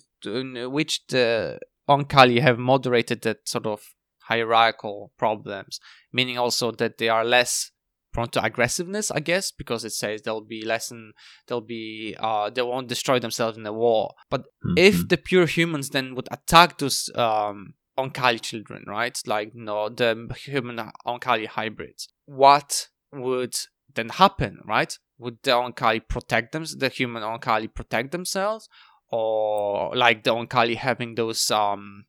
which 0.72 1.05
the 1.07 1.59
Oankali 1.89 2.41
have 2.41 2.57
moderated 2.57 3.22
that 3.24 3.47
sort 3.47 3.65
of 3.65 3.82
hierarchical 4.24 5.11
problems, 5.18 5.80
meaning 6.11 6.38
also 6.38 6.72
that 6.72 6.97
they 6.97 7.09
are 7.09 7.26
less 7.26 7.72
prone 8.13 8.30
to 8.30 8.43
aggressiveness, 8.43 9.11
I 9.11 9.20
guess, 9.20 9.51
because 9.51 9.86
it 9.86 9.91
says 9.93 10.22
they'll 10.22 10.41
be 10.41 10.65
less 10.65 10.91
and 10.91 11.13
they'll 11.47 11.61
be 11.61 12.15
uh 12.20 12.49
they 12.49 12.61
won't 12.61 12.88
destroy 12.88 13.20
themselves 13.20 13.57
in 13.57 13.63
the 13.63 13.74
war. 13.74 14.13
But 14.30 14.45
if 14.76 14.95
Mhm. 14.95 15.09
the 15.09 15.18
pure 15.18 15.45
humans 15.45 15.89
then 15.89 16.15
would 16.15 16.30
attack 16.32 16.78
those 16.78 17.09
um 17.15 17.74
Oankali 17.97 18.39
children, 18.41 18.84
right? 18.88 19.18
Like 19.26 19.51
no 19.55 19.89
the 19.89 20.34
human 20.45 20.78
Oankali 21.05 21.47
hybrids, 21.47 22.07
what 22.26 22.89
would 23.11 23.55
then 23.97 24.09
happen, 24.09 24.59
right? 24.65 24.97
Would 25.17 25.39
the 25.43 25.51
Oankali 25.51 26.07
protect 26.07 26.53
them 26.53 26.63
the 26.77 26.89
human 26.89 27.23
Oankali 27.23 27.73
protect 27.73 28.11
themselves? 28.11 28.69
Or 29.09 29.95
like 29.95 30.23
the 30.23 30.33
Oankali 30.33 30.77
having 30.77 31.15
those 31.15 31.51
um 31.51 32.05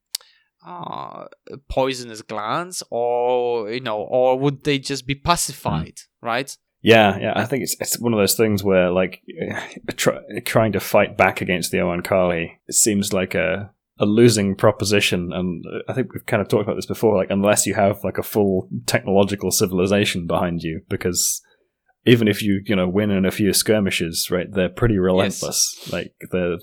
uh 0.66 1.26
poisonous 1.68 2.20
glands 2.20 2.82
or 2.90 3.70
you 3.70 3.80
know 3.80 3.98
or 3.98 4.36
would 4.36 4.64
they 4.64 4.76
just 4.76 5.06
be 5.06 5.14
pacified 5.14 6.00
right 6.20 6.56
Yeah, 6.80 7.16
yeah. 7.16 7.32
I 7.36 7.44
think 7.44 7.62
it's 7.62 7.76
it's 7.80 7.98
one 7.98 8.12
of 8.12 8.18
those 8.18 8.34
things 8.34 8.64
where 8.64 8.90
like 8.90 9.22
try, 9.96 10.18
trying 10.44 10.72
to 10.72 10.80
fight 10.80 11.16
back 11.16 11.40
against 11.40 11.70
the 11.70 11.78
Oankali 11.78 12.58
it 12.66 12.74
seems 12.74 13.12
like 13.12 13.36
a 13.36 13.70
a 14.00 14.06
losing 14.06 14.54
proposition, 14.54 15.32
and 15.32 15.64
I 15.88 15.92
think 15.92 16.14
we've 16.14 16.26
kind 16.26 16.40
of 16.40 16.48
talked 16.48 16.62
about 16.62 16.76
this 16.76 16.86
before. 16.86 17.16
Like 17.16 17.30
unless 17.30 17.66
you 17.66 17.74
have 17.74 18.04
like 18.04 18.18
a 18.18 18.22
full 18.22 18.68
technological 18.86 19.50
civilization 19.50 20.26
behind 20.26 20.62
you, 20.62 20.82
because 20.88 21.42
even 22.08 22.26
if 22.28 22.42
you 22.42 22.60
you 22.66 22.74
know 22.76 22.88
win 22.88 23.10
in 23.10 23.24
a 23.24 23.30
few 23.30 23.52
skirmishes, 23.52 24.28
right, 24.30 24.50
they're 24.50 24.68
pretty 24.68 24.98
relentless. 24.98 25.88
Like 25.92 26.14
they're 26.32 26.58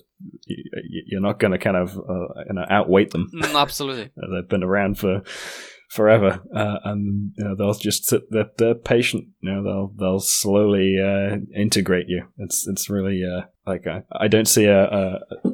you- 0.46 1.04
you're 1.08 1.22
not 1.22 1.40
going 1.40 1.52
to 1.52 1.58
kind 1.58 1.78
of 1.78 1.98
uh, 1.98 2.44
you 2.48 2.54
know 2.54 2.66
outweight 2.70 3.12
them. 3.12 3.30
Mm, 3.34 3.60
absolutely 3.62 4.10
They've 4.32 4.50
been 4.50 4.64
around 4.64 4.98
for 4.98 5.22
forever, 5.90 6.42
uh, 6.54 6.78
and 6.84 7.32
you 7.38 7.44
know, 7.44 7.56
they'll 7.56 7.74
just 7.74 8.06
sit. 8.06 8.24
They're, 8.32 8.50
they're 8.58 8.76
patient. 8.76 9.26
You 9.42 9.52
know, 9.52 9.64
they'll 9.64 9.94
they'll 10.00 10.20
slowly 10.20 10.98
uh, 11.00 11.38
integrate 11.56 12.08
you. 12.10 12.24
It's 12.38 12.68
it's 12.68 12.90
really 12.90 13.22
uh, 13.24 13.46
like 13.68 13.88
I, 13.88 14.04
I 14.12 14.28
don't 14.28 14.48
see 14.48 14.66
a, 14.66 14.84
a, 14.84 15.20
a 15.46 15.50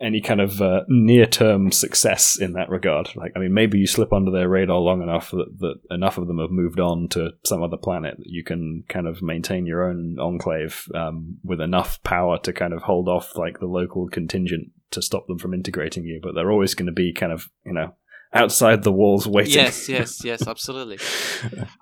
any 0.00 0.20
kind 0.20 0.40
of 0.40 0.62
uh, 0.62 0.82
near 0.88 1.26
term 1.26 1.70
success 1.72 2.38
in 2.38 2.52
that 2.54 2.70
regard. 2.70 3.14
Like, 3.14 3.32
I 3.36 3.38
mean, 3.38 3.52
maybe 3.52 3.78
you 3.78 3.86
slip 3.86 4.12
under 4.12 4.30
their 4.30 4.48
radar 4.48 4.78
long 4.78 5.02
enough 5.02 5.30
that, 5.30 5.58
that 5.58 5.74
enough 5.90 6.18
of 6.18 6.26
them 6.26 6.38
have 6.38 6.50
moved 6.50 6.80
on 6.80 7.08
to 7.10 7.30
some 7.44 7.62
other 7.62 7.76
planet 7.76 8.16
that 8.18 8.28
you 8.28 8.42
can 8.42 8.84
kind 8.88 9.06
of 9.06 9.22
maintain 9.22 9.66
your 9.66 9.88
own 9.88 10.16
enclave 10.18 10.86
um, 10.94 11.38
with 11.44 11.60
enough 11.60 12.02
power 12.02 12.38
to 12.38 12.52
kind 12.52 12.72
of 12.72 12.82
hold 12.82 13.08
off 13.08 13.36
like 13.36 13.60
the 13.60 13.66
local 13.66 14.08
contingent 14.08 14.68
to 14.90 15.02
stop 15.02 15.26
them 15.26 15.38
from 15.38 15.54
integrating 15.54 16.04
you. 16.04 16.20
But 16.22 16.34
they're 16.34 16.50
always 16.50 16.74
going 16.74 16.86
to 16.86 16.92
be 16.92 17.12
kind 17.12 17.32
of 17.32 17.50
you 17.64 17.74
know 17.74 17.94
outside 18.32 18.82
the 18.82 18.92
walls 18.92 19.26
waiting. 19.26 19.54
Yes, 19.54 19.88
yes, 19.88 20.24
yes, 20.24 20.46
absolutely. 20.46 20.98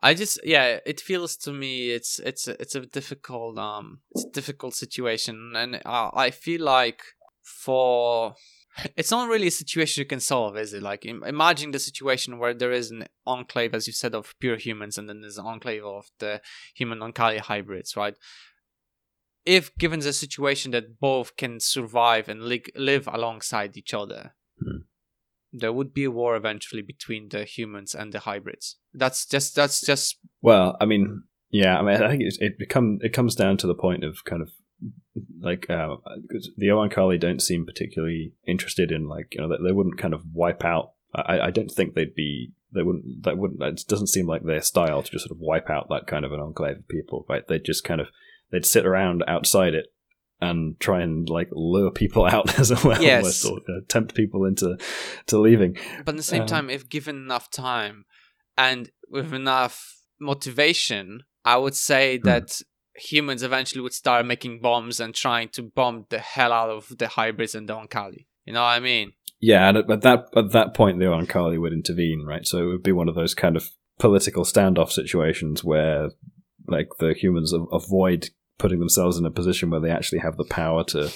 I 0.03 0.14
just 0.14 0.41
yeah, 0.45 0.79
it 0.85 1.01
feels 1.01 1.37
to 1.39 1.53
me 1.53 1.91
it's 1.91 2.19
it's 2.19 2.49
a, 2.49 2.61
it's 2.61 2.75
a 2.75 2.81
difficult 2.81 3.59
um 3.59 4.01
it's 4.12 4.25
a 4.25 4.31
difficult 4.31 4.75
situation, 4.75 5.53
and 5.55 5.77
uh, 5.85 6.11
I 6.12 6.31
feel 6.31 6.62
like 6.62 7.03
for 7.49 8.34
it's 8.96 9.11
not 9.11 9.28
really 9.28 9.49
a 9.49 9.53
situation 9.53 10.03
you 10.03 10.07
can 10.07 10.20
solve, 10.20 10.57
is 10.57 10.72
it? 10.72 10.82
Like 10.82 11.05
imagine 11.05 11.70
the 11.70 11.78
situation 11.78 12.38
where 12.38 12.55
there 12.55 12.72
is 12.72 12.90
an 12.90 13.07
enclave, 13.26 13.74
as 13.74 13.86
you 13.86 13.92
said, 13.92 14.14
of 14.14 14.34
pure 14.38 14.57
humans, 14.57 14.99
and 14.99 15.09
then 15.09 15.20
there's 15.20 15.38
an 15.38 15.46
enclave 15.46 15.84
of 15.84 16.07
the 16.18 16.40
human 16.74 16.99
Oankali 16.99 17.40
hybrids, 17.40 17.96
right? 17.96 18.14
If 19.44 19.74
given 19.78 20.01
the 20.01 20.12
situation 20.12 20.72
that 20.72 21.01
both 21.01 21.36
can 21.36 21.59
survive 21.59 22.28
and 22.28 22.42
li- 22.42 22.64
live 22.76 23.09
alongside 23.09 23.76
each 23.76 23.94
other, 23.94 24.34
hmm 24.61 24.82
there 25.53 25.72
would 25.72 25.94
be 25.94 26.05
a 26.05 26.11
war 26.11 26.36
eventually 26.36 26.82
between 26.82 27.28
the 27.30 27.44
humans 27.44 27.94
and 27.94 28.12
the 28.12 28.20
hybrids. 28.20 28.76
That's 28.92 29.26
just 29.26 29.55
that's 29.55 29.80
just. 29.80 30.18
Well, 30.42 30.76
I 30.80 30.84
mean, 30.84 31.24
yeah, 31.51 31.78
I 31.78 31.82
mean, 31.82 32.03
I 32.03 32.11
think 32.11 32.22
it 32.22 32.36
it 32.40 32.59
become 32.59 32.99
it 33.01 33.12
comes 33.12 33.34
down 33.34 33.57
to 33.59 33.66
the 33.66 33.74
point 33.74 34.05
of 34.05 34.24
kind 34.24 34.42
of 34.42 34.51
like 35.41 35.68
uh, 35.70 35.97
the 36.57 36.68
Oankali 36.68 37.18
don't 37.18 37.43
seem 37.43 37.66
particularly 37.66 38.33
interested 38.47 38.93
in 38.93 39.09
like 39.09 39.29
you 39.33 39.41
know 39.41 39.49
they, 39.49 39.68
they 39.68 39.72
wouldn't 39.72 39.99
kind 39.99 40.14
of 40.14 40.22
wipe 40.33 40.64
out. 40.64 40.93
I, 41.14 41.41
I 41.41 41.51
don't 41.51 41.70
think 41.70 41.95
they'd 41.95 42.14
be 42.14 42.53
they 42.74 42.83
wouldn't 42.83 43.22
that 43.24 43.39
wouldn't 43.39 43.62
it 43.62 43.85
doesn't 43.89 44.09
seem 44.09 44.26
like 44.26 44.45
their 44.45 44.61
style 44.61 45.03
to 45.03 45.11
just 45.11 45.26
sort 45.26 45.37
of 45.37 45.41
wipe 45.41 45.70
out 45.70 45.89
that 45.89 46.07
kind 46.07 46.24
of 46.24 46.33
an 46.33 46.41
enclave 46.41 46.76
of 46.76 46.89
people 46.89 47.24
right 47.26 47.49
they'd 47.49 47.64
just 47.64 47.83
kind 47.83 47.99
of 47.99 48.09
they'd 48.51 48.66
sit 48.66 48.85
around 48.85 49.24
outside 49.26 49.72
it 49.72 49.87
and 50.41 50.79
try 50.79 51.01
and 51.01 51.29
like 51.29 51.49
lure 51.53 51.91
people 51.91 52.24
out 52.31 52.59
as 52.59 52.85
well, 52.85 53.03
yes. 53.03 53.45
or 53.45 53.59
uh, 53.59 53.81
tempt 53.89 54.14
people 54.14 54.45
into 54.45 54.76
to 55.26 55.39
leaving. 55.39 55.76
But 56.05 56.14
at 56.14 56.16
the 56.16 56.22
same 56.22 56.43
um, 56.43 56.49
time, 56.49 56.70
if 56.70 56.89
given 56.89 57.16
enough 57.16 57.51
time 57.51 58.05
and 58.57 58.91
with 59.11 59.33
enough 59.33 59.97
motivation, 60.20 61.24
I 61.45 61.57
would 61.57 61.74
say 61.74 62.18
hmm. 62.18 62.26
that 62.26 62.61
humans 62.99 63.42
eventually 63.42 63.80
would 63.80 63.92
start 63.92 64.26
making 64.26 64.61
bombs 64.61 65.01
and 65.01 65.14
trying 65.14 65.49
to 65.51 65.62
bomb 65.62 66.07
the 66.11 66.18
hell 66.18 66.53
out 66.53 66.70
of 66.70 66.99
the 66.99 67.09
hybrids 67.09 67.55
and 67.55 67.68
the 67.68 67.74
Oankali. 67.74 68.26
You 68.44 68.53
know 68.53 68.62
what 68.62 68.68
I 68.68 68.80
mean? 68.80 69.12
Yeah, 69.40 69.68
and 69.68 69.78
at 69.78 70.03
that 70.03 70.26
at 70.36 70.53
that 70.53 70.74
point, 70.74 70.99
the 70.99 71.05
Oankali 71.07 71.61
would 71.61 71.72
intervene, 71.72 72.24
right? 72.26 72.46
So 72.46 72.59
it 72.59 72.66
would 72.66 72.82
be 72.82 72.92
one 72.92 73.09
of 73.09 73.14
those 73.14 73.34
kind 73.34 73.57
of 73.57 73.70
political 73.99 74.44
standoff 74.44 74.90
situations 74.90 75.62
where 75.62 76.11
like 76.66 76.88
the 76.99 77.14
humans 77.14 77.53
avoid 77.72 78.30
putting 78.59 78.80
themselves 78.80 79.16
in 79.16 79.24
a 79.24 79.30
position 79.30 79.70
where 79.70 79.80
they 79.80 79.90
actually 79.90 80.18
have 80.18 80.36
the 80.36 80.44
power 80.44 80.84
to 80.84 81.12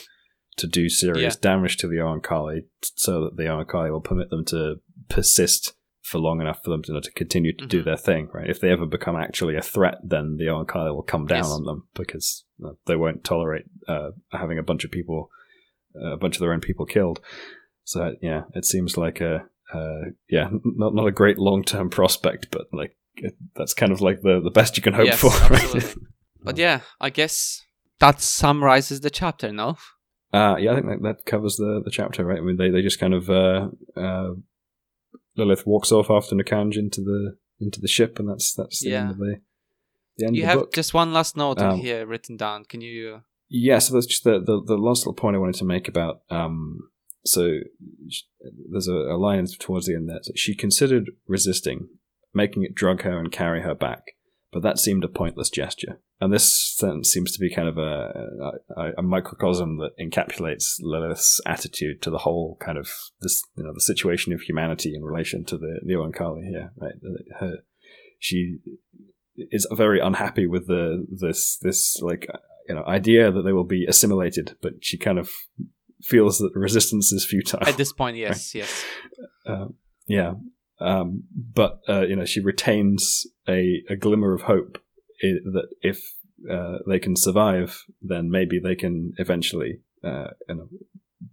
to 0.57 0.67
do 0.67 0.89
serious 0.89 1.35
yeah. 1.35 1.41
damage 1.41 1.79
to 1.79 1.89
the 1.89 1.97
Oankali 1.97 2.65
so 2.83 3.25
that 3.25 3.37
the 3.37 3.45
Oankali 3.45 3.91
will 3.91 4.01
permit 4.01 4.31
them 4.31 4.45
to 4.47 4.77
persist 5.09 5.75
for 6.03 6.19
long 6.19 6.41
enough 6.41 6.63
for 6.63 6.71
them 6.71 6.83
to, 6.83 7.01
to 7.01 7.11
continue 7.13 7.53
to 7.53 7.59
mm-hmm. 7.59 7.69
do 7.69 7.83
their 7.83 7.97
thing, 7.97 8.29
right? 8.33 8.51
If 8.51 8.61
they 8.61 8.71
ever 8.71 8.87
become 8.87 9.17
actually 9.17 9.57
a 9.57 9.63
threat, 9.63 9.99
then 10.03 10.37
the 10.37 10.47
Oankali 10.47 10.95
will 10.95 11.03
come 11.03 11.27
down 11.27 11.45
yes. 11.45 11.51
on 11.51 11.65
them 11.65 11.87
because 11.95 12.45
uh, 12.65 12.73
they 12.87 12.97
won't 12.97 13.25
tolerate 13.25 13.65
uh, 13.89 14.11
having 14.33 14.59
a 14.59 14.63
bunch 14.63 14.85
of 14.85 14.91
people, 14.91 15.31
uh, 16.01 16.15
a 16.15 16.17
bunch 16.17 16.37
of 16.37 16.41
their 16.41 16.53
own 16.53 16.61
people 16.61 16.87
killed. 16.87 17.21
So 17.85 18.15
yeah, 18.21 18.43
it 18.55 18.65
seems 18.65 18.97
like 18.97 19.21
a 19.21 19.45
uh, 19.73 20.11
yeah, 20.29 20.51
not 20.65 20.95
not 20.95 21.07
a 21.07 21.13
great 21.13 21.39
long 21.39 21.63
term 21.63 21.89
prospect, 21.99 22.49
but 22.51 22.67
like 22.73 22.97
it, 23.17 23.35
that's 23.55 23.75
kind 23.75 23.93
of 23.93 24.01
like 24.01 24.23
the 24.23 24.41
the 24.41 24.51
best 24.51 24.77
you 24.77 24.83
can 24.83 24.95
hope 24.95 25.07
yes, 25.07 25.21
for. 25.21 25.31
Right? 25.51 25.95
But 26.43 26.59
yeah, 26.59 26.81
I 27.01 27.11
guess 27.11 27.63
that 28.01 28.21
summarizes 28.21 29.01
the 29.01 29.11
chapter, 29.11 29.53
no? 29.53 29.77
Uh, 30.33 30.57
yeah, 30.59 30.73
I 30.73 30.75
think 30.75 30.87
that, 30.87 31.03
that 31.03 31.27
covers 31.27 31.57
the, 31.57 31.83
the 31.85 31.91
chapter, 31.91 32.25
right? 32.25 32.39
I 32.39 32.41
mean, 32.41 32.57
they, 32.57 32.71
they 32.71 32.81
just 32.83 32.99
kind 32.99 33.15
of 33.15 33.29
uh, 33.29 33.69
uh, 33.97 34.31
Lilith 35.37 35.67
walks 35.67 35.93
off 35.93 36.11
after 36.11 36.35
Nikanj 36.35 36.77
into 36.77 37.01
the 37.01 37.37
into 37.61 37.81
the 37.81 37.89
ship, 37.89 38.19
and 38.19 38.29
that's 38.29 38.53
that's 38.55 38.81
the 38.81 38.91
yeah. 38.91 39.01
end 39.03 39.11
of 39.13 39.19
the, 39.19 39.41
the 40.19 40.27
end 40.27 40.37
you 40.37 40.43
of 40.43 40.47
the 40.47 40.51
have 40.51 40.59
book. 40.61 40.75
just 40.75 40.95
one 40.95 41.13
last 41.13 41.37
note 41.37 41.61
um, 41.61 41.79
here 41.79 42.07
written 42.07 42.37
down. 42.37 42.65
Can 42.65 42.81
you? 42.81 43.23
Yeah, 43.49 43.81
so 43.81 43.93
that's 43.95 44.07
just 44.07 44.25
the, 44.25 44.41
the, 44.41 44.63
the 44.65 44.79
last 44.79 45.01
little 45.01 45.13
point 45.13 45.37
I 45.37 45.39
wanted 45.39 45.57
to 45.57 45.67
make 45.67 45.87
about. 45.87 46.23
Um, 46.31 46.89
so 47.27 47.59
there's 48.71 48.89
a, 48.89 48.95
a 48.95 49.19
line 49.19 49.47
towards 49.47 49.87
the 49.87 49.95
end 49.95 50.09
there. 50.09 50.21
So 50.23 50.33
she 50.35 50.55
considered 50.55 51.11
resisting, 51.27 51.89
making 52.33 52.63
it 52.63 52.75
drug 52.75 53.03
her 53.03 53.19
and 53.19 53.31
carry 53.31 53.61
her 53.61 53.75
back, 53.75 54.13
but 54.53 54.63
that 54.63 54.79
seemed 54.79 55.03
a 55.03 55.09
pointless 55.09 55.49
gesture. 55.49 55.99
And 56.21 56.33
this 56.33 56.75
sentence 56.77 57.11
seems 57.11 57.33
to 57.33 57.41
be 57.41 57.53
kind 57.53 57.69
of 57.69 57.79
a, 57.79 58.53
a, 58.77 58.91
a, 58.99 59.03
microcosm 59.03 59.79
that 59.79 59.97
encapsulates 59.99 60.75
Lilith's 60.81 61.41
attitude 61.47 62.03
to 62.03 62.11
the 62.11 62.19
whole 62.19 62.59
kind 62.61 62.77
of 62.77 62.91
this, 63.23 63.43
you 63.57 63.65
know, 63.65 63.73
the 63.73 63.81
situation 63.81 64.33
of 64.33 64.43
humanity 64.43 64.95
in 64.95 65.03
relation 65.03 65.45
to 65.47 65.57
the 65.57 65.81
the 65.85 65.95
Oankali 65.95 66.47
here. 66.47 66.71
Right, 66.77 66.93
her, 67.41 67.57
she 68.19 68.59
is 69.37 69.67
very 69.73 70.01
unhappy 70.01 70.47
with 70.47 70.67
the 70.67 71.07
this 71.11 71.59
this 71.59 72.01
like 72.03 72.29
you 72.69 72.75
know 72.75 72.85
idea 72.85 73.33
that 73.33 73.43
they 73.43 73.53
will 73.53 73.65
be 73.65 73.87
assimilated, 73.87 74.57
but 74.61 74.75
she 74.83 74.99
kind 74.99 75.19
of 75.19 75.33
feels 76.03 76.39
that 76.39 76.51
resistance 76.55 77.11
is 77.11 77.25
futile 77.25 77.67
at 77.67 77.79
this 77.79 77.93
point. 77.93 78.17
Yes, 78.23 78.55
right? 78.55 78.61
yes, 78.61 78.85
uh, 79.47 79.67
yeah. 80.07 80.35
Um, 80.83 81.25
but 81.33 81.81
uh, 81.89 82.03
you 82.03 82.17
know, 82.17 82.25
she 82.25 82.41
retains 82.41 83.27
a, 83.49 83.83
a 83.89 83.97
glimmer 83.97 84.35
of 84.35 84.43
hope 84.43 84.79
that 85.21 85.69
if 85.81 86.15
uh, 86.51 86.79
they 86.87 86.99
can 86.99 87.17
survive, 87.17 87.85
then 88.01 88.31
maybe 88.31 88.59
they 88.59 88.75
can 88.75 89.13
eventually 89.19 89.81
uh, 90.05 90.29
you 90.49 90.55
know, 90.55 90.69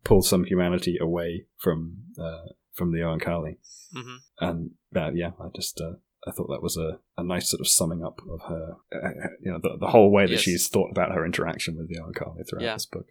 pull 0.04 0.22
some 0.22 0.46
humanity 0.46 0.98
away 1.02 1.46
from 1.58 1.98
uh, 2.22 2.54
from 2.74 2.92
the 2.92 3.00
Oankali. 3.00 3.58
Mm-hmm. 3.96 4.16
And 4.40 4.72
uh, 4.96 5.12
yeah, 5.14 5.32
I 5.40 5.48
just 5.56 5.82
uh, 5.82 5.94
I 6.28 6.32
thought 6.32 6.50
that 6.50 6.62
was 6.62 6.78
a, 6.78 7.00
a 7.18 7.24
nice 7.24 7.50
sort 7.50 7.62
of 7.62 7.68
summing 7.68 8.04
up 8.04 8.22
of 8.30 8.42
her, 8.50 8.76
uh, 8.94 9.10
you 9.42 9.52
know, 9.52 9.60
the, 9.62 9.78
the 9.80 9.88
whole 9.88 10.12
way 10.12 10.26
that 10.26 10.32
yes. 10.32 10.42
she's 10.42 10.68
thought 10.68 10.92
about 10.92 11.14
her 11.14 11.26
interaction 11.26 11.78
with 11.78 11.88
the 11.88 12.00
Oankali 12.00 12.48
throughout 12.48 12.64
yeah. 12.64 12.74
this 12.74 12.86
book. 12.86 13.08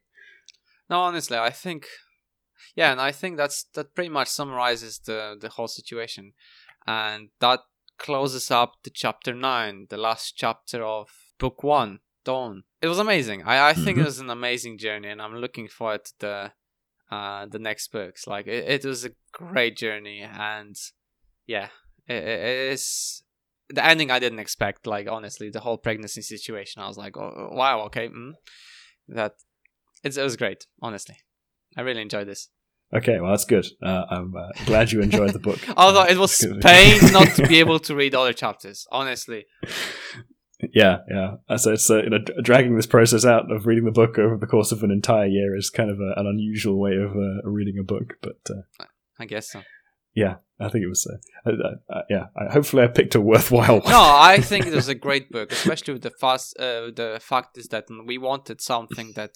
No, 0.91 1.01
honestly, 1.01 1.37
I 1.37 1.51
think, 1.51 1.87
yeah, 2.75 2.93
and 2.93 3.01
I 3.01 3.13
think 3.13 3.37
that's 3.37 3.65
that 3.75 3.95
pretty 3.95 4.11
much 4.11 4.29
summarizes 4.29 4.99
the 4.99 5.37
the 5.41 5.49
whole 5.49 5.69
situation, 5.69 6.33
and 6.87 7.29
that 7.41 7.61
closes 7.99 8.51
up 8.51 8.75
the 8.85 8.91
chapter 8.91 9.35
9, 9.35 9.89
the 9.91 9.97
last 9.97 10.37
chapter 10.37 10.85
of 10.85 11.09
book 11.39 11.63
1, 11.63 11.99
Dawn. 12.25 12.63
It 12.81 12.87
was 12.87 12.99
amazing. 12.99 13.43
I, 13.43 13.71
I 13.71 13.75
think 13.75 13.89
mm-hmm. 13.89 14.01
it 14.01 14.05
was 14.05 14.21
an 14.21 14.31
amazing 14.31 14.79
journey, 14.79 15.09
and 15.09 15.21
I'm 15.21 15.37
looking 15.37 15.69
forward 15.69 16.05
to 16.05 16.13
the 16.21 16.53
uh, 17.11 17.47
the 17.47 17.59
next 17.59 17.91
books. 17.91 18.27
Like, 18.27 18.47
it, 18.47 18.85
it 18.85 18.85
was 18.85 19.05
a 19.05 19.11
great 19.33 19.77
journey, 19.77 20.21
and 20.21 20.77
yeah, 21.47 21.69
it, 22.07 22.23
it 22.23 22.73
is. 22.73 23.23
The 23.71 23.85
ending 23.85 24.11
I 24.11 24.19
didn't 24.19 24.39
expect, 24.39 24.87
like, 24.87 25.09
honestly, 25.11 25.51
the 25.51 25.61
whole 25.61 25.77
pregnancy 25.77 26.23
situation, 26.23 26.81
I 26.81 26.89
was 26.89 26.97
like, 26.97 27.19
oh, 27.19 27.51
wow, 27.53 27.83
okay. 27.87 28.09
Mm. 28.09 28.33
That 29.09 29.33
it 30.03 30.17
was 30.17 30.37
great, 30.37 30.67
honestly. 30.81 31.17
I 31.79 31.83
really 31.83 32.03
enjoyed 32.03 32.27
this. 32.27 32.49
Okay, 32.93 33.21
well 33.21 33.31
that's 33.31 33.45
good. 33.45 33.67
Uh, 33.81 34.05
I'm 34.11 34.35
uh, 34.35 34.49
glad 34.67 34.91
you 34.91 35.01
enjoyed 35.01 35.33
the 35.33 35.39
book. 35.39 35.61
Although 35.77 36.05
it 36.05 36.19
was 36.19 36.45
pain 36.61 37.13
not 37.13 37.29
to 37.37 37.47
be 37.47 37.61
able 37.61 37.79
to 37.81 37.95
read 37.95 38.15
other 38.15 38.33
chapters, 38.33 38.87
honestly. 38.91 39.47
Yeah, 40.75 40.99
yeah. 41.09 41.57
So 41.57 41.75
it's 41.75 41.89
uh, 41.89 42.03
you 42.03 42.11
know 42.11 42.19
dragging 42.43 42.75
this 42.75 42.87
process 42.87 43.25
out 43.25 43.53
of 43.53 43.67
reading 43.67 43.85
the 43.85 43.93
book 43.93 44.19
over 44.19 44.37
the 44.37 44.47
course 44.47 44.73
of 44.73 44.83
an 44.83 44.91
entire 44.91 45.27
year 45.27 45.57
is 45.57 45.71
kind 45.71 45.89
of 45.89 46.01
a, 46.01 46.19
an 46.19 46.27
unusual 46.27 46.81
way 46.81 46.97
of 46.97 47.13
uh, 47.13 47.49
reading 47.49 47.77
a 47.79 47.85
book, 47.85 48.15
but 48.23 48.39
uh, 48.51 48.85
I 49.21 49.27
guess 49.27 49.51
so. 49.53 49.63
Yeah, 50.15 50.37
I 50.59 50.69
think 50.69 50.83
it 50.83 50.89
was. 50.89 51.07
Uh, 51.47 52.01
yeah, 52.11 52.25
I, 52.37 52.53
hopefully 52.53 52.83
I 52.83 52.89
picked 52.89 53.15
a 53.15 53.21
worthwhile 53.21 53.81
one. 53.81 53.91
No, 53.93 54.01
I 54.01 54.41
think 54.41 54.67
it 54.67 54.75
was 54.75 54.89
a 54.89 54.97
great 54.97 55.31
book, 55.31 55.53
especially 55.53 55.93
with 55.93 56.03
the 56.03 56.11
fast. 56.11 56.57
the 56.59 57.21
fact 57.23 57.57
is 57.57 57.69
that 57.69 57.85
we 58.05 58.19
wanted 58.19 58.61
something 58.61 59.13
that 59.13 59.35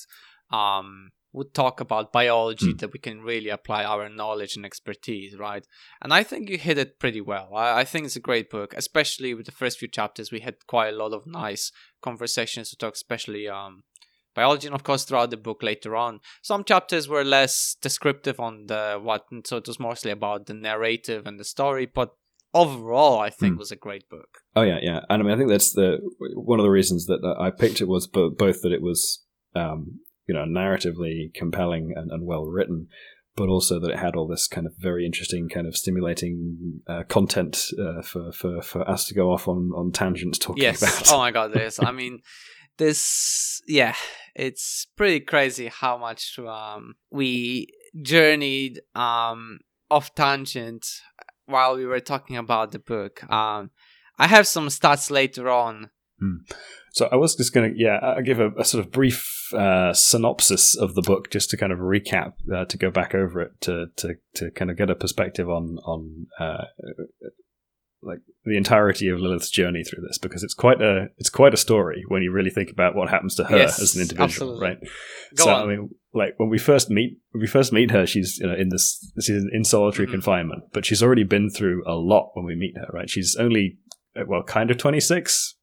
um 0.51 1.13
would 1.33 1.55
talk 1.55 1.81
about 1.81 2.13
biology 2.13 2.75
mm. 2.75 2.79
that 2.79 2.93
we 2.93 2.99
can 2.99 3.23
really 3.23 3.49
apply 3.49 3.85
our 3.85 4.09
knowledge 4.09 4.57
and 4.57 4.67
expertise, 4.67 5.37
right? 5.37 5.67
And 6.03 6.13
I 6.13 6.23
think 6.23 6.51
you 6.51 6.59
hit 6.59 6.79
it 6.79 6.99
pretty 6.99 7.21
well. 7.21 7.51
I, 7.55 7.81
I, 7.81 7.85
think 7.85 8.05
it's 8.07 8.17
a 8.17 8.21
great 8.21 8.51
book, 8.51 8.75
especially 8.77 9.33
with 9.33 9.47
the 9.47 9.53
first 9.53 9.79
few 9.79 9.89
chapters. 9.89 10.31
We 10.31 10.41
had 10.41 10.67
quite 10.67 10.93
a 10.93 10.97
lot 10.97 11.13
of 11.13 11.27
nice 11.27 11.73
conversations 12.03 12.71
to 12.71 12.77
talk, 12.77 12.95
especially 12.95 13.49
um, 13.49 13.85
biology, 14.35 14.67
and 14.67 14.75
of 14.75 14.85
course 14.85 15.05
throughout 15.05 15.31
the 15.31 15.37
book 15.39 15.63
later 15.63 15.97
on. 15.97 16.21
Some 16.43 16.65
chapters 16.65 17.09
were 17.09 17.25
less 17.25 17.77
descriptive 17.81 18.39
on 18.39 18.67
the 18.67 19.01
what, 19.03 19.25
and 19.31 19.47
so 19.47 19.57
it 19.57 19.67
was 19.67 19.81
mostly 19.81 20.11
about 20.11 20.47
the 20.47 20.55
narrative 20.55 21.27
and 21.27 21.41
the 21.41 21.45
story, 21.45 21.87
but 21.87 22.15
overall 22.55 23.19
i 23.19 23.31
think 23.31 23.55
mm. 23.55 23.59
was 23.59 23.73
a 23.73 23.77
great 23.77 24.07
book 24.11 24.41
oh 24.57 24.61
yeah 24.61 24.79
yeah 24.83 25.01
and 25.09 25.23
i 25.23 25.25
mean 25.25 25.33
i 25.33 25.37
think 25.39 25.49
that's 25.49 25.73
the 25.73 25.99
one 26.35 26.59
of 26.59 26.65
the 26.65 26.71
reasons 26.71 27.07
that 27.07 27.19
i 27.41 27.51
picked 27.51 27.81
it 27.81 27.89
was 27.89 28.07
both 28.07 28.61
that 28.61 28.73
it 28.73 28.83
was 28.83 29.25
um, 29.55 30.01
you 30.27 30.35
know 30.35 30.45
narratively 30.45 31.33
compelling 31.35 31.93
and, 31.97 32.11
and 32.11 32.27
well 32.27 32.45
written 32.45 32.89
but 33.35 33.49
also 33.49 33.81
that 33.81 33.91
it 33.91 33.99
had 33.99 34.15
all 34.15 34.27
this 34.27 34.47
kind 34.47 34.67
of 34.67 34.75
very 34.79 35.07
interesting, 35.07 35.49
kind 35.49 35.67
of 35.67 35.77
stimulating 35.77 36.83
uh, 36.87 37.03
content 37.09 37.65
uh, 37.79 38.03
for, 38.03 38.31
for, 38.33 38.61
for 38.61 38.89
us 38.89 39.07
to 39.07 39.15
go 39.15 39.33
off 39.33 39.49
on, 39.49 39.71
on 39.75 39.91
tangents 39.91 40.39
talking 40.39 40.63
yes. 40.63 40.83
about. 40.83 41.11
Oh 41.11 41.19
my 41.19 41.31
god, 41.31 41.53
this! 41.55 41.83
I 41.83 41.93
mean, 41.93 42.21
this, 42.79 43.63
yeah, 43.67 43.95
it's 44.35 44.87
pretty 44.97 45.21
crazy 45.21 45.69
how 45.69 45.97
much 45.97 46.39
um, 46.39 46.95
we 47.11 47.69
journeyed 48.03 48.81
um, 48.95 49.61
off 49.91 50.15
tangent 50.15 50.87
while 51.47 51.77
we 51.77 51.87
were 51.87 52.01
talking 52.01 52.37
about 52.37 52.73
the 52.73 52.79
book. 52.79 53.23
Um, 53.31 53.71
I 54.19 54.27
have 54.27 54.47
some 54.47 54.69
stats 54.69 55.11
later 55.11 55.49
on. 55.49 55.91
Hmm. 56.23 56.37
So 56.93 57.09
I 57.11 57.17
was 57.17 57.35
just 57.35 57.53
going 57.53 57.73
to, 57.73 57.77
yeah, 57.77 57.99
I'll 58.01 58.23
give 58.23 58.39
a, 58.39 58.51
a, 58.59 58.65
sort 58.65 58.85
of 58.85 58.93
brief 58.93 59.53
uh, 59.55 59.93
synopsis 59.93 60.77
of 60.77 60.95
the 60.95 61.03
book 61.03 61.31
just 61.31 61.51
to 61.51 61.57
kind 61.57 61.73
of 61.73 61.79
recap, 61.81 62.35
uh, 62.55 62.65
to 62.67 62.79
go 62.79 62.91
back 62.91 63.15
over 63.15 63.41
it, 63.41 63.61
to, 63.63 63.87
to, 63.97 64.15
to 64.35 64.51
kind 64.53 64.71
of 64.71 64.77
get 64.77 64.89
a 64.91 64.95
perspective 64.95 65.49
on 65.49 65.79
on 65.85 66.27
uh, 66.39 66.65
like 68.03 68.19
the 68.45 68.57
entirety 68.57 69.09
of 69.09 69.19
Lilith's 69.21 69.51
journey 69.51 69.83
through 69.85 70.05
this, 70.07 70.19
because 70.19 70.43
it's 70.43 70.55
quite 70.55 70.83
a 70.83 71.07
it's 71.17 71.31
quite 71.31 71.55
a 71.55 71.57
story 71.57 72.05
when 72.09 72.23
you 72.23 72.31
really 72.33 72.51
think 72.51 72.71
about 72.71 72.95
what 72.95 73.09
happens 73.09 73.35
to 73.37 73.45
her 73.45 73.57
Yes, 73.57 73.81
as 73.81 73.95
an 73.95 74.03
individual, 74.03 74.25
absolutely. 74.25 74.67
right? 74.67 74.79
Go 75.37 75.45
so 75.45 75.55
on. 75.55 75.63
I 75.63 75.67
mean, 75.67 75.91
like 76.13 76.35
when 76.37 76.51
we 76.51 76.59
first 76.59 76.91
meet, 76.91 77.19
when 77.31 77.41
we 77.41 77.47
first 77.47 77.73
meet 77.73 77.91
her, 77.91 78.07
she's 78.07 78.39
you 78.39 78.47
know 78.47 78.55
in 78.55 78.69
this 78.69 79.13
she's 79.21 79.45
in 79.53 79.65
solitary 79.65 80.07
Mhm. 80.09 80.13
confinement, 80.13 80.65
but 80.73 80.85
she's 80.85 81.03
already 81.03 81.25
been 81.25 81.49
through 81.49 81.85
a 81.87 81.95
lot 81.95 82.31
when 82.35 82.45
we 82.45 82.55
meet 82.55 82.77
her, 82.77 82.89
right? 82.93 83.09
She's 83.09 83.35
only 83.39 83.79
uh, 84.17 84.25
well, 84.27 84.43
kind 84.43 84.71
of 84.71 84.79
twenty 84.79 85.01
six. 85.01 85.55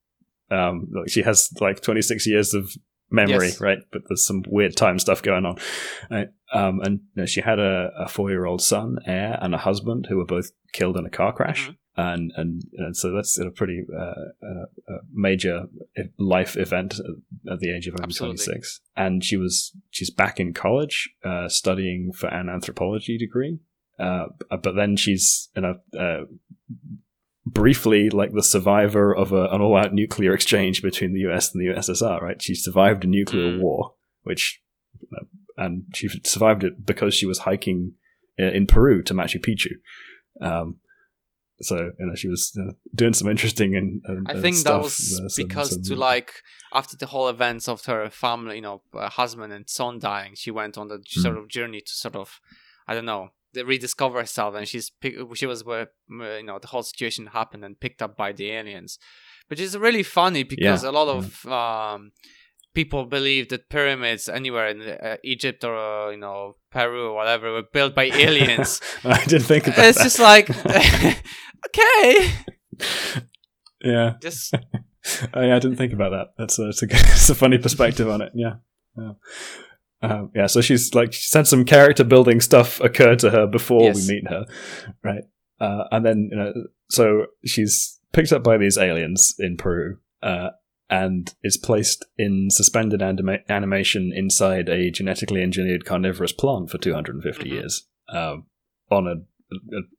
Um, 0.51 0.87
like 0.93 1.09
she 1.09 1.21
has 1.23 1.49
like 1.59 1.81
twenty 1.81 2.01
six 2.01 2.25
years 2.27 2.53
of 2.53 2.71
memory, 3.11 3.47
Yes. 3.47 3.61
right? 3.61 3.79
But 3.91 4.03
there's 4.07 4.25
some 4.25 4.43
weird 4.47 4.75
time 4.75 4.99
stuff 4.99 5.21
going 5.21 5.45
on. 5.45 5.57
Right? 6.11 6.27
Um, 6.53 6.79
and 6.81 6.99
you 7.15 7.21
know, 7.21 7.25
she 7.25 7.41
had 7.41 7.59
a, 7.59 7.89
a 7.97 8.07
four 8.07 8.29
year 8.29 8.45
old 8.45 8.61
son, 8.61 8.97
Ayre, 9.07 9.37
and 9.41 9.53
a 9.55 9.57
husband 9.59 10.05
who 10.09 10.17
were 10.17 10.25
both 10.25 10.51
killed 10.73 10.97
in 10.97 11.05
a 11.05 11.09
car 11.09 11.33
crash. 11.33 11.69
Mhm. 11.69 11.75
And, 11.97 12.31
and 12.37 12.61
and 12.77 12.95
so 12.95 13.11
that's 13.11 13.37
a 13.39 13.49
pretty 13.51 13.83
uh, 13.93 14.13
uh, 14.47 14.97
major 15.11 15.65
life 16.17 16.55
event 16.55 16.93
at- 17.51 17.59
the 17.59 17.75
age 17.75 17.87
of 17.87 17.95
only 18.01 18.13
26 18.13 18.79
and 18.95 19.21
she 19.23 19.35
was 19.35 19.75
she's 19.89 20.09
back 20.09 20.39
in 20.39 20.53
college 20.53 21.09
uh, 21.25 21.49
studying 21.49 22.13
for 22.13 22.27
an 22.27 22.47
anthropology 22.47 23.17
degree 23.17 23.59
uh, 23.99 24.27
but 24.49 24.75
then 24.77 24.95
she's 24.95 25.49
in 25.57 25.65
a 25.65 25.73
uh, 25.99 26.21
briefly 27.53 28.09
like 28.09 28.31
the 28.33 28.43
survivor 28.43 29.15
of 29.15 29.31
a, 29.31 29.45
an 29.53 29.61
all-out 29.61 29.93
nuclear 29.93 30.33
exchange 30.33 30.81
between 30.81 31.13
the 31.13 31.21
US 31.29 31.53
and 31.53 31.61
the 31.61 31.73
USSR 31.73 32.21
right 32.21 32.41
she 32.41 32.55
survived 32.55 33.03
a 33.03 33.07
nuclear 33.07 33.51
Mm. 33.53 33.59
war 33.61 33.93
which 34.23 34.61
uh, 35.15 35.25
and 35.57 35.83
she 35.95 36.07
survived 36.25 36.63
it 36.63 36.85
because 36.85 37.13
she 37.13 37.25
was 37.25 37.39
hiking 37.39 37.93
uh, 38.39 38.51
in 38.57 38.65
Peru 38.67 39.01
to 39.03 39.13
Machu 39.13 39.39
Picchu 39.45 39.73
um, 40.45 40.77
so 41.61 41.75
you 41.99 42.05
know 42.05 42.15
she 42.15 42.29
was 42.29 42.57
uh, 42.61 42.71
doing 42.95 43.13
some 43.13 43.27
interesting 43.29 43.75
and, 43.75 44.01
and 44.05 44.27
I 44.29 44.33
and 44.33 44.41
think 44.41 44.57
that 44.63 44.81
was 44.81 45.19
uh, 45.23 45.27
some- 45.29 45.47
because 45.47 45.71
some- 45.71 45.83
to 45.83 45.95
like 45.95 46.31
after 46.73 46.95
the 46.95 47.07
whole 47.07 47.27
events 47.29 47.67
of 47.67 47.83
her 47.85 48.09
family, 48.11 48.57
you 48.57 48.61
know, 48.61 48.83
uh, 48.93 49.09
husband 49.09 49.51
and 49.51 49.67
son 49.67 49.97
dying, 49.97 50.33
she 50.35 50.51
went 50.51 50.77
on 50.77 50.87
the 50.87 50.99
Mm. 50.99 51.21
sort 51.23 51.37
of 51.37 51.47
journey 51.47 51.81
to 51.81 51.91
sort 51.91 52.15
of, 52.15 52.39
I 52.87 52.93
don't 52.93 53.05
know, 53.13 53.29
rediscover 53.55 54.19
herself, 54.19 54.55
and 54.55 54.67
she's 54.67 54.89
pick, 54.89 55.15
she 55.35 55.45
was 55.45 55.63
where 55.63 55.89
you 56.09 56.43
know 56.43 56.59
the 56.59 56.67
whole 56.67 56.83
situation 56.83 57.27
happened 57.27 57.63
and 57.65 57.79
picked 57.79 58.01
up 58.01 58.15
by 58.15 58.31
the 58.31 58.51
aliens, 58.51 58.99
which 59.47 59.59
is 59.59 59.77
really 59.77 60.03
funny 60.03 60.43
because 60.43 60.83
a 60.83 60.91
lot 60.91 61.07
of 61.07 61.45
um, 61.45 62.11
people 62.73 63.05
believe 63.05 63.49
that 63.49 63.69
pyramids 63.69 64.29
anywhere 64.29 64.67
in 64.67 64.81
uh, 64.81 65.17
Egypt 65.23 65.63
or 65.63 65.75
uh, 65.75 66.09
you 66.11 66.17
know 66.17 66.55
Peru 66.71 67.07
or 67.09 67.15
whatever 67.15 67.51
were 67.51 67.63
built 67.63 67.95
by 67.95 68.03
aliens. 68.13 68.81
I 69.03 69.23
didn't 69.25 69.47
think 69.47 69.67
about 69.67 69.85
it's 69.85 69.97
that. 69.97 70.03
just 70.03 70.19
like 70.19 70.49
okay, 71.67 72.33
yeah. 73.81 74.13
just 74.21 74.53
Oh, 75.33 75.41
yeah, 75.41 75.55
I 75.55 75.59
didn't 75.59 75.77
think 75.77 75.93
about 75.93 76.11
that. 76.11 76.33
That's 76.37 76.59
a, 76.59 76.69
it's 76.69 76.83
a, 76.83 76.87
it's 76.89 77.29
a 77.29 77.35
funny 77.35 77.57
perspective 77.57 78.09
on 78.09 78.21
it. 78.21 78.31
Yeah. 78.35 78.55
Yeah. 78.97 79.13
Um, 80.01 80.31
yeah, 80.33 80.47
so 80.47 80.61
she's 80.61 80.93
like 80.95 81.11
she's 81.13 81.33
had 81.33 81.47
some 81.47 81.65
character 81.65 82.03
building 82.03 82.39
stuff 82.41 82.79
occur 82.79 83.15
to 83.17 83.29
her 83.31 83.47
before 83.47 83.83
Yes. 83.83 84.07
we 84.07 84.15
meet 84.15 84.27
her, 84.29 84.45
right? 85.03 85.23
Uh, 85.59 85.83
and 85.91 86.05
then 86.05 86.29
you 86.31 86.37
know, 86.37 86.53
so 86.89 87.25
she's 87.45 87.99
picked 88.13 88.31
up 88.31 88.43
by 88.43 88.57
these 88.57 88.77
aliens 88.77 89.35
in 89.39 89.57
Peru, 89.57 89.97
uh, 90.23 90.51
and 90.89 91.33
is 91.43 91.57
placed 91.57 92.05
in 92.17 92.47
suspended 92.49 93.01
anima- 93.01 93.39
animation 93.49 94.11
inside 94.15 94.69
a 94.69 94.89
genetically 94.89 95.41
engineered 95.43 95.85
carnivorous 95.85 96.31
plant 96.31 96.69
for 96.69 96.77
250 96.77 97.49
Mhm. 97.49 97.51
years, 97.51 97.87
um, 98.07 98.45
on 98.89 99.05
a, 99.05 99.15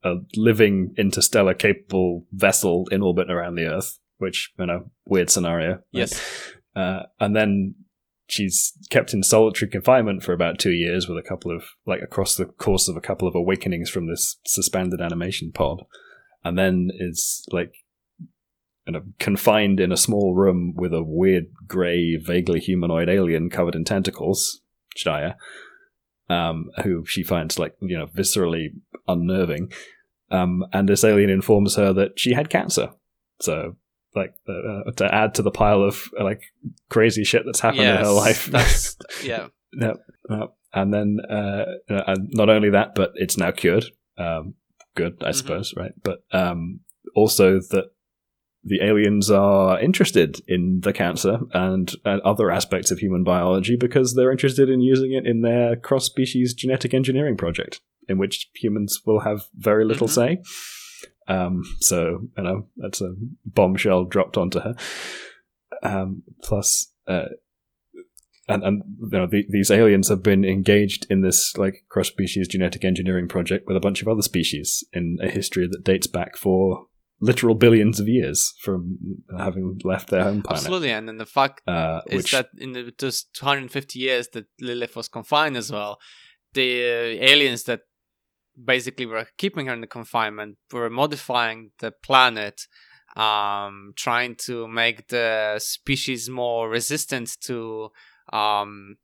a, 0.07 0.13
a 0.13 0.17
living 0.37 0.95
interstellar 0.97 1.53
capable 1.55 2.27
vessel 2.33 2.89
in 2.91 3.03
orbit 3.03 3.31
around 3.31 3.55
the 3.57 3.67
Earth. 3.67 3.99
Which 4.19 4.53
you 4.59 4.67
know, 4.67 4.91
weird 5.07 5.31
scenario. 5.31 5.71
right? 5.71 5.81
yes. 5.93 6.53
Uh, 6.77 7.05
and 7.21 7.35
then 7.35 7.75
she's 8.31 8.73
kept 8.91 9.13
in 9.13 9.23
solitary 9.23 9.71
confinement 9.71 10.23
for 10.23 10.33
about 10.33 10.59
two 10.59 10.73
years 10.73 11.09
with 11.09 11.19
a 11.19 11.29
couple 11.29 11.55
of 11.55 11.65
like 11.87 12.03
across 12.03 12.37
the 12.37 12.47
course 12.47 12.89
of 12.89 12.97
a 12.97 13.01
couple 13.01 13.27
of 13.27 13.35
awakenings 13.35 13.91
from 13.91 14.07
this 14.07 14.39
suspended 14.47 15.01
animation 15.01 15.53
pod. 15.53 15.85
And 16.45 16.59
then 16.59 16.91
is 16.95 17.45
like 17.51 17.73
confined 19.19 19.79
in 19.79 19.93
a 19.93 19.97
small 19.97 20.35
room 20.35 20.73
with 20.75 20.93
a 20.93 21.03
weird 21.03 21.47
grey 21.67 22.17
vaguely 22.17 22.61
humanoid 22.61 23.09
alien 23.09 23.51
covered 23.51 23.75
in 23.75 23.85
tentacles 23.85 24.63
Shia, 24.97 25.35
um, 26.29 26.71
who 26.83 27.05
she 27.07 27.23
finds 27.23 27.59
like 27.59 27.75
you 27.81 27.97
know 27.97 28.07
viscerally 28.07 28.69
unnerving. 29.07 29.71
Um, 30.31 30.65
and 30.73 30.89
this 30.89 31.05
alien 31.05 31.31
informs 31.31 31.77
her 31.77 31.93
that 31.93 32.19
she 32.19 32.35
had 32.35 32.51
cancer. 32.51 32.91
So 33.41 33.77
like 34.15 34.35
uh, 34.49 34.91
to 34.97 35.15
add 35.15 35.35
to 35.35 35.43
the 35.43 35.51
pile 35.51 35.83
of 35.83 36.09
uh, 36.19 36.25
like 36.25 36.43
crazy 36.89 37.25
shit 37.25 37.43
that's 37.47 37.61
happened 37.61 37.83
in 37.83 38.05
her 38.05 38.13
life. 38.13 38.47
That's 38.47 38.97
yeah. 39.25 39.49
Yep. 39.73 39.97
And 40.73 40.95
then, 40.95 41.19
uh, 41.29 41.65
uh, 41.89 42.03
and 42.07 42.29
not 42.33 42.49
only 42.49 42.71
that, 42.71 42.95
but 42.95 43.13
it's 43.17 43.37
now 43.37 43.51
cured. 43.51 43.85
Um, 44.19 44.55
good, 44.95 45.17
I 45.23 45.31
Mhm. 45.31 45.35
suppose, 45.35 45.75
right? 45.77 45.93
But 46.03 46.23
um, 46.33 46.81
also 47.15 47.59
that 47.71 47.87
the 48.63 48.81
aliens 48.83 49.31
are 49.31 49.81
interested 49.81 50.43
in 50.47 50.81
the 50.83 50.93
cancer 50.93 51.39
and, 51.55 51.93
and 52.05 52.21
other 52.23 52.51
aspects 52.51 52.91
of 52.91 52.99
human 52.99 53.25
biology 53.25 53.75
because 53.75 54.15
they're 54.15 54.31
interested 54.31 54.69
in 54.69 54.81
using 54.81 55.13
it 55.13 55.27
in 55.27 55.41
their 55.41 55.77
cross-species 55.77 56.53
genetic 56.55 56.93
engineering 56.95 57.37
project, 57.37 57.81
in 58.09 58.19
which 58.19 58.49
humans 58.55 59.01
will 59.07 59.21
have 59.21 59.47
very 59.57 59.85
little 59.85 60.09
Mhm. 60.09 60.11
say. 60.11 60.39
Um, 61.29 61.63
so 61.81 62.29
you 62.37 62.43
know 62.43 62.67
that's 62.77 63.01
a 63.01 63.15
bombshell 63.45 64.05
dropped 64.05 64.37
onto 64.37 64.61
her. 64.61 64.75
Um, 65.83 66.23
plus, 66.43 66.93
uh, 67.07 67.27
and 68.49 68.63
and 68.65 68.83
you 69.01 69.19
know 69.19 69.27
the, 69.27 69.47
these 69.49 69.71
aliens 69.71 70.09
have 70.09 70.23
been 70.23 70.45
engaged 70.45 71.07
in 71.09 71.21
this 71.21 71.57
like 71.57 71.85
cross 71.89 72.09
species 72.09 72.49
genetic 72.49 72.85
engineering 72.85 73.29
project 73.29 73.67
with 73.67 73.77
a 73.77 73.81
bunch 73.81 74.03
of 74.03 74.09
other 74.09 74.23
species 74.23 74.85
in 74.93 75.19
a 75.23 75.29
history 75.29 75.69
that 75.71 75.85
dates 75.85 76.07
back 76.07 76.37
for 76.37 76.87
literal 77.21 77.55
billions 77.55 78.01
of 78.01 78.09
years 78.09 78.55
from 78.63 78.97
having 79.39 79.79
left 79.85 80.09
their 80.09 80.25
home 80.25 80.43
planet. 80.43 80.63
Absolutely, 80.63 80.91
and 80.91 81.07
then 81.07 81.19
the 81.19 81.27
fact 81.27 81.61
Uh, 81.67 82.01
is 82.07 82.17
which 82.17 82.33
that 82.33 82.49
in 82.59 82.73
the, 82.73 82.93
those 82.99 83.25
250 83.35 83.99
years 83.99 84.29
that 84.29 84.47
Lilith 84.61 84.97
was 84.97 85.09
confined 85.09 85.57
as 85.57 85.71
well, 85.71 85.99
the 86.55 86.83
uh, 86.83 87.25
aliens 87.25 87.65
that 87.65 87.83
basically 88.63 89.07
we're 89.07 89.27
keeping 89.39 89.67
her 89.67 89.73
in 89.73 89.81
the 89.81 89.87
confinement 89.87 90.57
we're 90.73 90.91
modifying 90.91 91.71
the 91.79 91.93
planet, 92.03 92.63
um, 93.17 93.93
trying 93.97 94.37
to 94.47 94.69
make 94.69 95.09
the 95.09 95.59
species 95.59 96.29
more 96.29 96.69
resistant 96.69 97.37
to 97.41 97.91
um, 98.33 98.97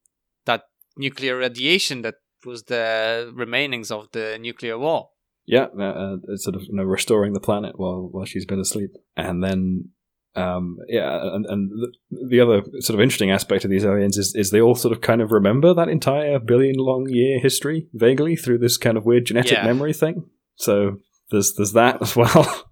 that 0.44 0.64
nuclear 0.96 1.36
radiation 1.36 2.02
that 2.02 2.14
was 2.44 2.64
the 2.64 3.32
remainings 3.34 3.90
of 3.90 4.08
the 4.12 4.38
nuclear 4.40 4.78
war. 4.78 5.10
yeah, 5.46 5.66
uh, 5.78 6.16
uh, 6.32 6.36
sort 6.36 6.56
of 6.56 6.62
you 6.62 6.74
know 6.74 6.82
restoring 6.82 7.32
the 7.32 7.40
planet 7.40 7.78
while 7.78 8.08
while 8.10 8.24
she's 8.24 8.46
been 8.46 8.60
asleep, 8.60 8.90
and 9.16 9.42
then 9.42 9.90
um, 10.36 10.76
yeah, 10.88 11.34
and 11.34 11.46
and 11.46 11.70
the, 11.70 12.26
the 12.28 12.40
other 12.40 12.62
sort 12.80 12.94
of 12.94 13.00
interesting 13.00 13.30
aspect 13.30 13.64
of 13.64 13.70
these 13.70 13.84
aliens 13.84 14.16
is 14.18 14.34
is 14.36 14.50
they 14.50 14.60
all 14.60 14.74
sort 14.74 14.92
of 14.92 15.00
kind 15.00 15.20
of 15.22 15.32
remember 15.32 15.74
that 15.74 15.88
entire 15.88 16.38
billion 16.38 16.76
long 16.76 17.06
year 17.08 17.38
history 17.40 17.88
vaguely 17.94 18.36
through 18.36 18.58
this 18.58 18.76
kind 18.76 18.96
of 18.96 19.04
weird 19.06 19.26
genetic 19.26 19.52
Yeah. 19.52 19.64
memory 19.64 19.92
thing. 19.92 20.26
So 20.56 20.98
there's 21.30 21.54
there's 21.56 21.72
that 21.72 22.00
as 22.02 22.14
well. 22.14 22.64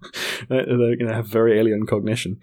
they 0.49 0.57
they, 0.63 0.95
you 0.99 1.05
know, 1.07 1.13
have 1.13 1.27
very 1.27 1.59
alien 1.59 1.85
cognition. 1.85 2.39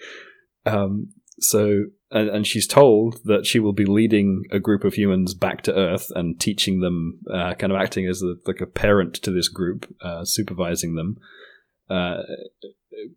Um, 0.67 1.09
so 1.39 1.85
and, 2.11 2.29
and 2.29 2.47
she's 2.47 2.67
told 2.67 3.21
that 3.25 3.47
she 3.47 3.59
will 3.59 3.73
be 3.73 3.87
leading 3.87 4.43
a 4.53 4.61
group 4.61 4.85
of 4.85 4.95
humans 4.95 5.33
back 5.35 5.63
to 5.63 5.75
Earth 5.75 6.09
and 6.15 6.39
teaching 6.39 6.81
them, 6.81 7.21
uh, 7.33 7.55
kind 7.55 7.73
of 7.73 7.81
acting 7.81 8.07
as 8.07 8.23
a, 8.23 8.35
like 8.47 8.61
a 8.61 8.67
parent 8.67 9.15
to 9.15 9.31
this 9.31 9.49
group, 9.49 9.91
uh, 10.03 10.23
supervising 10.25 10.95
them. 10.95 11.17
Uh, 11.89 12.19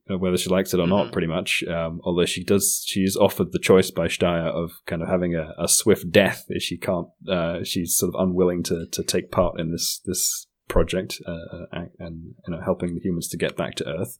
whether 0.07 0.37
she 0.37 0.49
likes 0.49 0.73
it 0.73 0.79
or 0.79 0.87
not, 0.87 1.07
Mhm. 1.07 1.11
pretty 1.11 1.27
much. 1.27 1.63
Um, 1.67 2.01
although 2.03 2.25
she 2.25 2.43
does, 2.43 2.83
she's 2.85 3.15
offered 3.15 3.51
the 3.51 3.59
choice 3.59 3.91
by 3.91 4.07
Steyr 4.07 4.47
of 4.47 4.71
kind 4.85 5.01
of 5.01 5.07
having 5.09 5.35
a, 5.35 5.53
a 5.57 5.67
swift 5.67 6.11
death 6.11 6.45
if 6.49 6.63
she 6.63 6.77
can't. 6.77 7.07
Uh, 7.27 7.63
she's 7.63 7.95
sort 7.95 8.13
of 8.13 8.19
unwilling 8.21 8.63
to, 8.63 8.85
to 8.91 9.03
take 9.03 9.31
part 9.31 9.59
in 9.59 9.71
this 9.71 9.99
this 10.05 10.47
project 10.67 11.21
uh, 11.27 11.65
and, 11.71 11.89
and 11.99 12.33
you 12.47 12.53
know 12.55 12.61
helping 12.63 12.95
the 12.95 13.01
humans 13.01 13.27
to 13.29 13.37
get 13.37 13.55
back 13.55 13.75
to 13.75 13.87
Earth. 13.87 14.17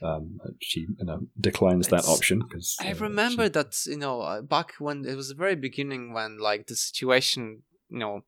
Um, 0.00 0.38
she 0.60 0.80
you 0.80 1.04
know 1.04 1.20
declines 1.40 1.88
that 1.88 2.00
It's- 2.00 2.08
option 2.16 2.40
because 2.40 2.76
I 2.80 2.90
remember 2.92 3.48
that 3.48 3.74
you 3.86 3.96
know 3.98 4.20
uh, 4.20 4.42
back 4.42 4.74
when 4.78 5.04
it 5.04 5.14
was 5.16 5.28
the 5.28 5.34
very 5.36 5.54
beginning 5.56 6.12
when 6.12 6.38
like 6.38 6.66
the 6.66 6.74
situation 6.76 7.62
you 7.88 7.98
know 8.00 8.24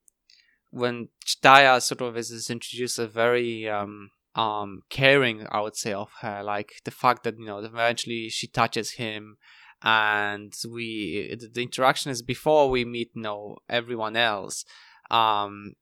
when 0.70 1.08
Jdahya 1.24 1.80
sort 1.80 2.00
of 2.00 2.16
is, 2.16 2.30
is 2.30 2.50
introduced 2.50 2.98
a 2.98 3.06
very 3.06 3.68
um 3.68 4.10
um 4.34 4.82
caring 4.90 5.46
i 5.50 5.60
would 5.60 5.76
say 5.76 5.92
of 5.92 6.10
her 6.20 6.42
like 6.42 6.72
the 6.84 6.90
fact 6.90 7.22
that 7.24 7.38
you 7.38 7.46
know 7.46 7.58
eventually 7.58 8.28
she 8.28 8.46
touches 8.46 8.92
him 8.92 9.36
and 9.82 10.52
we 10.72 11.36
the 11.52 11.62
interaction 11.62 12.10
is 12.10 12.22
before 12.22 12.70
we 12.70 12.84
meet 12.84 13.10
you 13.14 13.22
know 13.22 13.56
everyone 13.68 14.16
else 14.16 14.64
um 15.10 15.74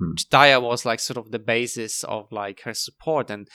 Hmm. 0.00 0.12
Daya 0.30 0.60
was 0.62 0.86
like 0.86 0.98
sort 0.98 1.18
of 1.18 1.30
the 1.30 1.38
basis 1.38 2.02
of 2.04 2.32
like 2.32 2.62
her 2.62 2.74
support 2.74 3.30
and 3.30 3.48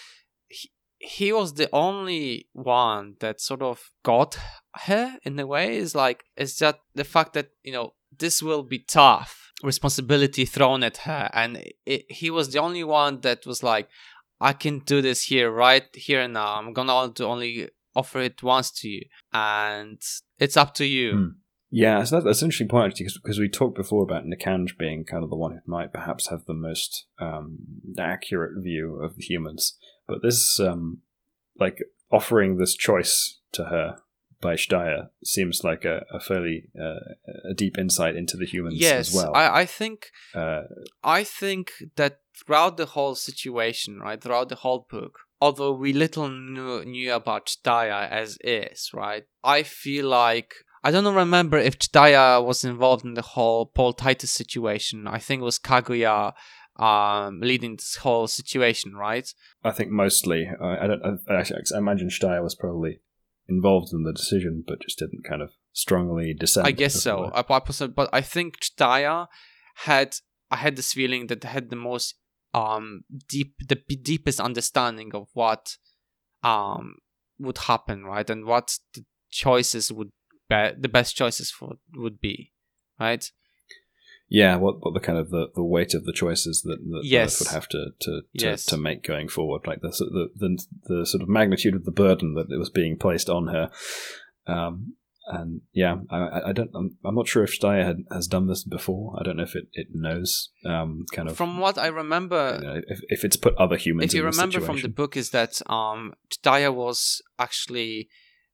he, 0.48 0.70
he 1.00 1.34
was 1.34 1.56
the 1.56 1.70
only 1.74 2.48
one 2.54 3.16
that 3.20 3.42
sort 3.42 3.62
of 3.64 3.90
got 4.04 4.38
her 4.76 5.18
in 5.24 5.40
a 5.40 5.48
way 5.48 5.76
is 5.76 5.96
like 5.96 6.26
it's 6.38 6.58
just 6.58 6.78
the 6.94 7.04
fact 7.04 7.34
that 7.34 7.50
you 7.64 7.74
know 7.74 7.94
this 8.16 8.44
will 8.44 8.62
be 8.62 8.80
tough 8.80 9.52
responsibility 9.64 10.46
thrown 10.46 10.84
at 10.84 10.98
her 10.98 11.30
and 11.34 11.64
it, 11.86 12.06
he 12.10 12.30
was 12.30 12.52
the 12.52 12.60
only 12.60 12.84
one 12.84 13.22
that 13.22 13.46
was 13.48 13.64
like 13.64 13.90
i 14.40 14.54
can 14.54 14.80
do 14.80 15.02
this 15.02 15.24
here 15.24 15.50
right 15.52 15.88
here 15.94 16.22
and 16.22 16.34
now. 16.34 16.56
I'm 16.56 16.74
gonna 16.74 17.14
only 17.22 17.70
offer 17.96 18.20
it 18.20 18.44
once 18.44 18.72
to 18.72 18.90
you 18.90 19.04
and 19.34 20.02
it's 20.38 20.58
up 20.58 20.74
to 20.76 20.86
you. 20.86 21.12
Hmm. 21.12 21.28
Yeah, 21.72 22.04
so 22.04 22.18
that, 22.18 22.26
that's 22.26 22.42
an 22.42 22.48
interesting 22.48 22.68
point 22.68 22.92
actually, 22.92 23.08
because 23.22 23.40
we 23.40 23.50
talked 23.50 23.76
before 23.76 24.04
about 24.04 24.24
Nikanj 24.24 24.78
being 24.78 25.04
kind 25.04 25.24
of 25.24 25.30
the 25.30 25.36
one 25.36 25.52
who 25.52 25.60
might 25.72 25.92
perhaps 25.92 26.30
have 26.30 26.46
the 26.46 26.54
most 26.54 27.08
um, 27.20 27.58
accurate 27.98 28.64
view 28.64 29.02
of 29.02 29.16
the 29.16 29.24
humans, 29.24 29.78
but 30.08 30.22
this, 30.22 30.60
um, 30.60 31.00
like, 31.60 31.80
offering 32.12 32.58
this 32.58 32.76
choice 32.76 33.40
to 33.52 33.66
her 33.66 33.98
by 34.46 34.56
Steyr 34.56 35.10
seems 35.24 35.64
like 35.64 35.84
a, 35.86 35.98
a 36.18 36.20
fairly 36.20 36.58
uh, 36.80 37.02
a 37.52 37.54
deep 37.54 37.76
insight 37.78 38.16
into 38.16 38.36
the 38.38 38.46
humans 38.46 38.76
yes 38.78 39.10
as 39.10 39.16
well. 39.16 39.32
I, 39.36 39.62
I 39.62 39.66
think 39.66 39.98
uh, 40.42 40.64
I 41.04 41.24
think 41.24 41.72
that 41.96 42.14
throughout 42.38 42.78
the 42.78 42.92
whole 42.96 43.16
situation, 43.30 44.00
right, 44.00 44.22
throughout 44.22 44.50
the 44.50 44.62
whole 44.64 44.86
book, 44.90 45.14
although 45.42 45.74
we 45.84 45.92
little 45.94 46.30
knew, 46.30 46.86
knew 46.86 47.14
about 47.14 47.48
Jdahya 47.48 48.08
as 48.12 48.38
is, 48.44 48.92
right, 48.94 49.24
I 49.44 49.64
feel 49.64 50.06
like 50.08 50.52
I 50.84 50.92
don't 50.92 51.16
remember 51.26 51.58
if 51.58 51.80
Jdahya 51.80 52.46
was 52.50 52.64
involved 52.64 53.06
in 53.06 53.16
the 53.16 53.30
whole 53.34 53.66
Paul 53.66 53.94
Titus 53.94 54.32
situation. 54.32 55.08
I 55.08 55.20
think 55.20 55.42
it 55.42 55.46
was 55.46 55.60
Kahguyaht 55.60 56.34
um, 56.78 57.40
leading 57.40 57.78
this 57.78 57.96
whole 57.96 58.28
situation, 58.28 58.94
right? 58.96 59.28
I 59.64 59.72
think 59.72 59.90
mostly, 59.90 60.48
I, 60.62 60.84
I 60.84 60.88
don't. 60.88 61.02
I, 61.28 61.34
actually, 61.34 61.62
I 61.74 61.78
imagine 61.78 62.10
Steyr 62.10 62.44
was 62.44 62.56
probably 62.56 63.00
involved 63.48 63.94
in 63.94 64.04
the 64.04 64.14
decision, 64.14 64.64
but 64.66 64.82
just 64.82 65.00
didn't 65.00 65.24
kind 65.24 65.42
of 65.42 65.52
strongly 65.74 66.34
dissent. 66.34 66.68
I 66.68 66.72
guess 66.72 66.96
so. 67.02 67.32
I- 67.34 67.40
I 67.40 67.42
But 67.96 68.10
I 68.14 68.22
think 68.22 68.60
Jdahya 68.62 69.28
had 69.76 70.18
I 70.52 70.58
had 70.58 70.76
this 70.76 70.94
feeling 70.94 71.28
that 71.28 71.42
they 71.42 71.50
had 71.50 71.70
the 71.70 71.76
most 71.76 72.16
um 72.54 73.04
deep 73.28 73.56
the 73.68 73.76
deepest 73.76 74.40
understanding 74.40 75.14
of 75.14 75.28
what 75.34 75.78
um 76.44 76.96
would 77.40 77.58
happen, 77.58 78.06
right? 78.06 78.30
And 78.30 78.46
what 78.46 78.78
the 78.94 79.06
choices 79.30 79.92
would 79.92 80.12
be 80.50 80.70
the 80.78 80.90
best 80.90 81.16
choices 81.16 81.52
for 81.52 81.74
would 81.96 82.20
be, 82.22 82.54
right? 83.00 83.30
Yeah, 84.28 84.56
what 84.56 84.78
what 84.84 84.94
the 84.94 85.00
kind 85.00 85.18
of 85.20 85.30
the, 85.30 85.48
the 85.56 85.64
weight 85.64 85.94
of 85.94 86.06
the 86.06 86.14
choices 86.14 86.62
that, 86.64 86.80
that 86.84 87.02
Yes. 87.04 87.42
Earth 87.42 87.48
would 87.48 87.54
have 87.54 87.68
to 87.70 87.86
to, 88.02 88.12
to, 88.40 88.46
Yes. 88.46 88.66
to 88.66 88.78
make 88.78 89.04
going 89.04 89.28
forward, 89.30 89.68
like 89.68 89.82
the, 89.82 89.92
sort 89.94 90.10
of- 90.10 90.14
the 90.14 90.30
the 90.36 90.66
the 91.00 91.06
sort 91.06 91.22
of 91.22 91.30
magnitude 91.30 91.76
of 91.76 91.86
the 91.86 91.92
burden 91.92 92.34
that 92.36 92.52
it 92.52 92.58
was 92.58 92.70
being 92.70 92.98
placed 92.98 93.30
on 93.30 93.48
her. 93.48 93.70
Um, 94.48 94.96
and 95.28 95.62
yeah, 95.74 95.96
I, 96.12 96.50
I- 96.50 96.52
don't, 96.54 96.70
I'm, 96.76 96.98
I'm 97.04 97.16
not 97.16 97.28
sure 97.28 97.44
if 97.44 97.60
Steyr 97.60 97.84
had, 97.84 97.98
has 98.12 98.28
done 98.28 98.48
this 98.48 98.64
before. 98.64 99.16
I 99.20 99.24
don't 99.24 99.38
know 99.38 99.44
if 99.44 99.56
it, 99.56 99.68
it 99.74 99.88
knows, 99.94 100.50
um, 100.66 101.06
kind 101.14 101.28
of, 101.30 101.36
From 101.36 101.58
what 101.58 101.78
I 101.80 101.88
remember, 101.88 102.60
you 102.62 102.68
know, 102.68 102.82
if, 102.88 103.00
if 103.10 103.26
it's 103.26 103.36
put 103.36 103.56
other 103.58 103.76
humans. 103.78 104.14
if 104.14 104.18
you 104.18 104.24
remember 104.24 104.60
from 104.60 104.82
the 104.82 104.88
book, 104.88 105.18
is 105.18 105.32
that 105.32 105.62
um 105.68 106.14
was 106.46 107.22
actually 107.40 108.10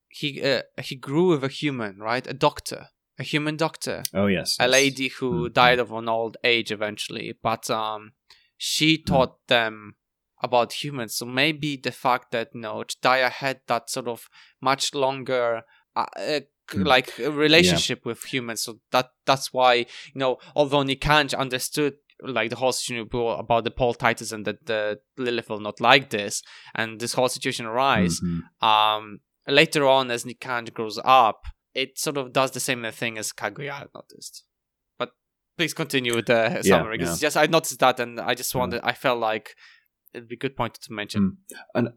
he 0.07 0.41
uh, 0.41 0.61
he 0.81 0.95
grew 0.95 1.29
with 1.29 1.43
a 1.43 1.47
human, 1.49 1.99
right? 1.99 2.25
A 2.27 2.33
doctor, 2.33 2.87
a 3.21 3.23
human 3.33 3.55
doctor. 3.65 3.97
oh 4.21 4.27
yes, 4.37 4.49
a 4.59 4.63
yes. 4.63 4.71
lady 4.79 5.07
who 5.17 5.29
Mhm. 5.31 5.53
died 5.61 5.79
of 5.83 5.89
an 6.01 6.07
old 6.17 6.33
age 6.53 6.69
eventually, 6.77 7.27
but 7.49 7.63
um, 7.69 8.01
she 8.69 8.89
taught 9.11 9.33
them 9.55 9.95
about 10.47 10.69
humans. 10.83 11.11
So 11.17 11.25
maybe 11.41 11.69
the 11.87 11.91
fact 12.05 12.25
that 12.35 12.47
you 12.55 12.61
know 12.65 12.77
Jdahya 12.91 13.29
had 13.43 13.57
that 13.71 13.83
sort 13.95 14.07
of 14.07 14.19
much 14.69 14.83
longer. 15.05 15.47
Uh, 15.95 16.05
uh, 16.17 16.39
Mm. 16.73 16.87
like 16.95 17.09
a 17.19 17.29
relationship 17.47 17.99
with 18.05 18.19
humans, 18.33 18.59
so 18.65 18.71
that 18.93 19.07
that's 19.29 19.47
why 19.57 19.71
you 20.13 20.19
know. 20.21 20.33
Although 20.55 20.83
Nikanj 20.85 21.29
understood 21.45 21.95
like 22.37 22.49
the 22.49 22.55
whole 22.61 22.71
situation 22.71 23.09
about 23.45 23.63
the 23.65 23.71
Paul 23.79 23.93
Titus 23.93 24.31
and 24.31 24.45
that 24.47 24.59
the 24.71 24.81
Lilith 25.17 25.49
will 25.49 25.59
not 25.69 25.81
like 25.81 26.05
this, 26.17 26.33
and 26.79 26.89
this 27.01 27.13
whole 27.17 27.27
situation 27.37 27.65
arise 27.65 28.15
Mhm. 28.21 28.39
um 28.71 29.03
later 29.59 29.83
on 29.97 30.03
as 30.15 30.23
Nikanj 30.23 30.65
grows 30.77 30.97
up, 31.03 31.39
it 31.73 31.97
sort 31.99 32.17
of 32.17 32.33
does 32.33 32.51
the 32.51 32.59
same 32.59 32.85
thing 32.91 33.17
as 33.17 33.31
Kahguyaht 33.31 33.83
I 33.83 33.87
noticed. 33.93 34.43
But 34.99 35.11
please 35.57 35.73
continue 35.73 36.15
with 36.15 36.25
the 36.27 36.61
summary 36.63 36.97
because 36.97 37.19
just 37.19 37.37
I 37.37 37.45
noticed 37.45 37.79
that 37.79 37.99
and 37.99 38.19
I 38.19 38.33
just 38.33 38.53
wanted 38.55 38.81
I 38.83 38.93
felt 38.93 39.19
like 39.19 39.55
it'd 40.13 40.27
be 40.29 40.35
a 40.35 40.39
good 40.39 40.55
point 40.55 40.75
to 40.75 40.93
mention. 40.93 41.37
And 41.73 41.89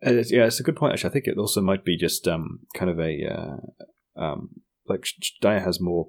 it's, 0.00 0.30
yeah, 0.30 0.44
it's 0.44 0.60
a 0.60 0.62
good 0.62 0.76
point. 0.76 0.92
Actually, 0.92 1.10
I 1.10 1.12
think 1.14 1.26
it 1.26 1.38
also 1.38 1.60
might 1.62 1.84
be 1.84 1.96
just 1.96 2.28
um, 2.28 2.60
kind 2.74 2.90
of 2.90 3.00
a 3.00 3.12
uh, 3.26 4.20
um, 4.22 4.50
like 4.86 5.06
Daya 5.42 5.62
has 5.64 5.80
more 5.80 6.08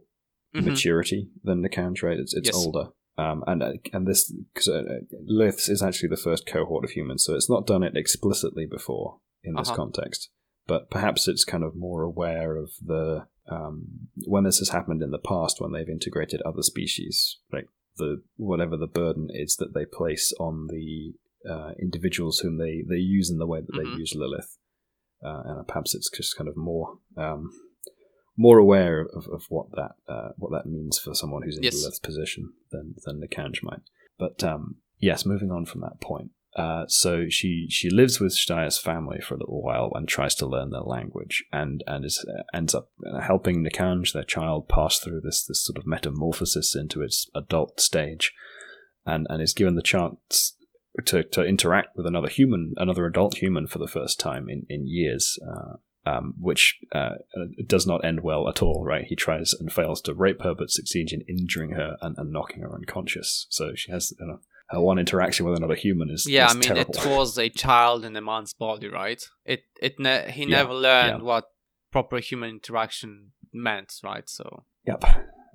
Mhm. 0.53 0.65
maturity 0.65 1.29
than 1.43 1.61
the 1.63 1.69
right? 2.03 2.17
It's 2.19 2.33
it's 2.33 2.47
Yes. 2.47 2.55
older. 2.55 2.89
Um, 3.17 3.43
and 3.47 3.63
uh, 3.63 3.73
and 3.93 4.05
this 4.07 4.31
because 4.53 4.67
uh, 4.69 4.83
Liths 5.25 5.69
is 5.69 5.81
actually 5.81 6.09
the 6.09 6.17
first 6.17 6.45
cohort 6.45 6.83
of 6.85 6.91
humans, 6.91 7.23
so 7.25 7.35
it's 7.35 7.49
not 7.49 7.65
done 7.67 7.83
it 7.83 7.95
explicitly 7.95 8.65
before 8.65 9.19
in 9.43 9.55
this 9.55 9.67
Uh-huh. 9.69 9.75
context. 9.77 10.29
But 10.67 10.89
perhaps 10.89 11.27
it's 11.27 11.45
kind 11.45 11.63
of 11.63 11.75
more 11.75 12.01
aware 12.01 12.55
of 12.55 12.71
the 12.83 13.27
um, 13.49 14.07
when 14.25 14.43
this 14.43 14.57
has 14.59 14.69
happened 14.69 15.03
in 15.03 15.11
the 15.11 15.19
past 15.19 15.61
when 15.61 15.71
they've 15.71 15.89
integrated 15.89 16.41
other 16.41 16.63
species, 16.63 17.37
like 17.51 17.67
the 17.97 18.23
whatever 18.37 18.75
the 18.75 18.87
burden 18.87 19.27
is 19.31 19.55
that 19.57 19.73
they 19.73 19.85
place 19.85 20.33
on 20.39 20.67
the 20.67 21.13
uh, 21.49 21.71
individuals 21.79 22.39
whom 22.39 22.57
they, 22.57 22.83
they 22.89 22.99
use 22.99 23.29
in 23.29 23.37
the 23.37 23.45
way 23.45 23.61
that 23.61 23.77
they 23.77 23.87
use 23.97 24.13
Lilith, 24.15 24.57
uh, 25.23 25.41
and 25.45 25.67
perhaps 25.67 25.93
it's 25.93 26.09
just 26.09 26.35
kind 26.35 26.47
of 26.47 26.57
more 26.57 26.97
um, 27.17 27.51
more 28.37 28.57
aware 28.57 29.01
of, 29.01 29.27
of 29.31 29.45
what 29.49 29.67
that 29.75 29.91
uh, 30.07 30.29
what 30.37 30.51
that 30.51 30.69
means 30.69 30.97
for 30.97 31.13
someone 31.13 31.43
who's 31.43 31.57
in 31.57 31.63
Yes. 31.63 31.75
Lilith's 31.75 31.99
position 31.99 32.53
than 32.71 32.95
than 33.05 33.19
the 33.19 33.27
Kanj 33.27 33.61
might. 33.61 33.81
But 34.17 34.43
um, 34.43 34.77
yes, 34.99 35.25
moving 35.25 35.51
on 35.51 35.65
from 35.65 35.81
that 35.81 36.01
point. 36.01 36.31
Uh, 36.56 36.86
so 36.88 37.26
she 37.30 37.68
she 37.69 37.90
lives 37.90 38.19
with 38.19 38.32
Steyr's 38.32 38.77
family 38.77 39.19
for 39.19 39.34
a 39.36 39.38
little 39.38 39.61
while 39.61 39.91
and 39.94 40.07
tries 40.07 40.34
to 40.36 40.45
learn 40.45 40.69
their 40.69 40.82
language, 40.82 41.44
and 41.52 41.84
and 41.86 42.06
is 42.06 42.26
uh, 42.27 42.44
ends 42.53 42.73
up 42.73 42.90
uh, 43.06 43.19
helping 43.19 43.64
Nikanj, 43.64 44.14
their 44.14 44.23
child, 44.23 44.69
pass 44.69 44.99
through 44.99 45.22
this 45.22 45.44
this 45.44 45.65
sort 45.65 45.77
of 45.77 45.86
metamorphosis 45.86 46.73
into 46.73 47.02
its 47.02 47.30
adult 47.36 47.82
stage, 47.82 48.34
and 49.06 49.27
and 49.30 49.41
is 49.41 49.53
given 49.53 49.76
the 49.76 49.82
chance 49.82 50.56
to 51.03 51.23
to 51.23 51.44
interact 51.44 51.98
with 51.98 52.06
another 52.06 52.30
human, 52.30 52.73
another 52.77 53.06
adult 53.06 53.38
human 53.38 53.68
for 53.68 53.80
the 53.80 53.88
first 53.88 54.18
time 54.18 54.48
in 54.48 54.65
in 54.69 54.88
years. 54.88 55.38
Uh, 55.45 55.77
um, 56.07 56.36
which 56.40 56.80
uh, 56.91 57.15
does 57.65 57.88
not 57.88 58.06
end 58.06 58.22
well 58.22 58.48
at 58.48 58.61
all, 58.61 58.86
right? 58.86 59.06
He 59.06 59.15
tries 59.15 59.53
and 59.60 59.73
fails 59.73 60.02
to 60.02 60.14
rape 60.14 60.44
her, 60.44 60.53
but 60.53 60.69
succeeds 60.69 61.11
in 61.11 61.22
injuring 61.22 61.72
her 61.72 61.98
and, 61.99 62.15
and 62.19 62.32
knocking 62.32 62.61
her 62.61 62.72
unconscious. 62.72 63.48
So 63.49 63.72
she 63.73 63.91
has 63.91 64.14
you 64.19 64.27
know, 64.27 64.40
her 64.69 64.81
one 64.81 64.97
interaction 64.99 65.45
with 65.45 65.55
another 65.55 65.75
human 65.75 66.09
is 66.09 66.25
Yeah, 66.25 66.45
is 66.45 66.51
I 66.51 66.53
mean 66.53 66.71
terrible. 66.71 66.95
it 66.95 67.05
was 67.05 67.37
a 67.37 67.49
child 67.49 68.03
in 68.05 68.15
a 68.15 68.21
man's 68.21 68.53
body, 68.53 68.87
right? 68.87 69.21
It 69.45 69.63
it 69.81 69.99
ne- 69.99 70.31
he 70.31 70.45
Yeah, 70.45 70.57
never 70.57 70.73
learned 70.73 71.19
yeah. 71.21 71.25
what 71.25 71.45
proper 71.91 72.19
human 72.19 72.49
interaction 72.49 73.31
meant, 73.53 73.93
right? 74.03 74.29
So 74.29 74.65
Yep. 74.87 75.03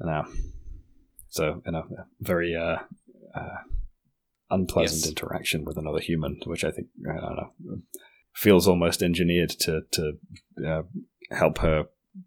now 0.01 0.27
So, 1.29 1.63
you 1.65 1.73
know, 1.73 1.85
a 1.99 2.07
very 2.21 2.57
uh, 2.57 2.79
uh, 3.35 3.59
unpleasant 4.51 5.03
Yes. 5.03 5.09
interaction 5.09 5.65
with 5.65 5.77
another 5.77 6.01
human, 6.01 6.41
which 6.47 6.65
I 6.65 6.71
think 6.71 6.89
I 7.09 7.21
don't 7.21 7.37
know 7.37 7.53
feels 8.35 8.69
almost 8.69 9.03
engineered 9.03 9.51
to 9.51 9.83
to 9.93 10.13
uh, 10.67 10.83
help 11.31 11.59
her 11.59 11.87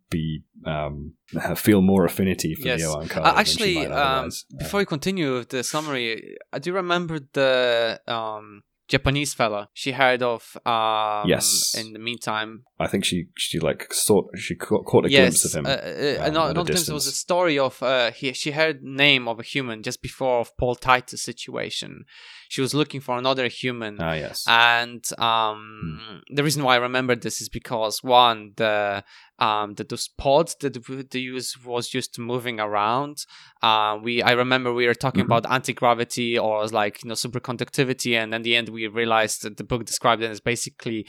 be 0.09 0.43
um, 0.65 1.13
have- 1.39 1.59
feel 1.67 1.81
more 1.81 2.05
affinity 2.05 2.55
for 2.55 2.67
Yes. 2.67 2.79
Neo 2.79 2.99
and 2.99 3.11
Uh, 3.11 3.33
actually, 3.35 3.85
um, 3.87 4.31
before 4.57 4.79
we 4.79 4.85
continue 4.85 5.33
with 5.33 5.49
the 5.49 5.63
summary, 5.63 6.37
I 6.51 6.59
do 6.59 6.73
remember 6.73 7.19
the 7.33 8.01
um, 8.07 8.63
Japanese 8.87 9.33
fella 9.33 9.69
she 9.73 9.91
heard 9.93 10.21
of. 10.21 10.57
Um, 10.65 11.29
Yes. 11.29 11.73
In 11.77 11.93
the 11.93 11.99
meantime, 11.99 12.65
I 12.79 12.87
think 12.87 13.05
she 13.05 13.27
she 13.37 13.59
like 13.59 13.93
saw 13.93 14.23
she 14.35 14.55
caught, 14.55 14.85
caught 14.85 15.05
a 15.05 15.09
yes, 15.09 15.21
glimpse 15.21 15.45
of 15.45 15.53
him. 15.53 15.65
Uh, 15.65 15.69
uh, 15.69 16.27
um, 16.27 16.33
no, 16.33 16.43
at 16.45 16.51
a 16.51 16.53
not 16.53 16.65
glimpse. 16.65 16.89
It 16.89 16.93
was 16.93 17.07
a 17.07 17.11
story 17.11 17.57
of 17.57 17.81
uh, 17.81 18.11
he. 18.11 18.33
She 18.33 18.51
heard 18.51 18.83
name 18.83 19.27
of 19.27 19.39
a 19.39 19.43
human 19.43 19.83
just 19.83 20.01
before 20.01 20.39
of 20.41 20.55
Paul 20.57 20.75
Titus 20.75 21.23
situation. 21.23 22.03
She 22.49 22.61
was 22.61 22.73
looking 22.73 23.01
for 23.01 23.17
another 23.17 23.47
human. 23.47 23.97
ah, 23.99 24.13
yes. 24.13 24.43
and 24.47 25.03
um, 25.17 25.99
Hmm. 26.03 26.17
the 26.35 26.43
reason 26.43 26.63
why 26.63 26.73
I 26.75 26.77
remember 26.89 27.15
this 27.15 27.41
is 27.41 27.49
because 27.49 28.03
one, 28.03 28.51
the 28.57 29.03
um, 29.39 29.73
the 29.75 29.83
those 29.83 30.07
pods 30.07 30.55
that 30.61 30.73
the 31.11 31.19
use 31.21 31.57
was 31.65 31.93
used 31.93 32.13
to 32.15 32.21
moving 32.21 32.59
around. 32.59 33.25
Uh, 33.61 33.97
we 34.05 34.21
I 34.21 34.31
remember 34.33 34.71
we 34.73 34.85
were 34.87 34.93
talking 35.05 35.23
Mhm. 35.23 35.29
about 35.31 35.51
anti 35.51 35.73
gravity 35.73 36.37
or 36.37 36.67
like 36.67 37.03
you 37.03 37.07
know 37.09 37.15
superconductivity, 37.15 38.15
and 38.21 38.33
in 38.33 38.41
the 38.43 38.55
end 38.55 38.69
we 38.69 38.82
we 38.87 38.93
realized 38.93 39.43
that 39.43 39.57
the 39.57 39.63
book 39.63 39.85
described 39.85 40.21
them 40.21 40.31
as 40.31 40.39
basically 40.39 41.05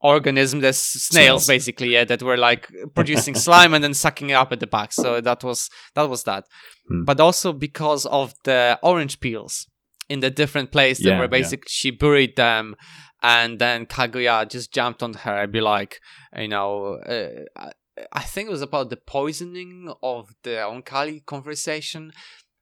organisms 0.00 0.62
as 0.62 0.78
snails, 0.78 1.44
snails, 1.44 1.46
basically 1.46 1.92
yeah 1.92 2.04
that 2.04 2.22
were 2.22 2.36
like 2.36 2.70
producing 2.94 3.34
slime 3.34 3.72
and 3.72 3.82
then 3.82 3.94
sucking 3.94 4.30
it 4.30 4.34
up 4.34 4.52
at 4.52 4.60
the 4.60 4.66
back 4.66 4.92
so 4.92 5.20
that 5.20 5.42
was 5.42 5.70
that 5.94 6.08
was 6.08 6.24
that 6.24 6.44
hmm. 6.88 7.04
but 7.04 7.18
also 7.18 7.52
because 7.52 8.04
of 8.06 8.34
the 8.44 8.78
orange 8.82 9.20
peels 9.20 9.66
in 10.08 10.20
the 10.20 10.30
different 10.30 10.70
place 10.70 11.04
yeah, 11.04 11.18
where 11.18 11.28
basically 11.28 11.66
yeah. 11.68 11.78
she 11.80 11.90
buried 11.90 12.36
them 12.36 12.76
and 13.22 13.58
then 13.58 13.86
Kahguyaht 13.86 14.50
just 14.50 14.72
jumped 14.72 15.02
on 15.02 15.14
her 15.14 15.42
and 15.42 15.52
be 15.52 15.60
like 15.60 15.98
you 16.36 16.48
know 16.48 16.98
uh, 16.98 17.70
I 18.12 18.22
think 18.22 18.48
it 18.48 18.52
was 18.52 18.62
about 18.62 18.90
the 18.90 18.96
poisoning 18.96 19.92
of 20.02 20.34
the 20.42 20.50
Oankali 20.50 21.24
conversation. 21.24 22.12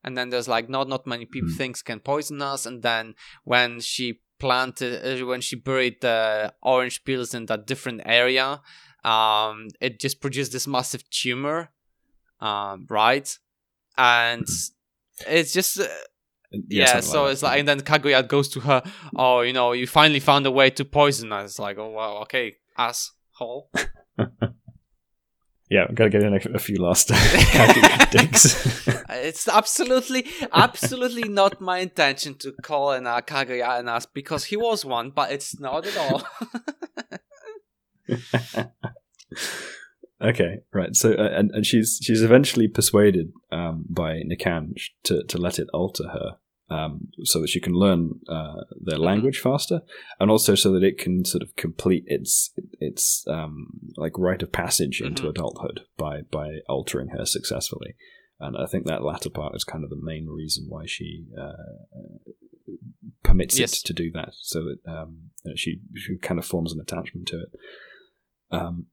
And 0.02 0.16
then 0.16 0.30
there's 0.30 0.48
like 0.48 0.68
not 0.68 0.88
not 0.88 1.06
many 1.06 1.24
people 1.24 1.50
mm. 1.50 1.56
things 1.56 1.82
can 1.82 2.00
poison 2.00 2.42
us. 2.42 2.66
And 2.66 2.82
then 2.82 3.14
when 3.44 3.80
she 3.80 4.20
planted 4.44 5.22
uh, 5.22 5.26
when 5.26 5.40
she 5.40 5.56
buried 5.56 6.02
the 6.02 6.52
orange 6.62 7.02
peels 7.04 7.32
in 7.32 7.46
that 7.46 7.66
different 7.66 8.02
area, 8.04 8.60
um, 9.02 9.68
it 9.80 9.98
just 9.98 10.20
produced 10.20 10.52
this 10.52 10.66
massive 10.66 11.08
tumor, 11.08 11.70
um, 12.40 12.86
right? 12.90 13.38
And 13.96 14.46
it's 15.26 15.52
just. 15.54 15.80
Uh, 15.80 15.86
yeah, 16.68 17.00
so 17.00 17.22
like 17.24 17.32
it's 17.32 17.42
like, 17.42 17.58
and 17.58 17.66
then 17.66 17.80
Kahguyaht 17.80 18.28
goes 18.28 18.48
to 18.50 18.60
her, 18.60 18.82
oh, 19.16 19.40
you 19.40 19.54
know, 19.54 19.72
you 19.72 19.86
finally 19.86 20.20
found 20.20 20.46
a 20.46 20.50
way 20.50 20.68
to 20.70 20.84
poison 20.84 21.32
us. 21.32 21.58
Like, 21.58 21.78
oh, 21.78 21.88
wow, 21.88 22.18
okay, 22.18 22.56
asshole. 22.76 23.70
Yeah, 25.70 25.86
gotta 25.92 26.10
get 26.10 26.22
in 26.22 26.34
a, 26.34 26.40
a 26.54 26.58
few 26.58 26.76
last 26.76 27.08
digs. 28.10 28.86
it's 29.08 29.48
absolutely, 29.48 30.26
absolutely 30.52 31.28
not 31.28 31.60
my 31.60 31.78
intention 31.78 32.34
to 32.36 32.52
call 32.62 32.92
an 32.92 33.06
uh, 33.06 33.22
Kahguyaht 33.22 33.80
an 33.80 33.88
ass 33.88 34.04
because 34.06 34.44
he 34.44 34.56
was 34.56 34.84
one, 34.84 35.10
but 35.10 35.32
it's 35.32 35.58
not 35.58 35.86
at 35.86 35.96
all. 35.96 36.22
okay, 40.22 40.58
right. 40.72 40.94
So, 40.94 41.14
uh, 41.14 41.30
and, 41.32 41.50
and 41.52 41.64
she's 41.64 41.98
she's 42.02 42.22
eventually 42.22 42.68
persuaded 42.68 43.32
um, 43.50 43.86
by 43.88 44.20
Nikanj 44.20 44.82
to 45.04 45.24
to 45.24 45.38
let 45.38 45.58
it 45.58 45.68
alter 45.72 46.08
her 46.08 46.36
um, 46.70 47.08
so 47.24 47.40
that 47.40 47.48
she 47.48 47.60
can 47.60 47.74
learn 47.74 48.20
uh, 48.28 48.62
their 48.80 48.96
mm-hmm. 48.96 49.04
language 49.04 49.38
faster, 49.38 49.82
and 50.18 50.30
also 50.30 50.54
so 50.54 50.72
that 50.72 50.82
it 50.82 50.98
can 50.98 51.24
sort 51.24 51.42
of 51.42 51.54
complete 51.56 52.04
its 52.06 52.52
its 52.80 53.24
um, 53.28 53.66
like 53.96 54.18
rite 54.18 54.42
of 54.42 54.52
passage 54.52 55.00
into 55.00 55.22
mm-hmm. 55.22 55.30
adulthood 55.30 55.80
by 55.96 56.22
by 56.30 56.58
altering 56.68 57.08
her 57.08 57.26
successfully. 57.26 57.94
And 58.40 58.56
I 58.56 58.66
think 58.66 58.86
that 58.86 59.04
latter 59.04 59.30
part 59.30 59.54
is 59.54 59.64
kind 59.64 59.84
of 59.84 59.90
the 59.90 60.00
main 60.00 60.26
reason 60.28 60.66
why 60.68 60.84
she 60.86 61.26
uh, 61.40 61.52
permits 63.22 63.58
yes. 63.58 63.78
it 63.78 63.86
to 63.86 63.92
do 63.92 64.10
that, 64.12 64.30
so 64.40 64.64
that 64.64 64.90
um, 64.90 65.30
she 65.54 65.80
she 65.96 66.16
kind 66.18 66.38
of 66.38 66.46
forms 66.46 66.72
an 66.72 66.80
attachment 66.80 67.28
to 67.28 67.42
it. 67.42 67.48
Um, 68.50 68.86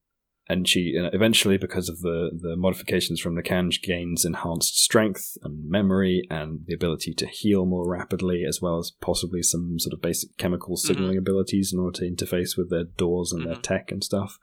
and 0.51 0.67
she 0.67 0.93
eventually, 0.95 1.57
because 1.57 1.87
of 1.87 2.01
the, 2.01 2.29
the 2.37 2.57
modifications 2.57 3.21
from 3.21 3.35
the 3.35 3.41
Nikanj, 3.41 3.81
gains 3.81 4.25
enhanced 4.25 4.77
strength 4.83 5.37
and 5.43 5.69
memory 5.69 6.23
and 6.29 6.59
the 6.65 6.73
ability 6.73 7.13
to 7.13 7.25
heal 7.25 7.65
more 7.65 7.89
rapidly, 7.89 8.43
as 8.45 8.59
well 8.61 8.77
as 8.77 8.91
possibly 8.99 9.41
some 9.41 9.79
sort 9.79 9.93
of 9.93 10.01
basic 10.01 10.35
chemical 10.37 10.75
mm-hmm. 10.75 10.87
signaling 10.87 11.11
mm-hmm. 11.13 11.19
abilities 11.19 11.71
in 11.71 11.79
order 11.79 11.99
to 11.99 12.05
interface 12.05 12.57
with 12.57 12.69
their 12.69 12.83
doors 12.83 13.31
and 13.31 13.43
mm-hmm. 13.43 13.53
their 13.53 13.61
tech 13.61 13.93
and 13.93 14.03
stuff. 14.03 14.39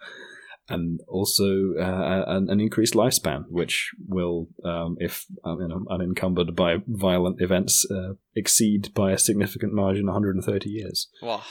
And 0.70 1.00
also 1.08 1.74
uh, 1.78 2.24
an, 2.26 2.48
an, 2.48 2.60
increased 2.60 2.94
lifespan, 2.94 3.44
which 3.48 3.90
will, 4.06 4.48
um, 4.64 4.96
if 5.00 5.26
uh, 5.44 5.58
you 5.58 5.68
know, 5.68 5.84
unencumbered 5.90 6.56
by 6.56 6.76
violent 6.86 7.42
events, 7.42 7.86
uh, 7.90 8.14
exceed 8.34 8.94
by 8.94 9.12
a 9.12 9.18
significant 9.18 9.74
margin 9.74 10.06
130 10.06 10.70
years. 10.70 11.08
Wow. 11.22 11.42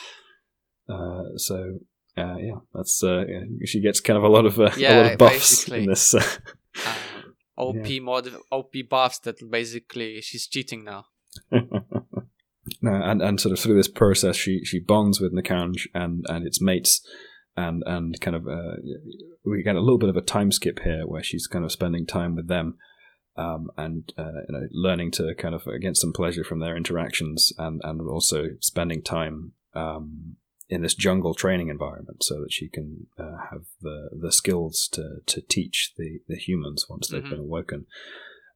Uh, 0.90 1.38
so 1.38 1.80
uh, 2.18 2.38
yeah, 2.38 2.56
that's 2.73 3.03
uh, 3.03 3.23
she 3.65 3.80
gets 3.81 3.99
kind 3.99 4.18
of 4.18 4.23
a 4.23 4.27
lot 4.27 4.45
of 4.45 4.60
uh, 4.60 4.72
yeah, 4.77 4.94
a 4.94 4.98
lot 5.02 5.11
of 5.11 5.18
buffs 5.18 5.65
basically. 5.65 5.80
in 5.84 5.89
this. 5.89 6.14
Uh, 6.14 6.23
um, 6.85 6.94
OP 7.57 7.89
yeah. 7.89 7.99
mod, 7.99 8.30
OP 8.52 8.73
buffs 8.89 9.19
that 9.19 9.35
basically 9.49 10.22
she's 10.22 10.48
cheating 10.48 10.84
now. 10.84 11.06
no, 11.52 11.72
and 12.84 13.22
and 13.22 13.39
sort 13.39 13.53
of 13.53 13.60
through 13.60 13.76
this 13.76 13.88
process, 13.88 14.35
she 14.35 14.64
she 14.64 14.80
bonds 14.80 15.19
with 15.19 15.34
Nikanj 15.34 15.88
and 15.94 16.26
and 16.30 16.45
its 16.45 16.61
mates, 16.61 17.06
and 17.56 17.84
and 17.85 18.19
kind 18.22 18.35
of 18.35 18.48
uh, 18.48 18.77
we 19.44 19.64
get 19.64 19.76
a 19.76 19.81
little 19.81 19.98
bit 19.98 20.10
of 20.10 20.18
a 20.18 20.22
time 20.22 20.52
skip 20.52 20.80
here 20.84 21.06
where 21.06 21.23
she's 21.23 21.48
kind 21.48 21.65
of 21.65 21.72
spending 21.72 22.06
time 22.06 22.35
with 22.35 22.48
them. 22.48 22.77
Um, 23.35 23.68
and 23.77 24.11
uh, 24.18 24.41
you 24.49 24.53
know, 24.56 24.68
learning 24.72 25.11
to 25.11 25.35
kind 25.35 25.53
of 25.53 25.61
get 25.80 25.95
some 25.95 26.11
pleasure 26.11 26.44
from 26.44 26.60
their 26.60 26.76
interactions, 26.76 27.53
and 27.60 27.81
and 27.84 28.02
also 28.02 28.49
spending 28.61 29.03
time 29.03 29.53
um, 29.76 30.38
in 30.69 30.81
this 30.81 30.95
jungle 30.95 31.34
training 31.34 31.69
environment 31.69 32.23
so 32.23 32.41
that 32.41 32.52
she 32.52 32.68
can 32.68 33.07
uh, 33.18 33.38
have 33.52 33.64
the 33.81 34.10
the 34.19 34.31
skills 34.31 34.89
to 34.91 35.18
to 35.26 35.41
teach 35.41 35.94
the 35.98 36.19
the 36.27 36.35
humans 36.35 36.85
once 36.89 37.07
they've 37.07 37.22
mm-hmm. 37.22 37.30
been 37.31 37.39
awoken. 37.39 37.85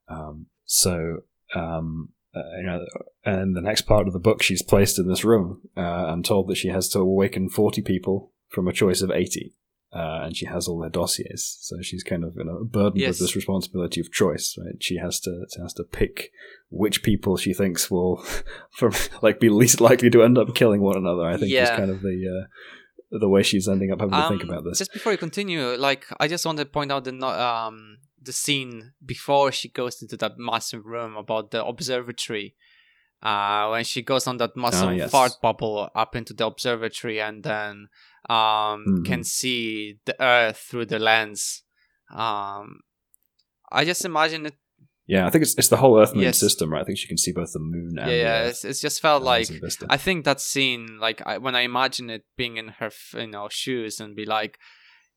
Um, 0.08 0.48
so 0.66 1.22
um, 1.56 2.10
uh, 2.36 2.58
you 2.58 2.64
know, 2.64 2.86
and 3.26 3.56
the 3.56 3.62
next 3.62 3.82
part 3.82 4.08
of 4.08 4.14
the 4.14 4.20
book, 4.20 4.42
she's 4.42 4.64
placed 4.64 4.98
in 4.98 5.08
this 5.08 5.24
room 5.24 5.62
uh, 5.76 6.06
and 6.08 6.24
told 6.24 6.48
that 6.48 6.58
she 6.58 6.70
has 6.70 6.90
to 6.90 7.00
awaken 7.00 7.50
forty 7.50 7.82
people 7.82 8.32
from 8.50 8.68
a 8.68 8.74
choice 8.74 9.02
of 9.02 9.12
eighty 9.12 9.54
uh, 9.94 10.22
and 10.24 10.38
she 10.38 10.46
has 10.46 10.68
all 10.68 10.80
their 10.80 10.90
dossiers. 10.90 11.58
So 11.62 11.82
she's 11.82 12.04
kind 12.04 12.24
of 12.24 12.36
you 12.38 12.46
know, 12.46 12.64
burdened 12.64 13.02
yes. 13.02 13.10
with 13.10 13.20
this 13.20 13.36
responsibility 13.36 14.00
of 14.00 14.12
choice. 14.12 14.56
Right? 14.58 14.82
She 14.82 14.98
has 14.98 15.20
to 15.22 15.46
she 15.54 15.62
has 15.62 15.74
to 15.74 15.84
pick 15.84 16.32
which 16.70 17.04
people 17.04 17.36
she 17.36 17.54
thinks 17.54 17.92
will, 17.92 18.24
from 18.72 18.94
like, 19.22 19.40
be 19.40 19.50
least 19.50 19.82
likely 19.82 20.10
to 20.10 20.24
end 20.24 20.38
up 20.38 20.56
killing 20.56 20.82
one 20.82 20.98
another. 20.98 21.26
I 21.26 21.38
think 21.38 21.52
yeah. 21.52 21.64
is 21.64 21.70
kind 21.72 21.92
of 21.92 22.02
the. 22.02 22.44
Uh, 22.44 22.48
the 23.14 23.28
way 23.28 23.44
she's 23.44 23.68
ending 23.68 23.92
up 23.92 24.00
having 24.00 24.14
um, 24.14 24.22
to 24.22 24.30
think 24.30 24.44
um, 24.44 24.50
about 24.50 24.64
this. 24.64 24.78
Just 24.78 24.94
before 24.94 25.12
you 25.12 25.18
continue, 25.18 25.76
like 25.76 26.06
I 26.22 26.30
just 26.30 26.46
want 26.46 26.60
to 26.60 26.66
point 26.66 26.94
out 26.94 27.04
the 27.04 27.14
um 27.26 27.98
the 28.22 28.32
scene 28.32 28.94
before 29.06 29.52
she 29.52 29.68
goes 29.68 30.02
into 30.02 30.16
that 30.16 30.38
massive 30.38 30.86
room 30.86 31.18
about 31.18 31.52
the 31.52 31.66
observatory. 31.66 32.56
Uh, 33.22 33.68
when 33.68 33.84
she 33.84 34.02
goes 34.02 34.26
on 34.28 34.38
that 34.38 34.56
massive 34.56 34.88
oh, 34.88 34.92
yes. 34.92 35.12
fart 35.12 35.34
bubble 35.42 35.90
up 35.94 36.16
into 36.16 36.34
the 36.34 36.46
observatory 36.46 37.20
and 37.22 37.44
then 37.44 37.88
um, 38.32 38.86
mm-hmm. 38.88 39.04
can 39.04 39.24
see 39.26 39.98
the 40.06 40.16
Earth 40.24 40.58
through 40.58 40.86
the 40.86 41.00
lens. 41.00 41.64
Um, 42.14 42.80
I 43.70 43.84
just 43.84 44.06
imagine 44.06 44.46
it. 44.46 44.56
Yeah, 45.08 45.28
I 45.28 45.30
think 45.30 45.42
it's 45.42 45.56
it's 45.58 45.68
the 45.68 45.78
whole 45.78 46.00
Earth 46.00 46.14
Moon 46.16 46.24
yes. 46.24 46.40
system, 46.40 46.72
right? 46.72 46.82
I 46.82 46.86
think 46.86 46.98
she 46.98 47.08
can 47.08 47.18
see 47.18 47.34
both 47.34 47.52
the 47.52 47.60
moon 47.60 47.98
and 48.00 48.10
yeah, 48.10 48.18
yeah. 48.18 48.44
It's, 48.44 48.64
it's 48.64 48.80
just 48.80 49.02
felt 49.02 49.24
like 49.24 49.50
I 49.90 49.98
think 49.98 50.24
that 50.24 50.40
scene, 50.40 51.00
like 51.02 51.22
I, 51.26 51.38
when 51.40 51.56
I 51.56 51.62
imagine 51.62 52.10
it 52.10 52.24
being 52.38 52.56
in 52.56 52.70
her, 52.80 52.92
you 53.16 53.28
know, 53.28 53.50
shoes 53.50 54.00
and 54.00 54.16
be 54.16 54.26
like, 54.26 54.58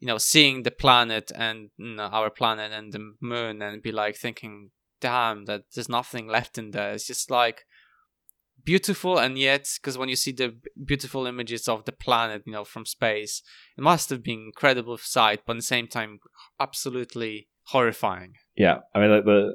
you 0.00 0.08
know, 0.08 0.18
seeing 0.18 0.64
the 0.64 0.72
planet 0.72 1.30
and 1.36 1.70
you 1.76 1.94
know, 1.94 2.08
our 2.10 2.30
planet 2.30 2.72
and 2.72 2.92
the 2.92 3.12
moon 3.20 3.62
and 3.62 3.82
be 3.82 3.92
like 3.92 4.16
thinking, 4.16 4.70
damn, 5.00 5.44
that 5.44 5.62
there's 5.72 5.88
nothing 5.88 6.26
left 6.26 6.58
in 6.58 6.72
there. 6.72 6.92
It's 6.94 7.06
just 7.06 7.30
like 7.30 7.64
beautiful 8.64 9.18
and 9.18 9.38
yet 9.38 9.68
because 9.76 9.98
when 9.98 10.08
you 10.08 10.16
see 10.16 10.32
the 10.32 10.54
beautiful 10.84 11.26
images 11.26 11.68
of 11.68 11.84
the 11.84 11.92
planet 11.92 12.42
you 12.46 12.52
know 12.52 12.64
from 12.64 12.86
space 12.86 13.42
it 13.76 13.82
must 13.82 14.10
have 14.10 14.22
been 14.22 14.44
incredible 14.46 14.96
sight 14.96 15.40
but 15.46 15.52
at 15.52 15.58
the 15.58 15.62
same 15.62 15.86
time 15.86 16.18
absolutely 16.58 17.48
horrifying 17.68 18.34
yeah 18.56 18.78
i 18.94 19.00
mean 19.00 19.10
like 19.10 19.24
the 19.24 19.54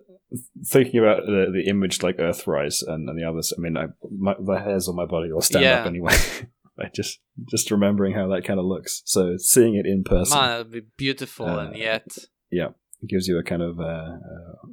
thinking 0.66 1.00
about 1.00 1.22
the, 1.26 1.48
the 1.54 1.70
image 1.70 2.02
like 2.02 2.18
earthrise 2.18 2.84
and, 2.88 3.10
and 3.10 3.20
the 3.20 3.24
others 3.24 3.54
i 3.58 3.62
mean 3.62 3.78
I, 3.78 3.88
my, 4.18 4.36
the 4.40 4.60
hairs 4.60 4.88
on 4.88 4.96
my 4.96 5.06
body 5.06 5.32
will 5.32 5.42
stand 5.42 5.66
yeah. 5.66 5.82
up 5.82 5.88
anyway 5.88 6.16
just 6.94 7.20
just 7.50 7.72
remembering 7.72 8.14
how 8.14 8.28
that 8.30 8.46
kind 8.46 8.60
of 8.60 8.66
looks 8.66 9.02
so 9.06 9.36
seeing 9.38 9.76
it 9.76 9.86
in 9.86 10.04
person 10.04 10.38
man 10.38 10.62
it'd 10.62 10.72
be 10.72 10.82
beautiful 10.98 11.46
uh, 11.46 11.66
and 11.66 11.76
yet 11.76 12.08
yeah 12.52 12.70
it 13.02 13.10
gives 13.10 13.28
you 13.28 13.38
a 13.38 13.44
kind 13.44 13.62
of 13.62 13.80
uh, 13.80 13.84
uh, 13.84 14.68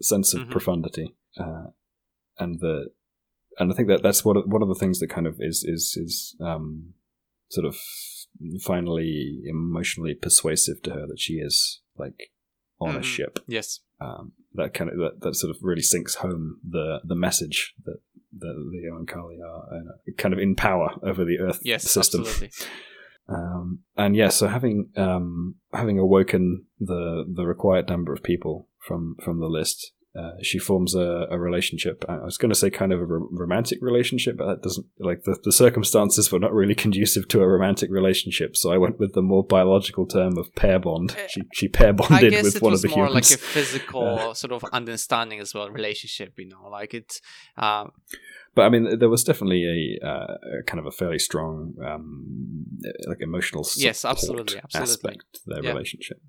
sense 0.00 0.34
of 0.34 0.42
mm-hmm. 0.42 0.50
profundity 0.50 1.14
uh, 1.38 1.64
and 2.38 2.60
the 2.60 2.86
and 3.58 3.72
I 3.72 3.74
think 3.74 3.88
that 3.88 4.02
that's 4.02 4.24
what 4.24 4.48
one 4.48 4.62
of 4.62 4.68
the 4.68 4.74
things 4.74 5.00
that 5.00 5.08
kind 5.10 5.26
of 5.26 5.36
is 5.38 5.64
is 5.64 5.96
is 6.00 6.36
um, 6.40 6.94
sort 7.48 7.66
of 7.66 7.76
finally 8.62 9.42
emotionally 9.46 10.14
persuasive 10.14 10.82
to 10.82 10.90
her 10.90 11.06
that 11.06 11.20
she 11.20 11.34
is 11.34 11.80
like 11.96 12.30
on 12.80 12.90
mm-hmm. 12.90 13.00
a 13.00 13.02
ship. 13.02 13.38
Yes, 13.46 13.80
um, 14.00 14.32
that 14.54 14.74
kind 14.74 14.90
of 14.90 14.96
that, 14.98 15.20
that 15.20 15.34
sort 15.34 15.50
of 15.50 15.56
really 15.62 15.82
sinks 15.82 16.16
home 16.16 16.60
the 16.68 17.00
the 17.04 17.14
message 17.14 17.74
that 17.84 17.98
the 18.36 18.54
the 18.70 18.90
Oankali 18.92 19.38
are 19.44 19.76
uh, 19.76 20.12
kind 20.18 20.32
of 20.32 20.40
in 20.40 20.54
power 20.54 20.90
over 21.02 21.24
the 21.24 21.38
Earth 21.38 21.60
yes, 21.62 21.90
system. 21.90 22.22
Absolutely. 22.22 22.50
Um, 23.28 23.80
and 23.96 24.14
yeah, 24.14 24.28
so 24.28 24.48
having 24.48 24.90
um, 24.96 25.56
having 25.72 25.98
awoken 25.98 26.66
the 26.78 27.24
the 27.32 27.46
required 27.46 27.88
number 27.88 28.12
of 28.12 28.22
people 28.22 28.68
from 28.78 29.16
from 29.22 29.40
the 29.40 29.46
list, 29.46 29.92
uh, 30.16 30.32
she 30.42 30.58
forms 30.58 30.94
a, 30.94 31.26
a, 31.30 31.38
relationship. 31.38 32.04
I 32.08 32.18
was 32.18 32.38
going 32.38 32.50
to 32.50 32.54
say 32.54 32.70
kind 32.70 32.92
of 32.92 33.00
a 33.00 33.04
romantic 33.04 33.80
relationship, 33.82 34.36
but 34.36 34.46
that 34.46 34.62
doesn't 34.62 34.86
like 35.00 35.24
the, 35.24 35.36
the 35.42 35.50
circumstances 35.50 36.30
were 36.30 36.38
not 36.38 36.52
really 36.52 36.74
conducive 36.86 37.26
to 37.28 37.42
a 37.42 37.48
romantic 37.48 37.90
relationship. 37.90 38.56
So 38.56 38.72
I 38.72 38.78
went 38.78 39.00
with 39.00 39.14
the 39.14 39.22
more 39.22 39.44
biological 39.44 40.06
term 40.06 40.38
of 40.38 40.54
pair 40.54 40.78
bond. 40.78 41.12
Uh, 41.12 41.26
she 41.28 41.42
she 41.52 41.68
pair 41.68 41.92
bonded 41.92 42.32
with 42.32 42.62
one 42.62 42.72
of 42.72 42.82
the 42.82 42.88
humans. 42.88 43.14
I 43.16 43.20
guess 43.20 43.32
it 43.32 43.42
was 43.42 43.50
more 43.50 43.60
like 43.60 43.64
a 43.64 43.66
physical 43.66 44.18
uh, 44.30 44.34
sort 44.34 44.52
of 44.52 44.64
understanding 44.72 45.40
as 45.40 45.52
well, 45.52 45.68
relationship. 45.70 46.34
You 46.38 46.48
know, 46.48 46.68
like 46.70 46.94
it's. 46.94 47.20
Um, 47.56 47.90
but 48.54 48.62
I 48.62 48.68
mean, 48.68 48.98
there 48.98 49.08
was 49.08 49.24
definitely 49.24 49.98
a, 50.00 50.06
uh, 50.06 50.36
a 50.60 50.62
kind 50.62 50.78
of 50.78 50.86
a 50.86 50.92
fairly 50.92 51.18
strong, 51.18 51.74
um, 51.84 52.66
like 53.08 53.20
emotional 53.20 53.66
yes, 53.76 54.04
absolutely, 54.04 54.58
absolutely. 54.58 54.92
aspect 54.92 55.24
to 55.34 55.40
their 55.46 55.64
Yeah. 55.64 55.70
relationship. 55.70 56.20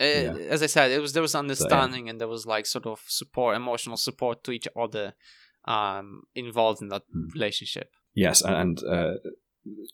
Uh, 0.00 0.04
Yeah. 0.04 0.34
As 0.50 0.62
I 0.62 0.66
said, 0.66 0.90
it 0.90 1.00
was 1.00 1.12
there 1.12 1.22
was 1.22 1.34
understanding 1.34 2.08
and 2.08 2.20
there 2.20 2.28
was 2.28 2.46
like 2.46 2.66
sort 2.66 2.86
of 2.86 3.00
support, 3.06 3.56
emotional 3.56 3.96
support 3.96 4.44
to 4.44 4.52
each 4.52 4.68
other, 4.76 5.14
um, 5.66 6.22
involved 6.34 6.82
in 6.82 6.88
that 6.88 7.02
Hmm. 7.12 7.28
relationship. 7.34 7.90
Yes, 8.14 8.42
and 8.42 8.82
uh, 8.84 9.14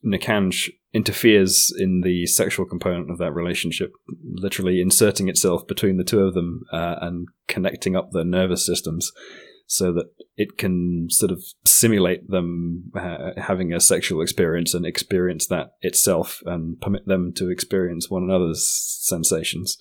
Nikanj 0.05 0.70
interferes 0.93 1.74
in 1.79 2.03
the 2.03 2.27
sexual 2.27 2.66
component 2.66 3.11
of 3.11 3.19
that 3.19 3.33
relationship, 3.33 3.93
literally 4.23 4.81
inserting 4.81 5.29
itself 5.29 5.66
between 5.66 5.97
the 5.97 6.05
two 6.05 6.20
of 6.20 6.35
them 6.35 6.62
uh, 6.73 6.97
and 7.01 7.29
connecting 7.49 7.97
up 7.97 8.11
their 8.12 8.24
nervous 8.24 8.65
systems 8.66 9.12
so 9.66 9.93
that 9.93 10.06
it 10.36 10.56
can 10.59 11.09
sort 11.10 11.30
of 11.30 11.43
simulate 11.64 12.28
them 12.28 12.90
uh, 12.94 13.30
having 13.36 13.72
a 13.72 13.80
sexual 13.80 14.22
experience 14.22 14.74
and 14.74 14.86
experience 14.86 15.47
that 15.48 15.72
itself 15.80 16.40
and 16.47 16.80
permit 16.80 17.06
them 17.06 17.32
to 17.36 17.51
experience 17.51 18.10
one 18.10 18.24
another's 18.24 18.66
sensations. 19.02 19.78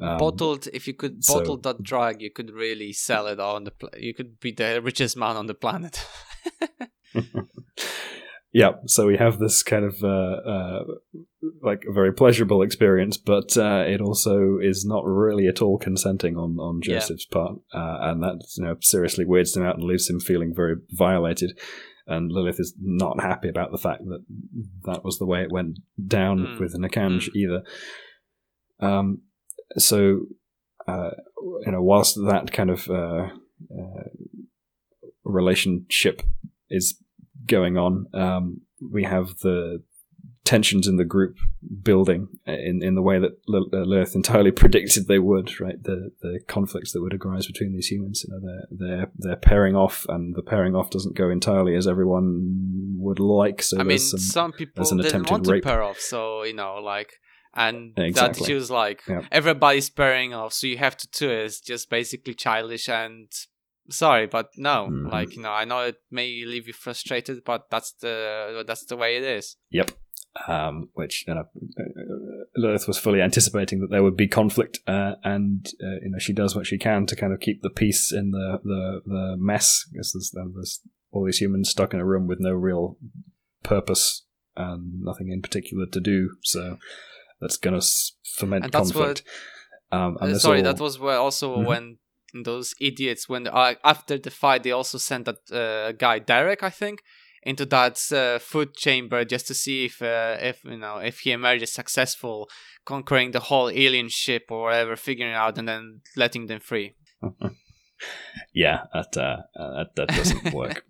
Um, 0.00 0.18
bottled, 0.18 0.66
if 0.72 0.88
you 0.88 0.94
could 0.94 1.24
so- 1.24 1.38
bottle 1.38 1.56
that 1.58 1.82
drug, 1.82 2.20
you 2.20 2.30
could 2.30 2.50
really 2.50 2.92
sell 2.92 3.26
it 3.26 3.38
on 3.38 3.64
the. 3.64 3.70
Pl- 3.70 3.90
you 3.96 4.14
could 4.14 4.40
be 4.40 4.52
the 4.52 4.80
richest 4.82 5.16
man 5.16 5.36
on 5.36 5.46
the 5.46 5.54
planet. 5.54 6.04
yeah, 8.54 8.70
so 8.86 9.06
we 9.06 9.16
have 9.16 9.38
this 9.38 9.62
kind 9.64 9.84
of 9.84 9.96
uh, 10.02 10.06
uh, 10.06 10.84
like 11.60 11.82
a 11.88 11.92
very 11.92 12.12
pleasurable 12.12 12.62
experience, 12.62 13.16
but 13.18 13.56
uh, 13.58 13.82
it 13.86 14.00
also 14.00 14.58
is 14.62 14.84
not 14.86 15.04
really 15.04 15.48
at 15.48 15.60
all 15.60 15.76
consenting 15.76 16.36
on 16.36 16.56
on 16.60 16.80
Yeah. 16.84 16.94
Joseph's 17.00 17.26
part, 17.26 17.56
uh, 17.74 17.98
and 18.08 18.22
that 18.22 18.38
you 18.56 18.64
know 18.64 18.76
seriously 18.80 19.24
weirds 19.24 19.56
him 19.56 19.64
out 19.64 19.74
and 19.76 19.84
leaves 19.84 20.08
him 20.08 20.20
feeling 20.20 20.54
very 20.54 20.76
violated. 20.90 21.58
And 22.06 22.30
Lilith 22.30 22.60
is 22.60 22.74
not 22.80 23.20
happy 23.20 23.48
about 23.48 23.72
the 23.72 23.78
fact 23.78 24.02
that 24.04 24.24
that 24.84 25.04
was 25.04 25.18
the 25.18 25.26
way 25.26 25.40
it 25.42 25.50
went 25.50 25.78
down 26.06 26.38
Mm. 26.46 26.60
with 26.60 26.74
Nikanj 26.78 27.30
either. 27.34 27.62
Um, 28.78 29.22
so 29.78 30.26
uh, 30.86 31.10
you 31.66 31.72
know, 31.72 31.82
whilst 31.82 32.14
that 32.16 32.52
kind 32.52 32.70
of 32.70 32.88
uh, 32.88 33.30
uh, 33.80 34.08
relationship 35.24 36.22
is 36.70 36.98
going 37.46 37.76
on, 37.76 38.06
um, 38.14 38.60
we 38.92 39.04
have 39.04 39.38
the 39.38 39.82
tensions 40.44 40.86
in 40.86 40.96
the 40.98 41.04
group 41.06 41.38
building 41.82 42.28
in 42.46 42.82
in 42.82 42.94
the 42.94 43.00
way 43.00 43.18
that 43.18 43.32
Lil- 43.48 43.70
uh, 43.72 43.78
Lilith 43.78 44.14
entirely 44.14 44.50
predicted 44.62 45.06
they 45.08 45.18
would. 45.18 45.58
Right, 45.60 45.82
the 45.82 46.10
the 46.20 46.40
conflicts 46.46 46.92
that 46.92 47.00
would 47.00 47.14
arise 47.24 47.46
between 47.46 47.72
these 47.72 47.86
humans. 47.88 48.24
You 48.26 48.34
know, 48.34 48.40
they're 48.46 48.66
they're 48.88 49.10
they're 49.16 49.36
pairing 49.36 49.74
off, 49.76 50.04
and 50.08 50.34
the 50.34 50.42
pairing 50.42 50.74
off 50.74 50.90
doesn't 50.90 51.16
go 51.16 51.30
entirely 51.30 51.74
as 51.76 51.86
everyone 51.86 52.96
would 52.98 53.20
like. 53.20 53.62
So 53.62 53.78
I 53.80 53.84
mean, 53.84 53.98
some, 53.98 54.20
some 54.20 54.52
people 54.52 54.84
didn't 54.84 55.30
want 55.30 55.44
to 55.44 55.52
rape. 55.52 55.64
pair 55.64 55.82
off, 55.82 55.98
so 55.98 56.42
you 56.44 56.54
know, 56.54 56.76
like, 56.76 57.14
and 57.54 57.94
that 57.96 58.04
Exactly. 58.06 58.46
she 58.46 58.54
was 58.54 58.70
like, 58.70 59.02
Yeah. 59.08 59.22
everybody's 59.32 59.88
pairing 59.90 60.34
off, 60.34 60.52
so 60.52 60.66
you 60.66 60.76
have 60.78 60.96
to 60.98 61.08
do 61.08 61.30
it. 61.30 61.44
It's 61.46 61.60
just 61.60 61.88
basically 61.88 62.34
childish 62.34 62.88
and 62.88 63.30
sorry, 63.90 64.26
but 64.26 64.50
no, 64.56 64.88
Mhm. 64.90 65.10
like 65.12 65.36
you 65.36 65.42
know, 65.42 65.52
I 65.52 65.64
know 65.64 65.80
it 65.80 65.96
may 66.10 66.44
leave 66.44 66.66
you 66.66 66.72
frustrated, 66.72 67.44
but 67.44 67.68
that's 67.70 67.92
the 68.00 68.64
that's 68.66 68.84
the 68.86 68.96
way 68.96 69.16
it 69.16 69.22
is. 69.24 69.56
Yep. 69.70 69.90
Um, 70.48 70.88
which 70.94 71.24
you 71.28 71.34
know, 71.34 71.42
uh, 71.42 72.44
Lilith 72.56 72.88
was 72.88 72.98
fully 72.98 73.20
anticipating 73.20 73.80
that 73.80 73.90
there 73.90 74.02
would 74.02 74.16
be 74.16 74.26
conflict, 74.26 74.80
uh, 74.88 75.14
and 75.22 75.66
uh, 75.82 75.96
you 76.02 76.10
know 76.10 76.18
she 76.18 76.32
does 76.32 76.56
what 76.56 76.66
she 76.66 76.76
can 76.78 77.06
to 77.06 77.14
kind 77.16 77.32
of 77.32 77.38
keep 77.40 77.62
the 77.62 77.70
peace 77.70 78.10
in 78.12 78.30
the 78.32 78.58
the, 78.64 79.00
the 79.06 79.36
mess. 79.38 79.84
Because 79.92 80.12
there's, 80.12 80.32
there's 80.54 80.80
all 81.12 81.24
these 81.24 81.38
humans 81.40 81.70
stuck 81.70 81.94
in 81.94 82.00
a 82.00 82.04
room 82.04 82.26
with 82.26 82.40
no 82.40 82.50
real 82.52 82.98
purpose 83.62 84.22
and 84.56 85.02
nothing 85.02 85.30
in 85.30 85.40
particular 85.42 85.86
to 85.86 86.00
do. 86.00 86.30
So 86.42 86.78
that's 87.40 87.56
going 87.56 87.74
to 87.80 87.86
that's 87.86 88.70
conflict. 88.72 89.22
um, 89.92 90.16
and 90.20 90.32
Uh, 90.34 90.38
sorry, 90.38 90.58
all- 90.58 90.64
that 90.64 90.80
was 90.80 90.98
where 90.98 91.18
also 91.18 91.56
Mhm. 91.58 91.66
when 91.66 91.98
those 92.42 92.74
idiots 92.80 93.28
when 93.28 93.46
uh, 93.46 93.74
after 93.84 94.18
the 94.18 94.30
fight 94.30 94.62
they 94.62 94.72
also 94.72 94.98
sent 94.98 95.26
that 95.26 95.52
uh, 95.52 95.92
guy 95.92 96.18
Derek, 96.18 96.62
I 96.62 96.70
think, 96.70 97.02
into 97.42 97.66
that 97.66 98.00
uh, 98.12 98.38
food 98.38 98.74
chamber 98.74 99.24
just 99.24 99.46
to 99.46 99.54
see 99.54 99.84
if 99.84 100.02
uh, 100.02 100.36
if 100.40 100.64
you 100.64 100.78
know 100.78 100.98
if 100.98 101.20
he 101.20 101.32
emerges 101.32 101.72
successful, 101.72 102.48
conquering 102.84 103.30
the 103.30 103.40
whole 103.40 103.70
alien 103.70 104.08
ship 104.08 104.46
or 104.50 104.64
whatever, 104.64 104.96
figuring 104.96 105.32
it 105.32 105.36
out 105.36 105.58
and 105.58 105.68
then 105.68 106.00
letting 106.16 106.46
them 106.46 106.60
free. 106.60 106.94
yeah, 108.52 108.84
that 108.92 109.16
uh, 109.16 109.36
uh, 109.58 109.84
that, 109.84 109.96
that 109.96 110.08
doesn't 110.08 110.54
work. 110.54 110.84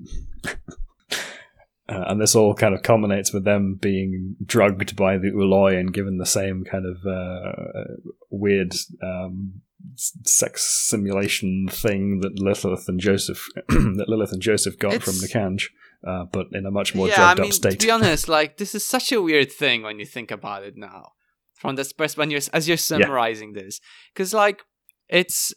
Uh, 1.87 2.05
and 2.09 2.21
this 2.21 2.35
all 2.35 2.55
kind 2.55 2.75
of 2.75 2.83
culminates 2.83 3.33
with 3.33 3.45
them 3.45 3.75
being 3.75 4.37
drugged 4.45 4.97
by 4.97 5.19
the 5.19 5.31
ooloi 5.31 5.79
and 5.79 5.93
given 5.93 6.17
the 6.17 6.25
same 6.25 6.65
kind 6.65 6.87
of 6.87 7.05
uh, 7.07 7.53
weird 8.31 8.73
um, 9.03 9.61
sex 9.97 10.65
simulation 10.89 11.69
thing 11.71 12.21
that 12.21 12.39
Lilith 12.39 12.89
and 12.89 13.01
Joseph 13.01 13.47
that 13.69 14.07
Lilith 14.09 14.33
and 14.33 14.43
Joseph 14.43 14.79
got 14.79 15.03
from 15.03 15.15
It's- 15.17 15.33
Nikanj, 15.33 15.65
uh, 16.07 16.25
but 16.33 16.47
in 16.53 16.67
a 16.67 16.71
much 16.71 16.95
more 16.95 17.09
yeah, 17.09 17.17
drugged 17.17 17.41
I 17.41 17.43
mean, 17.43 17.51
up 17.51 17.55
state. 17.55 17.81
to 17.81 17.87
be 17.87 17.91
honest, 17.91 18.29
like 18.29 18.57
this 18.57 18.75
is 18.75 18.87
such 18.87 19.13
a 19.13 19.23
weird 19.23 19.51
thing 19.53 19.83
when 19.83 19.99
you 19.99 20.07
think 20.07 20.31
about 20.31 20.65
it 20.65 20.75
now, 20.77 21.13
from 21.55 21.77
this 21.77 21.93
perspective, 21.93 22.19
when 22.19 22.31
you're 22.31 22.41
as 22.53 22.69
you're 22.69 22.77
summarizing 22.77 23.53
this, 23.53 23.81
because 24.13 24.35
like 24.35 24.63
it's 25.09 25.53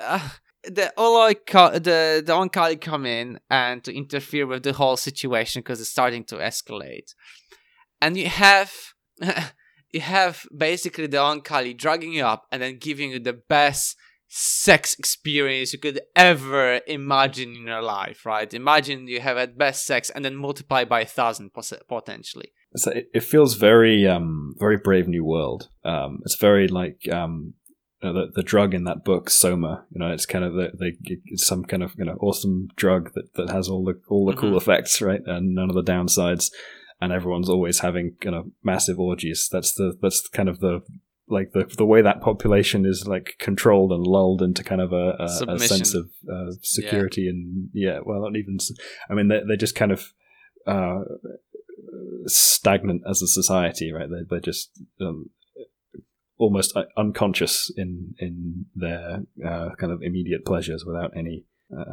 uh, 0.00 0.28
the 0.64 0.92
ooloi 0.98 1.34
co- 1.46 1.72
the 1.72 2.22
the 2.24 2.32
Oankali 2.32 2.80
come 2.80 3.06
in 3.06 3.38
and 3.50 3.82
to 3.84 3.94
interfere 3.94 4.46
with 4.46 4.62
the 4.62 4.72
whole 4.72 4.96
situation 4.96 5.60
because 5.62 5.80
it's 5.80 5.90
starting 5.90 6.24
to 6.24 6.36
escalate, 6.36 7.14
and 8.00 8.16
you 8.16 8.28
have. 8.28 8.72
You 9.92 10.00
have 10.00 10.46
basically 10.56 11.06
the 11.06 11.16
Oankali 11.18 11.76
dragging 11.76 12.12
you 12.12 12.24
up 12.24 12.46
and 12.52 12.60
then 12.62 12.78
giving 12.78 13.10
you 13.12 13.18
the 13.20 13.32
best 13.32 13.96
sex 14.30 14.94
experience 14.98 15.72
you 15.72 15.78
could 15.78 16.00
ever 16.14 16.80
imagine 16.86 17.56
in 17.56 17.66
your 17.66 17.80
life, 17.80 18.26
right? 18.26 18.52
Imagine 18.52 19.08
you 19.08 19.20
have 19.20 19.38
at 19.38 19.56
best 19.56 19.86
sex 19.86 20.10
and 20.10 20.22
then 20.24 20.36
multiply 20.36 20.84
by 20.84 21.00
a 21.00 21.06
thousand 21.06 21.50
potentially. 21.88 22.52
so 22.76 22.90
it, 22.90 23.08
it 23.14 23.22
feels 23.24 23.54
very 23.54 24.06
um 24.06 24.54
very 24.58 24.76
brave 24.76 25.08
new 25.08 25.24
world 25.24 25.70
um 25.84 26.18
it's 26.24 26.36
very 26.48 26.68
like 26.68 27.08
um 27.10 27.54
you 28.02 28.12
know, 28.12 28.12
the, 28.12 28.30
the 28.34 28.42
drug 28.42 28.74
in 28.74 28.84
that 28.84 29.02
book 29.04 29.30
soma 29.30 29.86
you 29.90 29.98
know 29.98 30.10
it's 30.12 30.26
kind 30.26 30.44
of 30.44 30.52
the, 30.52 30.68
the 30.80 30.92
it's 31.32 31.46
some 31.46 31.64
kind 31.64 31.82
of 31.82 31.94
you 31.98 32.04
know 32.04 32.18
awesome 32.20 32.68
drug 32.76 33.02
that, 33.14 33.32
that 33.36 33.48
has 33.50 33.68
all 33.70 33.82
the 33.88 33.94
all 34.10 34.26
the 34.26 34.36
cool 34.36 34.52
Mhm. 34.52 34.60
effects 34.62 35.00
right 35.00 35.22
and 35.26 35.54
none 35.54 35.70
of 35.70 35.74
the 35.76 35.82
downsides 35.94 36.50
and 37.00 37.12
everyone's 37.12 37.48
always 37.48 37.80
having 37.80 38.16
you 38.22 38.30
know 38.30 38.50
massive 38.62 38.98
orgies 38.98 39.48
that's 39.50 39.72
the 39.74 39.96
that's 40.02 40.28
kind 40.28 40.48
of 40.48 40.60
the 40.60 40.80
like 41.28 41.52
the 41.52 41.64
the 41.76 41.84
way 41.84 42.00
that 42.00 42.20
population 42.20 42.86
is 42.86 43.06
like 43.06 43.36
controlled 43.38 43.92
and 43.92 44.06
lulled 44.06 44.40
into 44.40 44.64
kind 44.64 44.80
of 44.80 44.92
a, 44.92 45.14
a, 45.18 45.54
a 45.54 45.58
sense 45.58 45.94
of 45.94 46.10
uh, 46.32 46.50
security 46.62 47.28
and 47.28 47.68
yeah 47.74 47.98
well 48.04 48.22
not 48.22 48.36
even 48.36 48.56
I 49.10 49.14
mean 49.14 49.28
they 49.28 49.40
they're 49.46 49.56
just 49.56 49.74
kind 49.74 49.92
of 49.92 50.12
uh, 50.66 51.00
stagnant 52.26 53.02
as 53.08 53.22
a 53.22 53.26
society, 53.26 53.92
right? 53.92 54.08
They're, 54.10 54.24
they're 54.28 54.40
just 54.40 54.70
um, 55.00 55.30
almost 56.36 56.76
uh, 56.76 56.84
unconscious 56.96 57.72
in 57.76 58.14
in 58.18 58.66
their 58.74 59.22
uh, 59.44 59.70
kind 59.78 59.92
of 59.92 60.02
immediate 60.02 60.44
pleasures 60.44 60.84
without 60.84 61.16
any 61.16 61.44
uh, 61.72 61.84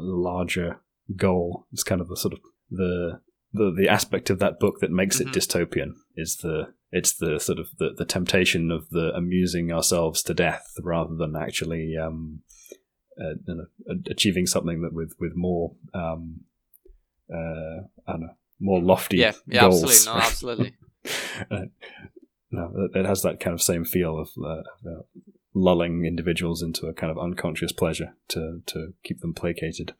larger 0.00 0.80
goal. 1.16 1.66
It's 1.72 1.84
kind 1.84 2.00
of 2.00 2.08
the 2.08 2.16
sort 2.16 2.34
of 2.34 2.40
the 2.70 3.20
the 3.52 3.72
the 3.76 3.88
aspect 3.88 4.30
of 4.30 4.38
that 4.40 4.58
book 4.60 4.80
that 4.80 4.90
makes 4.90 5.18
Mhm. 5.18 5.26
it 5.28 5.32
dystopian 5.32 5.92
is 6.16 6.36
the 6.38 6.74
it's 6.92 7.14
the 7.14 7.38
sort 7.38 7.58
of 7.58 7.68
the, 7.78 7.90
the 7.96 8.04
temptation 8.04 8.70
of 8.70 8.88
the 8.90 9.12
amusing 9.14 9.70
ourselves 9.72 10.22
to 10.22 10.34
death 10.34 10.66
rather 10.82 11.14
than 11.14 11.34
actually 11.36 11.96
um, 11.96 12.40
uh, 13.20 13.34
you 13.46 13.54
know, 13.54 13.96
achieving 14.10 14.46
something 14.46 14.80
that 14.82 14.92
with 14.92 15.14
with 15.20 15.32
more 15.34 15.74
um, 15.94 16.40
uh, 17.32 17.82
I 18.06 18.12
don't 18.12 18.20
know 18.22 18.34
more 18.60 18.80
lofty 18.80 19.18
Yeah, 19.18 19.32
yeah, 19.46 19.60
goals. 19.62 19.84
absolutely, 19.84 20.04
no, 20.06 20.18
absolutely. 20.26 20.74
Uh, 21.50 21.64
no, 22.50 22.72
it- 22.92 22.96
it 23.00 23.06
has 23.06 23.22
that 23.22 23.38
kind 23.40 23.54
of 23.54 23.62
same 23.62 23.84
feel 23.84 24.18
of 24.18 24.30
uh, 24.42 24.62
lulling 25.54 26.04
individuals 26.04 26.62
into 26.62 26.86
a 26.86 26.94
kind 26.94 27.10
of 27.10 27.18
unconscious 27.18 27.72
pleasure 27.72 28.14
to 28.28 28.62
to 28.66 28.94
keep 29.04 29.20
them 29.20 29.34
placated. 29.34 29.94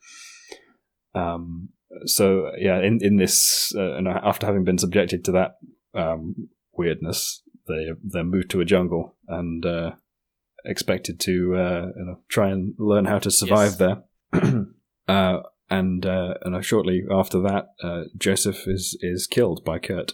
Um, 1.13 1.69
so 2.05 2.51
yeah, 2.57 2.79
in 2.81 2.99
in 3.01 3.17
this, 3.17 3.73
uh, 3.75 3.93
and 3.93 4.07
after 4.07 4.45
having 4.45 4.63
been 4.63 4.77
subjected 4.77 5.23
to 5.25 5.31
that 5.33 5.51
um, 5.93 6.49
weirdness, 6.73 7.41
they 7.67 7.87
they're 8.03 8.23
moved 8.23 8.49
to 8.51 8.61
a 8.61 8.65
jungle 8.65 9.15
and 9.27 9.65
uh, 9.65 9.91
expected 10.65 11.19
to 11.21 11.55
uh, 11.55 11.85
you 11.95 12.05
know 12.05 12.19
try 12.27 12.49
and 12.49 12.73
learn 12.77 13.05
how 13.05 13.19
to 13.19 13.31
survive 13.31 13.77
Yes. 13.79 13.79
there. 13.79 14.65
uh, 15.07 15.39
and 15.69 16.05
uh, 16.05 16.33
and 16.41 16.55
uh, 16.55 16.61
shortly 16.61 17.03
after 17.11 17.39
that, 17.41 17.69
uh, 17.83 18.03
Joseph 18.17 18.67
is 18.67 18.97
is 19.01 19.27
killed 19.27 19.63
by 19.63 19.79
Curt. 19.79 20.13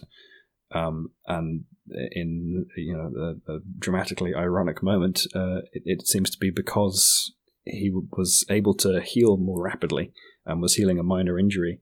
Um, 0.72 1.12
and 1.26 1.64
in 2.12 2.66
you 2.76 2.96
know 2.96 3.36
a, 3.48 3.52
a 3.52 3.58
dramatically 3.78 4.34
ironic 4.34 4.82
moment, 4.82 5.26
uh, 5.34 5.58
it, 5.72 5.82
it 5.84 6.06
seems 6.06 6.28
to 6.30 6.38
be 6.38 6.50
because 6.50 7.32
he 7.66 7.90
was 8.16 8.44
able 8.48 8.74
to 8.74 9.00
heal 9.00 9.36
more 9.36 9.62
rapidly 9.62 10.12
and 10.44 10.62
was 10.62 10.74
healing 10.74 10.98
a 10.98 11.02
minor 11.02 11.38
injury 11.38 11.80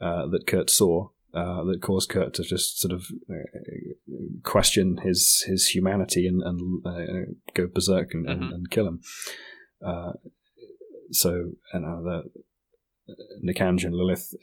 uh, 0.00 0.26
that 0.28 0.46
Curt 0.46 0.68
saw 0.68 1.08
uh, 1.34 1.64
that 1.64 1.80
caused 1.80 2.10
Curt 2.10 2.34
to 2.34 2.42
just 2.42 2.78
sort 2.78 2.92
of 2.92 3.06
uh, 3.30 4.42
question 4.42 4.98
his 4.98 5.44
his 5.46 5.68
humanity 5.68 6.26
and, 6.26 6.42
and 6.42 6.86
uh, 6.86 7.32
go 7.54 7.66
berserk 7.66 8.12
and, 8.12 8.26
mm-hmm. 8.26 8.42
and, 8.42 8.52
and, 8.52 8.70
kill 8.70 8.86
him. 8.86 9.00
Uh, 9.84 10.12
so, 11.10 11.52
and 11.72 11.84
the 12.04 12.24
Nikanj 13.44 13.84
and 13.84 13.94
Lilith, 13.94 14.34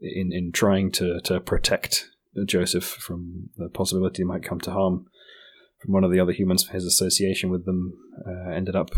in 0.00 0.32
in 0.32 0.52
trying 0.52 0.90
to 0.92 1.20
to 1.20 1.40
protect 1.40 2.08
Joseph 2.46 2.84
from 2.84 3.50
the 3.56 3.68
possibility 3.68 4.22
he 4.22 4.26
might 4.26 4.42
come 4.42 4.60
to 4.60 4.70
harm 4.70 5.06
from 5.82 5.92
one 5.92 6.04
of 6.04 6.12
the 6.12 6.20
other 6.20 6.32
humans 6.32 6.64
for 6.64 6.72
his 6.72 6.86
association 6.86 7.50
with 7.50 7.66
them, 7.66 7.92
ended 8.54 8.74
up 8.74 8.90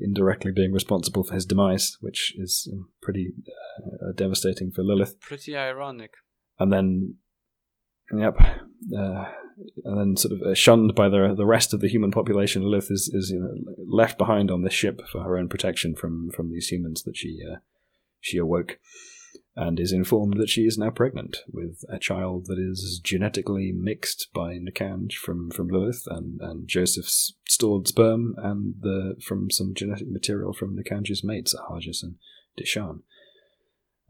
indirectly 0.00 0.52
being 0.52 0.72
responsible 0.72 1.22
for 1.22 1.34
his 1.34 1.46
demise, 1.46 1.96
which 2.00 2.34
is 2.36 2.68
um, 2.72 2.88
pretty 3.02 3.32
uh, 3.78 4.12
devastating 4.14 4.70
for 4.70 4.82
Lilith. 4.82 5.20
Pretty 5.20 5.56
ironic. 5.56 6.12
And 6.58 6.72
then, 6.72 7.16
yep, 8.16 8.36
uh, 8.40 9.24
and 9.84 9.98
then 9.98 10.16
sort 10.16 10.32
of 10.32 10.42
uh, 10.42 10.54
shunned 10.54 10.94
by 10.94 11.08
the 11.08 11.34
the 11.36 11.46
rest 11.46 11.72
of 11.72 11.80
the 11.80 11.88
human 11.88 12.10
population. 12.10 12.62
Lilith 12.62 12.90
is 12.90 13.10
is 13.12 13.30
you 13.30 13.40
know, 13.40 13.74
left 13.86 14.18
behind 14.18 14.50
on 14.50 14.62
this 14.62 14.74
ship 14.74 15.00
for 15.10 15.22
her 15.22 15.36
own 15.36 15.48
protection 15.48 15.94
from 15.94 16.30
from 16.34 16.50
these 16.50 16.68
humans 16.68 17.02
that 17.04 17.16
she 17.16 17.38
uh, 17.50 17.56
she 18.20 18.38
awoke 18.38 18.78
and 19.58 19.80
is 19.80 19.92
informed 19.92 20.38
that 20.38 20.48
she 20.48 20.62
is 20.62 20.78
now 20.78 20.88
pregnant 20.88 21.38
with 21.52 21.84
a 21.92 21.98
child 21.98 22.46
that 22.46 22.60
is 22.60 23.00
genetically 23.02 23.72
mixed 23.74 24.28
by 24.32 24.56
Nikanj 24.56 25.14
from, 25.14 25.50
from 25.50 25.66
Lilith 25.66 26.04
and, 26.06 26.40
and 26.40 26.68
Joseph's 26.68 27.34
stored 27.48 27.88
sperm 27.88 28.36
and 28.38 28.74
the 28.80 29.16
from 29.20 29.50
some 29.50 29.74
genetic 29.74 30.08
material 30.08 30.52
from 30.52 30.76
Nikanj's 30.76 31.24
mates, 31.24 31.56
Ahajas 31.56 32.04
and 32.04 32.14
Dichaan. 32.56 33.00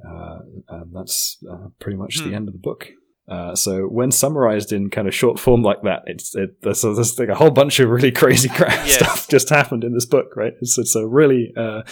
Uh, 0.06 0.40
and 0.68 0.94
that's 0.94 1.38
uh, 1.50 1.68
pretty 1.80 1.96
much 1.96 2.20
hmm. 2.20 2.28
the 2.28 2.36
end 2.36 2.48
of 2.48 2.52
the 2.52 2.60
book. 2.60 2.88
Uh, 3.26 3.54
so 3.54 3.84
when 3.84 4.10
summarized 4.10 4.70
in 4.70 4.90
kind 4.90 5.08
of 5.08 5.14
short 5.14 5.38
form 5.38 5.62
like 5.62 5.80
that, 5.82 6.02
it's 6.04 6.34
it, 6.34 6.60
there's, 6.60 6.82
there's 6.82 7.18
like 7.18 7.30
a 7.30 7.34
whole 7.34 7.50
bunch 7.50 7.80
of 7.80 7.88
really 7.88 8.12
crazy 8.12 8.50
crap 8.50 8.86
yes. 8.86 8.96
stuff 8.96 9.28
just 9.28 9.48
happened 9.48 9.82
in 9.82 9.94
this 9.94 10.06
book, 10.06 10.36
right? 10.36 10.52
It's, 10.60 10.76
it's 10.76 10.94
a 10.94 11.06
really 11.06 11.54
uh, 11.56 11.84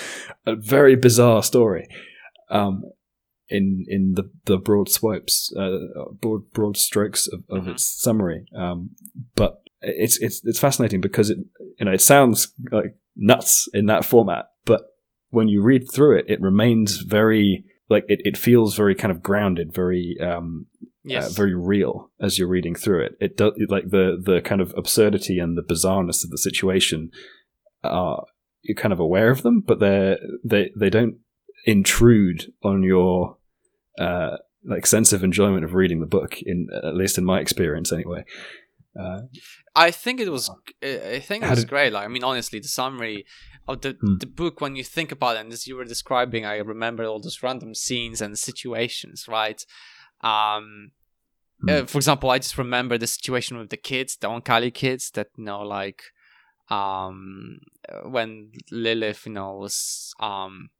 a 0.44 0.56
very 0.56 0.94
bizarre 0.94 1.42
story. 1.42 1.88
Um, 2.50 2.84
in 3.48 3.84
in 3.88 4.14
the 4.14 4.30
the 4.44 4.58
broad 4.58 4.88
swipes, 4.88 5.52
uh, 5.56 5.78
broad 6.20 6.50
broad 6.52 6.76
strokes 6.76 7.26
of, 7.26 7.44
of 7.48 7.62
mm-hmm. 7.62 7.72
its 7.72 8.02
summary. 8.02 8.46
Um, 8.56 8.90
but 9.34 9.60
it's 9.80 10.18
it's 10.18 10.40
it's 10.44 10.58
fascinating 10.58 11.00
because 11.00 11.30
it 11.30 11.38
you 11.78 11.86
know 11.86 11.92
it 11.92 12.00
sounds 12.00 12.52
like 12.70 12.96
nuts 13.16 13.68
in 13.72 13.86
that 13.86 14.04
format, 14.04 14.46
but 14.64 14.82
when 15.30 15.48
you 15.48 15.62
read 15.62 15.90
through 15.92 16.18
it, 16.18 16.26
it 16.28 16.40
remains 16.40 16.98
very 16.98 17.64
like 17.88 18.04
it, 18.08 18.20
it 18.24 18.36
feels 18.36 18.76
very 18.76 18.94
kind 18.94 19.12
of 19.12 19.22
grounded, 19.22 19.72
very 19.72 20.16
um, 20.20 20.66
uh, 20.82 20.86
yes. 21.04 21.26
uh, 21.26 21.32
very 21.32 21.54
real 21.54 22.10
as 22.20 22.38
you're 22.38 22.48
reading 22.48 22.74
through 22.74 23.04
it. 23.04 23.12
It 23.20 23.36
does 23.36 23.52
like 23.68 23.90
the 23.90 24.20
the 24.20 24.40
kind 24.40 24.60
of 24.60 24.74
absurdity 24.76 25.38
and 25.38 25.56
the 25.56 25.62
bizarreness 25.62 26.24
of 26.24 26.30
the 26.30 26.38
situation 26.38 27.10
are 27.84 28.24
you're 28.62 28.74
kind 28.74 28.92
of 28.92 29.00
aware 29.00 29.30
of 29.30 29.42
them, 29.42 29.60
but 29.60 29.80
they 29.80 30.16
they 30.44 30.70
they 30.76 30.90
don't 30.90 31.18
intrude 31.64 32.52
on 32.62 32.82
your 32.82 33.35
uh, 33.98 34.36
like 34.64 34.86
sense 34.86 35.12
of 35.12 35.22
enjoyment 35.22 35.64
of 35.64 35.74
reading 35.74 36.00
the 36.00 36.06
book. 36.06 36.40
In 36.42 36.68
at 36.72 36.94
least 36.94 37.18
in 37.18 37.24
my 37.24 37.40
experience, 37.40 37.92
anyway. 37.92 38.24
Uh, 38.98 39.22
I 39.74 39.90
think 39.90 40.20
it 40.20 40.30
was. 40.30 40.50
I 40.82 41.20
think 41.20 41.44
it 41.44 41.50
was 41.50 41.60
did, 41.60 41.68
great. 41.68 41.92
Like, 41.92 42.04
I 42.04 42.08
mean, 42.08 42.24
honestly, 42.24 42.60
the 42.60 42.68
summary 42.68 43.26
of 43.68 43.82
the 43.82 43.96
hmm. 44.00 44.16
the 44.18 44.26
book, 44.26 44.60
when 44.60 44.76
you 44.76 44.84
think 44.84 45.12
about 45.12 45.36
it, 45.36 45.40
and 45.40 45.52
as 45.52 45.66
you 45.66 45.76
were 45.76 45.84
describing, 45.84 46.44
I 46.44 46.56
remember 46.58 47.04
all 47.04 47.20
those 47.20 47.42
random 47.42 47.74
scenes 47.74 48.20
and 48.20 48.38
situations, 48.38 49.26
right? 49.28 49.64
Um, 50.22 50.92
hmm. 51.60 51.68
uh, 51.68 51.86
for 51.86 51.98
example, 51.98 52.30
I 52.30 52.38
just 52.38 52.58
remember 52.58 52.96
the 52.96 53.06
situation 53.06 53.58
with 53.58 53.70
the 53.70 53.76
kids, 53.76 54.16
the 54.16 54.28
Oankali 54.28 54.72
kids, 54.72 55.10
that 55.12 55.28
you 55.36 55.44
know, 55.44 55.60
like, 55.60 56.02
um, 56.70 57.58
when 58.04 58.52
Lilith, 58.70 59.26
you 59.26 59.32
know, 59.32 59.52
was 59.54 60.14
um 60.20 60.70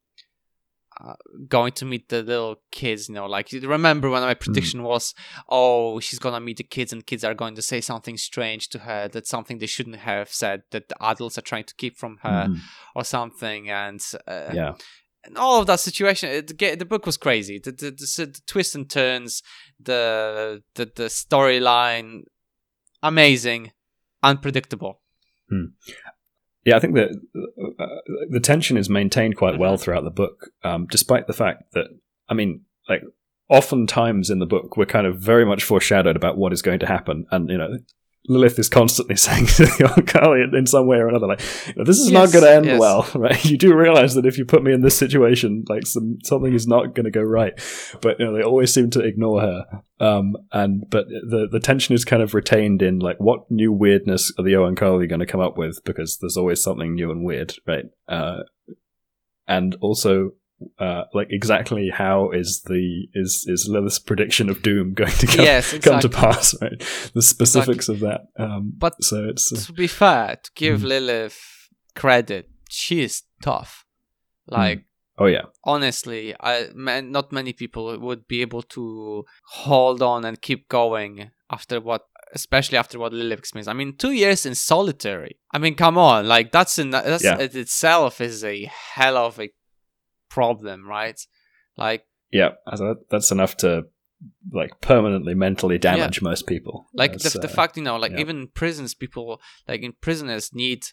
uh, 1.05 1.15
going 1.49 1.73
to 1.73 1.85
meet 1.85 2.09
the 2.09 2.23
little 2.23 2.57
kids, 2.71 3.09
you 3.09 3.15
know, 3.15 3.27
like 3.27 3.51
remember 3.53 4.09
when 4.09 4.23
my 4.23 4.35
hmm. 4.35 4.39
prediction 4.39 4.81
mm. 4.81 4.85
was, 4.85 5.15
oh, 5.49 6.01
she's 6.01 6.19
gonna 6.19 6.41
meet 6.41 6.57
the 6.57 6.65
kids 6.65 6.93
and 6.93 7.07
kids 7.07 7.25
are 7.25 7.35
going 7.35 7.55
to 7.55 7.63
say 7.63 7.81
something 7.81 8.17
strange 8.17 8.69
to 8.71 8.81
her, 8.81 9.09
that's 9.09 9.29
something 9.29 9.59
they 9.59 9.67
shouldn't 9.67 9.97
have 9.97 10.31
said, 10.31 10.63
that 10.71 10.89
the 10.89 10.97
adults 11.05 11.37
are 11.37 11.43
trying 11.43 11.65
to 11.65 11.75
keep 11.75 11.97
from 11.97 12.19
her 12.23 12.47
mm. 12.49 12.59
or 12.95 13.05
something, 13.05 13.69
and 13.69 14.01
uh, 14.27 14.51
yeah. 14.53 14.75
And 15.25 15.37
all 15.37 15.61
of 15.61 15.67
that 15.67 15.81
situation, 15.81 16.31
it, 16.31 16.79
the 16.79 16.85
book 16.85 17.05
was 17.05 17.17
crazy. 17.17 17.59
The, 17.59 17.73
the, 17.73 17.91
the, 17.91 18.27
the 18.27 18.41
twists 18.47 18.77
and 18.77 18.89
turns, 18.89 19.43
the 19.81 20.63
the, 20.77 20.85
the 20.85 21.05
storyline, 21.05 22.23
amazing, 23.03 23.73
unpredictable. 24.23 25.01
Hmm. 25.51 25.67
Yeah, 26.67 26.77
I 26.77 26.81
think 26.81 26.97
that 26.97 27.11
uh, 27.79 27.87
the 28.29 28.41
tension 28.41 28.77
is 28.77 28.91
maintained 28.91 29.37
quite 29.37 29.57
well 29.57 29.75
mm-hmm. 29.75 29.83
throughout 29.85 30.03
the 30.03 30.11
book, 30.11 30.51
um, 30.65 30.89
despite 30.91 31.29
the 31.29 31.33
fact 31.33 31.73
that, 31.75 31.87
I 32.29 32.35
mean, 32.35 32.63
like, 32.89 33.03
oftentimes 33.49 34.31
in 34.31 34.41
the 34.41 34.47
book, 34.47 34.77
we're 34.77 34.85
kind 34.85 35.07
of 35.07 35.17
very 35.17 35.47
much 35.47 35.63
foreshadowed 35.63 36.17
about 36.17 36.37
what 36.37 36.53
is 36.53 36.63
going 36.63 36.81
to 36.81 36.87
happen. 36.87 37.25
And, 37.31 37.49
you 37.49 37.57
know, 37.57 37.79
Lilith 38.29 38.59
is 38.59 38.69
constantly 38.69 39.17
saying 39.27 39.47
to 39.47 39.65
the 39.65 39.85
Oankali 39.85 40.45
in, 40.45 40.55
in 40.55 40.67
some 40.67 40.87
way 40.87 40.99
or 40.99 41.09
another, 41.09 41.27
like, 41.27 41.41
"This 41.77 41.99
is 41.99 42.11
yes, 42.11 42.13
not 42.13 42.33
going 42.33 42.45
to 42.45 42.55
end 42.55 42.67
yes. 42.67 42.81
well." 42.81 43.07
Right? 43.17 43.45
You 43.45 43.57
do 43.57 43.75
realize 43.75 44.15
that 44.15 44.27
if 44.27 44.37
you 44.37 44.45
put 44.45 44.63
me 44.63 44.73
in 44.73 44.83
this 44.83 44.97
situation, 44.97 45.65
like 45.69 45.87
some 45.87 46.19
something 46.23 46.53
is 46.53 46.67
not 46.67 46.95
going 46.95 47.05
to 47.05 47.11
go 47.11 47.23
right. 47.23 47.55
But 48.01 48.21
you 48.21 48.27
know, 48.27 48.35
they 48.37 48.43
always 48.43 48.73
seem 48.73 48.91
to 48.91 49.01
ignore 49.01 49.41
her. 49.41 49.65
Um, 49.99 50.37
and 50.53 50.85
but 50.91 51.07
the 51.09 51.49
the 51.51 51.61
tension 51.61 51.95
is 51.95 52.05
kind 52.05 52.23
of 52.23 52.35
retained 52.35 52.83
in 52.83 52.99
like 52.99 53.17
what 53.19 53.51
new 53.51 53.73
weirdness 53.73 54.33
are 54.39 54.45
the 54.45 54.53
Oankali 54.53 55.09
going 55.09 55.21
to 55.21 55.27
come 55.27 55.41
up 55.41 55.57
with 55.57 55.83
because 55.85 56.19
there's 56.21 56.37
always 56.37 56.63
something 56.63 56.95
new 56.95 57.11
and 57.11 57.25
weird, 57.25 57.55
right? 57.67 57.87
Uh, 58.09 58.43
and 59.49 59.77
also 59.81 60.33
uh, 60.79 61.03
like 61.13 61.29
exactly 61.31 61.91
how 61.93 62.31
is 62.31 62.63
the 62.63 63.07
is 63.15 63.45
is 63.47 63.69
Lilith's 63.69 63.99
prediction 63.99 64.49
of 64.49 64.63
doom 64.63 64.95
going 64.95 65.13
to 65.13 65.27
come, 65.27 65.45
yes, 65.45 65.73
exactly. 65.73 65.91
come 65.91 66.01
to 66.01 66.09
pass? 66.09 66.55
Right, 66.61 66.79
the 67.15 67.23
specifics 67.23 67.89
exactly. 67.89 67.95
of 67.95 68.01
that. 68.37 68.43
Um, 68.43 68.73
but 68.77 69.03
so 69.03 69.27
it's 69.29 69.53
uh, 69.53 69.67
to 69.67 69.73
be 69.73 69.87
fair, 69.87 70.37
to 70.43 70.51
give 70.55 70.81
mm. 70.81 70.85
Lilith 70.85 71.39
credit, 71.95 72.49
she 72.69 73.03
is 73.03 73.23
tough. 73.43 73.85
Mm. 74.51 74.57
Like, 74.57 74.79
mm. 74.79 74.85
oh 75.19 75.27
yeah, 75.27 75.43
honestly, 75.65 76.35
I 76.41 76.69
man, 76.75 77.13
not 77.13 77.33
many 77.33 77.53
people 77.53 77.99
would 77.99 78.27
be 78.27 78.41
able 78.41 78.63
to 78.63 79.25
hold 79.49 80.03
on 80.03 80.25
and 80.25 80.41
keep 80.41 80.69
going 80.69 81.31
after 81.51 81.81
what 81.81 82.03
especially 82.33 82.79
after 82.79 82.99
what 82.99 83.13
Lilith 83.13 83.41
experienced. 83.41 83.69
I 83.69 83.75
mean, 83.75 83.97
two 83.97 84.13
years 84.13 84.47
in 84.47 84.55
solitary. 84.55 85.39
I 85.53 85.59
mean, 85.59 85.75
come 85.75 85.99
on, 85.99 86.27
like 86.27 86.51
that's 86.51 86.79
in 86.79 86.91
that's 86.91 87.25
yeah. 87.25 87.39
it 87.39 87.55
itself 87.55 88.21
is 88.21 88.43
a 88.43 88.71
hell 88.95 89.19
of 89.19 89.39
a 89.39 89.51
problem, 90.37 90.87
right? 90.87 91.19
Like, 91.79 92.05
yeah, 92.31 92.51
that's 93.11 93.33
enough 93.33 93.57
to 93.59 93.85
like 94.53 94.73
permanently 94.83 95.35
mentally 95.35 95.79
damage 95.79 96.19
yeah. 96.19 96.29
most 96.29 96.47
people. 96.47 96.87
Like 96.93 97.17
the, 97.17 97.39
the 97.39 97.49
fact, 97.49 97.79
you 97.79 97.83
know, 97.83 97.97
like 97.97 98.13
yeah. 98.13 98.21
even 98.21 98.49
prisons, 98.49 98.93
people 98.95 99.41
like 99.67 99.83
in 99.83 99.95
prisoners 100.07 100.51
need 100.53 100.85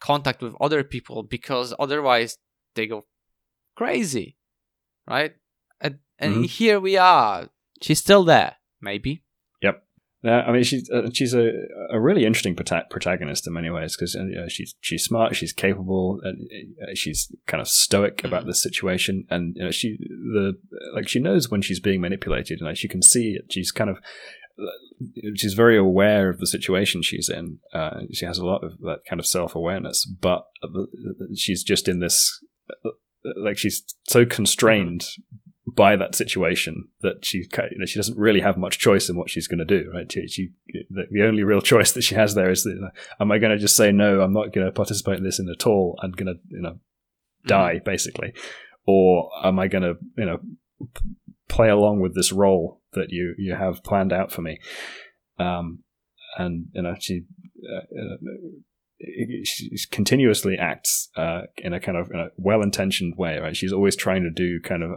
contact 0.00 0.42
with 0.42 0.54
other 0.60 0.82
people 0.82 1.22
because 1.22 1.72
otherwise 1.78 2.38
they 2.74 2.88
go 2.88 3.04
crazy, 3.76 4.36
right? 5.06 5.34
And, 5.80 5.98
and 6.18 6.32
mm-hmm. 6.32 6.42
here 6.42 6.80
we 6.80 6.96
are. 6.96 7.50
She's 7.80 8.00
still 8.00 8.24
there, 8.24 8.56
maybe. 8.80 9.22
Yeah, 10.22 10.40
I 10.40 10.50
mean, 10.50 10.64
she's 10.64 10.90
uh, 10.90 11.10
she's 11.12 11.32
a, 11.32 11.52
a 11.90 12.00
really 12.00 12.24
interesting 12.24 12.56
protagonist 12.56 13.46
in 13.46 13.52
many 13.52 13.70
ways 13.70 13.96
because 13.96 14.16
uh, 14.16 14.48
she's 14.48 14.74
she's 14.80 15.04
smart, 15.04 15.36
she's 15.36 15.52
capable, 15.52 16.20
and 16.24 16.48
uh, 16.82 16.94
she's 16.94 17.32
kind 17.46 17.60
of 17.60 17.68
stoic 17.68 18.24
about 18.24 18.40
mm-hmm. 18.40 18.48
the 18.48 18.54
situation, 18.54 19.26
and 19.30 19.54
you 19.56 19.64
know, 19.64 19.70
she 19.70 19.96
the 20.00 20.54
like 20.92 21.08
she 21.08 21.20
knows 21.20 21.50
when 21.50 21.62
she's 21.62 21.78
being 21.78 22.00
manipulated, 22.00 22.58
and 22.58 22.66
like 22.66 22.76
she 22.76 22.88
can 22.88 23.00
see 23.00 23.36
it. 23.38 23.52
She's 23.52 23.70
kind 23.70 23.90
of 23.90 23.98
uh, 24.58 25.32
she's 25.36 25.54
very 25.54 25.78
aware 25.78 26.28
of 26.28 26.40
the 26.40 26.48
situation 26.48 27.00
she's 27.00 27.28
in. 27.28 27.58
Uh, 27.72 28.00
she 28.12 28.26
has 28.26 28.38
a 28.38 28.46
lot 28.46 28.64
of 28.64 28.78
that 28.80 29.02
kind 29.08 29.20
of 29.20 29.26
self 29.26 29.54
awareness, 29.54 30.04
but 30.04 30.46
she's 31.36 31.62
just 31.62 31.86
in 31.86 32.00
this 32.00 32.44
like 33.36 33.58
she's 33.58 33.84
so 34.08 34.26
constrained 34.26 35.06
by 35.74 35.96
that 35.96 36.14
situation 36.14 36.88
that 37.00 37.24
she 37.24 37.38
you 37.38 37.78
know, 37.78 37.86
she 37.86 37.98
doesn't 37.98 38.18
really 38.18 38.40
have 38.40 38.56
much 38.56 38.78
choice 38.78 39.08
in 39.08 39.16
what 39.16 39.30
she's 39.30 39.48
going 39.48 39.58
to 39.58 39.64
do 39.64 39.90
right 39.92 40.10
she, 40.10 40.26
she 40.28 40.48
the, 40.90 41.04
the, 41.10 41.22
only 41.22 41.42
real 41.42 41.60
choice 41.60 41.92
that 41.92 42.02
she 42.02 42.14
has 42.14 42.34
there 42.34 42.50
is 42.50 42.62
that, 42.62 42.70
you 42.70 42.80
know, 42.80 42.90
am 43.20 43.32
i 43.32 43.38
going 43.38 43.50
to 43.50 43.58
just 43.58 43.76
say 43.76 43.90
no 43.90 44.20
i'm 44.20 44.32
not 44.32 44.52
going 44.52 44.66
to 44.66 44.72
participate 44.72 45.18
in 45.18 45.24
this 45.24 45.38
in 45.38 45.48
at 45.48 45.66
all 45.66 45.98
i'm 46.02 46.12
going 46.12 46.26
to 46.26 46.40
you 46.48 46.62
know 46.62 46.78
die 47.46 47.74
mm-hmm. 47.74 47.84
basically 47.84 48.32
or 48.86 49.30
am 49.44 49.58
i 49.58 49.68
going 49.68 49.82
to 49.82 49.94
you 50.16 50.24
know 50.24 50.38
play 51.48 51.68
along 51.68 52.00
with 52.00 52.14
this 52.14 52.32
role 52.32 52.80
that 52.92 53.10
you 53.10 53.34
you 53.36 53.54
have 53.54 53.82
planned 53.82 54.12
out 54.12 54.30
for 54.30 54.42
me 54.42 54.58
um 55.38 55.80
and 56.36 56.66
you 56.72 56.82
know 56.82 56.94
she 56.98 57.22
uh, 57.68 57.78
uh 57.78 58.16
she 59.44 59.70
continuously 59.90 60.56
acts 60.58 61.08
uh, 61.16 61.42
in 61.58 61.72
a 61.72 61.80
kind 61.80 61.96
of 61.96 62.10
in 62.10 62.18
a 62.18 62.28
well-intentioned 62.36 63.14
way. 63.16 63.38
Right, 63.38 63.56
she's 63.56 63.72
always 63.72 63.96
trying 63.96 64.22
to 64.24 64.30
do 64.30 64.60
kind 64.60 64.82
of 64.82 64.90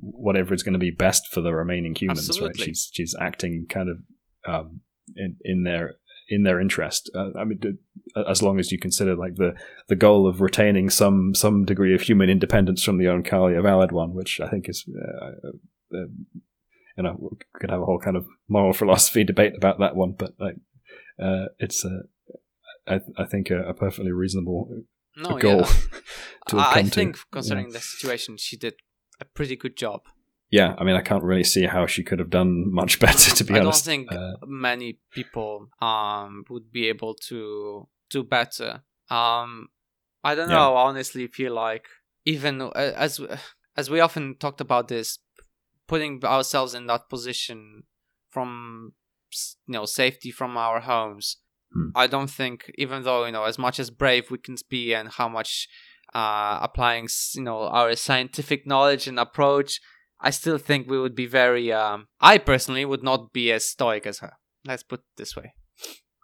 whatever 0.00 0.54
is 0.54 0.62
going 0.62 0.72
to 0.74 0.78
be 0.78 0.90
best 0.90 1.28
for 1.28 1.40
the 1.40 1.52
remaining 1.52 1.94
humans. 1.94 2.28
Absolutely. 2.28 2.60
Right, 2.60 2.66
she's 2.66 2.90
she's 2.92 3.14
acting 3.20 3.66
kind 3.68 3.88
of 3.88 3.98
um, 4.46 4.80
in 5.16 5.36
in 5.42 5.64
their 5.64 5.96
in 6.28 6.44
their 6.44 6.60
interest. 6.60 7.10
Uh, 7.14 7.30
I 7.38 7.44
mean, 7.44 7.60
as 8.28 8.42
long 8.42 8.58
as 8.58 8.72
you 8.72 8.78
consider 8.78 9.14
like 9.16 9.36
the 9.36 9.54
the 9.88 9.96
goal 9.96 10.26
of 10.26 10.40
retaining 10.40 10.90
some 10.90 11.34
some 11.34 11.64
degree 11.64 11.94
of 11.94 12.02
human 12.02 12.30
independence 12.30 12.82
from 12.82 12.98
the 12.98 13.06
Oankali 13.06 13.58
a 13.58 13.62
valid 13.62 13.92
one, 13.92 14.14
which 14.14 14.40
I 14.40 14.48
think 14.48 14.68
is. 14.68 14.84
Uh, 14.88 15.48
uh, 15.96 16.06
you 16.96 17.02
know, 17.04 17.16
we 17.18 17.36
could 17.54 17.70
have 17.70 17.80
a 17.80 17.84
whole 17.84 17.98
kind 17.98 18.16
of 18.16 18.26
moral 18.48 18.72
philosophy 18.80 19.24
debate 19.24 19.54
about 19.56 19.78
that 19.78 19.96
one, 19.96 20.12
but 20.12 20.32
like, 20.38 20.56
uh, 21.22 21.46
it's 21.58 21.84
a, 21.84 22.02
I, 22.86 23.00
I 23.16 23.24
think 23.24 23.50
a, 23.50 23.62
a 23.62 23.74
perfectly 23.74 24.12
reasonable 24.12 24.68
No, 25.16 25.38
goal 25.38 25.60
yeah. 25.60 25.72
to 26.48 26.58
I 26.58 26.82
think, 26.82 27.16
to. 27.16 27.22
considering 27.30 27.70
the 27.70 27.80
situation, 27.80 28.36
she 28.36 28.56
did 28.56 28.74
a 29.22 29.24
pretty 29.38 29.56
good 29.56 29.76
job. 29.76 30.00
Yeah, 30.50 30.74
I 30.78 30.84
mean, 30.84 30.96
I 30.96 31.00
can't 31.00 31.24
really 31.24 31.44
see 31.44 31.64
how 31.64 31.86
she 31.86 32.02
could 32.02 32.18
have 32.18 32.28
done 32.30 32.70
much 32.72 33.00
better. 33.06 33.34
To 33.34 33.44
be 33.44 33.54
I 33.54 33.60
honest, 33.60 33.88
I 33.88 33.96
don't 33.96 34.08
think 34.08 34.12
Uh, 34.12 34.46
many 34.46 34.98
people 35.10 35.68
um 35.80 36.44
would 36.50 36.70
be 36.70 36.88
able 36.88 37.14
to 37.28 37.88
do 38.10 38.22
better. 38.22 38.70
Um, 39.08 39.68
I 40.22 40.34
don't 40.36 40.50
Yeah. 40.50 40.58
know. 40.58 40.76
I 40.76 40.82
honestly 40.88 41.26
feel 41.38 41.54
like 41.54 41.86
even 42.24 42.60
uh, 42.60 42.70
as 43.06 43.20
as 43.76 43.88
we 43.90 44.00
often 44.00 44.36
talked 44.36 44.60
about 44.60 44.88
this, 44.88 45.18
putting 45.86 46.24
ourselves 46.24 46.74
in 46.74 46.86
that 46.86 47.08
position 47.08 47.84
from 48.30 48.92
you 49.66 49.72
know 49.76 49.86
safety 49.86 50.30
from 50.30 50.56
our 50.56 50.80
homes. 50.80 51.38
Hmm. 51.72 51.90
I 51.94 52.06
don't 52.06 52.30
think, 52.30 52.70
even 52.76 53.02
though 53.02 53.24
you 53.26 53.32
know, 53.32 53.44
as 53.44 53.58
much 53.58 53.80
as 53.80 53.90
brave 53.90 54.30
we 54.30 54.38
can 54.38 54.56
be, 54.68 54.94
and 54.98 55.08
how 55.18 55.28
much 55.28 55.68
uh, 56.14 56.58
applying 56.62 57.08
you 57.34 57.42
know 57.42 57.62
our 57.62 57.94
scientific 57.96 58.66
knowledge 58.66 59.06
and 59.06 59.18
approach, 59.18 59.80
I 60.20 60.30
still 60.30 60.58
think 60.58 60.88
we 60.88 61.00
would 61.00 61.14
be 61.14 61.26
very. 61.26 61.72
Um, 61.72 62.08
I 62.20 62.38
personally 62.38 62.84
would 62.84 63.02
not 63.02 63.32
be 63.32 63.52
as 63.52 63.64
stoic 63.64 64.06
as 64.06 64.20
her. 64.20 64.34
Let's 64.64 64.82
put 64.82 65.00
it 65.00 65.06
this 65.16 65.36
way. 65.36 65.54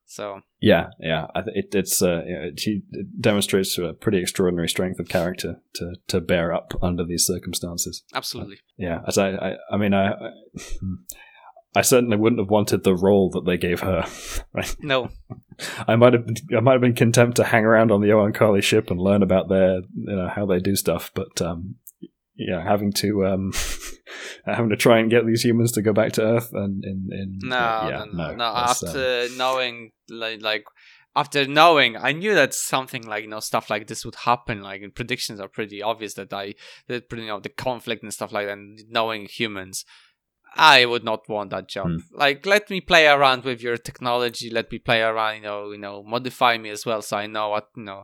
So 0.09 0.40
yeah, 0.60 0.86
yeah, 0.98 1.27
it, 1.55 1.74
it's 1.74 2.01
uh, 2.01 2.23
she 2.56 2.82
demonstrates 3.20 3.77
a 3.77 3.93
pretty 3.93 4.19
extraordinary 4.19 4.69
strength 4.69 4.98
of 4.98 5.09
character 5.09 5.60
to 5.74 5.97
to 6.06 6.20
bear 6.23 6.52
up 6.52 6.73
under 6.81 7.05
these 7.05 7.27
circumstances. 7.27 8.02
absolutely, 8.15 8.59
Yeah, 8.78 9.01
as 9.06 9.19
I, 9.19 9.32
I, 9.32 9.56
I 9.70 9.77
mean, 9.77 9.93
I, 9.93 10.12
I, 10.12 10.31
I 11.78 11.82
certainly 11.82 12.16
wouldn't 12.16 12.40
have 12.40 12.50
wanted 12.50 12.82
the 12.82 12.96
role 12.96 13.30
that 13.30 13.44
they 13.44 13.56
gave 13.56 13.80
her. 13.80 14.05
Right? 14.52 14.74
no, 14.80 15.10
I 15.86 15.94
might 15.94 16.14
have, 16.14 16.26
been, 16.26 16.36
I 16.56 16.60
might 16.60 16.72
have 16.72 16.80
been 16.80 16.94
content 16.94 17.36
to 17.36 17.44
hang 17.44 17.64
around 17.64 17.92
on 17.92 18.00
the 18.00 18.09
Oankali 18.09 18.62
ship 18.62 18.90
and 18.90 18.98
learn 18.98 19.22
about 19.22 19.48
their, 19.48 19.82
you 19.94 20.16
know, 20.16 20.28
how 20.28 20.46
they 20.46 20.59
do 20.59 20.74
stuff. 20.74 21.12
But, 21.14 21.40
um, 21.40 21.76
yeah, 22.34 22.62
having 22.64 22.92
to, 22.94 23.26
um, 23.26 23.52
having 24.46 24.70
to 24.70 24.76
try 24.76 24.98
and 24.98 25.10
get 25.10 25.26
these 25.26 25.44
humans 25.44 25.70
to 25.72 25.82
go 25.82 25.92
back 25.92 26.12
to 26.14 26.22
Earth 26.22 26.50
and, 26.52 26.82
in, 26.84 27.09
in 27.12 27.38
no, 27.42 27.56
yeah, 27.56 28.05
no, 28.12 28.30
no, 28.30 28.34
no. 28.34 28.55
that's, 28.55 28.82
um, 28.82 28.88
After 28.88 29.28
knowing, 29.36 29.92
like, 30.09 30.42
like, 30.42 30.64
after 31.14 31.46
knowing, 31.46 31.96
I 31.96 32.12
knew 32.12 32.34
that 32.34 32.55
something 32.55 33.02
like 33.06 33.24
you 33.24 33.30
know 33.30 33.40
stuff 33.40 33.70
like 33.70 33.86
this 33.86 34.05
would 34.05 34.14
happen. 34.14 34.62
Like 34.62 34.82
predictions 34.94 35.40
are 35.40 35.48
pretty 35.48 35.82
obvious 35.82 36.14
that 36.14 36.32
I 36.32 36.55
that 36.86 37.05
you 37.10 37.26
know 37.26 37.40
the 37.40 37.48
conflict 37.48 38.05
and 38.05 38.14
stuff 38.14 38.30
like 38.32 38.46
that. 38.46 38.52
And 38.52 38.80
knowing 38.88 39.26
humans, 39.26 39.84
I 40.59 40.85
would 40.86 41.05
not 41.05 41.28
want 41.28 41.51
that 41.51 41.68
job. 41.68 41.86
Hmm. 41.86 41.97
Like, 42.12 42.44
let 42.44 42.68
me 42.68 42.80
play 42.80 43.06
around 43.06 43.44
with 43.44 43.62
your 43.62 43.76
technology. 43.76 44.51
Let 44.51 44.70
me 44.72 44.78
play 44.78 45.01
around. 45.02 45.36
You 45.36 45.43
know, 45.43 45.70
you 45.70 45.78
know, 45.78 46.02
modify 46.02 46.59
me 46.59 46.70
as 46.70 46.85
well, 46.85 47.01
so 47.01 47.16
I 47.16 47.26
know 47.26 47.51
what 47.51 47.68
you 47.76 47.85
know. 47.85 48.02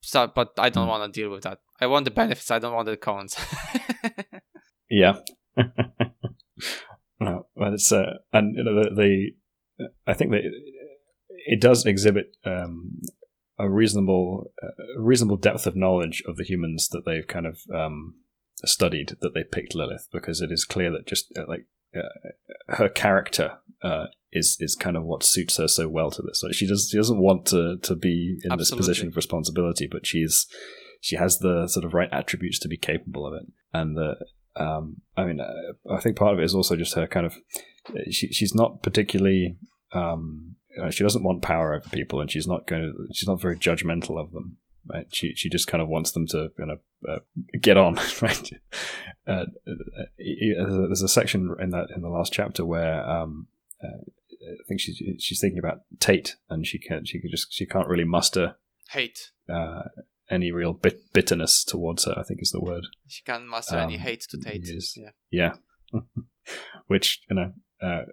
So, 0.00 0.26
but 0.34 0.52
I 0.58 0.70
don't 0.70 0.84
Hmm. 0.84 0.90
want 0.90 1.14
to 1.14 1.20
deal 1.20 1.30
with 1.30 1.44
that. 1.44 1.58
I 1.80 1.86
want 1.86 2.04
the 2.06 2.10
benefits. 2.10 2.50
I 2.50 2.58
don't 2.58 2.74
want 2.74 2.86
the 2.86 2.96
cons. 2.96 3.36
Yeah. 4.90 5.14
no, 7.20 7.46
but 7.56 7.72
it's 7.72 7.90
uh, 7.90 8.18
and 8.32 8.54
you 8.56 8.64
know 8.64 8.82
the, 8.84 8.90
the 8.94 9.88
I 10.06 10.14
think 10.14 10.30
that 10.30 10.42
it 11.46 11.60
does 11.60 11.86
exhibit 11.86 12.36
um, 12.44 13.00
a 13.58 13.68
reasonable 13.68 14.52
a 14.62 15.00
reasonable 15.00 15.36
depth 15.38 15.66
of 15.66 15.74
knowledge 15.76 16.22
of 16.28 16.36
the 16.36 16.44
humans 16.44 16.88
that 16.92 17.04
they've 17.06 17.26
kind 17.26 17.46
of 17.46 17.60
um, 17.74 18.16
studied 18.64 19.16
that 19.20 19.32
they 19.34 19.42
picked 19.42 19.74
Lilith 19.74 20.08
because 20.12 20.40
it 20.40 20.52
is 20.52 20.64
clear 20.64 20.90
that 20.92 21.06
just 21.06 21.32
uh, 21.36 21.44
like 21.48 21.66
uh, 21.96 22.74
her 22.76 22.88
character 22.88 23.58
uh, 23.82 24.06
is 24.32 24.56
is 24.60 24.74
kind 24.74 24.96
of 24.96 25.04
what 25.04 25.22
suits 25.22 25.56
her 25.56 25.68
so 25.68 25.88
well 25.88 26.10
to 26.10 26.22
this. 26.22 26.42
Like 26.42 26.54
she 26.54 26.66
does 26.66 26.88
she 26.90 26.96
doesn't 26.96 27.18
want 27.20 27.46
to 27.46 27.78
to 27.82 27.94
be 27.94 28.38
in 28.44 28.56
this 28.58 28.70
position 28.70 29.08
of 29.08 29.16
responsibility, 29.16 29.86
but 29.90 30.06
she's 30.06 30.46
she 31.00 31.16
has 31.16 31.38
the 31.38 31.68
sort 31.68 31.84
of 31.84 31.94
right 31.94 32.08
attributes 32.12 32.58
to 32.60 32.68
be 32.68 32.76
capable 32.76 33.26
of 33.26 33.34
it, 33.34 33.46
and 33.72 33.96
the 33.96 34.16
um, 34.56 35.00
I 35.16 35.24
mean, 35.24 35.40
uh, 35.40 35.92
I 35.92 36.00
think 36.00 36.16
part 36.16 36.34
of 36.34 36.40
it 36.40 36.44
is 36.44 36.54
also 36.54 36.76
just 36.76 36.94
her 36.94 37.06
kind 37.06 37.26
of. 37.26 37.36
She, 38.10 38.28
she's 38.28 38.54
not 38.54 38.82
particularly. 38.82 39.56
Um, 39.92 40.56
she 40.90 41.04
doesn't 41.04 41.22
want 41.22 41.42
power 41.42 41.74
over 41.74 41.88
people, 41.90 42.20
and 42.20 42.30
she's 42.30 42.46
not 42.46 42.66
going 42.66 42.82
to. 42.82 43.14
She's 43.14 43.28
not 43.28 43.40
very 43.40 43.56
judgmental 43.56 44.20
of 44.20 44.32
them. 44.32 44.58
Right? 44.86 45.06
She 45.12 45.32
she 45.34 45.48
just 45.48 45.66
kind 45.66 45.80
of 45.82 45.88
wants 45.88 46.12
them 46.12 46.26
to 46.28 46.50
kind 46.58 46.70
of 46.70 46.80
uh, 47.08 47.18
get 47.60 47.76
on. 47.76 47.98
Right? 48.22 48.50
Uh, 49.26 49.46
uh, 49.66 50.86
there's 50.86 51.02
a 51.02 51.08
section 51.08 51.54
in 51.60 51.70
that 51.70 51.88
in 51.94 52.02
the 52.02 52.08
last 52.08 52.32
chapter 52.32 52.64
where 52.64 53.02
um, 53.08 53.46
uh, 53.82 54.02
I 54.42 54.64
think 54.68 54.80
she's 54.80 55.00
she's 55.18 55.40
thinking 55.40 55.58
about 55.58 55.80
Tate, 56.00 56.36
and 56.50 56.66
she 56.66 56.78
can 56.78 57.04
she 57.06 57.20
can 57.20 57.30
just 57.30 57.52
she 57.52 57.64
can't 57.66 57.88
really 57.88 58.04
muster 58.04 58.56
hate. 58.90 59.30
uh, 59.48 59.84
any 60.30 60.50
real 60.52 60.72
bit- 60.72 61.12
bitterness 61.12 61.64
towards 61.64 62.04
her. 62.04 62.14
I 62.16 62.22
think 62.22 62.40
is 62.42 62.50
the 62.50 62.60
word. 62.60 62.84
She 63.06 63.22
can't 63.24 63.46
master 63.48 63.76
any 63.76 63.94
Um, 63.96 64.00
hate 64.00 64.22
to 64.30 64.38
Tate. 64.38 64.66
Yeah. 64.96 65.10
Yeah. 65.30 65.54
Which, 66.86 67.22
you 67.30 67.36
know, 67.36 67.52
uh, 67.84 68.04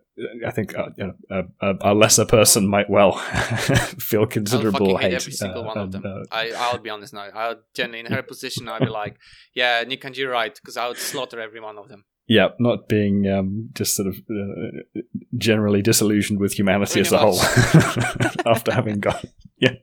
I 0.46 0.52
think 0.52 0.78
uh, 0.78 0.90
a, 1.30 1.44
a, 1.62 1.76
a 1.82 1.94
lesser 1.94 2.26
person 2.26 2.68
might 2.68 2.90
well 2.90 3.14
feel 4.00 4.26
considerable 4.26 4.98
hate 4.98 5.14
every 5.14 5.32
single 5.32 5.64
uh, 5.64 5.68
one 5.68 5.78
of 5.78 5.92
them. 5.92 6.04
uh, 6.06 6.24
I, 6.32 6.52
I'll 6.52 6.78
be 6.78 6.90
honest 6.90 7.14
now. 7.14 7.28
I 7.34 7.50
would 7.50 7.60
generally, 7.74 8.02
in 8.02 8.08
her 8.08 8.22
position, 8.34 8.68
I'd 8.68 8.82
be 8.82 8.88
like, 8.88 9.18
yeah, 9.56 9.84
Nick 9.88 10.04
and 10.04 10.16
you're 10.18 10.32
right, 10.32 10.54
because 10.54 10.78
I 10.78 10.88
would 10.88 10.98
slaughter 10.98 11.40
every 11.40 11.60
one 11.60 11.78
of 11.78 11.88
them. 11.88 12.06
Yeah, 12.32 12.48
not 12.60 12.88
being 12.88 13.28
um, 13.28 13.70
just 13.74 13.94
sort 13.94 14.08
of 14.08 14.16
uh, 14.30 15.02
generally 15.38 15.82
disillusioned 15.82 16.40
with 16.40 16.54
humanity 16.54 17.02
as 17.02 17.12
a 17.12 17.18
whole 17.18 17.40
after 18.46 18.72
having 18.74 19.00
gone. 19.02 19.20
Yeah, 19.64 19.76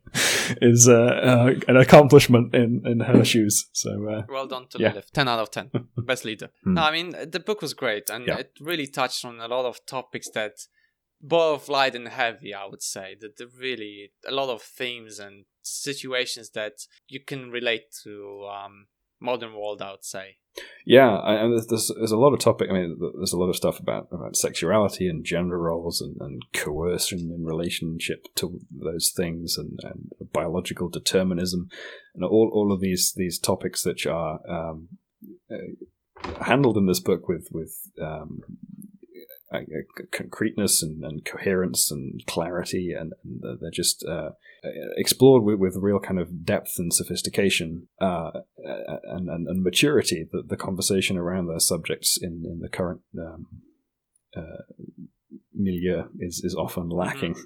is 0.61 0.89
uh, 0.89 0.95
uh, 1.31 1.53
an 1.69 1.77
accomplishment 1.77 2.53
in, 2.53 2.83
in 2.85 2.99
her 2.99 3.25
shoes. 3.33 3.69
So 3.73 3.91
uh, 4.09 4.23
Well 4.29 4.49
done 4.49 4.67
to 4.71 4.79
Yeah. 4.81 4.89
Lilith. 4.89 5.13
10 5.13 5.29
out 5.29 5.39
of 5.39 5.51
10. 5.53 5.71
Best 5.99 6.25
leader. 6.25 6.49
Hmm. 6.65 6.75
No, 6.75 6.83
I 6.83 6.91
mean, 6.91 7.11
the 7.31 7.39
book 7.39 7.63
was 7.63 7.75
great, 7.75 8.11
and 8.11 8.27
Yeah. 8.27 8.39
it 8.39 8.51
really 8.61 8.89
touched 8.89 9.25
on 9.25 9.39
a 9.41 9.47
lot 9.47 9.67
of 9.67 9.87
topics 9.87 10.29
that 10.31 10.55
both 11.21 11.69
light 11.69 11.95
and 11.95 12.09
heavy, 12.09 12.53
I 12.53 12.67
would 12.67 12.83
say. 12.83 13.15
That 13.21 13.37
the 13.37 13.47
really, 13.47 14.11
a 14.27 14.33
lot 14.33 14.49
of 14.49 14.63
themes 14.63 15.21
and 15.21 15.45
situations 15.63 16.51
that 16.55 16.73
you 17.07 17.21
can 17.25 17.53
relate 17.53 17.87
to 18.03 18.49
um, 18.51 18.87
modern 19.21 19.55
world, 19.55 19.83
I 19.83 19.93
would 19.93 20.05
say. 20.05 20.37
Yeah, 20.85 21.21
and 21.25 21.53
there's, 21.53 21.91
there's 21.97 22.11
a 22.11 22.17
lot 22.17 22.33
of 22.33 22.41
topic. 22.41 22.69
I 22.71 22.73
mean, 22.73 22.99
there's 23.17 23.33
a 23.33 23.39
lot 23.39 23.49
of 23.49 23.57
stuff 23.57 23.79
about 23.79 24.09
about 24.11 24.37
sexuality 24.37 25.07
and 25.09 25.25
gender 25.25 25.59
roles 25.59 26.01
and, 26.01 26.17
and 26.21 26.43
coercion 26.53 27.31
in 27.33 27.45
relationship 27.45 28.27
to 28.37 28.61
those 28.71 29.13
things 29.15 29.57
and, 29.57 29.79
and 29.85 30.33
biological 30.33 30.89
determinism 30.89 31.69
and 32.15 32.25
all 32.25 32.51
all 32.53 32.73
of 32.73 32.81
these 32.81 33.13
these 33.17 33.39
topics 33.39 33.83
that 33.83 34.05
are 34.07 34.41
um, 34.49 34.89
uh, 35.51 36.35
handled 36.45 36.77
in 36.77 36.87
this 36.87 37.01
book 37.01 37.29
with 37.29 37.49
with 37.53 37.91
um, 38.03 38.41
uh, 39.53 39.59
uh, 39.59 40.03
concreteness 40.11 40.83
and, 40.83 41.05
and 41.05 41.25
coherence 41.25 41.91
and 41.91 42.23
clarity, 42.27 42.93
and, 42.99 43.13
and 43.25 43.61
they're 43.61 43.71
just 43.71 44.05
uh, 44.05 44.31
explored 44.97 45.43
with, 45.43 45.59
with 45.59 45.77
real 45.77 45.99
kind 45.99 46.21
of 46.21 46.45
depth 46.45 46.75
and 46.79 46.93
sophistication 46.93 47.89
uh, 48.01 48.31
and, 49.05 49.29
and, 49.29 49.49
and 49.49 49.63
maturity. 49.63 50.27
The, 50.31 50.43
the 50.47 50.57
conversation 50.57 51.17
around 51.17 51.47
their 51.47 51.61
subjects 51.61 52.19
in, 52.21 52.45
in 52.45 52.61
the 52.61 52.69
current 52.69 53.01
um, 53.19 53.47
uh, 54.37 54.63
milieu 55.55 56.05
is, 56.19 56.43
is 56.45 56.55
often 56.55 56.89
lacking. 56.89 57.37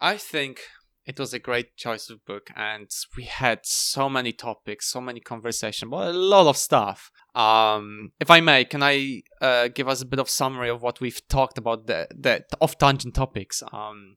I 0.00 0.16
think 0.16 0.60
it 1.04 1.18
was 1.18 1.34
a 1.34 1.38
great 1.38 1.76
choice 1.76 2.08
of 2.10 2.24
book, 2.24 2.48
and 2.54 2.88
we 3.16 3.24
had 3.24 3.60
so 3.64 4.08
many 4.08 4.32
topics, 4.32 4.90
so 4.90 5.00
many 5.00 5.20
conversation, 5.20 5.90
but 5.90 6.08
a 6.14 6.18
lot 6.18 6.46
of 6.46 6.56
stuff. 6.56 7.10
Um, 7.34 8.12
if 8.20 8.30
I 8.30 8.40
may, 8.40 8.64
can 8.64 8.82
I 8.82 9.22
uh, 9.40 9.68
give 9.68 9.88
us 9.88 10.00
a 10.02 10.06
bit 10.06 10.18
of 10.20 10.28
summary 10.30 10.68
of 10.68 10.82
what 10.82 11.00
we've 11.00 11.20
talked 11.28 11.58
about 11.58 11.86
the 11.86 12.06
the 12.16 12.44
off 12.60 12.78
tangent 12.78 13.14
topics? 13.14 13.62
Um, 13.72 14.16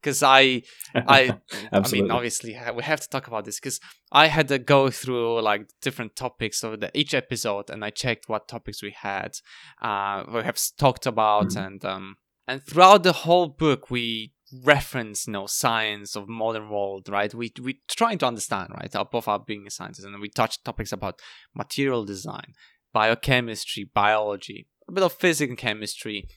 because 0.00 0.22
I 0.22 0.62
I 0.94 1.38
I 1.72 1.88
mean, 1.92 2.10
obviously 2.10 2.56
we 2.74 2.82
have 2.82 3.00
to 3.00 3.08
talk 3.08 3.26
about 3.28 3.44
this 3.44 3.60
because 3.60 3.78
I 4.10 4.26
had 4.28 4.48
to 4.48 4.58
go 4.58 4.90
through 4.90 5.40
like 5.42 5.68
different 5.80 6.16
topics 6.16 6.62
of 6.64 6.80
the, 6.80 6.90
each 6.98 7.14
episode, 7.14 7.70
and 7.70 7.84
I 7.84 7.90
checked 7.90 8.28
what 8.28 8.48
topics 8.48 8.82
we 8.82 8.90
had, 9.00 9.32
uh, 9.80 10.24
we 10.32 10.42
have 10.42 10.58
talked 10.78 11.06
about, 11.06 11.48
Mhm. 11.50 11.66
and 11.66 11.84
um, 11.84 12.16
and 12.48 12.62
throughout 12.64 13.02
the 13.04 13.12
whole 13.12 13.48
book, 13.48 13.90
we 13.90 14.32
reference 14.64 15.26
you 15.26 15.32
know 15.32 15.46
science 15.46 16.14
of 16.16 16.28
modern 16.28 16.68
world 16.68 17.08
right? 17.08 17.34
We 17.34 17.52
we 17.62 17.80
trying 17.88 18.18
to 18.18 18.26
understand 18.26 18.70
right 18.74 19.10
both 19.10 19.28
our 19.28 19.38
being 19.38 19.66
a 19.66 19.70
scientist 19.70 20.06
and 20.06 20.20
we 20.20 20.28
touch 20.28 20.62
topics 20.62 20.92
about 20.92 21.20
material 21.54 22.04
design 22.04 22.54
biochemistry 22.92 23.84
biology 23.84 24.66
a 24.88 24.92
bit 24.92 25.04
of 25.04 25.12
physics 25.12 25.48
and 25.48 25.58
chemistry 25.58 26.28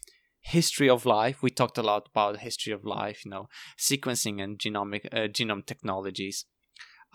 history 0.42 0.88
of 0.88 1.08
life. 1.08 1.42
We 1.42 1.50
talked 1.50 1.80
a 1.80 1.84
lot 1.84 2.08
about 2.12 2.38
history 2.38 2.72
of 2.72 2.86
life 2.86 3.26
you 3.26 3.32
know 3.32 3.48
sequencing 3.78 4.42
and 4.42 4.58
genomic 4.58 5.06
uh, 5.12 5.28
genome 5.28 5.66
technologies. 5.66 6.46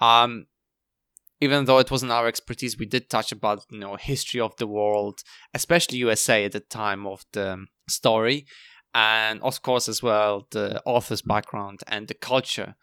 Um 0.01 0.47
even 1.43 1.64
though 1.64 1.78
it 1.78 1.90
wasn't 1.90 2.12
our 2.12 2.27
expertise 2.27 2.78
we 2.78 2.86
did 2.86 3.09
touch 3.09 3.32
about 3.32 3.64
you 3.70 3.78
know 3.78 3.97
history 3.97 4.40
of 4.40 4.55
the 4.56 4.66
world 4.66 5.22
especially 5.55 5.98
usa 5.98 6.44
at 6.44 6.52
the 6.52 6.60
time 6.60 7.06
of 7.06 7.24
the 7.32 7.66
story 7.89 8.47
and 8.94 9.40
of 9.42 9.62
course 9.62 9.88
as 9.88 10.02
well 10.02 10.46
the 10.50 10.82
author's 10.84 11.22
background 11.22 11.80
and 11.86 12.08
the 12.08 12.14
culture. 12.14 12.74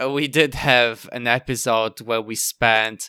Uh, 0.00 0.10
we 0.10 0.26
did 0.26 0.54
have 0.54 1.08
an 1.12 1.26
episode 1.26 2.00
where 2.00 2.20
we 2.20 2.34
spent 2.34 3.08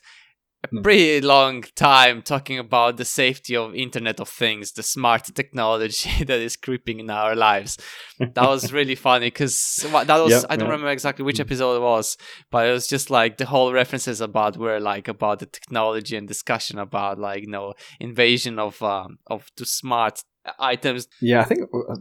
a 0.65 0.67
hmm. 0.67 0.81
pretty 0.81 1.21
long 1.21 1.61
time 1.75 2.21
talking 2.21 2.59
about 2.59 2.97
the 2.97 3.05
safety 3.05 3.55
of 3.55 3.75
internet 3.75 4.19
of 4.19 4.29
things 4.29 4.71
the 4.71 4.83
smart 4.83 5.23
technology 5.35 6.23
that 6.23 6.39
is 6.39 6.55
creeping 6.55 6.99
in 6.99 7.09
our 7.09 7.35
lives 7.35 7.77
that 8.19 8.35
was 8.37 8.73
really 8.73 8.95
funny 9.07 9.27
because 9.27 9.85
that 9.91 10.07
was 10.07 10.31
yep, 10.31 10.45
i 10.49 10.55
don't 10.55 10.69
remember 10.69 10.89
exactly 10.89 11.23
which 11.23 11.37
hmm. 11.37 11.41
episode 11.41 11.75
it 11.77 11.81
was 11.81 12.17
but 12.51 12.67
it 12.67 12.71
was 12.71 12.87
just 12.87 13.09
like 13.09 13.37
the 13.37 13.45
whole 13.45 13.71
references 13.73 14.21
about 14.21 14.57
were 14.57 14.79
like 14.79 15.07
about 15.07 15.39
the 15.39 15.45
technology 15.45 16.15
and 16.15 16.27
discussion 16.27 16.79
about 16.79 17.19
like 17.19 17.41
you 17.41 17.49
know 17.49 17.73
invasion 17.99 18.59
of 18.59 18.81
um 18.81 19.17
of 19.27 19.49
the 19.57 19.65
smart 19.65 20.23
items 20.59 21.07
yeah 21.21 21.41
i 21.41 21.43
think 21.43 21.61
uh, 21.61 21.95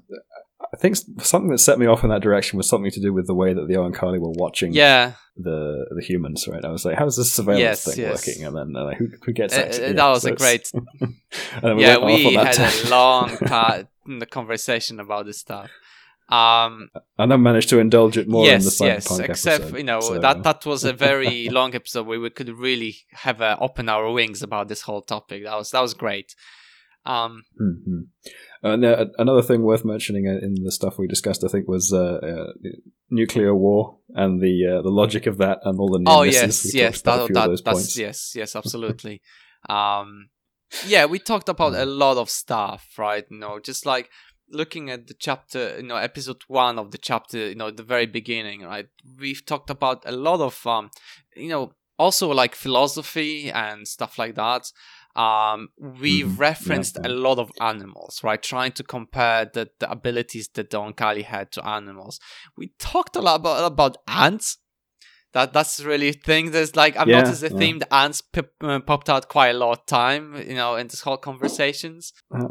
I 0.74 0.76
think 0.76 0.96
something 1.20 1.50
that 1.52 1.58
set 1.58 1.78
me 1.78 1.86
off 1.86 2.02
in 2.02 2.10
that 2.10 2.20
direction 2.20 2.56
was 2.56 2.68
something 2.68 2.90
to 2.90 3.00
do 3.00 3.12
with 3.12 3.28
the 3.28 3.34
way 3.34 3.54
that 3.54 3.68
the 3.68 3.74
Oankali 3.74 4.18
were 4.18 4.32
watching 4.32 4.72
yeah. 4.72 5.12
the 5.36 5.86
the 5.94 6.02
humans, 6.02 6.48
right? 6.48 6.64
I 6.64 6.70
was 6.70 6.84
like, 6.84 6.98
how's 6.98 7.16
this 7.16 7.32
surveillance 7.32 7.60
yes, 7.60 7.84
thing 7.84 8.04
yes. 8.04 8.26
working? 8.26 8.44
And 8.44 8.56
then 8.56 8.76
uh, 8.76 8.90
who, 8.94 9.06
who 9.24 9.32
gets 9.32 9.56
uh, 9.56 9.68
that? 9.70 9.94
that 9.94 10.08
was 10.08 10.22
so 10.22 10.32
a 10.32 10.34
great. 10.34 10.72
we 11.62 11.80
yeah, 11.80 12.04
we 12.04 12.34
had 12.34 12.58
a 12.58 12.90
long 12.90 13.36
part 13.38 13.86
in 14.06 14.18
the 14.18 14.26
conversation 14.26 14.98
about 14.98 15.26
this 15.26 15.38
stuff. 15.38 15.70
Um, 16.28 16.90
and 17.18 17.30
then 17.30 17.42
managed 17.42 17.68
to 17.68 17.78
indulge 17.78 18.16
it 18.16 18.26
more 18.26 18.46
yes, 18.46 18.80
in 18.80 18.86
the 18.86 18.92
yes, 18.94 19.20
except 19.20 19.60
episode, 19.60 19.76
you 19.76 19.84
know 19.84 20.00
so. 20.00 20.18
that 20.18 20.42
that 20.42 20.66
was 20.66 20.82
a 20.82 20.92
very 20.92 21.48
long 21.58 21.76
episode 21.76 22.06
where 22.08 22.18
we 22.18 22.30
could 22.30 22.48
really 22.48 22.96
have 23.12 23.40
uh, 23.40 23.56
open 23.60 23.88
our 23.88 24.10
wings 24.10 24.42
about 24.42 24.66
this 24.66 24.82
whole 24.82 25.02
topic. 25.02 25.44
That 25.44 25.56
was 25.56 25.70
that 25.70 25.82
was 25.82 25.94
great. 25.94 26.34
Um, 27.06 27.44
mm-hmm. 27.60 28.00
And 28.64 28.82
uh, 28.82 29.06
another 29.18 29.42
thing 29.42 29.62
worth 29.62 29.84
mentioning 29.84 30.24
in 30.24 30.64
the 30.64 30.72
stuff 30.72 30.98
we 30.98 31.06
discussed, 31.06 31.44
I 31.44 31.48
think, 31.48 31.68
was 31.68 31.92
uh, 31.92 32.14
uh, 32.14 32.52
nuclear 33.10 33.54
war 33.54 33.98
and 34.14 34.40
the 34.40 34.78
uh, 34.78 34.82
the 34.82 34.88
logic 34.88 35.26
of 35.26 35.36
that 35.36 35.58
and 35.64 35.78
all 35.78 35.90
the 35.90 36.02
oh 36.06 36.22
yes, 36.22 36.74
yes, 36.74 37.02
that, 37.02 37.28
that, 37.34 37.62
that's 37.62 37.98
yes, 37.98 38.32
yes, 38.34 38.56
absolutely. 38.56 39.20
um, 39.68 40.30
yeah, 40.86 41.04
we 41.04 41.18
talked 41.18 41.50
about 41.50 41.74
a 41.74 41.84
lot 41.84 42.16
of 42.16 42.30
stuff, 42.30 42.86
right? 42.96 43.26
You 43.30 43.38
know, 43.38 43.60
just 43.60 43.84
like 43.84 44.08
looking 44.50 44.88
at 44.88 45.08
the 45.08 45.14
chapter, 45.14 45.76
you 45.76 45.82
know, 45.82 45.96
episode 45.96 46.42
one 46.48 46.78
of 46.78 46.90
the 46.90 46.98
chapter, 46.98 47.48
you 47.50 47.54
know, 47.56 47.70
the 47.70 47.82
very 47.82 48.06
beginning, 48.06 48.62
right? 48.62 48.86
We've 49.20 49.44
talked 49.44 49.68
about 49.68 50.04
a 50.06 50.12
lot 50.12 50.40
of, 50.40 50.66
um, 50.66 50.88
you 51.36 51.50
know, 51.50 51.74
also 51.98 52.30
like 52.30 52.54
philosophy 52.54 53.50
and 53.50 53.86
stuff 53.86 54.18
like 54.18 54.36
that 54.36 54.72
um, 55.16 55.68
we 55.78 56.22
mm-hmm. 56.22 56.36
referenced 56.36 56.96
yeah, 56.96 57.08
yeah. 57.08 57.14
a 57.14 57.16
lot 57.16 57.38
of 57.38 57.50
animals, 57.60 58.20
right? 58.22 58.42
Trying 58.42 58.72
to 58.72 58.82
compare 58.82 59.44
the, 59.44 59.70
the 59.78 59.90
abilities 59.90 60.48
that 60.54 60.70
Don 60.70 60.92
Oankali 60.92 61.24
had 61.24 61.52
to 61.52 61.66
animals. 61.66 62.18
We 62.56 62.72
talked 62.78 63.16
a 63.16 63.20
lot 63.20 63.36
about, 63.36 63.64
about 63.64 63.96
ants. 64.08 64.58
That 65.32 65.52
that's 65.52 65.80
really 65.80 66.10
a 66.10 66.12
thing. 66.12 66.52
There's 66.52 66.76
like 66.76 66.96
I've 66.96 67.08
yeah, 67.08 67.22
noticed 67.22 67.40
the 67.40 67.50
theme 67.50 67.80
the 67.80 67.92
ants 67.92 68.22
uh, 68.60 68.78
popped 68.78 69.10
out 69.10 69.28
quite 69.28 69.48
a 69.48 69.58
lot 69.58 69.80
of 69.80 69.86
time, 69.86 70.36
you 70.36 70.54
know, 70.54 70.76
in 70.76 70.86
this 70.86 71.00
whole 71.00 71.16
conversations. 71.16 72.12
Uh, 72.32 72.46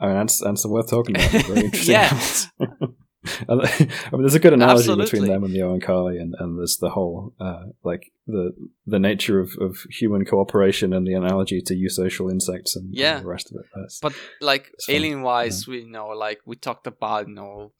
I 0.00 0.08
mean, 0.08 0.16
ants, 0.16 0.42
ants 0.42 0.64
are 0.64 0.68
worth 0.68 0.90
talking 0.90 1.14
about. 1.14 1.30
Very 1.30 1.60
interesting. 1.66 1.92
yeah. 1.92 2.66
I 3.48 3.54
mean, 3.54 4.20
there's 4.20 4.34
a 4.34 4.40
good 4.40 4.52
analogy 4.52 4.90
Absolutely. 4.90 5.04
between 5.04 5.26
them 5.26 5.44
and 5.44 5.54
the 5.54 5.60
Oankali, 5.60 6.20
and, 6.20 6.34
and 6.38 6.58
there's 6.58 6.76
the 6.76 6.90
whole 6.90 7.32
uh, 7.40 7.66
like 7.82 8.12
the 8.26 8.52
the 8.86 8.98
nature 8.98 9.40
of, 9.40 9.56
of 9.60 9.78
human 9.90 10.24
cooperation 10.24 10.92
and 10.92 11.06
the 11.06 11.14
analogy 11.14 11.62
to 11.62 11.74
eusocial 11.74 12.30
insects 12.30 12.76
and, 12.76 12.94
yeah. 12.94 13.16
and 13.16 13.24
the 13.24 13.28
rest 13.28 13.50
of 13.50 13.56
it. 13.60 13.66
That's, 13.74 13.98
but 14.00 14.14
like 14.40 14.70
alien 14.88 15.22
wise, 15.22 15.66
yeah. 15.66 15.72
we 15.72 15.84
know 15.84 16.08
like 16.08 16.40
we 16.44 16.56
talked 16.56 16.86
about 16.86 17.28
you 17.28 17.34
know 17.34 17.72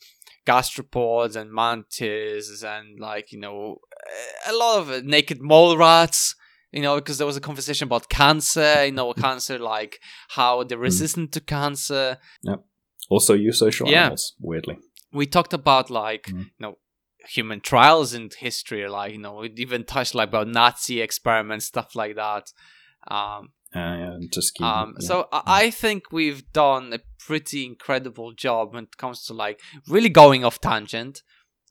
gastropods 0.46 1.36
and 1.36 1.52
mantis 1.52 2.62
and 2.62 2.98
like 2.98 3.32
you 3.32 3.38
know 3.38 3.78
a 4.46 4.52
lot 4.52 4.80
of 4.80 5.04
naked 5.04 5.40
mole 5.42 5.76
rats 5.76 6.34
you 6.72 6.82
know, 6.82 6.96
because 6.96 7.18
there 7.18 7.26
was 7.26 7.36
a 7.36 7.40
conversation 7.40 7.86
about 7.86 8.08
cancer, 8.08 8.86
you 8.86 8.90
know, 8.90 9.12
cancer, 9.26 9.60
like 9.60 10.00
how 10.30 10.64
they're 10.64 10.76
hmm. 10.76 10.82
resistant 10.82 11.30
mm. 11.30 11.32
to 11.34 11.40
cancer. 11.40 12.18
Yep. 12.42 12.64
Also, 13.08 13.36
eusocial 13.36 13.88
yeah. 13.88 14.06
animals, 14.06 14.34
weirdly 14.40 14.78
we 15.15 15.27
talked 15.27 15.55
about 15.55 15.89
like 15.91 16.24
mm. 16.24 16.41
you 16.41 16.51
know 16.61 16.78
human 17.28 17.61
trials 17.61 18.12
in 18.12 18.28
history 18.39 18.86
like 18.86 19.12
you 19.12 19.19
know 19.19 19.36
we 19.36 19.53
even 19.57 19.82
touched 19.85 20.15
like 20.15 20.28
about 20.28 20.47
nazi 20.47 21.01
experiments 21.01 21.65
stuff 21.65 21.95
like 21.95 22.16
that 22.16 22.53
um 23.09 23.49
uh, 23.74 23.97
yeah, 23.97 24.16
just 24.32 24.61
um, 24.61 24.95
yeah. 25.01 25.07
so 25.09 25.28
I 25.32 25.70
think 25.70 26.12
we've 26.12 26.45
done 26.53 26.93
a 26.93 27.01
pretty 27.19 27.66
incredible 27.66 28.32
job 28.32 28.73
when 28.73 28.85
it 28.85 28.97
comes 28.97 29.24
to 29.24 29.35
like 29.35 29.61
really 29.89 30.09
going 30.09 30.45
off 30.45 30.61
tangent 30.61 31.23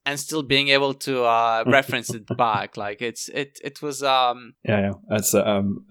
and 0.05 0.19
still 0.19 0.43
being 0.43 0.67
able 0.67 0.93
to 0.93 1.23
uh, 1.23 1.63
reference 1.65 2.13
it 2.13 2.25
back. 2.37 2.75
Like 2.75 3.01
it's 3.01 3.29
it 3.29 3.57
it 3.63 3.81
was 3.81 4.03
um 4.03 4.55
yeah 4.65 4.81
yeah 4.81 4.91
that's 5.09 5.33
um 5.33 5.85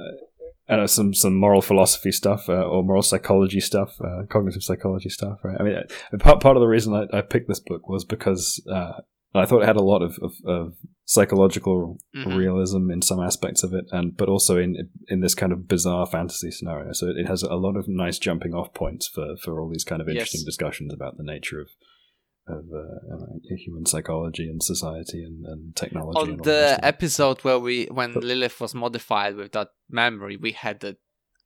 uh, 0.69 0.87
some 0.87 1.13
some 1.13 1.37
moral 1.37 1.63
philosophy 1.63 2.13
stuff 2.13 2.49
uh, 2.49 2.65
or 2.65 2.83
moral 2.83 3.03
psychology 3.03 3.61
stuff, 3.61 4.01
uh, 4.01 4.23
cognitive 4.29 4.63
psychology 4.63 5.09
stuff, 5.09 5.39
right? 5.43 5.57
I 5.59 5.63
mean, 5.63 5.75
uh, 5.77 6.19
part 6.19 6.41
part 6.41 6.57
of 6.57 6.61
the 6.61 6.69
reason 6.69 6.95
I, 6.95 7.19
I 7.19 7.21
picked 7.23 7.49
this 7.49 7.61
book 7.61 7.89
was 7.89 8.05
because 8.05 8.63
uh, 8.71 8.93
I 9.35 9.47
thought 9.47 9.63
it 9.63 9.67
had 9.67 9.77
a 9.77 9.83
lot 9.83 10.03
of, 10.03 10.19
of, 10.23 10.33
of 10.45 10.75
psychological 11.05 11.99
mm-hmm. 12.15 12.37
realism 12.37 12.91
in 12.91 13.03
some 13.03 13.21
aspects 13.21 13.63
of 13.63 13.73
it, 13.73 13.87
and 13.91 14.17
but 14.17 14.29
also 14.29 14.59
in 14.59 14.89
in 15.09 15.21
this 15.21 15.35
kind 15.35 15.53
of 15.53 15.67
bizarre 15.67 16.07
fantasy 16.07 16.51
scenario. 16.51 16.93
So 16.93 17.09
it, 17.09 17.17
it 17.19 17.29
has 17.29 17.43
a 17.43 17.55
lot 17.55 17.77
of 17.77 17.89
nice 17.89 18.19
jumping 18.19 18.55
off 18.55 18.73
points 18.75 19.09
for 19.09 19.37
for 19.43 19.61
all 19.61 19.69
these 19.69 19.85
kind 19.85 20.01
of 20.01 20.09
interesting 20.09 20.41
yes. 20.41 20.47
discussions 20.47 20.93
about 20.93 21.17
the 21.17 21.25
nature 21.25 21.61
of 21.61 21.69
of 22.49 22.65
uh, 22.75 23.15
uh, 23.15 23.57
human 23.57 23.87
psychology 23.87 24.49
and 24.49 24.63
society 24.63 25.23
and, 25.23 25.45
and 25.47 25.77
technology. 25.77 26.19
On 26.21 26.31
and 26.31 26.45
the 26.45 26.79
episode 26.83 27.41
where 27.43 27.59
we, 27.59 27.87
when 27.87 28.15
but, 28.15 28.25
Lilith 28.25 28.61
was 28.61 28.75
modified 28.75 29.37
with 29.37 29.53
that 29.53 29.69
memory, 29.89 30.37
we 30.37 30.53
had 30.53 30.83
a 30.83 30.97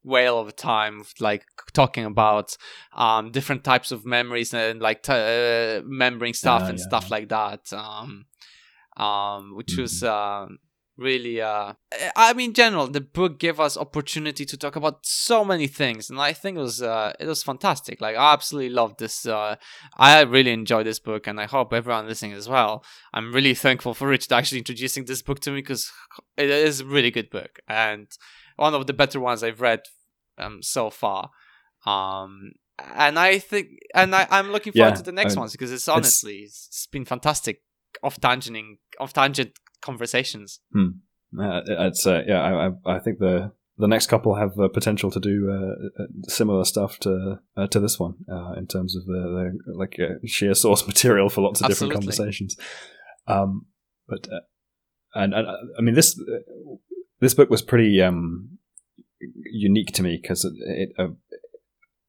whale 0.02 0.38
of 0.38 0.48
a 0.48 0.52
time, 0.52 1.02
like 1.20 1.44
talking 1.72 2.04
about 2.04 2.56
um, 2.94 3.30
different 3.30 3.64
types 3.64 3.92
of 3.92 4.06
memories 4.06 4.54
and 4.54 4.80
like 4.80 5.02
t- 5.02 5.12
uh, 5.12 5.82
remembering 5.82 6.32
stuff 6.32 6.62
uh, 6.62 6.66
and 6.66 6.78
yeah, 6.78 6.84
stuff 6.84 7.10
like 7.10 7.28
that. 7.28 7.72
Um, 7.72 8.26
um, 8.96 9.54
which 9.54 9.72
mm-hmm. 9.72 9.82
was 9.82 10.02
um, 10.02 10.58
really 10.98 11.40
uh 11.42 11.74
i 12.16 12.32
mean 12.32 12.54
general 12.54 12.86
the 12.86 13.00
book 13.00 13.38
gave 13.38 13.60
us 13.60 13.76
opportunity 13.76 14.46
to 14.46 14.56
talk 14.56 14.76
about 14.76 15.04
so 15.04 15.44
many 15.44 15.66
things 15.66 16.08
and 16.08 16.18
i 16.18 16.32
think 16.32 16.56
it 16.56 16.60
was 16.60 16.80
uh 16.80 17.12
it 17.20 17.26
was 17.26 17.42
fantastic. 17.42 18.00
Like 18.00 18.16
i 18.16 18.32
absolutely 18.32 18.70
loved 18.70 18.98
this 18.98 19.26
uh 19.26 19.56
i 19.96 20.20
really 20.22 20.52
enjoyed 20.52 20.86
this 20.86 20.98
book 20.98 21.26
and 21.26 21.38
i 21.40 21.44
hope 21.44 21.72
everyone 21.72 22.06
listening 22.06 22.32
as 22.32 22.48
well. 22.48 22.84
I'm 23.12 23.32
really 23.32 23.54
thankful 23.54 23.92
for 23.94 24.08
richard 24.08 24.32
actually 24.32 24.58
introducing 24.58 25.04
this 25.04 25.22
book 25.22 25.40
to 25.40 25.50
me 25.50 25.56
because 25.56 25.92
it 26.36 26.48
is 26.48 26.80
a 26.80 26.86
really 26.86 27.10
good 27.10 27.30
book 27.30 27.60
and 27.68 28.08
one 28.56 28.74
of 28.74 28.86
the 28.86 28.94
better 28.94 29.20
ones 29.20 29.42
i've 29.42 29.60
read 29.60 29.80
um 30.38 30.62
so 30.62 30.90
far. 30.90 31.30
Um 31.84 32.52
and 32.94 33.18
i 33.18 33.38
think 33.38 33.68
and 33.94 34.14
I, 34.14 34.26
i'm 34.30 34.50
looking 34.50 34.72
forward 34.72 34.90
yeah, 34.90 34.96
to 34.96 35.02
the 35.02 35.12
next 35.12 35.32
I 35.32 35.36
mean, 35.36 35.40
ones 35.40 35.52
because 35.52 35.72
it's 35.72 35.88
honestly 35.88 36.38
it's, 36.40 36.66
it's 36.68 36.86
been 36.86 37.06
fantastic 37.06 37.62
off 38.02 38.20
tangenting 38.20 38.76
off 39.00 39.14
tangent 39.14 39.52
conversations. 39.82 40.60
Hmm. 40.72 40.88
Uh, 41.38 41.60
it's 41.66 42.06
uh, 42.06 42.22
yeah, 42.26 42.70
I, 42.86 42.96
I 42.96 42.98
think 42.98 43.18
the 43.18 43.52
the 43.78 43.88
next 43.88 44.06
couple 44.06 44.34
have 44.36 44.54
the 44.54 44.68
potential 44.68 45.10
to 45.10 45.20
do 45.20 45.50
uh, 45.50 46.02
uh, 46.02 46.06
similar 46.28 46.64
stuff 46.64 46.98
to 47.00 47.40
uh, 47.56 47.66
to 47.68 47.80
this 47.80 47.98
one 47.98 48.14
uh, 48.30 48.52
in 48.56 48.66
terms 48.66 48.96
of 48.96 49.04
the, 49.04 49.12
the 49.66 49.74
like 49.74 49.96
uh, 50.00 50.14
sheer 50.24 50.54
source 50.54 50.86
material 50.86 51.28
for 51.28 51.42
lots 51.42 51.60
of 51.60 51.66
Absolutely. 51.66 51.96
different 51.96 52.16
conversations. 52.16 52.56
Um, 53.26 53.66
but 54.08 54.26
uh, 54.32 54.40
and, 55.14 55.34
and 55.34 55.46
I 55.78 55.82
mean 55.82 55.94
this 55.94 56.18
this 57.20 57.34
book 57.34 57.50
was 57.50 57.62
pretty 57.62 58.00
um, 58.00 58.58
unique 59.20 59.92
to 59.92 60.02
me 60.02 60.18
because 60.20 60.44
it 60.44 60.90
it, 60.96 61.10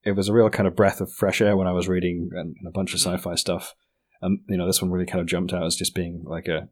it, 0.04 0.12
was 0.12 0.30
a 0.30 0.34
real 0.34 0.50
kind 0.50 0.68
of 0.68 0.76
breath 0.76 1.02
of 1.02 1.12
fresh 1.12 1.42
air 1.42 1.58
when 1.58 1.68
I 1.68 1.74
was 1.74 1.88
reading 1.88 2.30
and 2.34 2.56
a 2.66 2.72
bunch 2.72 2.94
of 2.94 3.00
mm-hmm. 3.00 3.16
sci-fi 3.16 3.36
stuff. 3.36 3.76
And 4.22 4.40
you 4.48 4.58
know, 4.58 4.68
this 4.68 4.82
one 4.82 4.92
really 4.92 5.06
kind 5.06 5.22
of 5.22 5.28
jumped 5.28 5.54
out 5.54 5.66
as 5.66 5.76
just 5.76 5.94
being 5.94 6.24
like 6.26 6.48
a 6.48 6.70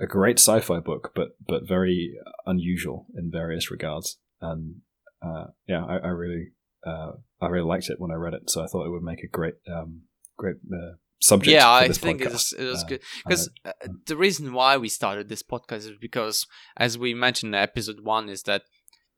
a 0.00 0.06
great 0.06 0.38
sci-fi 0.38 0.80
book, 0.80 1.12
but 1.14 1.36
but 1.46 1.68
very 1.68 2.14
unusual 2.46 3.06
in 3.14 3.30
various 3.30 3.70
regards. 3.70 4.18
And 4.40 4.76
uh, 5.22 5.46
yeah, 5.66 5.84
I, 5.84 5.96
I 5.98 6.08
really 6.08 6.52
uh, 6.86 7.12
I 7.40 7.46
really 7.48 7.66
liked 7.66 7.90
it 7.90 8.00
when 8.00 8.10
I 8.10 8.14
read 8.14 8.34
it, 8.34 8.48
so 8.50 8.62
I 8.62 8.66
thought 8.66 8.86
it 8.86 8.90
would 8.90 9.02
make 9.02 9.22
a 9.22 9.28
great 9.28 9.54
um, 9.68 10.02
great 10.36 10.56
uh, 10.72 10.94
subject. 11.20 11.52
yeah, 11.52 11.78
for 11.80 11.84
I 11.84 11.88
think 11.92 12.20
it 12.22 12.32
was, 12.32 12.54
it 12.58 12.64
was 12.64 12.82
Uh, 12.84 12.86
good 12.88 13.02
because 13.24 13.50
uh, 13.64 13.72
the 14.06 14.16
reason 14.16 14.52
why 14.52 14.76
we 14.76 14.88
started 14.88 15.28
this 15.28 15.42
podcast 15.42 15.90
is 15.90 15.92
because, 16.00 16.46
as 16.76 16.96
we 16.96 17.14
mentioned 17.14 17.54
in 17.54 17.60
episode 17.60 18.00
one, 18.02 18.28
is 18.28 18.42
that 18.44 18.62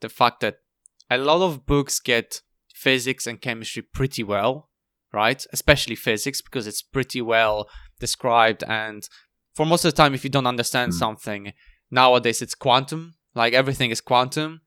the 0.00 0.08
fact 0.08 0.40
that 0.40 0.56
a 1.10 1.18
lot 1.18 1.42
of 1.42 1.66
books 1.66 2.00
get 2.00 2.42
physics 2.74 3.26
and 3.26 3.40
chemistry 3.40 3.82
pretty 3.82 4.24
well, 4.24 4.70
right? 5.12 5.46
Especially 5.52 5.94
physics 5.94 6.42
because 6.42 6.66
it's 6.66 6.82
pretty 6.82 7.22
well 7.22 7.68
described, 8.00 8.64
and 8.64 9.08
for 9.54 9.66
most 9.66 9.84
of 9.84 9.92
the 9.92 9.96
time, 9.96 10.14
if 10.14 10.24
you 10.24 10.30
don't 10.30 10.46
understand 10.46 10.92
Hmm. 10.92 10.98
something 10.98 11.52
nowadays, 11.90 12.42
it's 12.42 12.54
quantum. 12.54 13.14
Like 13.34 13.52
everything 13.54 13.90
is 13.90 14.00
quantum. 14.00 14.60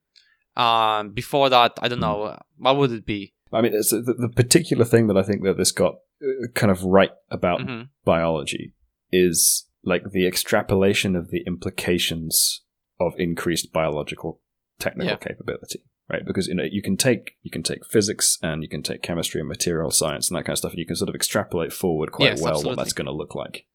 Um, 0.56 1.12
before 1.12 1.50
that, 1.50 1.74
I 1.82 1.88
don't 1.88 1.98
Hmm. 2.00 2.02
know 2.02 2.40
what 2.58 2.78
would 2.78 2.92
it 2.92 3.06
be. 3.06 3.34
I 3.52 3.62
mean, 3.62 3.74
it's 3.74 3.92
the, 3.92 4.02
the 4.18 4.30
particular 4.36 4.86
thing 4.86 5.08
that 5.08 5.18
I 5.18 5.24
think 5.24 5.44
that 5.44 5.58
this 5.58 5.72
got 5.72 5.96
uh, 6.22 6.48
kind 6.54 6.72
of 6.72 6.84
right 6.84 7.12
about 7.30 7.62
hmm 7.62 7.82
biology 8.04 8.74
is 9.12 9.68
like 9.84 10.04
the 10.12 10.28
extrapolation 10.28 11.16
of 11.16 11.30
the 11.32 11.44
implications 11.46 12.62
of 13.00 13.14
increased 13.18 13.72
biological 13.74 14.42
technical 14.80 15.12
Yeah. 15.14 15.16
capability 15.18 15.82
right 16.10 16.26
because 16.26 16.48
you 16.48 16.54
know 16.56 16.64
you 16.70 16.82
can 16.82 16.98
take 16.98 17.32
you 17.44 17.50
can 17.52 17.64
take 17.64 17.86
physics 17.90 18.38
and 18.42 18.62
you 18.62 18.70
can 18.70 18.84
take 18.84 19.02
chemistry 19.02 19.40
and 19.42 19.48
material 19.48 19.90
science 19.92 20.30
and 20.30 20.38
that 20.38 20.44
kind 20.44 20.54
of 20.54 20.58
stuff 20.60 20.72
and 20.74 20.80
you 20.80 20.86
can 20.86 20.96
sort 20.96 21.10
of 21.10 21.16
extrapolate 21.16 21.72
forward 21.74 22.12
quite 22.12 22.32
Yes, 22.32 22.42
well 22.42 22.52
absolutely. 22.54 22.70
what 22.72 22.78
that's 22.78 22.94
going 22.94 23.06
to 23.06 23.12
look 23.14 23.34
like 23.36 23.66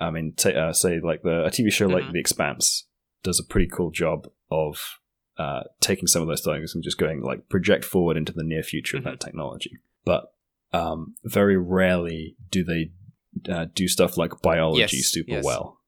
i 0.00 0.10
mean 0.10 0.32
ta 0.36 0.50
uh, 0.50 0.72
say 0.72 1.00
like 1.00 1.22
the 1.22 1.44
a 1.44 1.50
tv 1.50 1.70
show 1.72 1.86
like 1.86 2.04
Mhm. 2.04 2.12
the 2.12 2.20
expanse 2.20 2.86
does 3.22 3.38
a 3.40 3.44
pretty 3.52 3.68
cool 3.68 3.90
job 3.90 4.26
of 4.50 4.98
uh, 5.38 5.62
taking 5.80 6.06
some 6.06 6.20
of 6.22 6.28
those 6.28 6.42
things 6.44 6.74
and 6.74 6.84
just 6.84 6.98
going 6.98 7.22
like 7.22 7.48
project 7.48 7.84
forward 7.84 8.16
into 8.16 8.32
the 8.32 8.44
near 8.44 8.62
future 8.62 8.96
of 8.98 9.04
that 9.04 9.14
Mm-hmm. 9.14 9.26
technology 9.26 9.72
but 10.04 10.24
um, 10.72 11.14
very 11.24 11.56
rarely 11.56 12.36
do 12.50 12.64
they 12.64 12.90
uh, 13.52 13.66
do 13.74 13.86
stuff 13.88 14.16
like 14.16 14.32
biology 14.42 14.80
Yes, 14.98 15.06
super 15.10 15.32
yes. 15.32 15.44
well. 15.44 15.78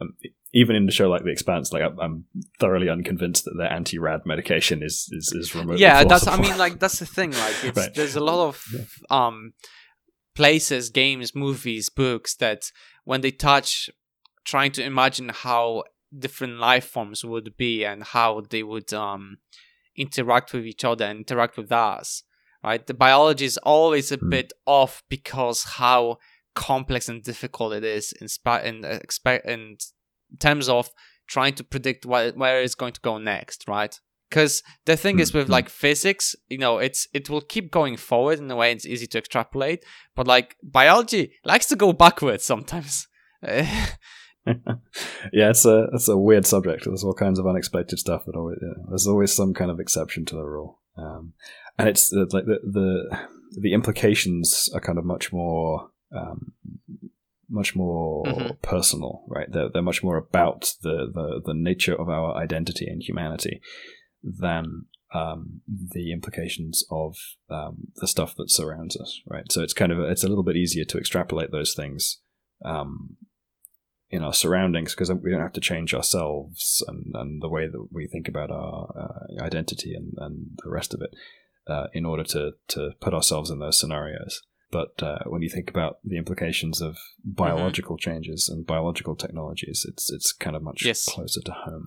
Um, 0.00 0.14
even 0.54 0.76
in 0.76 0.86
the 0.86 0.92
show 0.92 1.08
like 1.10 1.24
The 1.24 1.30
Expanse, 1.30 1.72
like 1.72 1.82
I'm, 1.82 1.98
I'm 2.00 2.24
thoroughly 2.60 2.88
unconvinced 2.88 3.44
that 3.44 3.54
their 3.58 3.72
anti-rad 3.72 4.20
medication 4.26 4.82
is 4.82 5.08
is, 5.12 5.32
is 5.32 5.54
yeah 5.76 6.04
that's 6.04 6.26
i 6.26 6.36
mean 6.40 6.56
like 6.56 6.78
that's 6.78 6.98
the 7.00 7.06
thing 7.06 7.32
like 7.32 7.56
it's, 7.64 7.76
Right. 7.76 7.94
there's 7.94 8.16
a 8.16 8.20
lot 8.30 8.48
of 8.48 8.64
Yeah. 8.72 8.84
um 9.26 9.52
places 10.34 10.90
games 10.90 11.34
movies 11.34 11.88
books 11.90 12.36
that 12.36 12.70
when 13.08 13.22
they 13.22 13.30
touch 13.30 13.88
trying 14.44 14.72
to 14.72 14.82
imagine 14.92 15.28
how 15.46 15.82
different 16.24 16.58
life 16.58 16.86
forms 16.94 17.24
would 17.24 17.50
be 17.56 17.72
and 17.90 18.02
how 18.14 18.30
they 18.52 18.62
would 18.62 18.90
um 18.92 19.38
interact 19.96 20.52
with 20.52 20.64
each 20.72 20.84
other 20.90 21.04
and 21.06 21.18
interact 21.20 21.56
with 21.56 21.72
us 21.72 22.22
right 22.62 22.86
the 22.86 22.94
biology 23.06 23.46
is 23.52 23.58
always 23.74 24.12
a 24.12 24.16
Hmm. 24.18 24.30
bit 24.36 24.52
off 24.66 25.02
because 25.08 25.58
how 25.80 26.18
complex 26.54 27.08
and 27.08 27.22
difficult 27.22 27.72
it 27.80 27.84
is 27.84 28.12
in 28.20 28.28
spa- 28.28 28.64
in 28.70 28.76
expe- 28.82 29.44
in 29.54 29.76
terms 30.46 30.68
of 30.68 30.90
trying 31.34 31.54
to 31.54 31.64
predict 31.72 32.04
what, 32.10 32.36
where 32.36 32.60
it's 32.62 32.74
going 32.82 32.92
to 32.98 33.06
go 33.10 33.14
next 33.34 33.58
right 33.76 33.94
because 34.28 34.62
the 34.84 34.96
thing 34.96 35.18
is 35.20 35.32
with 35.34 35.46
Mhm. 35.48 35.52
like 35.52 35.68
physics 35.68 36.36
you 36.48 36.58
know 36.58 36.78
it's 36.78 37.08
it 37.12 37.28
will 37.30 37.40
keep 37.40 37.70
going 37.70 37.96
forward 37.96 38.38
in 38.38 38.50
a 38.50 38.56
way 38.56 38.72
it's 38.72 38.86
easy 38.86 39.06
to 39.06 39.18
extrapolate 39.18 39.84
but 40.16 40.26
like 40.26 40.56
biology 40.62 41.32
likes 41.44 41.66
to 41.66 41.76
go 41.76 41.92
backwards 41.92 42.44
sometimes 42.44 43.08
yeah, 45.32 45.50
it's 45.50 45.64
a 45.66 45.88
it's 45.92 46.08
a 46.08 46.16
weird 46.16 46.46
subject. 46.46 46.84
There's 46.84 47.04
all 47.04 47.14
kinds 47.14 47.38
of 47.38 47.46
unexpected 47.46 47.98
stuff 47.98 48.24
that 48.26 48.34
always 48.36 48.58
yeah, 48.62 48.82
there's 48.88 49.06
always 49.06 49.32
some 49.32 49.52
kind 49.54 49.70
of 49.70 49.78
exception 49.80 50.24
to 50.26 50.34
the 50.36 50.44
rule, 50.44 50.80
um, 50.96 51.34
and 51.78 51.88
it's 51.88 52.12
uh, 52.12 52.24
like 52.32 52.46
the, 52.46 52.58
the 52.64 53.18
the 53.60 53.72
implications 53.74 54.68
are 54.74 54.80
kind 54.80 54.98
of 54.98 55.04
much 55.04 55.32
more 55.32 55.90
um, 56.12 56.52
much 57.50 57.76
more 57.76 58.24
Mhm. 58.26 58.62
personal, 58.62 59.24
right? 59.28 59.50
They're 59.50 59.68
they're 59.72 59.82
much 59.82 60.02
more 60.02 60.16
about 60.16 60.72
the, 60.82 61.10
the 61.12 61.42
the 61.44 61.54
nature 61.54 61.94
of 61.94 62.08
our 62.08 62.34
identity 62.36 62.86
and 62.86 63.02
humanity 63.02 63.60
than 64.22 64.86
um, 65.14 65.60
the 65.66 66.12
implications 66.12 66.84
of 66.90 67.16
um, 67.48 67.88
the 67.96 68.06
stuff 68.08 68.34
that 68.36 68.50
surrounds 68.50 68.96
us, 68.96 69.20
right? 69.26 69.50
So 69.50 69.62
it's 69.62 69.72
kind 69.72 69.90
of 69.92 69.98
it's 70.00 70.24
a 70.24 70.28
little 70.28 70.44
bit 70.44 70.56
easier 70.56 70.84
to 70.86 70.98
extrapolate 70.98 71.50
those 71.50 71.74
things 71.74 72.18
um, 72.64 73.16
in 74.10 74.22
our 74.22 74.34
surroundings 74.34 74.94
because 74.94 75.10
we 75.12 75.30
don't 75.30 75.40
have 75.40 75.52
to 75.52 75.60
change 75.60 75.94
ourselves 75.94 76.82
and, 76.88 77.06
and 77.14 77.42
the 77.42 77.48
way 77.48 77.66
that 77.68 77.88
we 77.90 78.06
think 78.06 78.28
about 78.28 78.50
our 78.50 78.92
uh, 78.98 79.42
identity 79.42 79.94
and, 79.94 80.12
and 80.18 80.58
the 80.64 80.70
rest 80.70 80.92
of 80.94 81.00
it 81.00 81.10
uh, 81.70 81.86
in 81.92 82.04
order 82.04 82.24
to, 82.24 82.52
to 82.68 82.90
put 83.00 83.14
ourselves 83.14 83.50
in 83.50 83.58
those 83.58 83.78
scenarios. 83.78 84.42
But 84.70 85.02
uh, 85.02 85.20
when 85.26 85.40
you 85.40 85.48
think 85.48 85.70
about 85.70 85.98
the 86.04 86.18
implications 86.18 86.82
of 86.82 86.98
biological 87.24 87.96
changes 87.96 88.50
and 88.50 88.66
biological 88.66 89.16
technologies, 89.16 89.86
it's 89.88 90.12
it's 90.12 90.32
kind 90.32 90.54
of 90.56 90.62
much 90.62 90.84
Yes. 90.84 91.06
closer 91.06 91.40
to 91.40 91.52
home. 91.52 91.86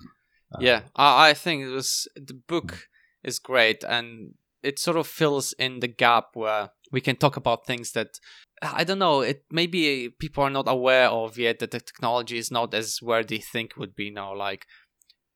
Uh, 0.54 0.58
yeah 0.62 0.82
I, 0.96 1.30
I 1.30 1.34
think 1.34 1.64
it 1.64 1.70
was 1.70 2.08
the 2.16 2.34
book 2.34 2.88
is 3.24 3.40
great 3.40 3.84
and 3.84 4.34
it 4.64 4.80
sort 4.80 4.98
of 4.98 5.08
fills 5.08 5.54
in 5.54 5.80
the 5.80 5.88
gap 5.88 6.26
where 6.34 6.70
we 6.92 7.02
can 7.02 7.16
talk 7.16 7.38
about 7.38 7.66
things 7.66 7.92
that 7.94 8.20
i 8.62 8.84
don't 8.84 9.00
know 9.00 9.22
it 9.22 9.44
maybe 9.52 10.10
people 10.20 10.44
are 10.44 10.50
not 10.50 10.68
aware 10.68 11.08
of 11.10 11.38
yet 11.38 11.60
that 11.60 11.72
the 11.72 11.80
technology 11.80 12.38
is 12.38 12.52
not 12.52 12.74
as 12.74 12.98
where 13.02 13.24
they 13.24 13.38
think 13.38 13.76
would 13.78 13.96
be 13.96 14.12
now 14.12 14.36
like 14.36 14.66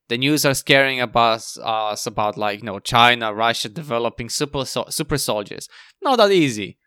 the 0.08 0.16
news 0.18 0.44
are 0.44 0.54
scaring 0.54 1.00
about 1.00 1.34
us, 1.36 1.58
us 1.62 2.06
about 2.06 2.36
like 2.36 2.60
you 2.60 2.66
know 2.66 2.78
china 2.78 3.32
russia 3.34 3.68
developing 3.68 4.28
super 4.28 4.64
so- 4.64 4.86
super 4.90 5.18
soldiers 5.18 5.68
not 6.02 6.16
that 6.16 6.30
easy 6.30 6.78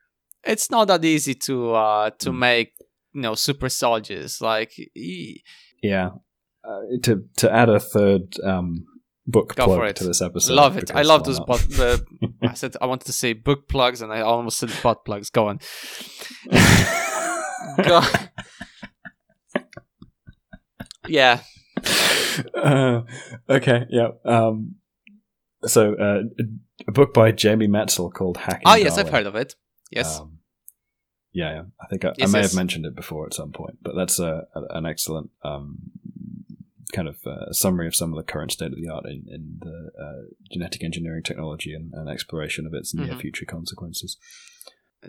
it's 0.44 0.72
not 0.72 0.88
that 0.88 1.04
easy 1.04 1.34
to 1.36 1.74
uh 1.74 2.10
to 2.20 2.30
Mm. 2.32 2.38
make 2.38 2.74
you 3.14 3.22
know 3.22 3.36
super 3.36 3.70
soldiers 3.70 4.40
like 4.40 4.72
e- 4.96 5.42
yeah. 5.82 6.10
Uh, 6.64 6.82
to 7.02 7.24
to 7.38 7.52
add 7.52 7.70
a 7.70 7.80
third 7.80 8.36
um, 8.44 8.86
book 9.26 9.56
Go 9.56 9.66
plug 9.66 9.96
to 9.96 10.04
this 10.04 10.22
episode. 10.22 10.54
love 10.54 10.78
it. 10.78 10.94
I 10.94 11.04
love 11.04 11.24
those 11.24 11.40
butt. 11.40 11.62
The, 11.62 12.06
I 12.42 12.54
said 12.54 12.76
I 12.82 12.86
wanted 12.86 13.06
to 13.06 13.14
say 13.14 13.34
book 13.34 13.68
plugs, 13.68 14.02
and 14.02 14.12
I 14.12 14.22
almost 14.22 14.58
said 14.58 14.72
butt 14.84 15.06
plugs. 15.06 15.30
Go 15.30 15.48
on. 15.48 15.60
Go. 17.84 18.02
yeah. 21.08 21.42
uh, 22.56 23.02
okay, 23.50 23.86
yeah. 23.90 24.10
Um, 24.26 24.76
so, 25.66 25.94
uh, 25.94 26.22
a 26.88 26.92
book 26.92 27.14
by 27.14 27.32
Jamie 27.32 27.68
Metzl 27.68 28.12
called 28.14 28.38
Hacking. 28.38 28.64
Oh 28.66 28.76
yes, 28.76 28.98
I've 28.98 29.10
heard 29.10 29.26
of 29.26 29.36
it. 29.36 29.56
Yes. 29.92 30.20
Um, 30.20 30.40
yeah, 31.32 31.54
yeah. 31.54 31.64
I 31.82 31.88
think 31.88 32.06
I, 32.06 32.14
Yes, 32.18 32.30
I 32.30 32.32
may 32.32 32.40
yes. 32.42 32.52
have 32.52 32.58
mentioned 32.58 32.86
it 32.86 32.96
before 32.96 33.26
at 33.26 33.34
some 33.34 33.52
point, 33.52 33.78
but 33.82 33.94
that's 33.96 34.20
a, 34.20 34.48
a, 34.56 34.78
an 34.78 34.86
excellent 34.86 35.30
um, 35.44 35.78
kind 36.94 37.08
of 37.08 37.18
uh, 37.26 37.52
summary 37.54 37.88
of 37.88 37.96
some 37.96 38.12
of 38.12 38.18
the 38.18 38.32
current 38.32 38.52
state 38.52 38.72
of 38.72 38.78
the 38.82 38.90
art 38.90 39.06
in, 39.06 39.26
in 39.28 39.60
the 39.62 39.92
uh, 40.02 40.22
genetic 40.52 40.84
engineering 40.84 41.24
technology 41.24 41.74
and, 41.74 41.94
and 41.94 42.10
exploration 42.10 42.66
of 42.66 42.74
its 42.74 42.94
near 42.94 43.14
Mhm. 43.14 43.22
future 43.22 43.46
consequences. 43.46 44.18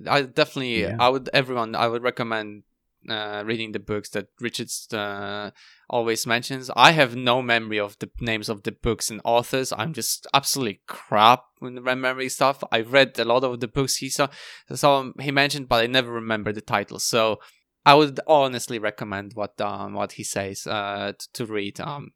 I 0.09 0.23
definitely. 0.23 0.82
Yeah. 0.82 0.97
I 1.01 1.09
would 1.09 1.28
everyone. 1.32 1.74
I 1.74 1.89
would 1.89 2.02
recommend 2.02 2.62
uh, 3.09 3.43
reading 3.47 3.73
the 3.73 3.78
books 3.81 4.11
that 4.11 4.28
Richard's 4.40 4.86
uh, 4.93 5.51
always 5.89 6.27
mentions. 6.27 6.70
I 6.77 6.93
have 6.93 7.16
no 7.16 7.40
memory 7.43 7.81
of 7.81 7.98
the 7.98 8.11
names 8.20 8.48
of 8.48 8.62
the 8.62 8.73
books 8.73 9.11
and 9.11 9.20
authors. 9.24 9.73
I'm 9.73 9.93
just 9.94 10.27
absolutely 10.35 10.82
crap 10.86 11.44
when 11.59 11.77
remembering 11.82 12.28
stuff. 12.28 12.62
I've 12.70 12.93
read 12.93 13.19
a 13.19 13.24
lot 13.24 13.43
of 13.43 13.59
the 13.61 13.69
books 13.69 13.97
he 13.97 14.11
saw, 14.11 14.28
saw 14.73 15.11
he 15.19 15.31
mentioned, 15.31 15.69
but 15.69 15.82
I 15.82 15.86
never 15.86 16.12
remember 16.12 16.52
the 16.52 16.61
titles. 16.61 17.05
So 17.05 17.40
I 17.90 17.94
would 17.94 18.20
honestly 18.26 18.78
recommend 18.78 19.32
what 19.34 19.60
um 19.60 19.94
what 19.94 20.12
he 20.12 20.24
says 20.24 20.66
uh 20.66 21.12
t- 21.18 21.26
to 21.34 21.46
read. 21.46 21.80
Um, 21.80 22.12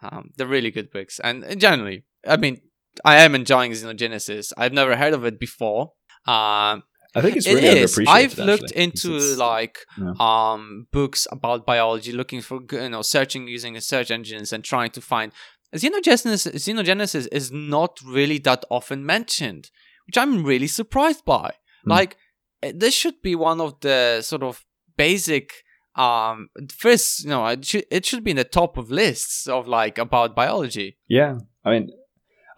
um, 0.00 0.30
they're 0.36 0.54
really 0.56 0.70
good 0.70 0.90
books, 0.90 1.20
and 1.20 1.44
uh, 1.44 1.54
generally, 1.54 2.04
I 2.26 2.36
mean, 2.36 2.60
I 3.04 3.16
am 3.24 3.34
enjoying 3.34 3.72
Xenogenesis. 3.72 4.52
I've 4.56 4.72
never 4.72 4.94
heard 4.96 5.14
of 5.14 5.24
it 5.24 5.38
before. 5.40 5.82
Um, 6.26 6.82
I 7.16 7.20
think 7.22 7.36
it's 7.36 7.46
it 7.46 7.54
really 7.54 7.80
is. 7.80 7.98
I've 8.06 8.38
looked 8.38 8.72
actually. 8.76 8.82
into 8.82 9.12
like 9.36 9.78
yeah. 9.96 10.12
um 10.20 10.86
books 10.92 11.26
about 11.30 11.66
biology, 11.66 12.12
looking 12.12 12.40
for 12.40 12.60
you 12.72 12.88
know 12.88 13.02
searching 13.02 13.48
using 13.48 13.74
the 13.74 13.80
search 13.80 14.10
engines 14.10 14.52
and 14.52 14.64
trying 14.64 14.90
to 14.90 15.00
find 15.00 15.32
xenogenesis. 15.74 16.54
Xenogenesis 16.64 17.28
is 17.30 17.50
not 17.52 18.00
really 18.04 18.38
that 18.38 18.64
often 18.68 19.06
mentioned, 19.06 19.70
which 20.06 20.18
I'm 20.18 20.44
really 20.44 20.70
surprised 20.80 21.24
by. 21.24 21.48
Hmm. 21.84 21.90
Like 21.90 22.16
eh, 22.62 22.72
this 22.74 22.94
should 22.94 23.22
be 23.22 23.34
one 23.34 23.60
of 23.60 23.80
the 23.80 24.22
sort 24.22 24.42
of 24.42 24.64
basic 24.98 25.52
um 25.96 26.48
first 26.76 27.24
you 27.24 27.30
know 27.30 27.46
it 27.46 27.64
should 27.64 27.84
it 27.90 28.04
should 28.04 28.22
be 28.22 28.30
in 28.30 28.36
the 28.36 28.44
top 28.44 28.76
of 28.76 28.90
lists 28.90 29.46
of 29.48 29.66
like 29.66 29.96
about 29.96 30.36
biology. 30.36 30.98
Yeah, 31.08 31.38
I 31.64 31.70
mean, 31.70 31.90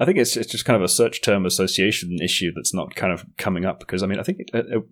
I 0.00 0.04
think 0.04 0.18
it's 0.18 0.36
it's 0.36 0.50
just 0.50 0.64
kind 0.64 0.76
of 0.76 0.82
a 0.82 0.88
search 0.88 1.22
term 1.22 1.46
association 1.46 2.16
issue 2.20 2.50
that's 2.54 2.74
not 2.74 2.96
kind 2.96 3.12
of 3.12 3.24
coming 3.38 3.64
up 3.64 3.78
because 3.78 4.02
I 4.02 4.06
mean, 4.06 4.18
I 4.18 4.24
think 4.24 4.38
it, 4.40 4.50
it, 4.52 4.82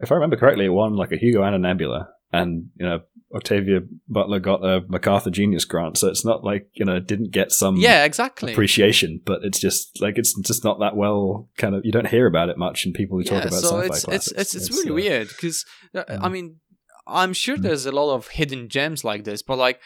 if 0.00 0.10
I 0.10 0.16
remember 0.16 0.36
correctly, 0.36 0.64
it 0.64 0.70
won 0.70 0.96
like 0.96 1.12
a 1.12 1.16
Hugo 1.16 1.42
and 1.42 1.54
a 1.54 1.58
Nebula 1.58 2.08
and 2.32 2.70
you 2.76 2.86
know 2.86 3.00
Octavia 3.34 3.80
Butler 4.08 4.38
got 4.38 4.64
a 4.64 4.82
MacArthur 4.88 5.30
Genius 5.30 5.64
Grant, 5.64 5.98
so 5.98 6.08
it's 6.08 6.24
not 6.24 6.44
like 6.44 6.68
you 6.74 6.84
know 6.84 7.00
didn't 7.00 7.32
get 7.32 7.52
some 7.52 7.76
yeah 7.76 8.04
exactly 8.04 8.52
appreciation, 8.52 9.20
but 9.24 9.40
it's 9.42 9.58
just 9.58 10.00
like 10.00 10.16
it's 10.16 10.38
just 10.40 10.64
not 10.64 10.80
that 10.80 10.96
well 10.96 11.48
kind 11.58 11.74
of 11.74 11.84
you 11.84 11.92
don't 11.92 12.08
hear 12.08 12.26
about 12.26 12.48
it 12.48 12.58
much 12.58 12.86
in 12.86 12.92
people 12.92 13.18
who 13.18 13.24
yeah, 13.24 13.40
talk 13.40 13.48
about 13.48 13.60
so 13.60 13.80
sci-fi 13.80 13.86
it's, 13.86 14.04
classics. 14.04 14.32
it's 14.32 14.54
it's 14.54 14.68
it's 14.68 14.70
really 14.70 14.90
uh, 14.90 14.94
weird 14.94 15.28
because 15.28 15.64
uh. 15.94 16.04
I 16.20 16.28
mean 16.28 16.56
I'm 17.06 17.32
sure 17.32 17.56
Mm. 17.56 17.62
there's 17.62 17.86
a 17.86 17.92
lot 17.92 18.14
of 18.14 18.28
hidden 18.28 18.68
gems 18.68 19.04
like 19.04 19.24
this, 19.24 19.42
but 19.42 19.58
like 19.58 19.80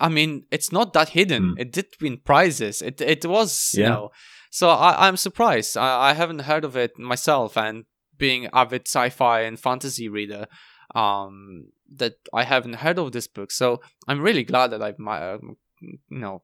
I 0.00 0.08
mean 0.08 0.44
it's 0.50 0.72
not 0.72 0.92
that 0.92 1.10
hidden. 1.10 1.54
Mm. 1.54 1.60
It 1.60 1.72
did 1.72 1.86
win 2.00 2.18
prizes. 2.18 2.82
It 2.82 3.00
it 3.00 3.24
was 3.26 3.72
you 3.74 3.82
Yeah. 3.82 3.88
know. 3.90 4.10
So 4.50 4.68
I 4.70 5.06
I'm 5.08 5.16
surprised. 5.16 5.76
I, 5.76 6.10
I 6.10 6.12
haven't 6.14 6.40
heard 6.50 6.64
of 6.64 6.76
it 6.76 6.98
myself, 6.98 7.56
and 7.56 7.84
being 8.16 8.48
avid 8.52 8.82
sci-fi 8.86 9.40
and 9.40 9.58
fantasy 9.58 10.08
reader, 10.08 10.46
um, 10.94 11.72
that 11.96 12.14
I 12.32 12.44
haven't 12.44 12.74
heard 12.74 12.98
of 12.98 13.10
this 13.12 13.26
book. 13.28 13.50
So 13.50 13.80
I'm 14.08 14.20
really 14.20 14.44
glad 14.44 14.68
that 14.70 14.82
I've 14.82 14.98
my 14.98 15.32
um, 15.32 15.56
you 15.80 15.98
know 16.18 16.42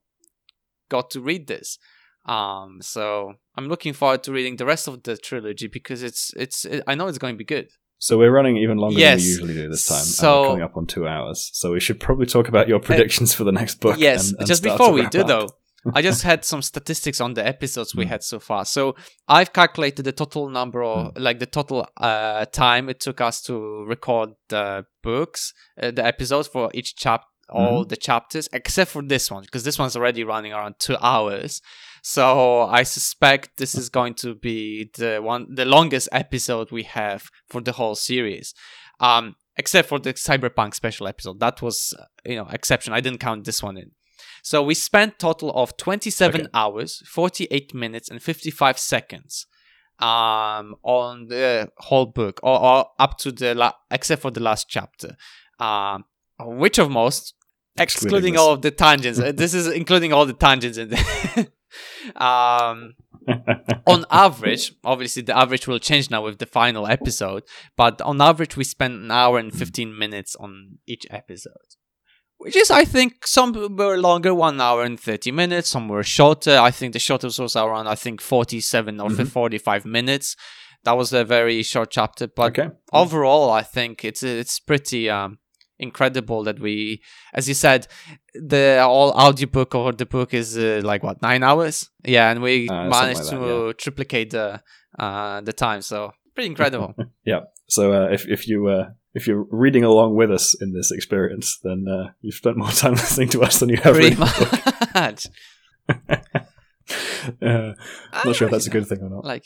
got 0.88 1.10
to 1.10 1.20
read 1.20 1.46
this. 1.46 1.78
Um, 2.26 2.78
so 2.82 3.34
I'm 3.56 3.68
looking 3.68 3.92
forward 3.94 4.22
to 4.24 4.32
reading 4.32 4.56
the 4.56 4.66
rest 4.66 4.88
of 4.88 5.02
the 5.02 5.16
trilogy 5.16 5.68
because 5.68 6.02
it's 6.02 6.32
it's 6.36 6.64
it, 6.64 6.82
I 6.86 6.94
know 6.94 7.06
it's 7.08 7.18
going 7.18 7.34
to 7.34 7.38
be 7.38 7.44
good. 7.44 7.68
So 8.02 8.16
we're 8.18 8.32
running 8.32 8.56
even 8.56 8.78
longer 8.78 8.98
Yes. 8.98 9.18
than 9.20 9.24
we 9.24 9.30
usually 9.30 9.54
do 9.54 9.68
this 9.68 9.86
time. 9.86 9.98
So- 10.02 10.40
we're 10.40 10.46
coming 10.48 10.62
up 10.62 10.76
on 10.76 10.86
two 10.86 11.06
hours. 11.06 11.50
So 11.52 11.72
we 11.72 11.80
should 11.80 12.00
probably 12.00 12.26
talk 12.26 12.48
about 12.48 12.66
your 12.66 12.80
predictions 12.80 13.34
for 13.34 13.44
the 13.44 13.52
next 13.52 13.74
book. 13.80 13.96
yes, 13.98 14.30
and- 14.30 14.38
and 14.40 14.48
just 14.48 14.62
before 14.62 14.90
we 14.92 15.06
do 15.06 15.20
up. 15.20 15.26
though, 15.28 15.48
I 15.94 16.00
just 16.02 16.22
had 16.22 16.44
some 16.44 16.62
statistics 16.62 17.20
on 17.20 17.34
the 17.34 17.46
episodes 17.46 17.94
we 17.94 18.04
Mm. 18.06 18.08
had 18.08 18.22
so 18.22 18.38
far. 18.38 18.64
So 18.64 18.96
I've 19.28 19.52
calculated 19.52 20.02
the 20.04 20.12
total 20.12 20.48
number 20.48 20.82
of 20.82 20.98
Hmm. 21.14 21.22
like 21.22 21.38
the 21.40 21.46
total 21.58 21.86
uh 21.98 22.44
time 22.46 22.88
it 22.88 23.00
took 23.00 23.20
us 23.20 23.36
to 23.42 23.54
record 23.94 24.30
the 24.48 24.84
books, 25.02 25.52
uh, 25.82 25.90
the 25.90 26.04
episodes 26.04 26.48
for 26.48 26.70
each 26.74 26.96
chap 26.96 27.22
all 27.52 27.80
Mm-hmm. 27.80 27.88
the 27.88 27.96
chapters 27.96 28.48
except 28.52 28.90
for 28.92 29.02
this 29.02 29.30
one 29.30 29.42
because 29.42 29.64
this 29.64 29.78
one's 29.78 29.96
already 29.96 30.22
running 30.24 30.52
around 30.52 30.74
2 30.78 30.96
hours. 31.02 31.60
So 32.02 32.62
I 32.62 32.82
suspect 32.82 33.56
this 33.56 33.74
is 33.74 33.88
going 33.88 34.14
to 34.14 34.34
be 34.34 34.90
the 34.96 35.20
one 35.22 35.54
the 35.54 35.64
longest 35.64 36.08
episode 36.12 36.70
we 36.70 36.84
have 36.84 37.30
for 37.48 37.60
the 37.60 37.72
whole 37.72 37.94
series. 37.94 38.54
Um 39.00 39.36
except 39.56 39.88
for 39.88 39.98
the 39.98 40.14
cyberpunk 40.14 40.74
special 40.74 41.06
episode. 41.06 41.40
That 41.40 41.60
was 41.62 41.92
uh, 41.98 42.04
you 42.24 42.36
know 42.36 42.46
exception. 42.50 42.92
I 42.92 43.00
didn't 43.00 43.20
count 43.20 43.44
this 43.44 43.62
one 43.62 43.76
in. 43.76 43.90
So 44.42 44.62
we 44.62 44.74
spent 44.74 45.18
total 45.18 45.50
of 45.52 45.76
27 45.76 46.40
Okay. 46.42 46.50
hours, 46.54 47.02
48 47.06 47.74
minutes 47.74 48.08
and 48.10 48.22
55 48.22 48.78
seconds 48.78 49.46
um 49.98 50.76
on 50.82 51.26
the 51.26 51.68
whole 51.76 52.06
book 52.06 52.40
or, 52.42 52.58
or 52.58 52.86
up 52.98 53.18
to 53.18 53.30
the 53.30 53.54
la- 53.54 53.74
except 53.90 54.22
for 54.22 54.30
the 54.30 54.40
last 54.40 54.66
chapter. 54.68 55.16
Um 55.58 56.04
which 56.42 56.78
of 56.78 56.90
most 56.90 57.34
excluding 57.78 58.36
all 58.38 58.52
of 58.52 58.62
the 58.62 58.70
tangents. 58.70 59.18
Uh, 59.18 59.32
this 59.32 59.52
is 59.52 59.66
including 59.68 60.12
all 60.14 60.24
the 60.26 60.32
tangents 60.32 60.78
in 60.78 60.88
there. 60.88 61.46
um 62.16 62.94
on 63.86 64.04
average, 64.10 64.72
obviously 64.84 65.22
the 65.22 65.36
average 65.36 65.66
will 65.66 65.78
change 65.78 66.10
now 66.10 66.24
with 66.24 66.38
the 66.38 66.46
final 66.46 66.86
episode, 66.86 67.42
but 67.76 68.00
on 68.02 68.20
average 68.20 68.56
we 68.56 68.64
spend 68.64 68.94
an 69.04 69.10
hour 69.10 69.38
and 69.38 69.52
15 69.52 69.96
minutes 69.96 70.34
on 70.36 70.78
each 70.86 71.06
episode. 71.10 71.52
Which 72.38 72.56
is, 72.56 72.70
I 72.70 72.86
think, 72.86 73.26
some 73.26 73.52
were 73.76 73.98
longer, 73.98 74.32
one 74.34 74.58
hour 74.62 74.82
and 74.82 74.98
30 74.98 75.30
minutes, 75.30 75.68
some 75.68 75.88
were 75.88 76.02
shorter. 76.02 76.56
I 76.58 76.70
think 76.70 76.94
the 76.94 76.98
shortest 76.98 77.38
was 77.38 77.54
around, 77.54 77.86
I 77.86 77.94
think, 77.94 78.22
47 78.22 78.98
or 78.98 79.10
Mhm. 79.10 79.28
45 79.28 79.84
minutes. 79.84 80.36
That 80.84 80.96
was 80.96 81.12
a 81.12 81.22
very 81.22 81.62
short 81.62 81.90
chapter, 81.90 82.26
but 82.26 82.58
okay. 82.58 82.70
overall 82.94 83.50
i 83.50 83.62
think 83.62 84.02
it's 84.02 84.22
it's 84.22 84.58
pretty 84.58 85.10
um 85.10 85.38
incredible 85.80 86.44
that 86.44 86.58
we 86.60 87.00
as 87.34 87.48
you 87.48 87.54
said 87.54 87.86
the 88.34 88.78
all 88.80 89.10
audiobook 89.12 89.74
or 89.74 89.92
the 89.92 90.06
book 90.06 90.32
is 90.34 90.56
uh, 90.56 90.80
like 90.84 91.02
what 91.02 91.20
nine 91.22 91.42
hours 91.42 91.90
yeah 92.04 92.30
and 92.30 92.40
we 92.42 92.68
Uh, 92.68 92.88
managed 92.88 93.20
like 93.20 93.30
to 93.30 93.38
that, 93.66 93.78
triplicate 93.78 94.30
the 94.30 94.60
uh 94.98 95.40
the 95.48 95.52
time 95.52 95.80
so 95.82 96.12
pretty 96.34 96.48
incredible 96.48 96.94
Yeah. 97.24 97.40
So 97.68 97.82
uh, 97.92 98.08
if 98.12 98.26
if 98.26 98.48
you 98.48 98.66
uh, 98.66 98.86
if 99.14 99.26
you're 99.26 99.46
reading 99.50 99.84
along 99.84 100.16
with 100.16 100.30
us 100.30 100.56
in 100.62 100.72
this 100.72 100.90
experience, 100.90 101.58
then 101.62 101.86
uh, 101.88 102.10
you've 102.20 102.34
spent 102.42 102.56
more 102.56 102.70
time 102.82 102.94
listening 103.04 103.28
to 103.30 103.42
us 103.42 103.58
than 103.60 103.68
you 103.68 103.76
have 103.76 103.94
pretty 103.94 104.16
reading 104.16 104.20
much 104.98 105.26
uh, 107.42 107.72
not 108.24 108.36
sure 108.36 108.46
if 108.48 108.52
that's 108.52 108.66
a 108.66 108.70
good 108.70 108.86
thing 108.86 109.00
or 109.02 109.10
not. 109.10 109.24
like 109.24 109.44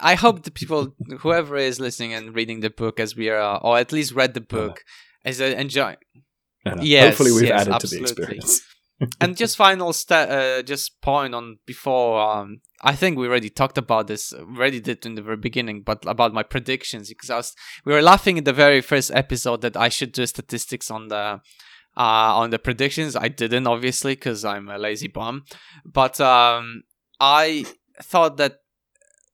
i 0.00 0.14
hope 0.14 0.42
the 0.42 0.50
people 0.50 0.94
whoever 1.20 1.56
is 1.56 1.78
listening 1.80 2.12
and 2.14 2.34
reading 2.34 2.60
the 2.60 2.70
book 2.70 2.98
as 3.00 3.16
we 3.16 3.28
are 3.28 3.60
or 3.62 3.78
at 3.78 3.92
least 3.92 4.12
read 4.12 4.34
the 4.34 4.40
book 4.40 4.82
is 5.24 5.40
uh, 5.40 5.44
enjoy 5.44 5.94
Uh, 6.64 6.76
yes, 6.80 7.04
hopefully, 7.08 7.32
we've 7.32 7.48
yes, 7.48 7.60
added 7.62 7.74
absolutely. 7.74 8.06
to 8.06 8.14
the 8.14 8.22
experience. 8.22 8.62
and 9.20 9.36
just 9.36 9.56
final 9.56 9.92
sta- 9.92 10.30
uh, 10.30 10.62
just 10.62 11.00
point 11.00 11.34
on 11.34 11.58
before 11.66 12.20
um 12.20 12.60
i 12.82 12.94
think 12.94 13.18
we 13.18 13.26
already 13.26 13.50
talked 13.50 13.76
about 13.78 14.06
this 14.06 14.32
already 14.32 14.78
did 14.80 15.04
in 15.04 15.16
the 15.16 15.22
very 15.22 15.36
beginning 15.48 15.82
but 15.82 15.98
about 16.06 16.32
my 16.32 16.44
predictions 16.44 17.08
because 17.08 17.30
i 17.30 17.36
was 17.36 17.52
we 17.84 17.92
were 17.92 18.02
laughing 18.12 18.36
in 18.36 18.44
the 18.44 18.52
very 18.52 18.80
first 18.80 19.10
episode 19.22 19.60
that 19.60 19.76
i 19.76 19.88
should 19.88 20.12
do 20.12 20.24
statistics 20.24 20.88
on 20.88 21.08
the 21.08 21.40
uh 21.96 22.30
on 22.40 22.50
the 22.50 22.58
predictions 22.60 23.16
i 23.16 23.26
didn't 23.26 23.66
obviously 23.66 24.14
because 24.14 24.44
i'm 24.44 24.68
a 24.68 24.78
lazy 24.78 25.08
bum 25.08 25.42
but 25.84 26.20
um 26.20 26.84
i 27.18 27.64
thought 28.10 28.36
that 28.36 28.58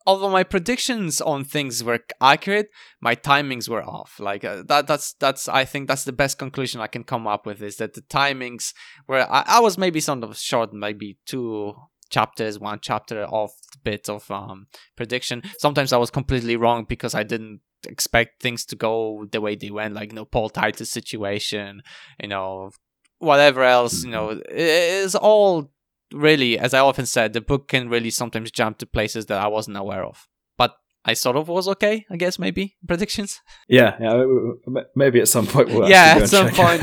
although 0.08 0.30
my 0.30 0.42
predictions 0.42 1.20
on 1.20 1.44
things 1.44 1.84
were 1.84 2.00
accurate 2.20 2.68
my 3.00 3.14
timings 3.14 3.68
were 3.68 3.82
off 3.82 4.18
like 4.18 4.44
uh, 4.44 4.62
that 4.66 4.86
that's 4.86 5.12
that's 5.20 5.48
i 5.48 5.64
think 5.64 5.86
that's 5.86 6.04
the 6.04 6.18
best 6.22 6.38
conclusion 6.38 6.80
i 6.80 6.86
can 6.86 7.04
come 7.04 7.26
up 7.26 7.46
with 7.46 7.62
is 7.62 7.76
that 7.76 7.94
the 7.94 8.02
timings 8.02 8.72
where 9.06 9.30
I, 9.30 9.44
I 9.46 9.60
was 9.60 9.78
maybe 9.78 10.00
sort 10.00 10.24
of 10.24 10.36
short, 10.36 10.72
maybe 10.72 11.18
two 11.26 11.74
chapters, 12.10 12.58
one 12.58 12.78
chapter 12.80 13.24
off 13.24 13.52
bit 13.84 14.08
of 14.08 14.30
um, 14.30 14.66
prediction. 14.96 15.42
Sometimes 15.58 15.92
I 15.92 15.98
was 15.98 16.10
completely 16.10 16.56
wrong 16.56 16.86
because 16.88 17.14
I 17.14 17.22
didn't 17.22 17.60
expect 17.86 18.42
things 18.42 18.64
to 18.66 18.76
go 18.76 19.26
the 19.30 19.40
way 19.40 19.54
they 19.56 19.70
went, 19.70 19.94
like 19.94 20.10
you 20.10 20.16
know 20.16 20.24
Paul 20.24 20.48
Titus 20.48 20.90
situation, 20.90 21.82
you 22.20 22.28
know 22.28 22.70
whatever 23.18 23.62
else. 23.62 24.04
You 24.04 24.10
know, 24.10 24.30
it 24.30 24.44
is 24.48 25.14
all 25.14 25.70
really, 26.12 26.58
as 26.58 26.74
I 26.74 26.80
often 26.80 27.06
said, 27.06 27.32
the 27.32 27.40
book 27.40 27.68
can 27.68 27.88
really 27.88 28.10
sometimes 28.10 28.50
jump 28.50 28.78
to 28.78 28.86
places 28.86 29.26
that 29.26 29.40
I 29.40 29.46
wasn't 29.48 29.76
aware 29.76 30.04
of. 30.04 30.26
But 30.56 30.74
I 31.04 31.14
sort 31.14 31.36
of 31.36 31.48
was 31.48 31.68
okay, 31.68 32.04
I 32.10 32.16
guess 32.16 32.38
maybe 32.38 32.76
predictions. 32.86 33.40
Yeah, 33.68 33.96
yeah. 34.00 34.10
w- 34.10 34.58
w- 34.66 34.86
Maybe 34.96 35.20
at 35.20 35.28
some 35.28 35.46
point 35.46 35.68
we'll 35.70 35.88
Yeah, 35.96 36.18
at 36.20 36.28
some 36.28 36.50
point 36.50 36.82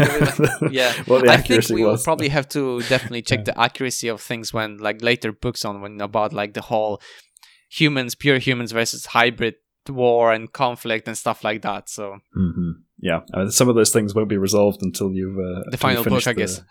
Yeah, 0.72 0.94
what 1.06 1.24
the 1.24 1.32
I 1.32 1.38
think 1.38 1.40
accuracy 1.40 1.74
we 1.76 1.84
will 1.84 1.98
probably 1.98 2.30
have 2.30 2.48
to 2.50 2.82
definitely 2.84 3.22
check 3.24 3.46
the 3.46 3.60
accuracy 3.60 4.08
of 4.08 4.22
things 4.22 4.54
when 4.54 4.78
like 4.78 5.02
later 5.02 5.32
books 5.32 5.66
on 5.66 5.82
when 5.82 6.00
about 6.02 6.34
like 6.34 6.54
the 6.54 6.62
whole 6.62 7.02
humans, 7.70 8.16
pure 8.16 8.38
humans 8.40 8.72
versus 8.72 9.08
hybrid 9.08 9.56
war 9.90 10.32
and 10.32 10.52
conflict 10.52 11.08
and 11.08 11.18
stuff 11.18 11.44
like 11.44 11.62
that. 11.62 11.90
So 11.90 12.18
hmm 12.34 12.72
Yeah, 13.00 13.20
I 13.34 13.40
mean, 13.40 13.52
some 13.52 13.70
of 13.70 13.76
those 13.76 13.92
things 13.92 14.16
won't 14.16 14.30
be 14.30 14.38
resolved 14.38 14.82
until 14.82 15.12
you've 15.14 15.38
uh, 15.38 15.70
the 15.70 15.78
final 15.78 16.04
book, 16.04 16.26
I 16.26 16.34
guess. 16.34 16.62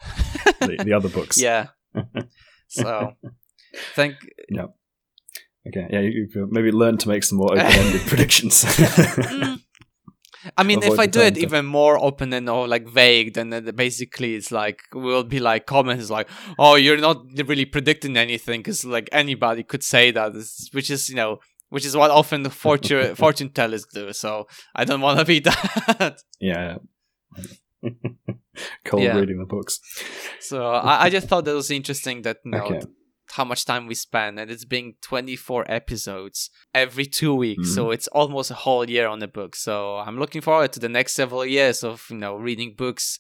the, 0.61 0.79
the 0.85 0.93
other 0.93 1.09
books. 1.09 1.41
yeah. 1.41 1.67
So 2.69 3.12
thank 3.95 4.15
Yeah. 4.51 4.66
Okay. 5.66 5.87
Yeah, 5.91 6.01
you, 6.01 6.29
maybe 6.51 6.71
learn 6.73 6.99
to 6.99 7.09
make 7.09 7.25
some 7.25 7.39
more 7.39 7.53
open-ended 7.53 8.03
predictions. 8.07 8.65
Mm. 10.45 10.51
I 10.59 10.62
mean, 10.62 10.83
if 10.83 10.99
I 10.99 11.07
do 11.07 11.21
it 11.21 11.39
even 11.39 11.65
more 11.65 11.97
open 11.99 12.31
and 12.35 12.51
or 12.51 12.69
like 12.69 12.87
vague, 12.87 13.33
then 13.33 13.49
basically 13.75 14.35
it's 14.35 14.53
like 14.53 14.81
will 14.93 15.25
be 15.25 15.41
like 15.41 15.65
comments 15.65 16.11
like, 16.11 16.29
"Oh, 16.59 16.75
you're 16.75 16.99
not 16.99 17.25
really 17.47 17.65
predicting 17.65 18.19
anything," 18.19 18.61
because 18.61 18.85
like 18.85 19.09
anybody 19.11 19.62
could 19.62 19.83
say 19.83 20.11
that, 20.11 20.33
It's- 20.33 20.69
which 20.73 20.91
is 20.91 21.09
you 21.09 21.16
know, 21.16 21.39
which 21.71 21.87
is 21.87 21.97
what 21.97 22.11
often 22.11 22.43
the 22.43 22.51
fortune 22.51 23.15
fortune 23.15 23.49
tellers 23.53 23.87
do. 23.87 24.12
So 24.12 24.47
I 24.75 24.85
don't 24.85 25.01
want 25.01 25.19
to 25.19 25.25
be 25.25 25.41
that. 25.41 26.19
yeah. 26.41 26.77
Cold 28.85 29.03
Yeah. 29.03 29.19
reading 29.19 29.39
the 29.39 29.47
books. 29.47 29.81
so 30.41 30.67
I, 30.71 31.05
I 31.05 31.11
just 31.11 31.29
thought 31.29 31.45
that 31.45 31.55
was 31.55 31.71
interesting 31.71 32.23
that 32.23 32.39
you 32.45 32.51
know 32.53 32.65
Okay. 32.65 32.81
how 33.33 33.45
much 33.45 33.65
time 33.65 33.87
we 33.87 33.95
spend, 33.95 34.39
and 34.39 34.51
it's 34.51 34.65
being 34.65 34.95
24 35.03 35.65
episodes 35.71 36.51
every 36.73 37.07
two 37.07 37.35
weeks, 37.35 37.63
Mm-hmm. 37.69 37.75
so 37.75 37.91
it's 37.91 38.09
almost 38.09 38.51
a 38.51 38.55
whole 38.55 38.89
year 38.89 39.09
on 39.09 39.19
the 39.19 39.29
book. 39.29 39.57
So 39.57 39.97
I'm 39.97 40.19
looking 40.19 40.41
forward 40.43 40.73
to 40.75 40.81
the 40.81 40.89
next 40.89 41.15
several 41.15 41.45
years 41.45 41.83
of 41.85 42.05
you 42.11 42.17
know 42.17 42.37
reading 42.37 42.75
books 42.77 43.19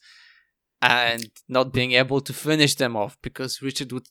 and 0.82 1.26
not 1.48 1.72
being 1.72 1.92
able 1.92 2.20
to 2.20 2.32
finish 2.32 2.74
them 2.74 2.94
off 2.96 3.16
because 3.22 3.62
Richard 3.62 3.90
would 3.92 4.06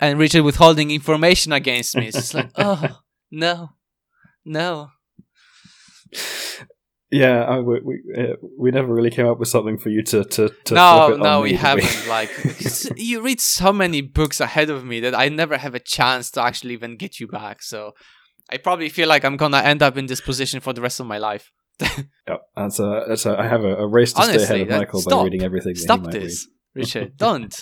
and 0.00 0.18
Richard 0.18 0.42
withholding 0.42 0.90
information 0.90 1.52
against 1.52 1.96
me. 1.96 2.08
It's 2.08 2.16
just 2.16 2.34
like, 2.34 2.50
oh 2.56 3.00
no, 3.30 3.70
no. 4.44 4.90
Yeah, 7.10 7.42
I, 7.44 7.60
we 7.60 7.80
we, 7.80 8.02
uh, 8.18 8.34
we 8.58 8.70
never 8.70 8.92
really 8.92 9.10
came 9.10 9.26
up 9.26 9.38
with 9.38 9.48
something 9.48 9.78
for 9.78 9.88
you 9.88 10.02
to 10.02 10.24
to, 10.24 10.50
to 10.64 10.74
no, 10.74 11.16
no, 11.16 11.40
we 11.40 11.54
haven't. 11.54 12.06
Like, 12.06 12.30
you 12.96 13.22
read 13.22 13.40
so 13.40 13.72
many 13.72 14.02
books 14.02 14.40
ahead 14.40 14.68
of 14.68 14.84
me 14.84 15.00
that 15.00 15.14
I 15.14 15.28
never 15.30 15.56
have 15.56 15.74
a 15.74 15.80
chance 15.80 16.30
to 16.32 16.42
actually 16.42 16.74
even 16.74 16.96
get 16.96 17.18
you 17.18 17.26
back. 17.26 17.62
So, 17.62 17.92
I 18.52 18.58
probably 18.58 18.90
feel 18.90 19.08
like 19.08 19.24
I'm 19.24 19.38
gonna 19.38 19.58
end 19.62 19.82
up 19.82 19.96
in 19.96 20.04
this 20.06 20.20
position 20.20 20.60
for 20.60 20.74
the 20.74 20.82
rest 20.82 21.00
of 21.00 21.06
my 21.06 21.18
life. 21.18 21.50
Yep, 22.28 22.40
that's 22.56 22.78
a, 22.78 23.04
that's 23.08 23.24
a, 23.24 23.38
I 23.40 23.46
have 23.48 23.64
a, 23.64 23.76
a 23.76 23.86
race 23.86 24.12
to 24.12 24.20
Honestly, 24.20 24.44
stay 24.44 24.54
ahead 24.56 24.60
of 24.62 24.68
that- 24.68 24.78
Michael 24.80 25.02
by 25.08 25.22
reading 25.24 25.42
everything. 25.42 25.74
Stop 25.76 26.10
this, 26.10 26.46
Richard. 26.74 27.16
Don't. 27.24 27.58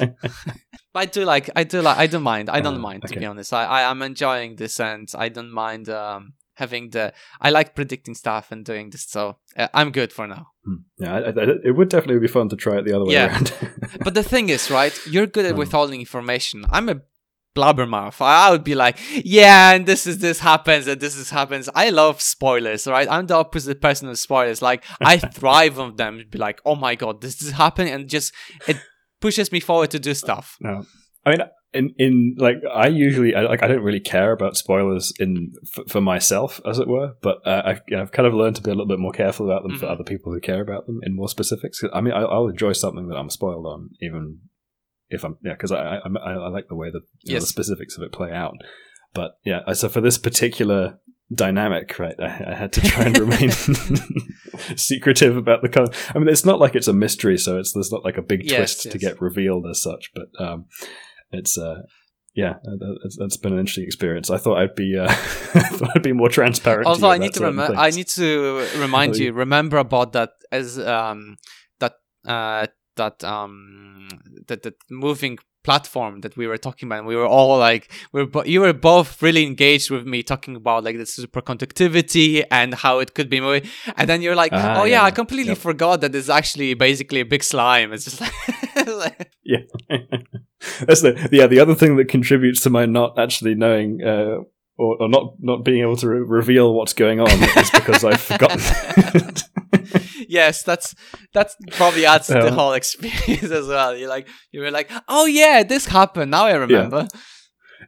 But 0.93 1.01
I 1.01 1.05
do 1.07 1.25
like. 1.25 1.51
I 1.55 1.63
do 1.63 1.83
like. 1.83 1.99
I 1.99 2.09
don't 2.09 2.25
mind. 2.25 2.51
I 2.51 2.59
don't 2.61 2.77
Uh, 2.83 2.89
mind 2.89 3.03
to 3.03 3.13
okay. 3.13 3.21
be 3.21 3.27
honest. 3.27 3.53
I, 3.53 3.65
I 3.65 3.81
am 3.91 4.03
enjoying 4.03 4.57
this, 4.57 4.81
and 4.81 5.09
I 5.17 5.29
don't 5.29 5.53
mind 5.53 5.89
um, 5.89 6.33
having 6.57 6.91
the. 6.91 7.13
I 7.41 7.51
like 7.51 7.75
predicting 7.75 8.15
stuff 8.15 8.53
and 8.53 8.65
doing 8.65 8.91
this, 8.91 9.05
so 9.09 9.37
uh, 9.57 9.69
I'm 9.73 9.91
good 9.93 10.13
for 10.13 10.27
now. 10.27 10.49
Hmm. 10.65 10.75
Yeah, 10.99 11.15
I, 11.15 11.19
I, 11.31 11.45
it 11.65 11.77
would 11.77 11.89
definitely 11.89 12.21
be 12.21 12.29
fun 12.29 12.49
to 12.51 12.57
try 12.57 12.79
it 12.79 12.85
the 12.85 12.93
other 12.97 13.05
way 13.07 13.15
Yeah. 13.15 13.29
around. 13.29 13.53
But 14.05 14.15
the 14.15 14.23
thing 14.23 14.49
is, 14.51 14.71
right? 14.71 14.95
You're 15.09 15.27
good 15.27 15.47
at 15.47 15.53
Hmm. 15.53 15.59
withholding 15.59 16.01
information. 16.01 16.65
I'm 16.71 16.89
a 16.89 17.01
blabbermouth. 17.55 18.21
I 18.21 18.49
I 18.49 18.51
would 18.51 18.65
be 18.65 18.75
like, 18.75 18.99
yeah, 19.25 19.73
and 19.75 19.87
this 19.87 20.07
is 20.07 20.19
this 20.19 20.41
happens, 20.41 20.87
and 20.87 21.01
this 21.01 21.17
is 21.17 21.31
happens. 21.31 21.69
I 21.75 21.91
love 21.91 22.21
spoilers, 22.21 22.87
right? 22.87 23.09
I'm 23.11 23.27
the 23.27 23.35
opposite 23.37 23.81
person 23.81 24.09
of 24.09 24.19
spoilers. 24.19 24.61
Like 24.63 24.85
I 25.01 25.17
thrive 25.39 25.79
on 25.79 25.97
them. 25.97 26.23
Be 26.31 26.39
like, 26.39 26.61
oh 26.65 26.77
my 26.77 26.95
god, 26.95 27.21
this 27.21 27.41
is 27.43 27.53
happening, 27.53 27.93
and 27.95 28.09
just 28.09 28.33
it 28.69 28.77
pushes 29.21 29.51
me 29.53 29.61
forward 29.61 29.91
to 29.93 29.99
do 29.99 30.15
stuff. 30.15 30.57
No, 30.61 30.85
I 31.25 31.31
mean, 31.31 31.41
in 31.73 31.95
in 31.99 32.35
like 32.39 32.57
I 32.73 32.87
usually 32.87 33.35
I, 33.35 33.43
like 33.43 33.63
I 33.63 33.67
don't 33.69 33.83
really 33.83 34.01
care 34.01 34.33
about 34.33 34.57
spoilers 34.57 35.13
in 35.19 35.53
f- 35.77 35.85
for 35.89 36.01
myself, 36.01 36.61
as 36.65 36.79
it 36.79 36.89
were. 36.89 37.15
But 37.23 37.39
uh, 37.47 37.63
I've 37.65 37.81
I've 37.97 38.13
kind 38.13 38.27
of 38.27 38.35
learned 38.35 38.57
to 38.57 38.63
be 38.63 38.71
a 38.71 38.75
little 38.75 38.87
bit 38.87 38.99
more 38.99 39.13
careful 39.13 39.51
about 39.51 39.63
them 39.63 39.79
for 39.79 39.87
Mhm. 39.87 39.91
other 39.93 40.05
people 40.05 40.33
who 40.33 40.41
care 40.41 40.63
about 40.63 40.87
them 40.87 41.01
in 41.03 41.15
more 41.17 41.29
specifics. 41.29 41.83
I 41.93 42.01
mean, 42.01 42.15
I, 42.15 42.23
I'll 42.23 42.49
enjoy 42.49 42.73
something 42.73 43.09
that 43.09 43.17
I'm 43.17 43.31
spoiled 43.31 43.67
on, 43.67 43.91
even 44.01 44.41
if 45.11 45.25
I'm 45.25 45.37
yeah, 45.45 45.53
because 45.53 45.73
I, 45.73 45.99
I 45.99 46.09
I 46.25 46.49
like 46.49 46.69
the 46.69 46.75
way 46.77 46.89
that 46.91 47.01
know, 47.01 47.01
the 47.27 47.33
Yes. 47.35 47.49
specifics 47.49 47.97
of 47.97 48.03
it 48.03 48.13
play 48.13 48.31
out. 48.33 48.55
But 49.15 49.33
yeah, 49.45 49.61
uh, 49.67 49.75
so 49.75 49.89
for 49.89 50.01
this 50.01 50.19
particular 50.19 50.99
dynamic, 51.35 51.99
right, 51.99 52.15
I, 52.21 52.53
I 52.53 52.55
had 52.55 52.73
to 52.75 52.81
try 52.81 53.05
and 53.05 53.19
remain 53.19 53.51
secretive 54.77 55.37
about 55.37 55.63
the 55.63 55.69
color. 55.69 55.89
I 56.15 56.19
mean, 56.19 56.29
it's 56.29 56.45
not 56.45 56.61
like 56.61 56.75
it's 56.75 56.89
a 56.89 56.93
mystery, 56.93 57.39
so 57.39 57.59
it's 57.59 57.73
there's 57.73 57.93
not 57.93 58.05
like 58.05 58.17
a 58.17 58.23
big 58.23 58.45
Yes, 58.45 58.55
twist 58.83 58.93
to 58.93 58.99
get 58.99 59.21
revealed 59.21 59.67
as 59.71 59.83
such. 59.83 60.11
But 60.15 60.29
um, 60.45 60.67
it's 61.31 61.59
uh, 61.59 61.83
yeah, 62.35 62.57
uh, 62.69 62.77
that's, 63.03 63.17
that's 63.17 63.37
been 63.39 63.53
an 63.55 63.59
interesting 63.61 63.85
experience. 63.85 64.31
I 64.31 64.37
thought 64.37 64.59
I'd 64.59 64.75
be 64.75 64.99
uh, 64.99 65.05
I 65.09 65.15
thought 65.77 65.91
I'd 65.97 66.03
be 66.03 66.13
more 66.13 66.29
transparent. 66.29 66.87
Although 66.87 67.11
I 67.11 67.19
need 67.19 67.33
to 67.35 67.41
remember, 67.45 67.75
I 67.77 67.91
need 67.91 68.09
to 68.09 68.67
remind 68.79 69.17
you. 69.17 69.27
you- 69.27 69.33
Remember 69.33 69.79
about 69.79 70.13
that 70.13 70.31
as 70.53 70.79
um 70.79 71.37
that 71.81 71.95
uh 72.27 72.67
that 72.97 73.25
um 73.25 74.09
that 74.49 74.63
that 74.65 74.75
moving 74.91 75.39
platform 75.69 76.21
that 76.23 76.35
we 76.41 76.47
were 76.51 76.59
talking 76.67 76.87
about. 76.89 76.99
And 77.01 77.09
we 77.13 77.17
were 77.21 77.31
all 77.37 77.59
like, 77.69 77.85
we 78.13 78.21
were 78.23 78.31
bo- 78.35 78.45
you 78.55 78.61
were 78.65 78.73
both 78.93 79.09
really 79.27 79.45
engaged 79.53 79.89
with 79.95 80.05
me 80.13 80.19
talking 80.23 80.55
about 80.63 80.85
like 80.87 80.97
the 81.03 81.07
superconductivity 81.07 82.45
and 82.51 82.75
how 82.75 82.95
it 83.01 83.11
could 83.17 83.29
be 83.29 83.41
moving. 83.41 83.65
And 83.97 84.09
then 84.09 84.23
you're 84.23 84.37
like, 84.45 84.53
Ah, 84.55 84.81
oh 84.81 84.85
yeah, 84.85 84.97
yeah. 85.01 85.05
I 85.05 85.11
completely 85.11 85.55
Yep. 85.55 85.59
forgot 85.69 86.01
that 86.03 86.15
it's 86.15 86.29
actually 86.41 86.75
basically 86.75 87.21
a 87.21 87.25
big 87.35 87.43
slime. 87.43 87.93
It's 87.95 88.05
just 88.05 88.21
like, 88.21 88.33
yeah, 89.45 89.63
That's 90.87 91.03
the 91.03 91.13
yeah. 91.33 91.47
The 91.47 91.61
other 91.61 91.75
thing 91.75 91.97
that 91.97 92.09
contributes 92.09 92.61
to 92.63 92.71
my 92.71 92.87
not 92.87 93.19
actually 93.19 93.55
knowing 93.55 94.01
uh, 94.03 94.37
or, 94.79 94.91
or 95.03 95.09
not 95.09 95.25
not 95.41 95.65
being 95.65 95.83
able 95.83 95.97
to 95.97 96.09
re- 96.09 96.21
reveal 96.41 96.75
what's 96.75 96.95
going 96.95 97.21
on 97.21 97.31
is 97.31 97.71
because 97.71 98.05
I've 98.05 98.21
forgotten. 98.21 98.61
yes, 100.29 100.63
that's 100.63 100.95
that's 101.33 101.57
probably 101.73 102.07
adds 102.07 102.27
to 102.29 102.35
the 102.35 102.53
whole 102.53 102.73
experience 102.73 103.51
as 103.61 103.67
well. 103.69 103.97
You're 103.97 104.09
like 104.09 104.29
you 104.53 104.61
were 104.61 104.71
like, 104.71 104.91
oh 105.09 105.27
yeah, 105.27 105.63
this 105.63 105.87
happened. 105.87 106.31
Now 106.31 106.47
I 106.47 106.55
remember. 106.55 107.09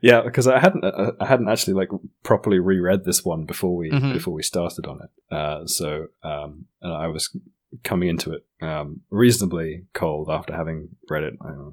yeah, 0.02 0.20
because 0.22 0.46
I 0.46 0.58
hadn't 0.58 0.84
uh, 0.84 1.12
I 1.20 1.26
hadn't 1.26 1.48
actually 1.48 1.74
like 1.74 1.88
properly 2.22 2.58
reread 2.58 3.04
this 3.04 3.24
one 3.24 3.44
before 3.44 3.76
we 3.76 3.90
Mhm. 3.90 4.12
before 4.12 4.34
we 4.34 4.42
started 4.42 4.86
on 4.86 5.00
it. 5.02 5.34
Uh, 5.34 5.66
so 5.66 6.06
um, 6.22 6.66
and 6.82 6.92
I 6.92 7.06
was 7.08 7.34
coming 7.84 8.08
into 8.08 8.32
it 8.32 8.46
um, 8.62 9.00
reasonably 9.10 9.84
cold 9.94 10.28
after 10.30 10.54
having 10.54 10.88
read 11.10 11.24
it. 11.24 11.34
Know, 11.42 11.72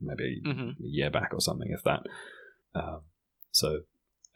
maybe 0.00 0.40
Mhm. 0.46 0.70
a 0.70 0.74
year 0.78 1.10
back 1.10 1.30
or 1.32 1.40
something, 1.40 1.70
if 1.72 1.82
that. 1.84 2.00
Um, 2.74 3.00
so. 3.50 3.80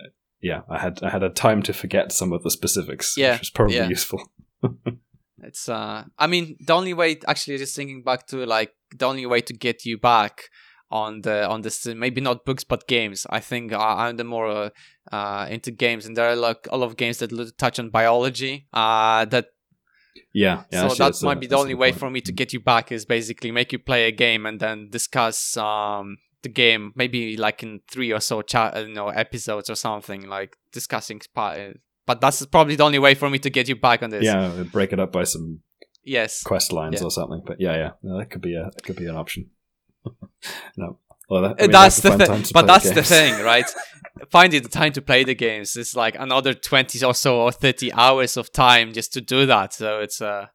uh, 0.00 0.08
Yeah, 0.40 0.62
I 0.68 0.78
had 0.78 1.02
I 1.04 1.10
had 1.10 1.22
a 1.22 1.30
time 1.30 1.62
to 1.62 1.72
forget 1.72 2.10
some 2.12 2.32
of 2.32 2.42
the 2.42 2.50
specifics, 2.50 3.16
Yeah, 3.16 3.32
which 3.32 3.40
was 3.42 3.50
probably 3.50 3.76
yeah. 3.76 3.88
useful. 3.88 4.20
It's 5.42 5.68
uh 5.68 6.04
I 6.18 6.26
mean 6.26 6.56
the 6.66 6.72
only 6.72 6.94
way 6.94 7.18
actually 7.26 7.58
just 7.58 7.74
thinking 7.76 8.02
back 8.02 8.26
to 8.28 8.46
like 8.46 8.72
the 8.96 9.06
only 9.06 9.26
way 9.26 9.40
to 9.42 9.52
get 9.52 9.84
you 9.84 9.98
back 9.98 10.50
on 10.90 11.22
the 11.22 11.48
on 11.48 11.62
this 11.62 11.86
maybe 11.86 12.20
not 12.20 12.44
books 12.44 12.64
but 12.64 12.86
games. 12.86 13.26
I 13.30 13.40
think 13.40 13.72
I, 13.72 14.08
I'm 14.08 14.16
the 14.16 14.24
more 14.24 14.48
uh, 14.48 14.70
uh 15.10 15.46
into 15.50 15.70
games 15.70 16.06
and 16.06 16.16
there 16.16 16.28
are 16.28 16.36
like 16.36 16.68
a 16.70 16.76
lot 16.76 16.86
of 16.86 16.96
games 16.96 17.18
that 17.18 17.30
touch 17.58 17.78
on 17.78 17.90
biology. 17.90 18.66
Uh 18.72 19.24
that 19.26 19.46
Yeah, 20.34 20.64
yeah 20.70 20.82
so 20.82 20.88
that 20.88 20.98
that's 20.98 21.22
a- 21.22 21.26
might 21.26 21.40
be 21.40 21.46
the 21.46 21.56
only 21.56 21.74
way 21.74 21.90
point. 21.90 22.00
for 22.00 22.10
me 22.10 22.20
to 22.20 22.32
get 22.32 22.52
you 22.52 22.60
back 22.60 22.92
is 22.92 23.04
basically 23.06 23.50
make 23.50 23.72
you 23.72 23.78
play 23.78 24.06
a 24.06 24.12
game 24.12 24.46
and 24.46 24.60
then 24.60 24.88
discuss 24.90 25.56
um 25.56 26.18
the 26.42 26.48
game 26.48 26.92
maybe 26.96 27.36
like 27.36 27.62
in 27.62 27.80
three 27.90 28.12
or 28.12 28.20
so 28.20 28.42
chat 28.42 28.76
you 28.76 28.92
know 28.94 29.08
episodes 29.08 29.70
or 29.70 29.76
something 29.76 30.28
like 30.28 30.56
discussing 30.72 31.20
spa- 31.20 31.72
but 32.06 32.20
that's 32.20 32.44
probably 32.46 32.76
the 32.76 32.84
only 32.84 32.98
way 32.98 33.14
for 33.14 33.28
me 33.30 33.38
to 33.40 33.50
get 33.50 33.68
you 33.68 33.76
back 33.76 34.02
on 34.02 34.10
this. 34.10 34.24
Yeah, 34.24 34.64
break 34.72 34.92
it 34.92 35.00
up 35.00 35.12
by 35.12 35.24
some 35.24 35.60
Yes. 36.04 36.42
quest 36.42 36.72
lines 36.72 37.00
Yeah. 37.00 37.06
or 37.06 37.10
something. 37.10 37.42
But 37.46 37.60
yeah, 37.60 37.76
yeah, 37.76 37.90
no, 38.02 38.18
that 38.18 38.30
could 38.30 38.42
be 38.42 38.54
a 38.56 38.64
that 38.74 38.82
could 38.84 38.96
be 38.96 39.06
an 39.06 39.16
option. 39.16 39.50
no, 40.76 40.98
well, 41.28 41.42
that, 41.42 41.48
I 41.50 41.52
Uh, 41.52 41.62
mean, 41.62 41.70
that's 41.70 42.00
have 42.02 42.18
the 42.18 42.26
thing. 42.26 42.44
But 42.52 42.66
that's 42.66 42.88
the 42.88 42.94
games. 42.96 43.08
thing, 43.08 43.44
right? 43.52 43.66
Finding 44.30 44.62
the 44.62 44.68
time 44.68 44.92
to 44.92 45.00
play 45.02 45.24
the 45.24 45.34
games 45.34 45.76
is 45.76 45.94
like 45.96 46.16
another 46.18 46.54
twenty 46.54 47.02
or 47.04 47.14
so 47.14 47.40
or 47.40 47.52
thirty 47.52 47.92
hours 47.92 48.36
of 48.36 48.52
time 48.52 48.92
just 48.92 49.12
to 49.14 49.20
do 49.20 49.46
that. 49.46 49.72
So 49.72 50.00
it's 50.00 50.20
uh, 50.20 50.46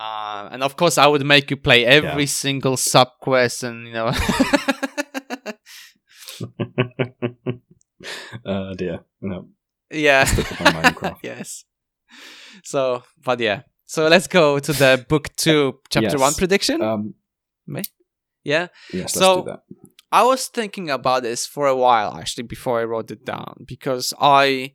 uh 0.00 0.48
and 0.52 0.62
of 0.62 0.76
course 0.76 0.98
I 0.98 1.06
would 1.06 1.24
make 1.24 1.50
you 1.50 1.56
play 1.56 1.84
every 1.86 2.22
Yeah. 2.22 2.26
single 2.44 2.76
sub 2.76 3.08
quest 3.20 3.62
and 3.62 3.86
you 3.86 3.92
know 3.92 4.08
uh, 8.44 8.74
dear, 8.74 9.00
no, 9.20 9.48
Yeah. 9.90 10.24
stick 10.24 10.50
with 10.50 10.60
my 10.60 10.72
Minecraft. 10.82 11.18
yes. 11.22 11.64
So 12.64 13.02
but 13.24 13.40
yeah. 13.40 13.62
So 13.86 14.08
let's 14.08 14.26
go 14.26 14.58
to 14.58 14.72
the 14.72 15.04
book 15.08 15.28
two, 15.36 15.78
chapter 15.90 16.10
Yes. 16.10 16.20
one 16.20 16.34
prediction. 16.34 16.82
Um, 16.82 17.14
yeah. 17.68 17.82
yes, 18.44 18.68
let's 18.92 19.12
So- 19.14 19.44
do 19.44 19.50
that. 19.50 19.60
I 20.12 20.22
was 20.24 20.46
thinking 20.46 20.88
about 20.88 21.24
this 21.24 21.46
for 21.46 21.66
a 21.66 21.74
while 21.76 22.16
actually 22.16 22.44
before 22.44 22.80
I 22.80 22.84
wrote 22.84 23.10
it 23.10 23.24
down 23.24 23.64
because 23.66 24.14
I 24.20 24.74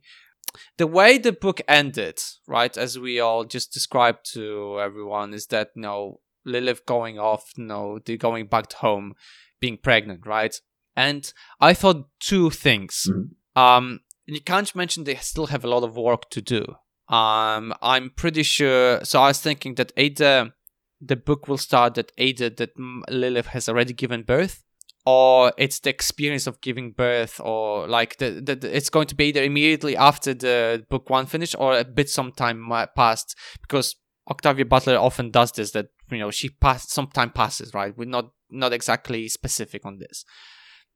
the 0.76 0.86
way 0.86 1.16
the 1.16 1.32
book 1.32 1.62
ended, 1.66 2.18
right, 2.46 2.76
as 2.76 2.98
we 2.98 3.18
all 3.18 3.44
just 3.44 3.72
described 3.72 4.30
to 4.34 4.78
everyone, 4.78 5.32
is 5.32 5.46
that 5.46 5.70
you 5.74 5.82
know 5.82 6.20
Lilith 6.44 6.84
going 6.84 7.18
off, 7.18 7.44
you 7.56 7.64
know, 7.64 7.98
they're 8.04 8.18
going 8.18 8.46
back 8.46 8.68
to 8.68 8.76
home, 8.76 9.14
being 9.60 9.78
pregnant, 9.78 10.26
right? 10.26 10.54
And 10.94 11.32
I 11.60 11.72
thought 11.72 12.08
two 12.20 12.50
things. 12.50 13.08
Mhm. 13.08 13.30
Um 13.60 14.00
you 14.26 14.40
can't 14.40 14.74
mention 14.74 15.04
they 15.04 15.16
still 15.16 15.46
have 15.46 15.64
a 15.64 15.68
lot 15.68 15.82
of 15.82 15.96
work 15.96 16.30
to 16.30 16.40
do. 16.40 16.64
Um 17.08 17.74
I'm 17.82 18.10
pretty 18.10 18.42
sure 18.42 19.04
so 19.04 19.20
I 19.20 19.28
was 19.28 19.40
thinking 19.40 19.74
that 19.76 19.92
either 19.96 20.52
the 21.00 21.16
book 21.16 21.48
will 21.48 21.58
start 21.58 21.94
that 21.94 22.12
either 22.16 22.48
that 22.50 22.70
Lilith 23.10 23.48
has 23.48 23.68
already 23.68 23.92
given 23.92 24.22
birth 24.22 24.62
or 25.04 25.52
it's 25.58 25.80
the 25.80 25.90
experience 25.90 26.46
of 26.46 26.60
giving 26.60 26.92
birth 26.92 27.40
or 27.40 27.88
like 27.88 28.18
the, 28.18 28.30
the, 28.40 28.54
the- 28.54 28.76
it's 28.76 28.88
going 28.88 29.08
to 29.08 29.16
be 29.16 29.24
either 29.26 29.42
immediately 29.42 29.96
after 29.96 30.32
the 30.32 30.84
book 30.88 31.10
one 31.10 31.26
finish 31.26 31.56
or 31.58 31.76
a 31.76 31.84
bit 31.84 32.08
some 32.08 32.30
time 32.30 32.70
passed. 32.94 33.36
Because 33.60 33.96
Octavia 34.30 34.64
Butler 34.64 34.96
often 34.96 35.32
does 35.32 35.50
this 35.52 35.72
that 35.72 35.88
you 36.10 36.18
know 36.18 36.30
she 36.30 36.48
pass 36.50 36.88
some 36.92 37.08
time 37.08 37.30
passes 37.30 37.74
right? 37.74 37.96
We're 37.98 38.08
not 38.08 38.30
not 38.48 38.72
exactly 38.72 39.28
specific 39.28 39.84
on 39.84 39.98
this. 39.98 40.24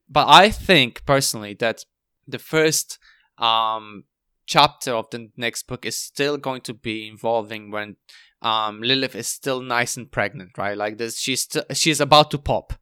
But 0.07 0.27
I 0.29 0.51
think 0.51 1.05
personally 1.05 1.53
that 1.55 1.83
the 2.25 2.39
first 2.39 2.97
um 3.37 4.03
chapter 4.45 4.93
of 4.93 5.09
the 5.09 5.29
next 5.35 5.63
book 5.67 5.85
is 5.85 5.97
still 5.97 6.37
going 6.37 6.61
to 6.61 6.73
be 6.73 7.07
involving 7.07 7.69
when 7.71 7.95
um 8.41 8.81
Lilith 8.81 9.15
is 9.15 9.27
still 9.27 9.61
nice 9.61 9.97
and 9.97 10.11
pregnant 10.11 10.57
right 10.57 10.77
like 10.77 10.97
this 10.97 11.19
she's 11.19 11.43
st- 11.43 11.75
she's 11.75 11.99
about 11.99 12.31
to 12.31 12.37
pop 12.37 12.73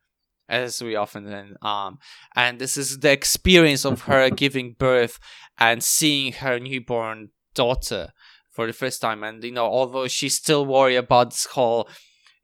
as 0.47 0.81
we 0.81 0.95
often 0.95 1.27
say. 1.27 1.55
um 1.61 1.97
and 2.35 2.59
this 2.59 2.77
is 2.77 2.99
the 2.99 3.11
experience 3.11 3.85
of 3.85 4.01
her 4.01 4.29
giving 4.43 4.73
birth 4.73 5.19
and 5.57 5.83
seeing 5.83 6.33
her 6.33 6.59
newborn 6.59 7.29
daughter 7.53 8.09
for 8.51 8.67
the 8.67 8.73
first 8.73 9.01
time 9.01 9.23
and 9.23 9.43
you 9.43 9.51
know 9.51 9.65
although 9.65 10.07
she's 10.07 10.35
still 10.35 10.65
worried 10.65 10.95
about 10.95 11.31
this 11.31 11.45
whole 11.45 11.89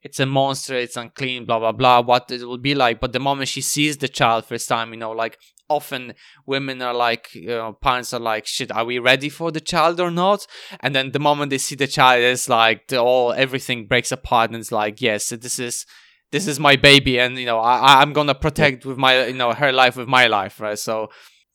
it's 0.02 0.18
a 0.18 0.26
monster 0.26 0.74
it's 0.74 0.96
unclean 0.96 1.44
blah 1.44 1.58
blah 1.58 1.72
blah 1.72 2.00
what 2.00 2.30
it 2.30 2.44
will 2.44 2.58
be 2.58 2.74
like 2.74 3.00
but 3.00 3.12
the 3.12 3.20
moment 3.20 3.48
she 3.48 3.60
sees 3.60 3.98
the 3.98 4.08
child 4.08 4.44
first 4.44 4.68
time 4.68 4.92
you 4.92 4.98
know 4.98 5.12
like 5.12 5.38
often 5.78 6.14
women 6.46 6.82
are 6.82 6.94
like 6.94 7.34
you 7.34 7.48
know 7.48 7.72
parents 7.72 8.12
are 8.12 8.20
like 8.32 8.46
shit 8.46 8.70
are 8.72 8.84
we 8.84 8.98
ready 8.98 9.28
for 9.28 9.50
the 9.50 9.60
child 9.72 10.00
or 10.00 10.10
not? 10.10 10.46
And 10.80 10.94
then 10.94 11.12
the 11.12 11.18
moment 11.28 11.50
they 11.50 11.58
see 11.58 11.76
the 11.76 11.86
child 11.98 12.22
it's 12.22 12.48
like 12.48 12.92
all 12.92 13.32
everything 13.32 13.86
breaks 13.86 14.12
apart 14.12 14.50
and 14.50 14.58
it's 14.60 14.72
like 14.72 15.00
yes 15.00 15.28
this 15.30 15.58
is 15.58 15.86
this 16.30 16.46
is 16.46 16.58
my 16.68 16.76
baby 16.76 17.18
and 17.20 17.38
you 17.38 17.46
know 17.50 17.58
I- 17.58 18.00
i'm 18.00 18.12
gonna 18.18 18.34
protect 18.46 18.86
with 18.86 18.96
my 19.06 19.26
you 19.26 19.34
know 19.42 19.52
her 19.52 19.72
life 19.82 19.96
with 19.96 20.08
my 20.08 20.26
life 20.38 20.60
right? 20.60 20.78
So 20.78 21.08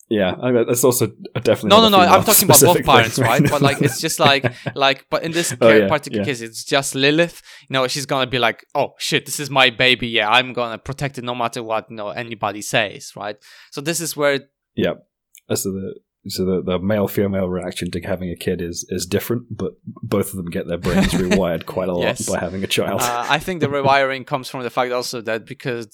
Yeah, 0.10 0.36
I 0.42 0.52
mean, 0.52 0.66
that's 0.68 0.84
also 0.86 1.08
definitely. 1.36 1.70
No, 1.70 1.82
no, 1.82 1.90
no. 1.90 1.98
I'm 2.00 2.24
talking 2.24 2.46
about 2.46 2.62
both 2.62 2.86
parents, 2.86 3.20
right? 3.20 3.42
But 3.50 3.62
like, 3.62 3.82
it's 3.82 4.00
just 4.00 4.20
like, 4.22 4.46
like, 4.76 5.06
but 5.10 5.24
in 5.24 5.32
this 5.34 5.54
Oh, 5.60 5.70
yeah, 5.70 5.88
particular 5.90 6.22
yeah. 6.22 6.26
case, 6.26 6.40
it's 6.42 6.64
just 6.64 6.96
Lilith. 6.96 7.42
You 7.68 7.74
know, 7.74 7.88
she's 7.90 8.06
gonna 8.06 8.26
be 8.30 8.40
like, 8.40 8.66
"Oh 8.74 8.94
shit, 9.00 9.26
this 9.26 9.38
is 9.40 9.50
my 9.50 9.70
baby. 9.70 10.08
Yeah, 10.08 10.30
I'm 10.30 10.54
gonna 10.54 10.78
protect 10.78 11.18
it 11.18 11.26
no 11.26 11.36
matter 11.36 11.62
what 11.62 11.88
you 11.90 11.98
know 11.98 12.10
anybody 12.10 12.62
says." 12.62 13.12
Right. 13.18 13.36
So 13.72 13.82
this 13.82 14.00
is 14.00 14.16
where 14.16 14.40
yeah, 14.76 14.94
So 15.54 15.72
the 15.72 15.96
so 16.30 16.44
the, 16.46 16.62
the 16.62 16.80
male 16.80 17.08
female 17.08 17.48
reaction 17.50 17.90
to 17.92 18.00
having 18.02 18.30
a 18.30 18.36
kid 18.38 18.62
is 18.62 18.86
is 18.90 19.06
different, 19.06 19.44
but 19.52 19.74
both 19.86 20.30
of 20.32 20.38
them 20.38 20.46
get 20.50 20.68
their 20.68 20.78
brains 20.78 21.08
rewired 21.24 21.66
quite 21.66 21.90
a 21.90 21.94
lot 21.94 22.04
Yes. 22.04 22.30
by 22.30 22.40
having 22.40 22.64
a 22.64 22.68
child. 22.68 23.02
uh, 23.02 23.26
I 23.30 23.40
think 23.40 23.60
the 23.60 23.68
rewiring 23.68 24.26
comes 24.26 24.50
from 24.50 24.64
the 24.64 24.70
fact 24.70 24.94
also 24.94 25.20
that 25.22 25.46
because 25.46 25.88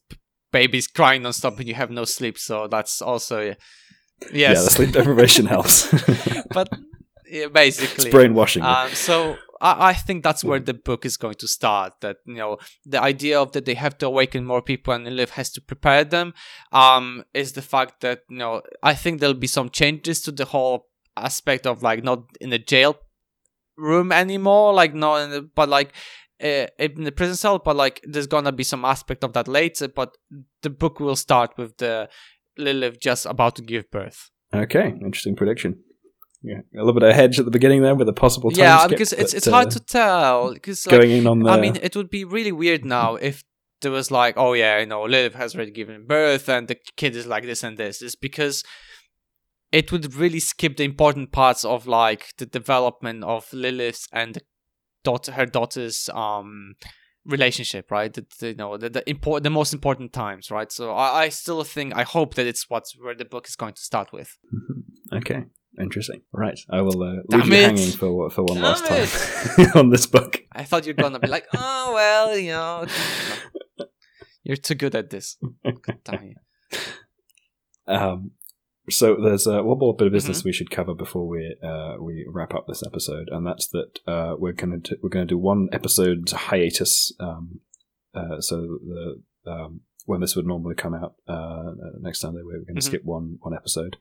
baby's 0.51 0.87
crying 0.87 1.23
nonstop 1.23 1.57
and 1.59 1.67
you 1.67 1.73
have 1.73 1.89
no 1.89 2.05
sleep, 2.05 2.37
so 2.37 2.67
that's 2.67 3.01
also 3.01 3.55
yes. 4.31 4.33
Yeah, 4.33 4.53
the 4.53 4.69
sleep 4.69 4.91
deprivation 4.91 5.45
helps. 5.45 5.91
but 6.53 6.69
yeah, 7.33 7.47
basically, 7.47 8.05
it's 8.05 8.13
brainwashing. 8.13 8.63
Um, 8.63 8.89
so 8.91 9.37
I, 9.59 9.89
I 9.89 9.93
think 9.93 10.23
that's 10.23 10.43
where 10.43 10.59
the 10.59 10.73
book 10.73 11.05
is 11.05 11.17
going 11.17 11.35
to 11.35 11.47
start. 11.47 11.93
That 12.01 12.17
you 12.25 12.35
know 12.35 12.57
the 12.85 13.01
idea 13.01 13.39
of 13.41 13.53
that 13.53 13.65
they 13.65 13.73
have 13.73 13.97
to 13.99 14.07
awaken 14.07 14.45
more 14.45 14.61
people 14.61 14.93
and 14.93 15.05
Lilith 15.05 15.31
has 15.31 15.49
to 15.51 15.61
prepare 15.61 16.03
them. 16.03 16.33
Um, 16.71 17.23
is 17.33 17.53
the 17.53 17.61
fact 17.61 18.01
that 18.01 18.21
you 18.29 18.37
know 18.37 18.61
I 18.83 18.93
think 18.93 19.19
there'll 19.19 19.33
be 19.33 19.47
some 19.47 19.69
changes 19.69 20.21
to 20.21 20.31
the 20.31 20.45
whole 20.45 20.87
aspect 21.17 21.65
of 21.65 21.81
like 21.81 22.03
not 22.03 22.23
in 22.39 22.53
a 22.53 22.59
jail 22.59 22.97
room 23.77 24.11
anymore, 24.11 24.73
like 24.73 24.93
not 24.93 25.15
in 25.23 25.29
the, 25.31 25.41
but 25.41 25.69
like. 25.69 25.93
Uh, 26.43 26.67
in 26.77 27.05
the 27.05 27.11
prison 27.11 27.37
cell, 27.37 27.57
but 27.57 27.73
like 27.73 28.01
there's 28.03 28.27
gonna 28.27 28.51
be 28.51 28.65
some 28.65 28.83
aspect 28.83 29.23
of 29.23 29.31
that 29.31 29.47
later. 29.47 29.87
But 29.87 30.17
the 30.61 30.69
book 30.69 30.99
will 30.99 31.15
start 31.15 31.51
with 31.57 31.77
the 31.77 32.09
Lilith 32.57 32.99
just 32.99 33.25
about 33.25 33.55
to 33.57 33.61
give 33.61 33.89
birth. 33.91 34.29
okay, 34.53 34.89
interesting 35.01 35.35
prediction. 35.35 35.79
Yeah, 36.41 36.59
a 36.75 36.79
little 36.79 36.93
bit 36.93 37.03
of 37.03 37.15
hedge 37.15 37.39
at 37.39 37.45
the 37.45 37.51
beginning 37.51 37.83
there 37.83 37.95
with 37.95 38.09
a 38.09 38.13
possible 38.13 38.51
time 38.51 38.59
yeah, 38.59 38.79
skip, 38.79 38.89
because 38.89 39.13
it's 39.13 39.31
but, 39.31 39.37
it's 39.37 39.47
hard 39.47 39.67
uh, 39.67 39.71
to 39.71 39.79
tell 39.79 40.53
because 40.53 40.85
like, 40.85 40.99
going 40.99 41.11
in 41.11 41.25
on 41.25 41.39
the. 41.39 41.49
I 41.49 41.59
mean, 41.59 41.77
it 41.81 41.95
would 41.95 42.09
be 42.09 42.25
really 42.25 42.51
weird 42.51 42.83
now 42.83 43.15
if 43.15 43.43
there 43.81 43.91
was 43.91 44.11
like, 44.11 44.35
oh 44.35 44.51
yeah, 44.53 44.79
you 44.79 44.85
know, 44.85 45.03
Lilith 45.03 45.35
has 45.35 45.55
already 45.55 45.71
given 45.71 46.05
birth 46.05 46.49
and 46.49 46.67
the 46.67 46.77
kid 46.97 47.15
is 47.15 47.27
like 47.27 47.43
this 47.43 47.63
and 47.63 47.77
this. 47.77 48.01
It's 48.01 48.15
because 48.15 48.63
it 49.71 49.91
would 49.91 50.15
really 50.15 50.39
skip 50.39 50.77
the 50.77 50.83
important 50.83 51.31
parts 51.31 51.63
of 51.63 51.87
like 51.87 52.33
the 52.37 52.45
development 52.45 53.23
of 53.23 53.51
Lilith 53.53 54.07
and 54.11 54.35
the 54.35 54.41
daughter, 55.03 55.33
her 55.33 55.45
daughter's 55.45 56.09
um 56.13 56.75
relationship, 57.25 57.91
right? 57.91 58.13
The, 58.13 58.25
the, 58.39 58.47
you 58.49 58.55
know, 58.55 58.77
the 58.77 58.89
the, 58.89 59.09
import, 59.09 59.43
the 59.43 59.49
most 59.49 59.73
important 59.73 60.13
times, 60.13 60.51
right? 60.51 60.71
So 60.71 60.91
I, 60.91 61.23
I 61.23 61.29
still 61.29 61.63
think, 61.63 61.95
I 61.95 62.03
hope 62.03 62.35
that 62.35 62.47
it's 62.47 62.69
what's 62.69 62.97
where 62.97 63.15
the 63.15 63.25
book 63.25 63.47
is 63.47 63.55
going 63.55 63.73
to 63.73 63.81
start 63.81 64.11
with. 64.11 64.37
okay, 65.13 65.45
interesting. 65.79 66.21
Right, 66.31 66.59
I 66.69 66.81
will 66.81 67.01
uh, 67.01 67.15
leave 67.29 67.47
you 67.47 67.53
hanging 67.53 67.91
for 67.91 68.29
for 68.29 68.43
one 68.43 68.55
Damn 68.55 68.63
last 68.63 68.85
time 68.85 69.67
on 69.75 69.89
this 69.89 70.05
book. 70.05 70.43
I 70.51 70.63
thought 70.63 70.85
you're 70.85 70.95
gonna 70.95 71.19
be 71.19 71.27
like, 71.27 71.47
oh 71.55 71.91
well, 71.93 72.37
you 72.37 72.51
know, 72.51 72.85
you're 74.43 74.57
too 74.57 74.75
good 74.75 74.95
at 74.95 75.09
this. 75.09 75.37
God 75.63 75.97
damn 76.03 76.23
you. 76.23 76.35
Um, 77.85 78.31
so 78.89 79.15
there's 79.15 79.47
uh, 79.47 79.61
one 79.63 79.79
more 79.79 79.95
bit 79.95 80.07
of 80.07 80.13
business 80.13 80.39
Mm-hmm. 80.39 80.49
we 80.49 80.53
should 80.53 80.71
cover 80.71 80.93
before 80.93 81.27
we 81.27 81.55
uh, 81.63 81.95
we 81.99 82.25
wrap 82.27 82.53
up 82.53 82.67
this 82.67 82.83
episode, 82.85 83.29
and 83.31 83.45
that's 83.47 83.67
that 83.69 83.99
uh, 84.07 84.35
we're 84.37 84.51
going 84.53 84.81
to 84.81 84.97
we're 85.01 85.09
to 85.09 85.25
do 85.25 85.37
one 85.37 85.69
episode 85.71 86.29
hiatus. 86.29 87.13
Um, 87.19 87.59
uh, 88.13 88.39
so 88.41 88.79
the 88.85 89.21
um, 89.51 89.81
when 90.05 90.19
this 90.21 90.35
would 90.35 90.45
normally 90.45 90.75
come 90.75 90.93
out 90.93 91.15
uh, 91.27 91.71
next 92.01 92.19
Sunday, 92.19 92.41
we're 92.43 92.59
going 92.59 92.75
to 92.75 92.81
Mhm. 92.81 92.83
skip 92.83 93.05
one 93.05 93.37
one 93.41 93.53
episode, 93.55 93.97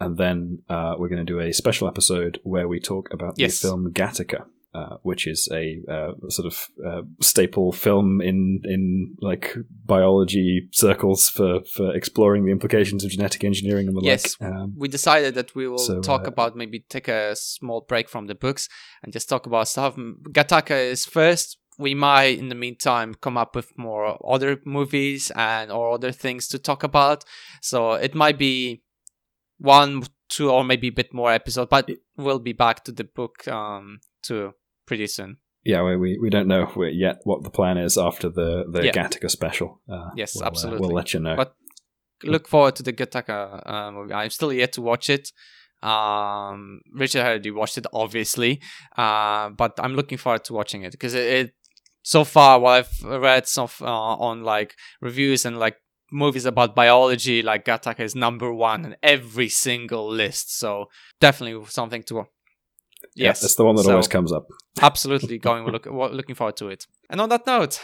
and 0.00 0.16
then 0.18 0.62
uh, 0.68 0.94
we're 0.98 1.08
going 1.08 1.24
to 1.24 1.32
do 1.32 1.38
a 1.40 1.52
special 1.52 1.86
episode 1.88 2.40
where 2.42 2.66
we 2.68 2.80
talk 2.80 3.08
about 3.12 3.34
Yes. 3.38 3.60
the 3.60 3.68
film 3.68 3.92
Gattaca. 3.92 4.46
Uh, 4.76 4.96
which 5.02 5.26
is 5.26 5.48
a 5.52 5.78
uh, 5.90 6.12
sort 6.28 6.44
of 6.44 6.68
uh, 6.86 7.00
staple 7.22 7.72
film 7.72 8.20
in 8.20 8.60
in 8.64 9.16
like 9.22 9.56
biology 9.86 10.68
circles 10.70 11.30
for, 11.30 11.60
for 11.74 11.96
exploring 11.96 12.44
the 12.44 12.52
implications 12.52 13.02
of 13.02 13.10
genetic 13.10 13.42
engineering 13.42 13.88
and 13.88 13.96
the 13.96 14.02
Yes. 14.02 14.38
like. 14.38 14.52
Um, 14.52 14.74
we 14.76 14.88
decided 14.88 15.34
that 15.34 15.54
we 15.54 15.66
will 15.66 15.78
So, 15.78 16.02
talk 16.02 16.26
uh, 16.26 16.32
about 16.32 16.56
maybe 16.56 16.80
take 16.90 17.08
a 17.08 17.34
small 17.36 17.86
break 17.88 18.06
from 18.10 18.26
the 18.26 18.34
books 18.34 18.68
and 19.02 19.14
just 19.14 19.30
talk 19.30 19.46
about 19.46 19.68
stuff. 19.68 19.96
Gattaca 19.96 20.78
is 20.90 21.06
first. 21.06 21.56
We 21.78 21.94
might, 21.94 22.38
in 22.38 22.50
the 22.50 22.54
meantime, 22.54 23.14
come 23.14 23.38
up 23.38 23.56
with 23.56 23.78
more 23.78 24.18
other 24.28 24.60
movies 24.66 25.32
and 25.34 25.72
or 25.72 25.92
other 25.92 26.12
things 26.12 26.48
to 26.48 26.58
talk 26.58 26.82
about. 26.82 27.24
So 27.62 27.92
it 27.94 28.14
might 28.14 28.38
be 28.38 28.82
one, 29.56 30.02
two, 30.28 30.50
or 30.50 30.64
maybe 30.64 30.88
a 30.88 30.98
bit 31.00 31.14
more 31.14 31.32
episode, 31.32 31.70
but 31.70 31.90
we'll 32.18 32.40
be 32.40 32.52
back 32.52 32.84
to 32.84 32.92
the 32.92 33.04
book 33.04 33.48
um 33.48 34.00
too 34.22 34.52
pretty 34.86 35.06
soon. 35.06 35.36
yeah, 35.64 35.82
we, 35.82 35.96
we 35.96 36.18
we 36.22 36.30
don't 36.30 36.48
know 36.48 36.64
yet 37.06 37.16
what 37.24 37.42
the 37.42 37.50
plan 37.50 37.76
is 37.78 37.98
after 37.98 38.28
the 38.28 38.64
the 38.70 38.84
Yeah. 38.86 38.92
Gattaca 38.92 39.28
special. 39.30 39.80
Uh, 39.92 40.10
Yes, 40.16 40.34
we'll, 40.34 40.44
uh, 40.44 40.46
absolutely. 40.48 40.80
we'll 40.80 40.94
let 40.96 41.12
you 41.14 41.20
know. 41.20 41.36
But 41.36 41.54
look 42.22 42.46
forward 42.48 42.76
to 42.76 42.82
the 42.82 42.92
Gattaca 42.92 43.38
uh, 43.68 43.90
movie. 43.92 44.14
I'm 44.14 44.30
still 44.30 44.52
yet 44.52 44.72
to 44.74 44.82
watch 44.82 45.10
it. 45.10 45.32
Um, 45.82 46.80
Richard 46.94 47.20
already 47.20 47.50
watched 47.50 47.78
it, 47.78 47.86
obviously, 47.92 48.60
uh, 48.96 49.50
but 49.50 49.72
I'm 49.78 49.94
looking 49.94 50.18
forward 50.18 50.44
to 50.44 50.54
watching 50.54 50.82
it 50.82 50.92
because 50.92 51.14
it, 51.14 51.26
it 51.40 51.54
so 52.02 52.24
far 52.24 52.58
what 52.58 52.70
I've 52.78 53.22
read 53.22 53.46
some 53.46 53.68
uh, 53.80 53.84
on 54.28 54.42
like 54.42 54.74
reviews 55.00 55.44
and 55.44 55.58
like 55.58 55.76
movies 56.10 56.46
about 56.46 56.74
biology, 56.74 57.42
like 57.42 57.64
Gattaca 57.64 58.00
is 58.00 58.14
number 58.14 58.52
one 58.52 58.84
in 58.86 58.96
every 59.02 59.48
single 59.48 60.08
list. 60.08 60.58
So 60.58 60.86
definitely 61.20 61.64
something 61.66 62.02
to. 62.04 62.26
Yeah, 63.16 63.28
Yes, 63.28 63.42
it's 63.42 63.54
the 63.56 63.64
one 63.64 63.74
that 63.76 63.84
So, 63.84 63.90
always 63.92 64.08
comes 64.08 64.30
up. 64.32 64.46
absolutely 64.82 65.38
going 65.38 65.64
look, 65.66 65.86
looking 66.12 66.34
forward 66.34 66.56
to 66.58 66.68
it. 66.68 66.86
And 67.10 67.20
on 67.20 67.28
that 67.30 67.46
note, 67.46 67.80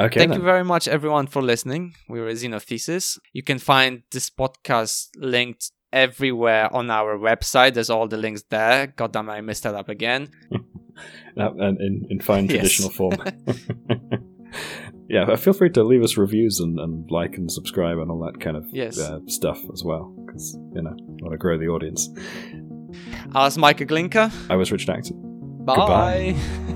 Okay, 0.00 0.20
Thank 0.20 0.30
then. 0.30 0.38
you 0.40 0.44
very 0.44 0.62
much, 0.64 0.86
everyone, 0.86 1.26
for 1.26 1.42
listening. 1.42 1.92
We 2.08 2.20
were 2.20 2.30
Xenothesis. 2.30 3.18
You 3.32 3.42
can 3.42 3.58
find 3.58 4.02
this 4.12 4.30
podcast 4.30 5.08
linked 5.16 5.72
everywhere 5.92 6.72
on 6.72 6.88
our 6.88 7.18
website. 7.18 7.74
There's 7.74 7.90
all 7.90 8.06
the 8.06 8.16
links 8.16 8.44
there. 8.48 8.86
God 8.86 9.12
damn, 9.12 9.28
I 9.28 9.40
messed 9.40 9.64
that 9.64 9.74
up 9.74 9.88
again. 9.88 10.28
And 11.36 11.80
in, 11.80 12.06
in 12.10 12.20
fine 12.20 12.46
Yes. 12.46 12.54
traditional 12.76 12.90
form. 12.90 13.14
yeah, 15.08 15.34
feel 15.36 15.52
free 15.52 15.70
to 15.70 15.84
leave 15.84 16.02
us 16.02 16.16
reviews 16.16 16.58
and, 16.60 16.78
and 16.80 17.08
like 17.10 17.36
and 17.36 17.50
subscribe 17.50 17.98
and 17.98 18.10
all 18.10 18.20
that 18.24 18.40
kind 18.40 18.56
of 18.56 18.66
Yes. 18.72 18.98
uh, 18.98 19.20
stuff 19.26 19.58
as 19.72 19.82
well, 19.84 20.12
because 20.26 20.56
you 20.74 20.82
know, 20.82 20.94
want 21.22 21.32
to 21.32 21.38
grow 21.38 21.56
the 21.58 21.68
audience. 21.68 22.08
I 23.34 23.44
was 23.44 23.58
Micah 23.58 23.86
Glinka. 23.86 24.32
I 24.50 24.56
was 24.56 24.72
Rich 24.72 24.88
Acton. 24.88 25.16
Bye. 25.64 26.34